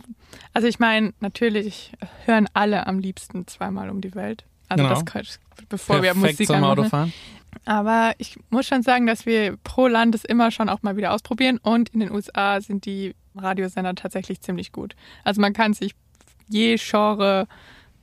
also 0.53 0.67
ich 0.67 0.79
meine, 0.79 1.13
natürlich 1.21 1.91
hören 2.25 2.47
alle 2.53 2.87
am 2.87 2.99
liebsten 2.99 3.47
zweimal 3.47 3.89
um 3.89 4.01
die 4.01 4.13
Welt. 4.15 4.43
Also 4.67 4.83
Genau. 4.83 4.95
das 4.95 5.05
kann, 5.05 5.23
bevor 5.69 5.97
wir 6.01 6.13
Perfekt 6.13 6.39
Musik 6.39 6.47
zum. 6.47 6.63
Autofahren. 6.63 7.13
Aber 7.65 8.13
ich 8.17 8.37
muss 8.49 8.65
schon 8.67 8.81
sagen, 8.81 9.07
dass 9.07 9.25
wir 9.25 9.57
pro 9.63 9.87
Land 9.87 10.15
es 10.15 10.23
immer 10.25 10.51
schon 10.51 10.69
auch 10.69 10.81
mal 10.83 10.95
wieder 10.97 11.13
ausprobieren 11.13 11.57
und 11.57 11.89
in 11.89 11.99
den 11.99 12.11
USA 12.11 12.59
sind 12.61 12.85
die 12.85 13.13
Radiosender 13.35 13.93
tatsächlich 13.95 14.41
ziemlich 14.41 14.71
gut. 14.71 14.95
Also 15.23 15.41
man 15.41 15.53
kann 15.53 15.73
sich 15.73 15.93
je 16.51 16.77
Genre 16.77 17.47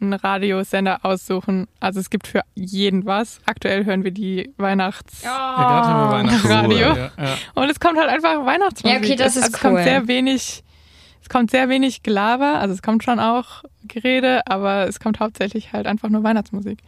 einen 0.01 0.12
Radiosender 0.12 1.05
aussuchen. 1.05 1.66
Also 1.80 2.01
es 2.01 2.11
gibt 2.11 2.26
für 2.26 2.42
jeden 2.55 3.05
was. 3.05 3.40
Aktuell 3.46 3.84
hören 3.84 4.05
wir 4.05 4.12
die 4.12 4.53
Weihnachts... 4.57 5.22
Ja, 5.22 5.55
gerade 5.57 5.88
haben 5.88 6.11
wir 6.11 6.18
Weihnachten. 6.18 6.49
Radio. 6.49 6.78
Ja, 6.78 7.11
ja. 7.18 7.36
Und 7.55 7.70
es 7.70 7.80
kommt 7.80 7.99
halt 7.99 8.09
einfach 8.09 8.44
Weihnachtsmusik. 8.44 9.01
Ja, 9.01 9.05
okay, 9.05 9.16
das 9.16 9.36
es, 9.36 9.49
ist 9.49 9.55
es 9.55 9.61
kommt 9.61 9.78
cool. 9.78 9.82
sehr 9.82 10.07
wenig, 10.07 10.62
es 11.20 11.28
kommt 11.28 11.51
sehr 11.51 11.68
wenig 11.68 12.03
Gelaber, 12.03 12.61
also 12.61 12.74
es 12.74 12.82
kommt 12.82 13.03
schon 13.03 13.18
auch 13.18 13.64
Gerede, 13.84 14.46
aber 14.46 14.86
es 14.86 15.01
kommt 15.01 15.18
hauptsächlich 15.20 15.72
halt 15.72 15.86
einfach 15.86 16.09
nur 16.09 16.22
Weihnachtsmusik. 16.22 16.78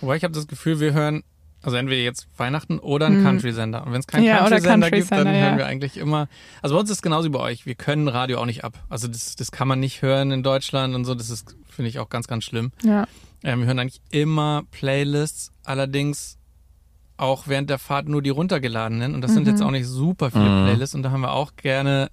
Wobei 0.00 0.16
ich 0.16 0.24
habe 0.24 0.32
das 0.32 0.46
Gefühl, 0.46 0.80
wir 0.80 0.94
hören, 0.94 1.24
also 1.62 1.76
entweder 1.76 2.00
jetzt 2.02 2.28
Weihnachten 2.36 2.78
oder 2.78 3.06
einen 3.06 3.22
Country-Sender. 3.24 3.84
Und 3.86 3.92
wenn 3.92 4.00
es 4.00 4.06
keinen 4.06 4.22
Mhm. 4.22 4.26
Ja, 4.28 4.38
Country-Sender 4.38 4.90
gibt, 4.90 5.10
dann 5.10 5.18
Country-Sender, 5.24 5.32
hören 5.40 5.52
ja. 5.52 5.58
wir 5.58 5.66
eigentlich 5.66 5.96
immer. 5.96 6.28
Also 6.62 6.74
bei 6.74 6.80
uns 6.80 6.90
ist 6.90 6.96
es 6.98 7.02
genauso 7.02 7.26
wie 7.28 7.32
bei 7.32 7.40
euch. 7.40 7.66
Wir 7.66 7.74
können 7.74 8.08
Radio 8.08 8.38
auch 8.40 8.46
nicht 8.46 8.64
ab. 8.64 8.78
Also 8.88 9.08
das, 9.08 9.34
das 9.36 9.50
kann 9.50 9.66
man 9.68 9.80
nicht 9.80 10.02
hören 10.02 10.30
in 10.30 10.42
Deutschland 10.42 10.94
und 10.94 11.04
so. 11.04 11.14
Das 11.14 11.30
ist, 11.30 11.56
finde 11.68 11.88
ich, 11.88 11.98
auch 11.98 12.08
ganz, 12.08 12.26
ganz 12.28 12.44
schlimm. 12.44 12.70
Ja. 12.82 13.06
Ähm, 13.42 13.60
wir 13.60 13.66
hören 13.66 13.78
eigentlich 13.78 14.00
immer 14.10 14.62
Playlists, 14.70 15.52
allerdings 15.64 16.38
auch 17.16 17.48
während 17.48 17.68
der 17.70 17.78
Fahrt 17.78 18.08
nur 18.08 18.22
die 18.22 18.30
runtergeladenen. 18.30 19.14
Und 19.14 19.22
das 19.22 19.32
sind 19.34 19.44
Mhm. 19.44 19.50
jetzt 19.50 19.62
auch 19.62 19.70
nicht 19.72 19.86
super 19.86 20.30
viele 20.30 20.44
Playlists. 20.64 20.94
Und 20.94 21.02
da 21.02 21.10
haben 21.10 21.22
wir 21.22 21.32
auch 21.32 21.56
gerne 21.56 22.08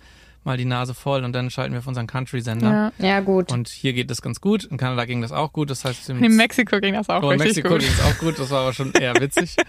mal 0.46 0.58
die 0.58 0.66
Nase 0.66 0.94
voll 0.94 1.24
und 1.24 1.34
dann 1.34 1.50
schalten 1.50 1.74
wir 1.74 1.80
auf 1.80 1.88
unseren 1.88 2.08
Country-Sender. 2.08 2.92
ja. 3.00 3.06
Ja, 3.08 3.20
gut. 3.20 3.52
Und 3.52 3.68
hier 3.68 3.94
geht 3.94 4.10
das 4.12 4.22
ganz 4.22 4.40
gut. 4.42 4.64
In 4.64 4.78
Kanada 4.78 5.06
ging 5.06 5.22
das 5.22 5.32
auch 5.32 5.52
gut. 5.52 5.70
Das 5.70 5.84
heißt, 5.86 6.10
Und 6.12 6.24
in 6.24 6.36
Mexiko 6.36 6.80
ging 6.80 6.94
das 6.94 7.10
auch 7.10 7.24
Oh, 7.24 7.32
in 7.32 7.42
richtig 7.42 7.64
Mexiko 7.64 7.70
gut. 7.76 7.80
ging 7.82 7.90
es 7.92 8.02
auch 8.02 8.18
gut, 8.20 8.40
das 8.40 8.50
war 8.52 8.62
aber 8.62 8.74
schon 8.74 8.92
eher 8.94 9.14
witzig. 9.20 9.56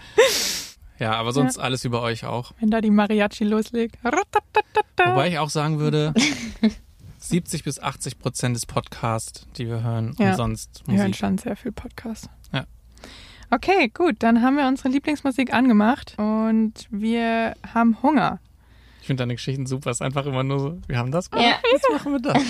Ja, 0.99 1.11
aber 1.13 1.31
sonst 1.31 1.59
alles 1.59 1.85
über 1.85 2.01
euch 2.01 2.25
auch. 2.25 2.53
Wenn 2.59 2.71
da 2.71 2.81
die 2.81 2.89
Mariachi 2.89 3.43
loslegt. 3.43 3.99
Wobei 4.03 5.27
ich 5.29 5.37
auch 5.37 5.51
sagen 5.51 5.77
würde, 5.77 6.11
70 7.19 7.63
bis 7.63 7.79
80 7.79 8.17
Prozent 8.17 8.55
des 8.55 8.65
Podcasts, 8.65 9.45
die 9.57 9.67
wir 9.67 9.83
hören, 9.83 10.15
Ja. 10.17 10.31
umsonst 10.31 10.81
Wir 10.87 10.97
hören 10.97 11.07
Musik. 11.09 11.19
schon 11.19 11.37
sehr 11.37 11.55
viel 11.55 11.71
Podcast. 11.71 12.29
Ja. 12.51 12.65
Okay, 13.51 13.89
gut, 13.93 14.15
dann 14.19 14.41
haben 14.41 14.57
wir 14.57 14.67
unsere 14.67 14.89
Lieblingsmusik 14.89 15.53
angemacht 15.53 16.15
und 16.17 16.73
wir 16.89 17.53
haben 17.73 18.01
Hunger. 18.01 18.39
Ich 19.07 19.09
finde 19.09 19.21
deine 19.21 19.35
Geschichten 19.35 19.65
super. 19.65 19.89
Es 19.91 19.97
ist 19.97 20.01
einfach 20.01 20.25
immer 20.25 20.43
nur 20.43 20.59
so, 20.59 20.77
wir 20.85 20.97
haben 20.97 21.11
das 21.13 21.31
gemacht, 21.31 21.47
Ja. 21.47 21.55
jetzt 21.71 21.85
machen 21.93 22.11
wir 22.11 22.19
das. 22.19 22.43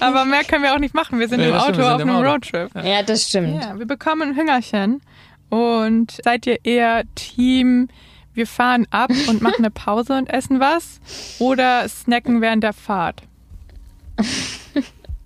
Aber 0.02 0.24
mehr 0.24 0.42
können 0.42 0.64
wir 0.64 0.74
auch 0.74 0.80
nicht 0.80 0.92
machen. 0.92 1.20
Wir 1.20 1.28
sind 1.28 1.38
Nee, 1.38 1.50
im 1.50 1.54
Auto 1.54 1.62
stimmt, 1.74 1.76
sind 1.76 1.84
auf 1.86 2.00
im 2.00 2.08
einem 2.10 2.18
Auto. 2.18 2.30
Roadtrip. 2.32 2.70
Ja, 2.84 3.02
das 3.04 3.28
stimmt. 3.28 3.62
Ja, 3.62 3.78
wir 3.78 3.86
bekommen 3.86 4.22
ein 4.30 4.36
Hüngerchen. 4.36 5.00
Und 5.50 6.18
seid 6.24 6.48
ihr 6.48 6.58
eher 6.64 7.04
Team 7.14 7.86
wir 8.34 8.48
fahren 8.48 8.88
ab 8.90 9.12
und 9.28 9.40
machen 9.40 9.58
eine 9.58 9.70
Pause 9.70 10.14
und 10.14 10.28
essen 10.30 10.58
was 10.58 10.98
oder 11.38 11.88
snacken 11.88 12.40
während 12.40 12.64
der 12.64 12.72
Fahrt? 12.72 13.22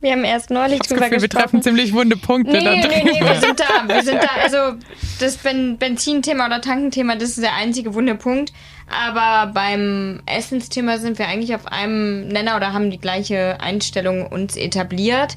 Wir 0.00 0.12
haben 0.12 0.24
erst 0.24 0.50
neulich 0.50 0.80
Ich 0.82 0.88
drüber 0.88 1.08
Gefühl, 1.08 1.10
wir 1.12 1.28
gesprochen. 1.28 1.42
treffen 1.42 1.62
ziemlich 1.62 1.92
wunde 1.94 2.16
Punkte 2.16 2.52
Nee, 2.52 2.64
da 2.64 2.70
nee, 2.72 2.80
drin. 2.82 3.04
nee, 3.04 3.20
wir 3.20 3.40
sind 3.40 3.58
da. 3.58 3.88
Wir 3.88 4.02
sind 4.02 4.22
da. 4.22 4.28
Also 4.42 4.78
das 5.20 5.38
Ben- 5.38 5.78
Benzinthema 5.78 6.46
oder 6.46 6.60
Tankenthema, 6.60 7.14
das 7.16 7.30
ist 7.30 7.42
der 7.42 7.54
einzige 7.54 7.94
wunde 7.94 8.14
Punkt. 8.14 8.52
Aber 8.88 9.52
beim 9.52 10.22
Essensthema 10.26 10.98
sind 10.98 11.18
wir 11.18 11.26
eigentlich 11.28 11.54
auf 11.54 11.66
einem 11.66 12.28
Nenner 12.28 12.56
oder 12.56 12.72
haben 12.72 12.90
die 12.90 13.00
gleiche 13.00 13.58
Einstellung 13.60 14.26
uns 14.26 14.56
etabliert. 14.56 15.34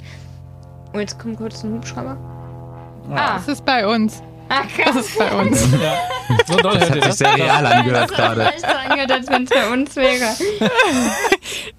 Und 0.94 1.00
jetzt 1.00 1.18
kommt 1.20 1.38
kurz 1.38 1.64
ein 1.64 1.74
Hubschrauber. 1.74 2.18
Ah, 3.12 3.36
Das 3.36 3.48
ist 3.48 3.66
bei 3.66 3.88
uns. 3.88 4.22
Das 4.50 4.68
krass. 4.76 4.96
ist 4.96 5.18
bei 5.20 5.32
uns. 5.32 5.68
So 6.46 6.58
doll 6.58 6.78
Das 6.78 6.92
hat 6.92 7.04
sich 7.06 7.14
sehr 7.16 7.36
real 7.36 7.66
angehört 7.66 8.12
Das 8.12 8.18
hat 8.20 8.36
gerade. 8.36 8.54
so 8.60 8.68
angehört, 8.68 9.12
als 9.12 9.28
wenn 9.30 9.44
es 9.46 9.50
bei 9.50 9.68
uns 9.74 9.96
wäre. 9.96 10.36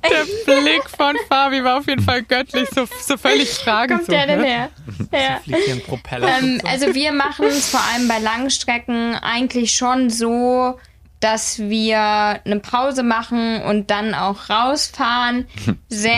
Der 0.03 0.55
Blick 0.61 0.83
von 0.91 1.15
Fabi 1.29 1.63
war 1.63 1.79
auf 1.79 1.87
jeden 1.87 2.03
Fall 2.03 2.23
göttlich, 2.25 2.69
so, 2.75 2.85
so 3.01 3.17
völlig 3.17 3.49
fragend. 3.51 3.99
Kommt 3.99 4.07
So, 4.07 4.13
der 4.13 4.27
denn 4.27 4.43
hä? 4.43 4.49
her? 4.49 4.69
Ja. 5.13 5.41
Fliegt 5.45 5.65
hier 5.67 5.75
ein 5.75 5.83
Propeller. 5.83 6.29
Ähm, 6.41 6.61
also 6.69 6.93
wir 6.95 7.13
machen 7.13 7.47
es 7.47 7.71
vor 7.71 7.81
allem 7.95 8.09
bei 8.09 8.19
Langstrecken 8.19 9.15
eigentlich 9.23 9.73
schon 9.73 10.11
so, 10.11 10.79
dass 11.21 11.59
wir 11.59 11.99
eine 11.99 12.61
Pause 12.61 13.03
machen 13.03 13.63
und 13.63 13.91
dann 13.91 14.15
auch 14.15 14.49
rausfahren, 14.49 15.47
sehr 15.89 16.17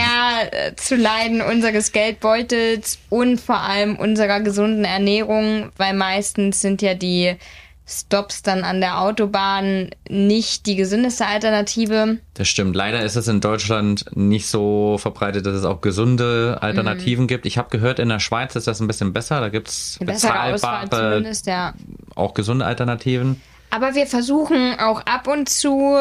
äh, 0.52 0.74
zu 0.76 0.96
Leiden 0.96 1.40
unseres 1.40 1.92
Geldbeutels 1.92 2.98
und 3.10 3.40
vor 3.40 3.60
allem 3.60 3.96
unserer 3.96 4.40
gesunden 4.40 4.84
Ernährung, 4.84 5.70
weil 5.76 5.94
meistens 5.94 6.60
sind 6.60 6.82
ja 6.82 6.94
die 6.94 7.36
Stops 7.84 8.42
dann 8.42 8.62
an 8.62 8.80
der 8.80 9.00
Autobahn 9.00 9.90
nicht 10.08 10.66
die 10.66 10.76
gesündeste 10.76 11.26
Alternative. 11.26 12.18
Das 12.34 12.48
stimmt. 12.48 12.76
Leider 12.76 13.02
ist 13.02 13.16
es 13.16 13.26
in 13.26 13.40
Deutschland 13.40 14.04
nicht 14.14 14.46
so 14.46 14.98
verbreitet, 14.98 15.46
dass 15.46 15.54
es 15.54 15.64
auch 15.64 15.80
gesunde 15.80 16.58
Alternativen 16.60 17.26
gibt. 17.26 17.44
Ich 17.44 17.58
habe 17.58 17.70
gehört, 17.70 17.98
in 17.98 18.08
der 18.08 18.20
Schweiz 18.20 18.54
ist 18.54 18.68
das 18.68 18.80
ein 18.80 18.86
bisschen 18.86 19.12
besser. 19.12 19.40
Da 19.40 19.48
gibt 19.48 19.68
es 19.68 19.98
bezahlbare, 20.00 21.32
ja. 21.44 21.74
auch 22.14 22.34
gesunde 22.34 22.64
Alternativen. 22.64 23.40
Aber 23.72 23.94
wir 23.94 24.06
versuchen 24.06 24.78
auch 24.78 25.00
ab 25.06 25.26
und 25.26 25.48
zu 25.48 25.96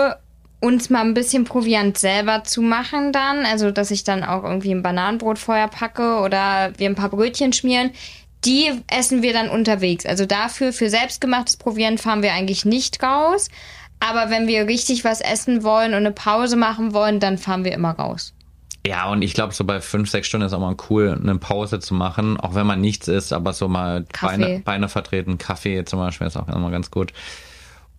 uns 0.60 0.90
mal 0.90 1.06
ein 1.06 1.14
bisschen 1.14 1.46
Proviant 1.46 1.98
selber 1.98 2.44
zu 2.44 2.62
machen 2.62 3.14
dann. 3.14 3.46
Also, 3.46 3.72
dass 3.72 3.92
ich 3.92 4.04
dann 4.04 4.26
auch 4.26 4.44
irgendwie 4.44 4.72
ein 4.72 4.84
Bananenbrot 4.84 5.40
vorher 5.40 5.70
packe 5.70 6.20
oder 6.20 6.74
wir 6.78 6.90
ein 6.90 6.96
paar 6.96 7.10
Brötchen 7.10 7.54
schmieren. 7.54 7.92
Die 8.44 8.72
essen 8.88 9.22
wir 9.22 9.32
dann 9.32 9.50
unterwegs. 9.50 10.06
Also 10.06 10.26
dafür, 10.26 10.74
für 10.74 10.90
selbstgemachtes 10.90 11.56
Proviant 11.56 12.02
fahren 12.02 12.22
wir 12.22 12.34
eigentlich 12.34 12.66
nicht 12.66 13.02
raus. 13.02 13.48
Aber 14.02 14.30
wenn 14.30 14.48
wir 14.48 14.68
richtig 14.68 15.06
was 15.06 15.22
essen 15.22 15.64
wollen 15.64 15.92
und 15.92 16.00
eine 16.00 16.12
Pause 16.12 16.58
machen 16.58 16.94
wollen, 16.94 17.22
dann 17.22 17.38
fahren 17.38 17.64
wir 17.64 17.72
immer 17.72 17.92
raus. 17.92 18.34
Ja, 18.86 19.10
und 19.10 19.22
ich 19.22 19.34
glaube, 19.34 19.54
so 19.54 19.64
bei 19.64 19.80
fünf, 19.80 20.10
sechs 20.10 20.28
Stunden 20.28 20.46
ist 20.46 20.54
auch 20.54 20.60
mal 20.60 20.76
cool, 20.90 21.18
eine 21.18 21.38
Pause 21.38 21.80
zu 21.80 21.94
machen, 21.94 22.38
auch 22.38 22.54
wenn 22.54 22.68
man 22.68 22.82
nichts 22.82 23.08
isst, 23.08 23.32
aber 23.32 23.54
so 23.54 23.70
mal 23.70 24.06
Kaffee. 24.12 24.38
Beine, 24.38 24.60
Beine 24.60 24.90
vertreten, 24.90 25.38
Kaffee 25.38 25.86
zum 25.86 26.00
Beispiel 26.00 26.28
ist 26.28 26.36
auch 26.36 26.50
immer 26.50 26.72
ganz 26.72 26.92
gut. 26.92 27.14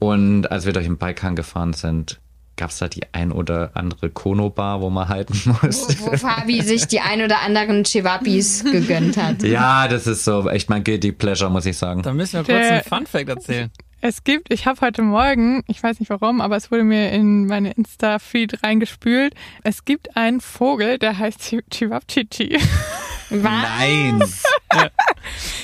Und 0.02 0.50
als 0.50 0.66
wir 0.66 0.72
durch 0.72 0.86
den 0.86 0.98
Balkan 0.98 1.36
gefahren 1.36 1.72
sind, 1.72 2.18
gab 2.56 2.70
es 2.70 2.78
da 2.78 2.88
die 2.88 3.02
ein 3.12 3.32
oder 3.32 3.70
andere 3.74 4.10
Kono-Bar, 4.10 4.80
wo 4.82 4.90
man 4.90 5.08
halten 5.08 5.34
muss. 5.62 5.88
Wo, 6.00 6.12
wo 6.12 6.16
Fabi 6.16 6.60
sich 6.62 6.86
die 6.86 7.00
ein 7.00 7.22
oder 7.22 7.40
anderen 7.42 7.84
Chewapis 7.84 8.64
gegönnt 8.64 9.16
hat. 9.16 9.42
Ja, 9.42 9.88
das 9.88 10.06
ist 10.06 10.24
so 10.24 10.48
echt 10.50 10.68
mein 10.70 10.84
Guilty 10.84 11.12
Pleasure, 11.12 11.50
muss 11.50 11.66
ich 11.66 11.76
sagen. 11.78 12.02
Da 12.02 12.12
müssen 12.12 12.34
wir 12.34 12.44
kurz 12.44 12.48
Der- 12.68 12.70
einen 12.72 12.82
Fun-Fact 12.84 13.28
erzählen. 13.28 13.70
Es 14.04 14.24
gibt, 14.24 14.52
ich 14.52 14.66
habe 14.66 14.80
heute 14.80 15.00
Morgen, 15.02 15.62
ich 15.68 15.80
weiß 15.80 16.00
nicht 16.00 16.10
warum, 16.10 16.40
aber 16.40 16.56
es 16.56 16.72
wurde 16.72 16.82
mir 16.82 17.12
in 17.12 17.46
meine 17.46 17.70
Insta-Feed 17.70 18.64
reingespült. 18.64 19.32
Es 19.62 19.84
gibt 19.84 20.16
einen 20.16 20.40
Vogel, 20.40 20.98
der 20.98 21.18
heißt 21.18 21.40
Chi- 21.40 21.62
Chivapchichi. 21.70 22.58
Was? 23.30 23.40
Nein! 23.40 24.20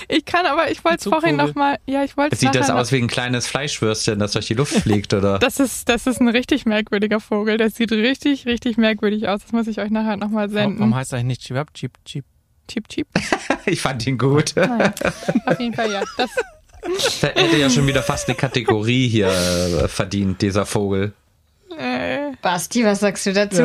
Ich 0.08 0.24
kann 0.24 0.46
aber, 0.46 0.70
ich 0.70 0.84
wollte 0.84 0.98
es 0.98 1.04
vorhin 1.04 1.36
nochmal, 1.36 1.78
ja, 1.86 2.02
ich 2.04 2.16
wollte 2.16 2.34
es 2.34 2.40
Sieht 2.40 2.54
das 2.54 2.70
aus 2.70 2.92
wie 2.92 2.96
ein 2.98 3.08
kleines 3.08 3.46
Fleischwürstchen, 3.46 4.18
das 4.18 4.32
durch 4.32 4.46
die 4.46 4.54
Luft 4.54 4.72
fliegt, 4.74 5.12
oder? 5.14 5.38
Das 5.38 5.60
ist, 5.60 5.88
das 5.88 6.06
ist 6.06 6.20
ein 6.20 6.28
richtig 6.28 6.64
merkwürdiger 6.64 7.20
Vogel. 7.20 7.56
Der 7.58 7.70
sieht 7.70 7.92
richtig, 7.92 8.46
richtig 8.46 8.76
merkwürdig 8.78 9.28
aus. 9.28 9.40
Das 9.42 9.52
muss 9.52 9.66
ich 9.66 9.80
euch 9.80 9.90
nachher 9.90 10.16
nochmal 10.16 10.48
senden. 10.48 10.78
warum 10.78 10.94
heißt 10.94 11.12
er 11.12 11.22
nicht 11.22 11.42
Chibab, 11.42 11.74
Chip, 11.74 11.92
Chip? 12.04 12.24
Cheap, 12.68 12.88
cheap. 12.88 13.06
Ich 13.66 13.80
fand 13.82 14.06
ihn 14.06 14.16
gut. 14.16 14.52
Nein. 14.56 14.92
Auf 15.46 15.58
jeden 15.60 15.74
Fall, 15.74 15.90
ja. 15.90 16.02
Das, 16.16 16.30
Der 17.20 17.30
hätte 17.34 17.56
ja 17.58 17.68
schon 17.68 17.86
wieder 17.86 18.02
fast 18.02 18.28
eine 18.28 18.36
Kategorie 18.36 19.08
hier 19.08 19.28
äh, 19.28 19.88
verdient, 19.88 20.40
dieser 20.40 20.64
Vogel. 20.64 21.12
äh, 21.78 22.32
Basti, 22.40 22.84
was 22.84 23.00
sagst 23.00 23.26
du 23.26 23.32
dazu? 23.34 23.62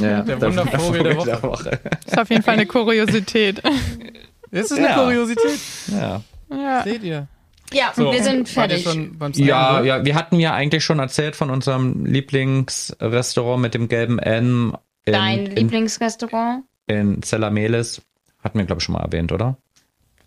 Ja, 0.00 0.22
Der 0.22 0.40
Wundervogel 0.40 1.02
der 1.02 1.16
Woche. 1.16 1.42
Woche. 1.42 1.80
ist 2.06 2.18
auf 2.18 2.30
jeden 2.30 2.42
Fall 2.42 2.54
eine 2.54 2.66
Kuriosität. 2.66 3.60
Das 4.54 4.70
ist 4.70 4.78
eine 4.78 4.86
Ja. 4.88 4.94
Kuriosität. 5.04 5.58
Ja. 5.88 6.22
Ja. 6.50 6.82
Seht 6.84 7.02
ihr? 7.02 7.28
Ja, 7.72 7.92
So, 7.96 8.12
wir 8.12 8.22
sind 8.22 8.48
fertig. 8.48 8.84
schon 8.84 9.18
beim 9.18 9.32
Snacken 9.34 9.48
Ja, 9.48 9.82
ja, 9.82 10.04
wir 10.04 10.14
hatten 10.14 10.38
ja 10.38 10.54
eigentlich 10.54 10.84
schon 10.84 10.98
erzählt 11.00 11.34
von 11.34 11.50
unserem 11.50 12.04
Lieblingsrestaurant 12.04 13.60
mit 13.60 13.74
dem 13.74 13.88
gelben 13.88 14.18
N 14.18 14.72
in, 15.06 15.12
Dein 15.12 15.46
in, 15.46 15.56
Lieblingsrestaurant? 15.56 16.64
in 16.86 17.22
Zellamelis. 17.22 18.02
Hatten 18.42 18.58
wir, 18.58 18.66
glaube 18.66 18.80
ich, 18.80 18.84
schon 18.84 18.92
mal 18.94 19.02
erwähnt, 19.02 19.32
oder? 19.32 19.56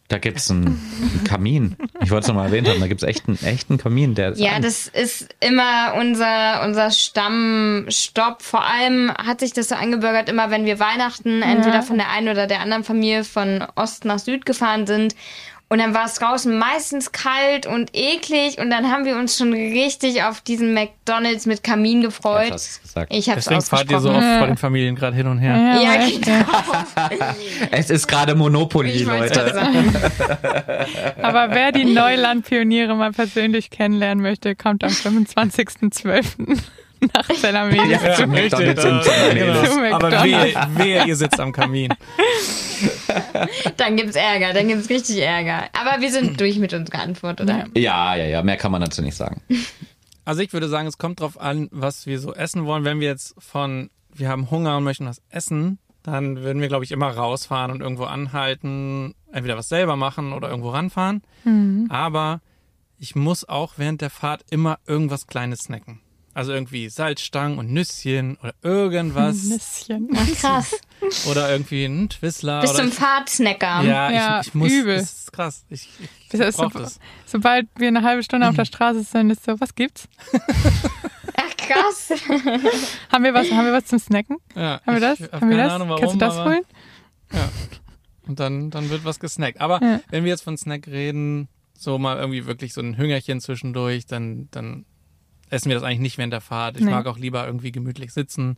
Da 0.09 0.19
gibt's 0.19 0.49
einen 0.49 1.21
Kamin. 1.27 1.75
Ich 2.01 2.11
wollte 2.11 2.21
es 2.23 2.27
noch 2.29 2.35
mal 2.35 2.45
erwähnt 2.45 2.69
haben. 2.69 2.79
Da 2.79 2.87
gibt's 2.87 3.03
echt 3.03 3.27
einen 3.27 3.37
echten 3.43 3.77
Kamin. 3.77 4.15
Der 4.15 4.29
ist 4.29 4.39
Ja, 4.39 4.53
an- 4.53 4.61
das 4.61 4.87
ist 4.87 5.27
immer 5.41 5.95
unser, 5.99 6.63
unser 6.63 6.91
Stammstopp. 6.91 8.41
Vor 8.41 8.63
allem 8.65 9.11
hat 9.11 9.39
sich 9.41 9.53
das 9.53 9.69
so 9.69 9.75
eingebürgert, 9.75 10.29
immer 10.29 10.49
wenn 10.49 10.65
wir 10.65 10.79
Weihnachten 10.79 11.41
entweder 11.41 11.81
von 11.83 11.97
der 11.97 12.09
einen 12.09 12.29
oder 12.29 12.47
der 12.47 12.61
anderen 12.61 12.83
Familie 12.83 13.23
von 13.23 13.65
Ost 13.75 14.05
nach 14.05 14.19
Süd 14.19 14.45
gefahren 14.45 14.87
sind. 14.87 15.13
Und 15.69 15.79
dann 15.79 15.93
war 15.93 16.05
es 16.05 16.13
draußen 16.13 16.57
meistens 16.57 17.11
kalt 17.11 17.65
und 17.65 17.89
eklig 17.93 18.57
und 18.57 18.69
dann 18.69 18.89
haben 18.89 19.03
wir 19.03 19.17
uns 19.17 19.37
schon 19.37 19.51
richtig 19.51 20.23
auf 20.23 20.39
diesen 20.39 20.73
McDonalds 20.73 21.45
mit 21.45 21.61
Kamin 21.61 22.01
Ja, 22.01 22.07
gefreut. 22.07 22.51
gesagt. 22.53 23.13
Ich 23.13 23.29
hab's 23.29 23.43
Deswegen 23.43 23.61
fahrt 23.61 23.91
ihr 23.91 23.99
so 23.99 24.11
oft 24.11 24.21
bei 24.21 24.45
den 24.47 24.55
Familien 24.55 24.95
gerade 24.95 25.15
hin 25.17 25.27
und 25.27 25.39
her. 25.39 25.57
Ja, 25.57 25.81
Ja, 25.81 26.05
ja. 26.05 27.35
Es 27.71 27.89
ist 27.89 28.07
gerade 28.07 28.33
Monopoly, 28.35 29.03
Leute. 29.03 29.53
Aber 31.21 31.49
wer 31.51 31.73
die 31.73 31.83
Neuland-Pioniere 31.85 32.95
mal 32.95 33.11
persönlich 33.11 33.69
kennenlernen 33.69 34.21
möchte, 34.21 34.55
kommt 34.55 34.85
am 34.85 34.89
25.12. 34.91 36.57
nach. 37.13 37.29
Ja, 37.29 38.13
zu 38.13 38.27
McDonald's 38.27 38.83
in 38.83 39.01
Zellamelis. 39.01 39.69
Zu 39.69 39.95
Aber 39.95 40.11
wehe, 40.23 40.53
wehe, 40.75 41.05
ihr 41.05 41.15
sitzt 41.15 41.39
am 41.39 41.51
Kamin. 41.51 41.93
Dann 43.77 43.95
gibt's 43.95 44.15
Ärger, 44.15 44.53
dann 44.53 44.67
gibt's 44.67 44.89
richtig 44.89 45.17
Ärger. 45.19 45.63
Aber 45.73 46.01
wir 46.01 46.11
sind 46.11 46.39
durch 46.39 46.57
mit 46.59 46.73
unserer 46.73 46.99
Antwort, 47.01 47.41
oder? 47.41 47.65
Ja, 47.75 48.15
ja, 48.15 48.25
ja. 48.25 48.43
Mehr 48.43 48.57
kann 48.57 48.71
man 48.71 48.81
dazu 48.81 49.01
nicht 49.01 49.15
sagen. 49.15 49.41
Also 50.25 50.41
ich 50.41 50.51
würde 50.51 50.67
sagen, 50.67 50.89
es 50.89 50.97
kommt 50.97 51.21
drauf 51.21 51.39
an, 51.39 51.69
was 51.71 52.05
wir 52.05 52.19
so 52.19 52.33
essen 52.33 52.65
wollen. 52.65 52.83
Wenn 52.83 52.99
wir 52.99 53.07
jetzt 53.07 53.33
von, 53.37 53.89
wir 54.13 54.27
haben 54.27 54.51
Hunger 54.51 54.75
und 54.75 54.83
möchten 54.83 55.05
was 55.05 55.21
essen, 55.29 55.79
dann 56.03 56.43
würden 56.43 56.61
wir, 56.61 56.67
glaube 56.67 56.83
ich, 56.83 56.91
immer 56.91 57.09
rausfahren 57.09 57.71
und 57.71 57.79
irgendwo 57.79 58.03
anhalten, 58.03 59.15
entweder 59.31 59.55
was 59.55 59.69
selber 59.69 59.95
machen 59.95 60.33
oder 60.33 60.49
irgendwo 60.49 60.71
ranfahren. 60.71 61.21
Aber 61.87 62.41
ich 62.99 63.15
muss 63.15 63.47
auch 63.47 63.75
während 63.77 64.01
der 64.01 64.09
Fahrt 64.09 64.43
immer 64.49 64.79
irgendwas 64.85 65.27
Kleines 65.27 65.59
snacken. 65.59 66.01
Also 66.37 66.51
irgendwie 66.53 66.87
Salzstangen 66.87 67.57
und 67.57 67.73
Nüsschen 67.73 68.37
oder 68.43 68.53
irgendwas. 68.61 69.43
Nüsschen. 69.45 70.07
Ach, 70.15 70.27
krass. 70.39 70.71
oder 71.27 71.51
irgendwie 71.51 71.85
ein 71.85 72.09
Twizzler. 72.09 72.61
Bist 72.61 72.73
du 72.73 72.77
oder 72.77 72.83
ein 72.85 72.91
Fahrtsnacker? 72.91 73.81
ja, 73.81 74.11
Ja, 74.11 74.39
ich, 74.41 74.47
ich 74.49 74.53
muss. 74.53 74.71
übel. 74.71 74.97
Das 74.97 75.11
ist 75.13 75.33
krass. 75.33 75.65
Ich, 75.69 75.89
ich, 75.99 76.29
Das 76.39 76.55
so, 76.55 76.63
brauch 76.69 76.73
das. 76.73 76.99
sobald 77.25 77.67
wir 77.77 77.87
eine 77.87 78.03
halbe 78.03 78.21
Stunde 78.21 78.47
auf 78.47 78.55
der 78.55 78.65
Straße 78.65 79.01
sind, 79.01 79.31
ist 79.31 79.45
so, 79.45 79.59
was 79.59 79.73
gibt's? 79.73 80.07
Ach, 81.35 81.57
krass. 81.57 82.11
Haben 83.11 83.23
wir 83.23 83.33
was, 83.33 83.49
haben 83.51 83.65
wir 83.65 83.73
was 83.73 83.85
zum 83.85 83.97
Snacken? 83.97 84.37
Ja, 84.55 84.79
Haben 84.85 84.95
wir 84.95 84.99
das? 85.01 85.19
Ich 85.19 85.25
hab 85.31 85.41
haben 85.41 85.49
wir 85.49 85.57
keine 85.57 85.63
das? 85.69 85.73
Ahnung, 85.73 85.89
warum, 85.89 86.01
Kannst 86.01 86.15
du 86.15 86.19
das 86.19 86.35
aber- 86.37 86.49
holen? 86.51 86.63
Und 88.27 88.39
dann, 88.39 88.69
dann 88.69 88.89
wird 88.91 89.05
was 89.05 89.19
gesnackt. 89.19 89.59
Aber 89.59 89.81
Ja. 89.81 90.01
wenn 90.09 90.23
wir 90.23 90.29
jetzt 90.31 90.43
von 90.43 90.55
Snack 90.57 90.85
reden, 90.87 91.47
so 91.73 91.97
mal 91.97 92.17
irgendwie 92.17 92.45
wirklich 92.45 92.73
so 92.73 92.81
ein 92.81 92.95
Hüngerchen 92.97 93.39
zwischendurch, 93.41 94.05
dann, 94.05 94.49
dann 94.51 94.85
essen 95.49 95.69
wir 95.69 95.75
das 95.75 95.83
eigentlich 95.83 95.99
nicht 95.99 96.17
während 96.17 96.33
der 96.33 96.41
Fahrt. 96.41 96.77
Ich 96.77 96.83
Nee. 96.83 96.91
mag 96.91 97.05
auch 97.07 97.17
lieber 97.17 97.45
irgendwie 97.45 97.71
gemütlich 97.71 98.11
sitzen 98.13 98.57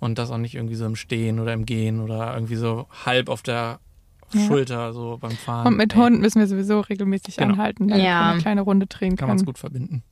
und 0.00 0.18
das 0.18 0.30
auch 0.30 0.38
nicht 0.38 0.54
irgendwie 0.54 0.74
so 0.74 0.86
im 0.86 0.96
Stehen 0.96 1.40
oder 1.40 1.52
im 1.52 1.66
Gehen 1.66 2.00
oder 2.00 2.34
irgendwie 2.34 2.56
so 2.56 2.86
halb 3.04 3.28
auf 3.28 3.42
der 3.42 3.80
Ja. 4.32 4.46
Schulter 4.46 4.92
so 4.92 5.18
beim 5.20 5.30
Fahren. 5.32 5.66
Und 5.68 5.76
mit 5.76 5.94
Nee, 5.94 6.02
Hunden 6.02 6.20
müssen 6.20 6.40
wir 6.40 6.46
sowieso 6.48 6.80
regelmäßig 6.80 7.36
Genau. 7.36 7.52
anhalten, 7.54 7.88
damit 7.88 8.04
Ja. 8.04 8.26
wir 8.26 8.32
eine 8.32 8.40
kleine 8.42 8.60
Runde 8.62 8.86
drehen 8.86 9.16
Kann 9.16 9.28
man 9.28 9.36
es 9.36 9.42
können. 9.42 9.46
gut 9.46 9.58
verbinden. 9.58 10.02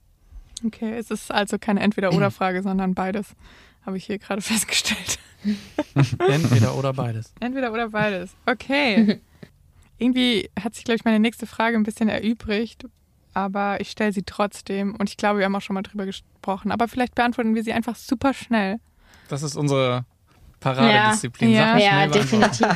Okay, 0.64 0.96
es 0.96 1.10
ist 1.10 1.32
also 1.32 1.58
keine 1.58 1.80
Entweder-Oder-Frage, 1.80 2.62
sondern 2.62 2.94
beides. 2.94 3.34
Habe 3.84 3.96
ich 3.98 4.04
hier 4.06 4.18
gerade 4.18 4.40
festgestellt. 4.42 5.18
Entweder 6.28 6.74
oder 6.76 6.92
beides. 6.92 7.34
Entweder 7.40 7.72
oder 7.72 7.88
beides. 7.90 8.34
Okay. 8.46 9.20
Irgendwie 9.98 10.50
hat 10.60 10.74
sich, 10.74 10.84
glaube 10.84 10.96
ich, 10.96 11.04
meine 11.04 11.20
nächste 11.20 11.46
Frage 11.46 11.76
ein 11.76 11.82
bisschen 11.82 12.08
erübrigt. 12.08 12.86
Aber 13.34 13.80
ich 13.80 13.90
stelle 13.90 14.12
sie 14.12 14.22
trotzdem 14.22 14.94
und 14.94 15.08
ich 15.08 15.16
glaube, 15.16 15.38
wir 15.38 15.44
haben 15.44 15.56
auch 15.56 15.62
schon 15.62 15.74
mal 15.74 15.82
drüber 15.82 16.06
gesprochen. 16.06 16.72
Aber 16.72 16.88
vielleicht 16.88 17.14
beantworten 17.14 17.54
wir 17.54 17.62
sie 17.62 17.72
einfach 17.72 17.96
super 17.96 18.32
schnell. 18.32 18.78
Das 19.28 19.42
ist 19.42 19.56
unsere 19.56 20.04
Paradedisziplin. 20.60 21.50
Ja. 21.50 21.76
Ja, 21.76 22.06
beantworten. 22.06 22.12
definitiv. 22.12 22.66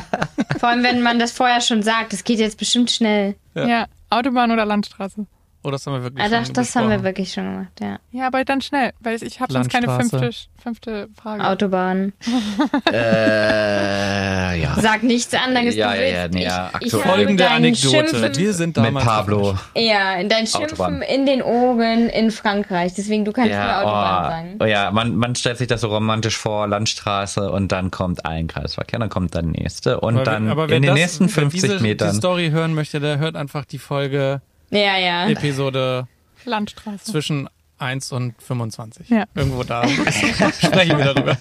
Vor 0.59 0.69
allem, 0.69 0.83
wenn 0.83 1.01
man 1.01 1.17
das 1.17 1.31
vorher 1.31 1.61
schon 1.61 1.81
sagt, 1.81 2.13
das 2.13 2.23
geht 2.23 2.39
jetzt 2.39 2.57
bestimmt 2.57 2.91
schnell. 2.91 3.35
Ja. 3.55 3.67
Ja. 3.67 3.85
Autobahn 4.09 4.51
oder 4.51 4.65
Landstraße? 4.65 5.25
Oh, 5.61 5.71
das 5.71 5.85
haben 5.85 5.93
wir 5.95 6.03
wirklich 6.03 6.23
Ah, 6.25 6.45
schon 6.45 6.53
das 6.53 6.73
haben 6.75 6.89
wir 6.89 7.03
wirklich 7.03 7.33
schon 7.33 7.43
gemacht, 7.43 7.81
ja. 7.81 7.97
Ja, 8.11 8.27
aber 8.27 8.45
dann 8.45 8.61
schnell, 8.61 8.91
weil 9.01 9.21
ich 9.21 9.41
habe 9.41 9.51
sonst 9.51 9.69
keine 9.69 9.89
fünfte, 9.89 10.29
fünfte 10.61 11.09
Frage. 11.21 11.45
Autobahn. 11.45 12.13
Äh, 12.91 14.61
ja. 14.61 14.75
Sag 14.81 15.03
nichts 15.03 15.33
anderes. 15.33 15.75
Ja, 15.75 15.93
du 15.93 15.99
ja, 16.01 16.07
ja, 16.23 16.27
nee, 16.27 16.43
ja, 16.43 16.71
ich, 16.79 16.93
ich 16.93 17.01
Folgende 17.01 17.49
Anekdote. 17.49 18.09
Schimpfen, 18.09 18.35
Wir 18.37 18.53
sind 18.53 18.77
Mit 18.77 18.85
damals 18.85 19.05
Pablo. 19.05 19.55
ja, 19.75 20.23
dein 20.23 20.47
Schimpfen 20.47 20.63
Autobahn. 20.85 21.01
in 21.01 21.25
den 21.25 21.41
Ohren 21.41 22.09
in 22.09 22.31
Frankreich. 22.31 22.93
Deswegen, 22.95 23.25
du 23.25 23.31
kannst 23.31 23.51
nur 23.51 23.57
Ja, 23.59 23.79
Autobahn 23.81 24.25
oh, 24.25 24.29
sagen. 24.29 24.55
oh 24.61 24.65
ja, 24.65 24.91
man, 24.91 25.15
man 25.15 25.35
stellt 25.35 25.57
sich 25.57 25.67
das 25.67 25.81
so 25.81 25.87
romantisch 25.89 26.37
vor, 26.37 26.67
Landstraße 26.67 27.51
und 27.51 27.71
dann 27.71 27.91
kommt 27.91 28.25
ein 28.25 28.47
Kreisverkehr, 28.47 28.99
dann 28.99 29.09
kommt 29.09 29.33
der 29.33 29.43
nächste 29.43 29.99
und 29.99 30.15
Aber 30.15 30.23
dann 30.23 30.49
aber 30.49 30.69
wer 30.69 30.77
in 30.77 30.83
den 30.83 30.89
das- 30.91 30.99
nächsten 30.99 31.25
wer 31.25 31.29
50 31.43 31.61
diese, 31.61 31.77
Die 31.77 31.83
Metern. 31.83 32.13
Story 32.15 32.49
hören 32.49 32.73
möchte, 32.73 32.99
der 32.99 33.17
hört 33.19 33.35
einfach 33.35 33.65
die 33.65 33.79
Folge 33.79 34.41
Ja, 34.71 34.97
ja. 34.97 35.29
Episode 35.29 36.07
Landstraße. 36.45 37.11
zwischen 37.11 37.49
1 37.77 38.11
und 38.11 38.41
25. 38.41 39.09
Ja. 39.09 39.25
Irgendwo 39.35 39.63
da. 39.63 39.87
Sprechen 39.87 40.97
wir 40.97 41.13
darüber. 41.13 41.37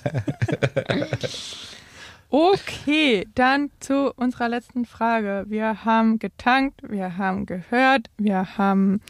Okay, 2.30 3.26
dann 3.34 3.70
zu 3.80 4.12
unserer 4.14 4.48
letzten 4.48 4.84
Frage. 4.84 5.46
Wir 5.48 5.84
haben 5.84 6.18
getankt, 6.18 6.82
wir 6.86 7.16
haben 7.16 7.46
gehört, 7.46 8.08
wir 8.18 8.58
haben 8.58 9.00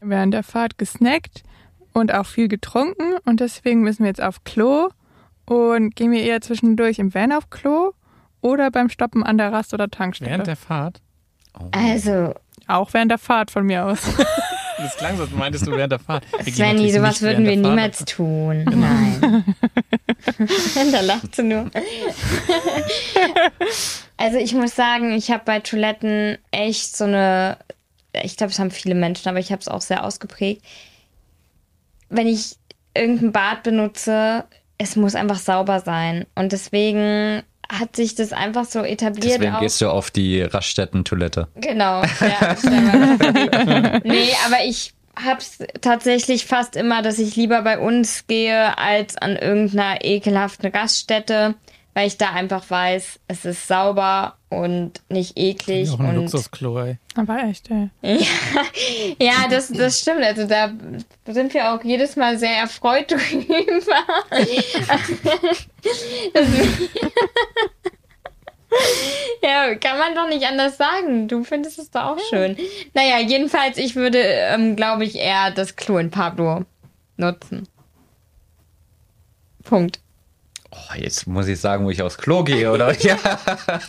während 0.00 0.32
der 0.32 0.42
Fahrt 0.42 0.78
gesnackt 0.78 1.42
und 1.92 2.12
auch 2.14 2.26
viel 2.26 2.48
getrunken 2.48 3.16
und 3.24 3.40
deswegen 3.40 3.82
müssen 3.82 4.04
wir 4.04 4.08
jetzt 4.08 4.22
auf 4.22 4.44
Klo 4.44 4.88
und 5.44 5.94
gehen 5.94 6.10
wir 6.10 6.22
eher 6.22 6.40
zwischendurch 6.40 6.98
im 6.98 7.12
Van 7.14 7.32
auf 7.32 7.50
Klo 7.50 7.92
oder 8.40 8.70
beim 8.70 8.88
Stoppen 8.88 9.22
an 9.22 9.36
der 9.36 9.52
Rast- 9.52 9.74
oder 9.74 9.90
Tankstelle. 9.90 10.30
Während 10.30 10.46
der 10.46 10.56
Fahrt. 10.56 11.02
Also, 11.70 12.34
auch 12.68 12.92
während 12.92 13.10
der 13.10 13.18
Fahrt 13.18 13.50
von 13.50 13.64
mir 13.64 13.84
aus. 13.84 14.00
Das 14.76 14.96
klang 14.96 15.16
so, 15.16 15.26
meintest 15.36 15.66
du 15.66 15.70
während 15.70 15.92
der 15.92 15.98
Fahrt. 15.98 16.24
Wir 16.42 16.52
Svenny, 16.52 16.90
sowas 16.90 17.22
würden 17.22 17.46
wir 17.46 17.56
niemals 17.56 18.04
tun. 18.04 18.64
Nein. 18.64 19.44
da 20.92 21.00
lacht 21.00 21.36
sie 21.36 21.44
nur. 21.44 21.70
also 24.16 24.38
ich 24.38 24.52
muss 24.52 24.74
sagen, 24.74 25.12
ich 25.12 25.30
habe 25.30 25.42
bei 25.44 25.60
Toiletten 25.60 26.38
echt 26.50 26.96
so 26.96 27.04
eine, 27.04 27.56
ich 28.22 28.36
glaube, 28.36 28.52
es 28.52 28.58
haben 28.58 28.72
viele 28.72 28.96
Menschen, 28.96 29.28
aber 29.28 29.38
ich 29.38 29.52
habe 29.52 29.60
es 29.60 29.68
auch 29.68 29.80
sehr 29.80 30.04
ausgeprägt. 30.04 30.62
Wenn 32.08 32.26
ich 32.26 32.56
irgendein 32.94 33.32
Bad 33.32 33.62
benutze, 33.62 34.44
es 34.78 34.96
muss 34.96 35.14
einfach 35.14 35.38
sauber 35.38 35.80
sein. 35.80 36.26
Und 36.34 36.52
deswegen 36.52 37.42
hat 37.72 37.96
sich 37.96 38.14
das 38.14 38.32
einfach 38.32 38.64
so 38.64 38.80
etabliert. 38.80 39.34
Deswegen 39.40 39.54
auch. 39.54 39.60
gehst 39.60 39.80
du 39.80 39.88
auf 39.88 40.10
die 40.10 40.42
Raststätten-Toilette. 40.42 41.48
Genau, 41.56 42.02
ja. 42.20 42.56
nee, 44.04 44.30
aber 44.46 44.64
ich 44.64 44.94
hab's 45.16 45.58
tatsächlich 45.80 46.46
fast 46.46 46.76
immer, 46.76 47.02
dass 47.02 47.18
ich 47.18 47.36
lieber 47.36 47.62
bei 47.62 47.78
uns 47.78 48.26
gehe 48.26 48.76
als 48.78 49.16
an 49.16 49.36
irgendeiner 49.36 50.04
ekelhaften 50.04 50.70
Raststätte, 50.70 51.54
weil 51.94 52.08
ich 52.08 52.18
da 52.18 52.30
einfach 52.30 52.68
weiß, 52.68 53.20
es 53.28 53.44
ist 53.44 53.68
sauber 53.68 54.36
und 54.50 55.00
nicht 55.08 55.38
eklig. 55.38 55.88
Auch 55.90 56.00
ein 56.00 56.08
und 56.08 56.16
Luxusklo, 56.16 56.78
ey. 56.80 56.98
Aber 57.14 57.38
echt, 57.44 57.70
ey. 57.70 57.88
ja, 59.20 59.46
das, 59.48 59.68
das 59.68 60.00
stimmt. 60.00 60.22
Also 60.22 60.46
da 60.46 60.72
sind 61.26 61.54
wir 61.54 61.72
auch 61.72 61.82
jedes 61.84 62.16
Mal 62.16 62.38
sehr 62.38 62.56
erfreut 62.56 63.10
drüber. 63.10 64.04
Ja, 69.40 69.72
kann 69.76 69.98
man 69.98 70.16
doch 70.16 70.28
nicht 70.28 70.44
anders 70.44 70.76
sagen. 70.76 71.28
Du 71.28 71.44
findest 71.44 71.78
es 71.78 71.92
doch 71.92 72.02
auch 72.02 72.18
schön. 72.28 72.56
Naja, 72.92 73.20
jedenfalls, 73.20 73.78
ich 73.78 73.94
würde, 73.94 74.18
ähm, 74.18 74.74
glaube 74.74 75.04
ich, 75.04 75.14
eher 75.14 75.52
das 75.52 75.76
Klo 75.76 75.98
in 75.98 76.10
Pablo 76.10 76.64
nutzen. 77.16 77.68
Punkt. 79.62 80.00
Oh, 80.76 80.94
jetzt 80.96 81.26
muss 81.28 81.46
ich 81.46 81.60
sagen, 81.60 81.84
wo 81.84 81.90
ich 81.90 82.02
aufs 82.02 82.18
Klo 82.18 82.42
gehe, 82.42 82.70
oder? 82.72 82.92
Ja. 83.02 83.16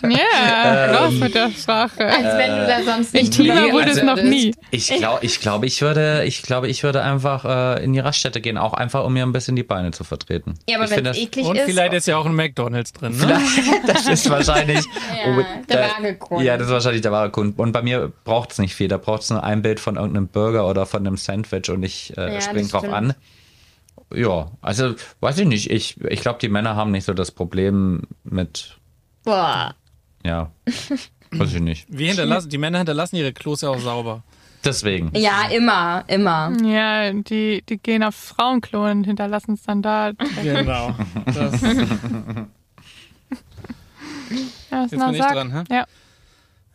Ja, 0.08 1.04
los 1.06 1.14
mit 1.14 1.34
der 1.34 1.50
Sprache. 1.50 2.06
Als 2.06 2.38
wenn 2.38 2.52
du 2.52 2.68
da 2.68 2.84
sonst 2.84 3.14
nicht 3.14 3.38
Intimer 3.38 3.72
wurde 3.72 3.90
es 3.90 4.04
noch 4.04 4.22
nie. 4.22 4.54
Ich 4.72 4.88
glaube, 4.90 5.26
ich, 5.26 5.40
glaub, 5.40 5.64
ich 5.64 5.82
würde, 5.82 6.24
ich 6.26 6.42
glaube, 6.44 6.68
ich 6.68 6.84
würde 6.84 7.02
einfach 7.02 7.46
äh, 7.78 7.84
in 7.84 7.94
die 7.94 8.00
Raststätte 8.00 8.40
gehen, 8.42 8.58
auch 8.58 8.74
einfach, 8.74 9.04
um 9.04 9.14
mir 9.14 9.24
ein 9.26 9.32
bisschen 9.32 9.56
die 9.56 9.64
Beine 9.64 9.92
zu 9.92 10.04
vertreten. 10.04 10.56
Ja, 10.70 10.78
aber 10.78 10.86
ich 10.86 10.92
wenn 10.92 10.96
finde 10.98 11.10
es 11.12 11.18
das, 11.18 11.26
eklig 11.26 11.46
Und 11.46 11.56
ist. 11.56 11.66
vielleicht 11.66 11.94
ist 11.94 12.08
ja 12.08 12.18
auch 12.18 12.26
ein 12.26 12.36
McDonalds 12.36 12.94
drin, 12.94 13.18
ne? 13.18 13.40
das 13.88 14.08
ist 14.08 14.30
wahrscheinlich 14.30 14.86
Ja, 15.26 15.44
der 15.70 15.80
wahre 15.90 16.16
Grund. 16.16 16.44
Ja, 16.44 16.58
das 16.58 16.68
ist 16.68 16.74
wahrscheinlich 16.74 17.02
der 17.02 17.12
wahre 17.12 17.30
Grund. 17.32 17.58
Und 17.58 17.72
bei 17.72 17.82
mir 17.82 18.12
braucht 18.26 18.52
es 18.52 18.60
nicht 18.60 18.76
viel. 18.76 18.88
Da 18.88 18.98
braucht 18.98 19.24
es 19.24 19.30
nur 19.30 19.44
ein 19.44 19.62
Bild 19.62 19.80
von 19.80 19.96
irgendeinem 19.96 20.28
Burger 20.28 20.68
oder 20.68 20.86
von 20.86 21.06
einem 21.06 21.18
Sandwich 21.18 21.70
und 21.70 21.84
ich 21.84 22.14
äh, 22.18 22.36
Ja, 22.36 22.42
spring 22.42 22.64
das 22.64 22.70
drauf 22.72 22.82
stimmt. 22.82 22.96
an. 22.96 23.14
Ja, 24.14 24.52
also 24.62 24.96
weiß 25.20 25.40
ich 25.40 25.48
nicht. 25.48 25.70
Ich, 25.72 26.00
ich 26.02 26.22
glaube, 26.22 26.40
die 26.40 26.50
Männer 26.50 26.76
haben 26.76 26.92
nicht 26.92 27.06
so 27.06 27.14
das 27.14 27.32
Problem 27.32 28.04
mit, 28.24 28.78
Boah. 29.24 29.76
ja, 30.24 30.52
weiß 31.32 31.54
ich 31.54 31.62
nicht. 31.62 31.88
Wir 31.90 32.08
hinterlassen, 32.08 32.50
die 32.50 32.58
Männer 32.58 32.78
hinterlassen 32.80 33.16
ihre 33.16 33.34
Klos 33.34 33.62
ja 33.62 33.70
auch 33.70 33.80
sauber. 33.80 34.24
Deswegen. 34.64 35.12
Ja, 35.16 35.48
immer, 35.50 36.04
immer. 36.08 36.52
Ja, 36.64 37.14
die, 37.14 37.64
die 37.70 37.78
gehen 37.78 38.04
auf 38.04 38.16
Frauenklo 38.16 38.90
und 38.90 39.04
hinterlassen 39.04 39.54
es 39.54 39.62
dann 39.64 39.82
da. 39.84 40.12
Genau. 40.42 40.96
Das, 41.26 41.62
Ja, 44.72 44.82
Jetzt 44.82 44.92
bin 44.92 45.10
ich 45.12 45.18
sagt. 45.18 45.36
dran, 45.36 45.52
hä? 45.52 45.64
Ja. 45.70 45.86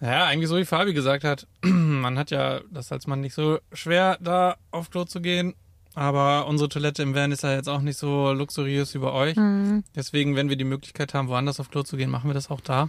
ja, 0.00 0.24
eigentlich 0.26 0.48
so 0.48 0.56
wie 0.56 0.64
Fabi 0.64 0.92
gesagt 0.94 1.24
hat. 1.24 1.46
Man 1.62 2.18
hat 2.18 2.30
ja 2.30 2.60
das 2.70 2.92
als 2.92 3.06
Mann 3.06 3.20
nicht 3.20 3.34
so 3.34 3.58
schwer, 3.72 4.18
da 4.20 4.56
auf 4.70 4.90
Klo 4.90 5.04
zu 5.04 5.20
gehen. 5.20 5.54
Aber 5.94 6.46
unsere 6.46 6.68
Toilette 6.68 7.02
im 7.02 7.14
Van 7.14 7.32
ist 7.32 7.42
ja 7.42 7.52
jetzt 7.52 7.68
auch 7.68 7.80
nicht 7.80 7.98
so 7.98 8.32
luxuriös 8.32 8.94
wie 8.94 8.98
bei 8.98 9.10
euch. 9.10 9.36
Mhm. 9.36 9.82
Deswegen, 9.94 10.36
wenn 10.36 10.48
wir 10.48 10.56
die 10.56 10.64
Möglichkeit 10.64 11.14
haben, 11.14 11.28
woanders 11.28 11.58
auf 11.58 11.70
Klo 11.70 11.82
zu 11.82 11.96
gehen, 11.96 12.10
machen 12.10 12.30
wir 12.30 12.34
das 12.34 12.50
auch 12.50 12.60
da. 12.60 12.88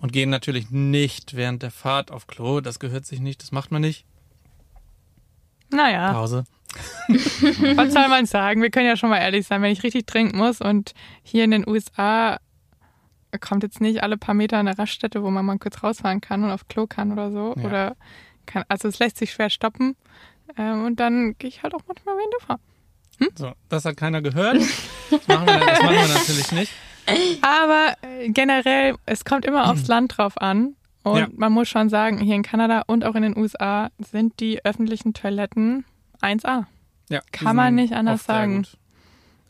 Und 0.00 0.12
gehen 0.12 0.30
natürlich 0.30 0.70
nicht 0.70 1.36
während 1.36 1.62
der 1.62 1.70
Fahrt 1.70 2.10
auf 2.10 2.26
Klo. 2.26 2.60
Das 2.60 2.78
gehört 2.78 3.06
sich 3.06 3.20
nicht, 3.20 3.42
das 3.42 3.52
macht 3.52 3.70
man 3.70 3.82
nicht. 3.82 4.04
Naja, 5.70 6.12
Pause. 6.12 6.44
was 7.08 7.92
soll 7.92 8.08
man 8.08 8.26
sagen? 8.26 8.62
Wir 8.62 8.70
können 8.70 8.86
ja 8.86 8.96
schon 8.96 9.10
mal 9.10 9.18
ehrlich 9.18 9.46
sein, 9.46 9.60
wenn 9.62 9.72
ich 9.72 9.82
richtig 9.82 10.06
trinken 10.06 10.38
muss 10.38 10.60
und 10.60 10.92
hier 11.22 11.44
in 11.44 11.50
den 11.50 11.68
USA 11.68 12.38
kommt 13.40 13.62
jetzt 13.62 13.80
nicht 13.80 14.02
alle 14.02 14.18
paar 14.18 14.34
Meter 14.34 14.58
eine 14.58 14.78
Raststätte, 14.78 15.22
wo 15.22 15.30
man 15.30 15.44
mal 15.44 15.58
kurz 15.58 15.82
rausfahren 15.82 16.20
kann 16.20 16.44
und 16.44 16.50
auf 16.50 16.68
Klo 16.68 16.86
kann 16.86 17.12
oder 17.12 17.30
so. 17.30 17.54
Ja. 17.56 17.64
Oder 17.64 17.96
kann, 18.46 18.64
also 18.68 18.88
es 18.88 18.98
lässt 18.98 19.18
sich 19.18 19.32
schwer 19.32 19.50
stoppen. 19.50 19.96
Ähm, 20.56 20.84
und 20.84 21.00
dann 21.00 21.34
gehe 21.38 21.48
ich 21.48 21.62
halt 21.62 21.74
auch 21.74 21.80
manchmal 21.86 22.16
während 22.16 22.32
der 22.40 22.46
Fahrt. 22.46 22.60
So, 23.38 23.52
das 23.68 23.84
hat 23.84 23.96
keiner 23.96 24.20
gehört. 24.22 24.56
Das 25.10 25.28
machen 25.28 25.46
wir, 25.46 25.60
das 25.60 25.82
machen 25.82 25.94
wir 25.94 26.08
natürlich 26.08 26.52
nicht. 26.52 26.72
Aber 27.42 27.94
äh, 28.02 28.28
generell, 28.30 28.96
es 29.06 29.24
kommt 29.24 29.44
immer 29.44 29.70
aufs 29.70 29.86
Land 29.88 30.16
drauf 30.16 30.40
an. 30.40 30.74
Und 31.04 31.18
Ja. 31.18 31.28
man 31.34 31.52
muss 31.52 31.68
schon 31.68 31.88
sagen, 31.88 32.18
hier 32.18 32.34
in 32.36 32.42
Kanada 32.42 32.82
und 32.86 33.04
auch 33.04 33.14
in 33.16 33.22
den 33.22 33.36
USA 33.36 33.90
sind 33.98 34.38
die 34.40 34.64
öffentlichen 34.64 35.14
Toiletten 35.14 35.84
1A. 36.20 36.64
Ja, 37.08 37.20
die 37.20 37.30
Kann 37.32 37.56
man 37.56 37.74
nicht 37.74 37.92
anders 37.92 38.24
sagen. 38.24 38.64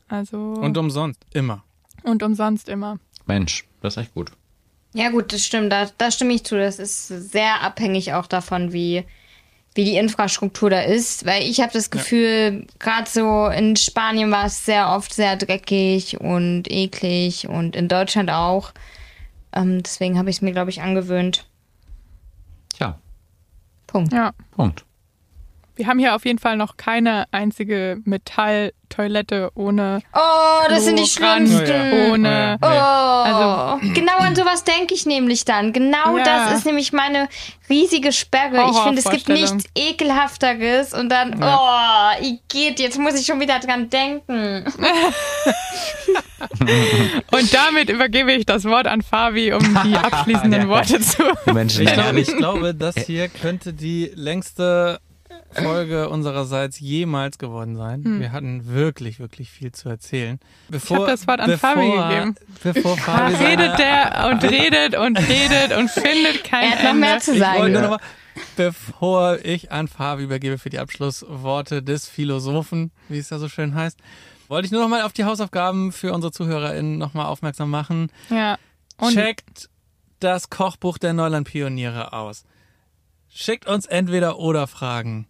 Also 0.09 0.37
Und 0.39 0.77
umsonst, 0.79 1.25
immer. 1.33 1.63
und 2.05 2.23
umsonst 2.23 2.69
immer. 2.69 2.99
Mensch, 3.27 3.65
das 3.83 3.97
ist 3.97 4.03
echt 4.03 4.15
gut. 4.15 4.33
Ja, 4.95 5.11
gut, 5.11 5.33
das 5.33 5.45
stimmt. 5.45 5.73
Da, 5.73 5.89
da 5.97 6.11
stimme 6.11 6.35
ich 6.35 6.45
zu. 6.45 6.57
Das 6.59 6.79
ist 6.79 7.09
sehr 7.09 7.63
abhängig 7.63 8.13
auch 8.15 8.27
davon, 8.27 8.73
wie, 8.73 9.05
wie 9.75 9.85
die 9.85 9.97
Infrastruktur 9.97 10.71
da 10.71 10.81
ist. 10.81 11.25
Weil 11.27 11.43
ich 11.43 11.61
habe 11.61 11.73
das 11.73 11.91
Gefühl, 11.91 12.67
gerade 12.79 13.09
so 13.09 13.47
in 13.47 13.77
Spanien 13.77 14.31
war 14.31 14.47
es 14.47 14.65
sehr 14.65 14.91
oft 14.91 15.15
sehr 15.15 15.37
dreckig 15.37 16.21
und 16.21 16.71
eklig 16.71 17.49
und 17.49 17.77
in 17.77 17.89
Deutschland 17.89 18.31
auch. 18.31 18.73
Ähm, 19.53 19.83
deswegen 19.83 20.19
habe 20.19 20.31
ich 20.31 20.37
es 20.37 20.43
mir, 20.43 20.53
glaube 20.53 20.71
ich, 20.71 20.83
angewöhnt. 20.83 21.47
Tja, 22.75 22.99
Punkt. 23.87 24.13
Ja. 24.13 24.33
Punkt. 24.53 24.85
Wir 25.75 25.87
haben 25.87 25.99
hier 25.99 26.15
auf 26.15 26.25
jeden 26.27 26.39
Fall 26.39 26.57
noch 26.57 26.77
keine 26.77 27.25
einzige 27.33 27.99
Metalltoilette 28.05 29.51
ohne, 29.55 30.01
Oh, 30.15 30.69
das 30.69 30.85
sind 30.85 30.99
die 30.99 31.07
schlimmsten. 31.07 32.11
ohne. 32.11 32.59
Oh, 32.61 32.67
Also- 32.67 33.93
genau 33.95 34.19
an 34.19 34.35
sowas 34.37 34.65
denke 34.65 34.93
ich 34.95 35.07
nämlich 35.07 35.45
dann. 35.47 35.73
Genau 35.73 36.19
Ja. 36.19 36.25
das 36.25 36.59
ist 36.59 36.67
nämlich 36.67 36.93
meine 36.93 37.27
riesige 37.71 38.13
Sperre. 38.13 38.67
Ich 38.71 38.77
finde, 38.79 39.01
es 39.01 39.09
gibt 39.11 39.29
nichts 39.31 39.65
ekelhafteres 39.75 40.93
und 40.93 41.09
dann, 41.09 41.43
oh, 41.43 42.33
geht, 42.49 42.79
jetzt 42.79 42.99
muss 42.99 43.19
ich 43.19 43.25
schon 43.25 43.41
wieder 43.41 43.59
dran 43.59 43.89
denken. 43.89 44.65
Und 47.31 47.55
damit 47.55 47.89
übergebe 47.89 48.33
ich 48.33 48.45
das 48.47 48.65
Wort 48.65 48.87
an 48.87 49.03
Fabi, 49.03 49.53
um 49.53 49.63
die 49.85 49.97
abschließenden 49.97 50.69
Worte 50.69 51.01
zu. 51.01 51.23
Menschen, 51.53 51.87
Ich 51.87 51.93
glaube, 51.93 52.21
ich 52.21 52.37
glaube, 52.37 52.75
das 52.75 52.97
hier 52.97 53.29
könnte 53.29 53.73
die 53.73 54.11
längste 54.15 55.01
Folge 55.53 56.09
unsererseits 56.09 56.79
jemals 56.81 57.39
geworden 57.39 57.77
sein. 57.77 58.05
Hm. 58.05 58.21
Wir 58.21 58.33
hatten 58.33 58.67
wirklich, 58.67 59.19
wirklich 59.21 59.51
viel 59.51 59.73
zu 59.73 59.89
erzählen. 59.89 60.39
Bevor, 60.69 60.97
Ich 60.97 61.03
hab 61.03 61.09
das 61.09 61.27
Wort 61.27 61.41
an 61.41 61.59
Fabi 61.59 61.91
gegeben. 61.91 62.35
Bevor 62.63 62.97
Fabi 62.99 63.35
redet 63.35 63.79
der 63.79 64.31
und 64.31 64.43
redet 64.45 64.97
und 64.97 65.19
redet 65.19 65.77
und 65.77 65.91
findet 65.91 66.45
kein 66.45 66.65
Er 66.73 66.79
hat 66.79 66.85
noch 66.85 66.95
mehr 66.95 67.19
zu 67.21 67.35
Ich 67.35 67.41
wollte 67.41 67.57
sagen. 67.59 67.73
nur 67.73 67.83
noch 67.83 67.91
mal, 67.91 68.01
bevor 68.57 69.39
ich 69.45 69.73
an 69.73 69.89
Fabi 69.89 70.25
übergebe 70.25 70.59
für 70.59 70.71
die 70.71 70.79
Abschlussworte 70.79 71.83
des 71.83 72.09
Philosophen, 72.09 72.91
wie 73.09 73.19
es 73.19 73.31
ja 73.31 73.39
so 73.39 73.49
schön 73.49 73.75
heißt, 73.75 73.99
wollte 74.49 74.67
ich 74.67 74.73
nur 74.73 74.83
noch 74.83 74.89
mal 74.89 75.03
auf 75.03 75.13
die 75.13 75.25
Hausaufgaben 75.25 75.93
für 75.93 76.13
unsere 76.13 76.33
ZuhörerInnen 76.33 76.99
noch 76.99 77.15
mal 77.15 77.27
aufmerksam 77.27 77.71
machen. 77.71 78.11
Ja. 78.31 78.59
Und 78.99 79.15
Checkt 79.15 79.69
das 80.21 80.51
Kochbuch 80.51 80.99
der 80.99 81.15
Neuland-Pioniere 81.15 82.13
aus. 82.13 82.45
Schickt 83.29 83.67
uns 83.67 83.87
entweder 83.87 84.39
oder 84.39 84.67
Fragen 84.67 85.27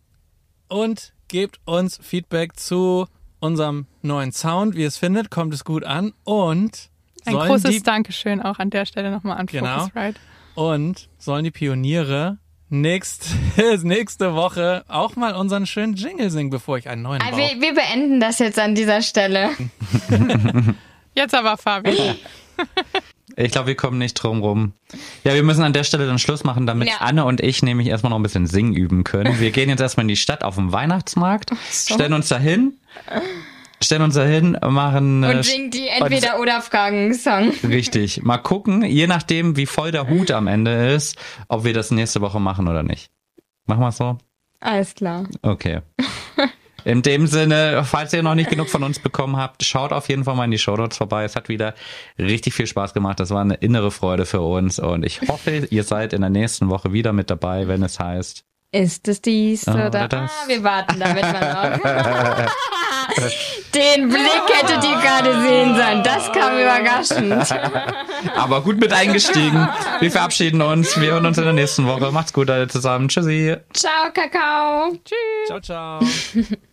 und 0.73 1.13
gebt 1.29 1.61
uns 1.65 1.99
Feedback 2.03 2.57
zu 2.59 3.07
unserem 3.41 3.87
neuen 4.03 4.33
Sound, 4.33 4.75
wie 4.77 4.83
ihr 4.83 4.89
es 4.89 4.97
findet, 4.97 5.31
kommt 5.31 5.53
es 5.55 5.65
gut 5.65 5.85
an 5.85 6.13
und 6.25 6.91
ein 7.25 7.35
sollen 7.35 7.49
großes 7.49 7.71
die 7.71 7.83
Dankeschön 7.83 8.41
auch 8.43 8.59
an 8.59 8.71
der 8.71 8.87
Stelle 8.87 9.11
nochmal 9.11 9.39
an 9.39 9.47
Genau. 9.47 9.81
Focusrite. 9.87 10.19
und 10.55 11.09
sollen 11.19 11.45
die 11.45 11.51
Pioniere 11.51 12.39
nächst, 12.69 13.29
nächste 13.83 14.35
Woche 14.35 14.85
auch 14.89 15.15
mal 15.17 15.35
unseren 15.35 15.67
schönen 15.67 15.95
Jingle 15.95 16.31
singen, 16.31 16.51
bevor 16.51 16.79
ich 16.79 16.89
einen 16.89 17.03
neuen 17.03 17.21
Ah, 17.23 17.31
baue. 17.31 17.39
Wir, 17.39 17.61
wir 17.61 17.75
beenden 17.75 18.19
das 18.21 18.39
jetzt 18.39 18.59
an 18.59 18.75
dieser 18.75 19.03
Stelle. 19.03 19.51
Jetzt 21.15 21.35
aber 21.35 21.59
Fabi. 21.59 21.97
Ich 23.37 23.53
glaube, 23.53 23.69
wir 23.69 23.75
kommen 23.77 23.99
nicht 23.99 24.15
drum 24.15 24.41
rum. 24.43 24.73
Ja, 25.25 25.35
wir 25.35 25.43
müssen 25.43 25.63
an 25.63 25.73
der 25.73 25.85
Stelle 25.85 26.07
dann 26.07 26.19
Schluss 26.19 26.45
machen, 26.45 26.67
damit 26.67 26.89
Ja. 26.89 26.97
Anne 27.01 27.25
und 27.25 27.41
ich 27.41 27.63
nämlich 27.63 27.89
erstmal 27.89 28.11
noch 28.11 28.19
ein 28.19 28.23
bisschen 28.23 28.47
singen 28.47 28.75
üben 28.75 29.05
können. 29.05 29.41
Wir 29.41 29.51
gehen 29.51 29.69
jetzt 29.69 29.81
erstmal 29.81 30.05
in 30.05 30.09
die 30.09 30.17
Stadt 30.17 30.45
auf 30.45 30.57
den 30.57 30.73
Weihnachtsmarkt, 30.73 31.51
stellen 31.71 32.13
uns 32.13 32.29
da 32.29 32.39
hin, 32.39 32.75
stellen 33.83 34.03
uns 34.03 34.15
da 34.15 34.25
hin, 34.25 34.59
machen 34.69 35.23
äh, 35.25 35.35
Und 35.37 35.45
singen 35.45 35.71
die 35.71 35.89
Entweder-Oder-Fragen-Song. 35.89 37.53
richtig. 37.69 38.23
Mal 38.23 38.39
gucken, 38.39 38.85
je 38.85 39.07
nachdem, 39.07 39.57
wie 39.57 39.67
voll 39.67 39.91
der 39.93 40.09
Hut 40.09 40.31
am 40.31 40.47
Ende 40.47 40.89
ist, 40.93 41.17
ob 41.49 41.65
wir 41.65 41.73
das 41.73 41.91
nächste 41.91 42.21
Woche 42.21 42.41
machen 42.41 42.69
oder 42.69 42.83
nicht. 42.83 43.11
Machen 43.67 43.81
wir 43.81 43.89
es 43.89 43.97
so? 43.97 44.19
Alles 44.61 44.95
klar. 44.95 45.25
Okay. 45.43 45.81
In 46.85 47.03
dem 47.03 47.27
Sinne, 47.27 47.83
falls 47.85 48.13
ihr 48.13 48.23
noch 48.23 48.35
nicht 48.35 48.51
genug 48.51 48.69
von 48.69 48.83
uns 48.83 48.99
bekommen 48.99 49.37
habt, 49.37 49.65
schaut 49.65 49.93
auf 49.93 50.09
jeden 50.09 50.25
Fall 50.25 50.35
mal 50.35 50.45
in 50.45 50.51
die 50.51 50.59
Shownotes 50.59 50.97
vorbei. 50.99 51.25
Es 51.25 51.37
hat 51.37 51.49
wieder 51.49 51.75
richtig 52.19 52.55
viel 52.55 52.67
Spaß 52.67 52.95
gemacht. 52.95 53.21
Das 53.21 53.31
war 53.31 53.41
eine 53.41 53.55
innere 53.55 53.91
Freude 53.91 54.27
für 54.27 54.41
uns 54.41 54.79
und 54.79 55.05
ich 55.05 55.21
hoffe, 55.29 55.67
ihr 55.71 55.85
seid 55.85 56.13
in 56.13 56.21
der 56.21 56.31
nächsten 56.31 56.69
Woche 56.71 56.93
wieder 56.93 57.13
mit 57.13 57.31
dabei, 57.31 57.69
wenn 57.69 57.83
es 57.83 57.99
heißt. 58.01 58.45
Ist 58.75 59.07
es 59.07 59.21
dies 59.21 59.69
Ah, 59.69 59.75
oder, 59.75 59.87
oder 59.89 60.09
das. 60.09 60.31
Ah, 60.31 60.49
wir 60.49 60.65
warten 60.65 60.99
damit 60.99 61.23
mal 61.23 61.77
noch. 61.77 61.83
Den 63.75 64.09
Blick 64.09 64.43
hättet 64.51 64.83
ihr 64.83 64.99
gerade 64.99 65.43
sehen 65.43 65.75
sollen. 65.75 66.03
Das 66.03 66.33
kam 66.33 66.59
überraschend. 66.59 67.55
Aber 68.37 68.63
gut 68.63 68.81
mit 68.81 68.91
eingestiegen. 68.93 69.69
Wir 70.01 70.11
verabschieden 70.11 70.63
uns. 70.63 70.99
Wir 70.99 71.13
hören 71.13 71.27
uns 71.27 71.37
in 71.37 71.45
der 71.45 71.53
nächsten 71.53 71.87
Woche. 71.87 72.11
Macht's 72.13 72.33
gut 72.33 72.49
alle 72.49 72.67
zusammen. 72.69 73.09
Tschüssi. 73.09 73.57
Ciao, 73.75 74.11
Kakao. 74.15 74.93
Ciao, 75.47 75.61
ciao. 75.61 76.01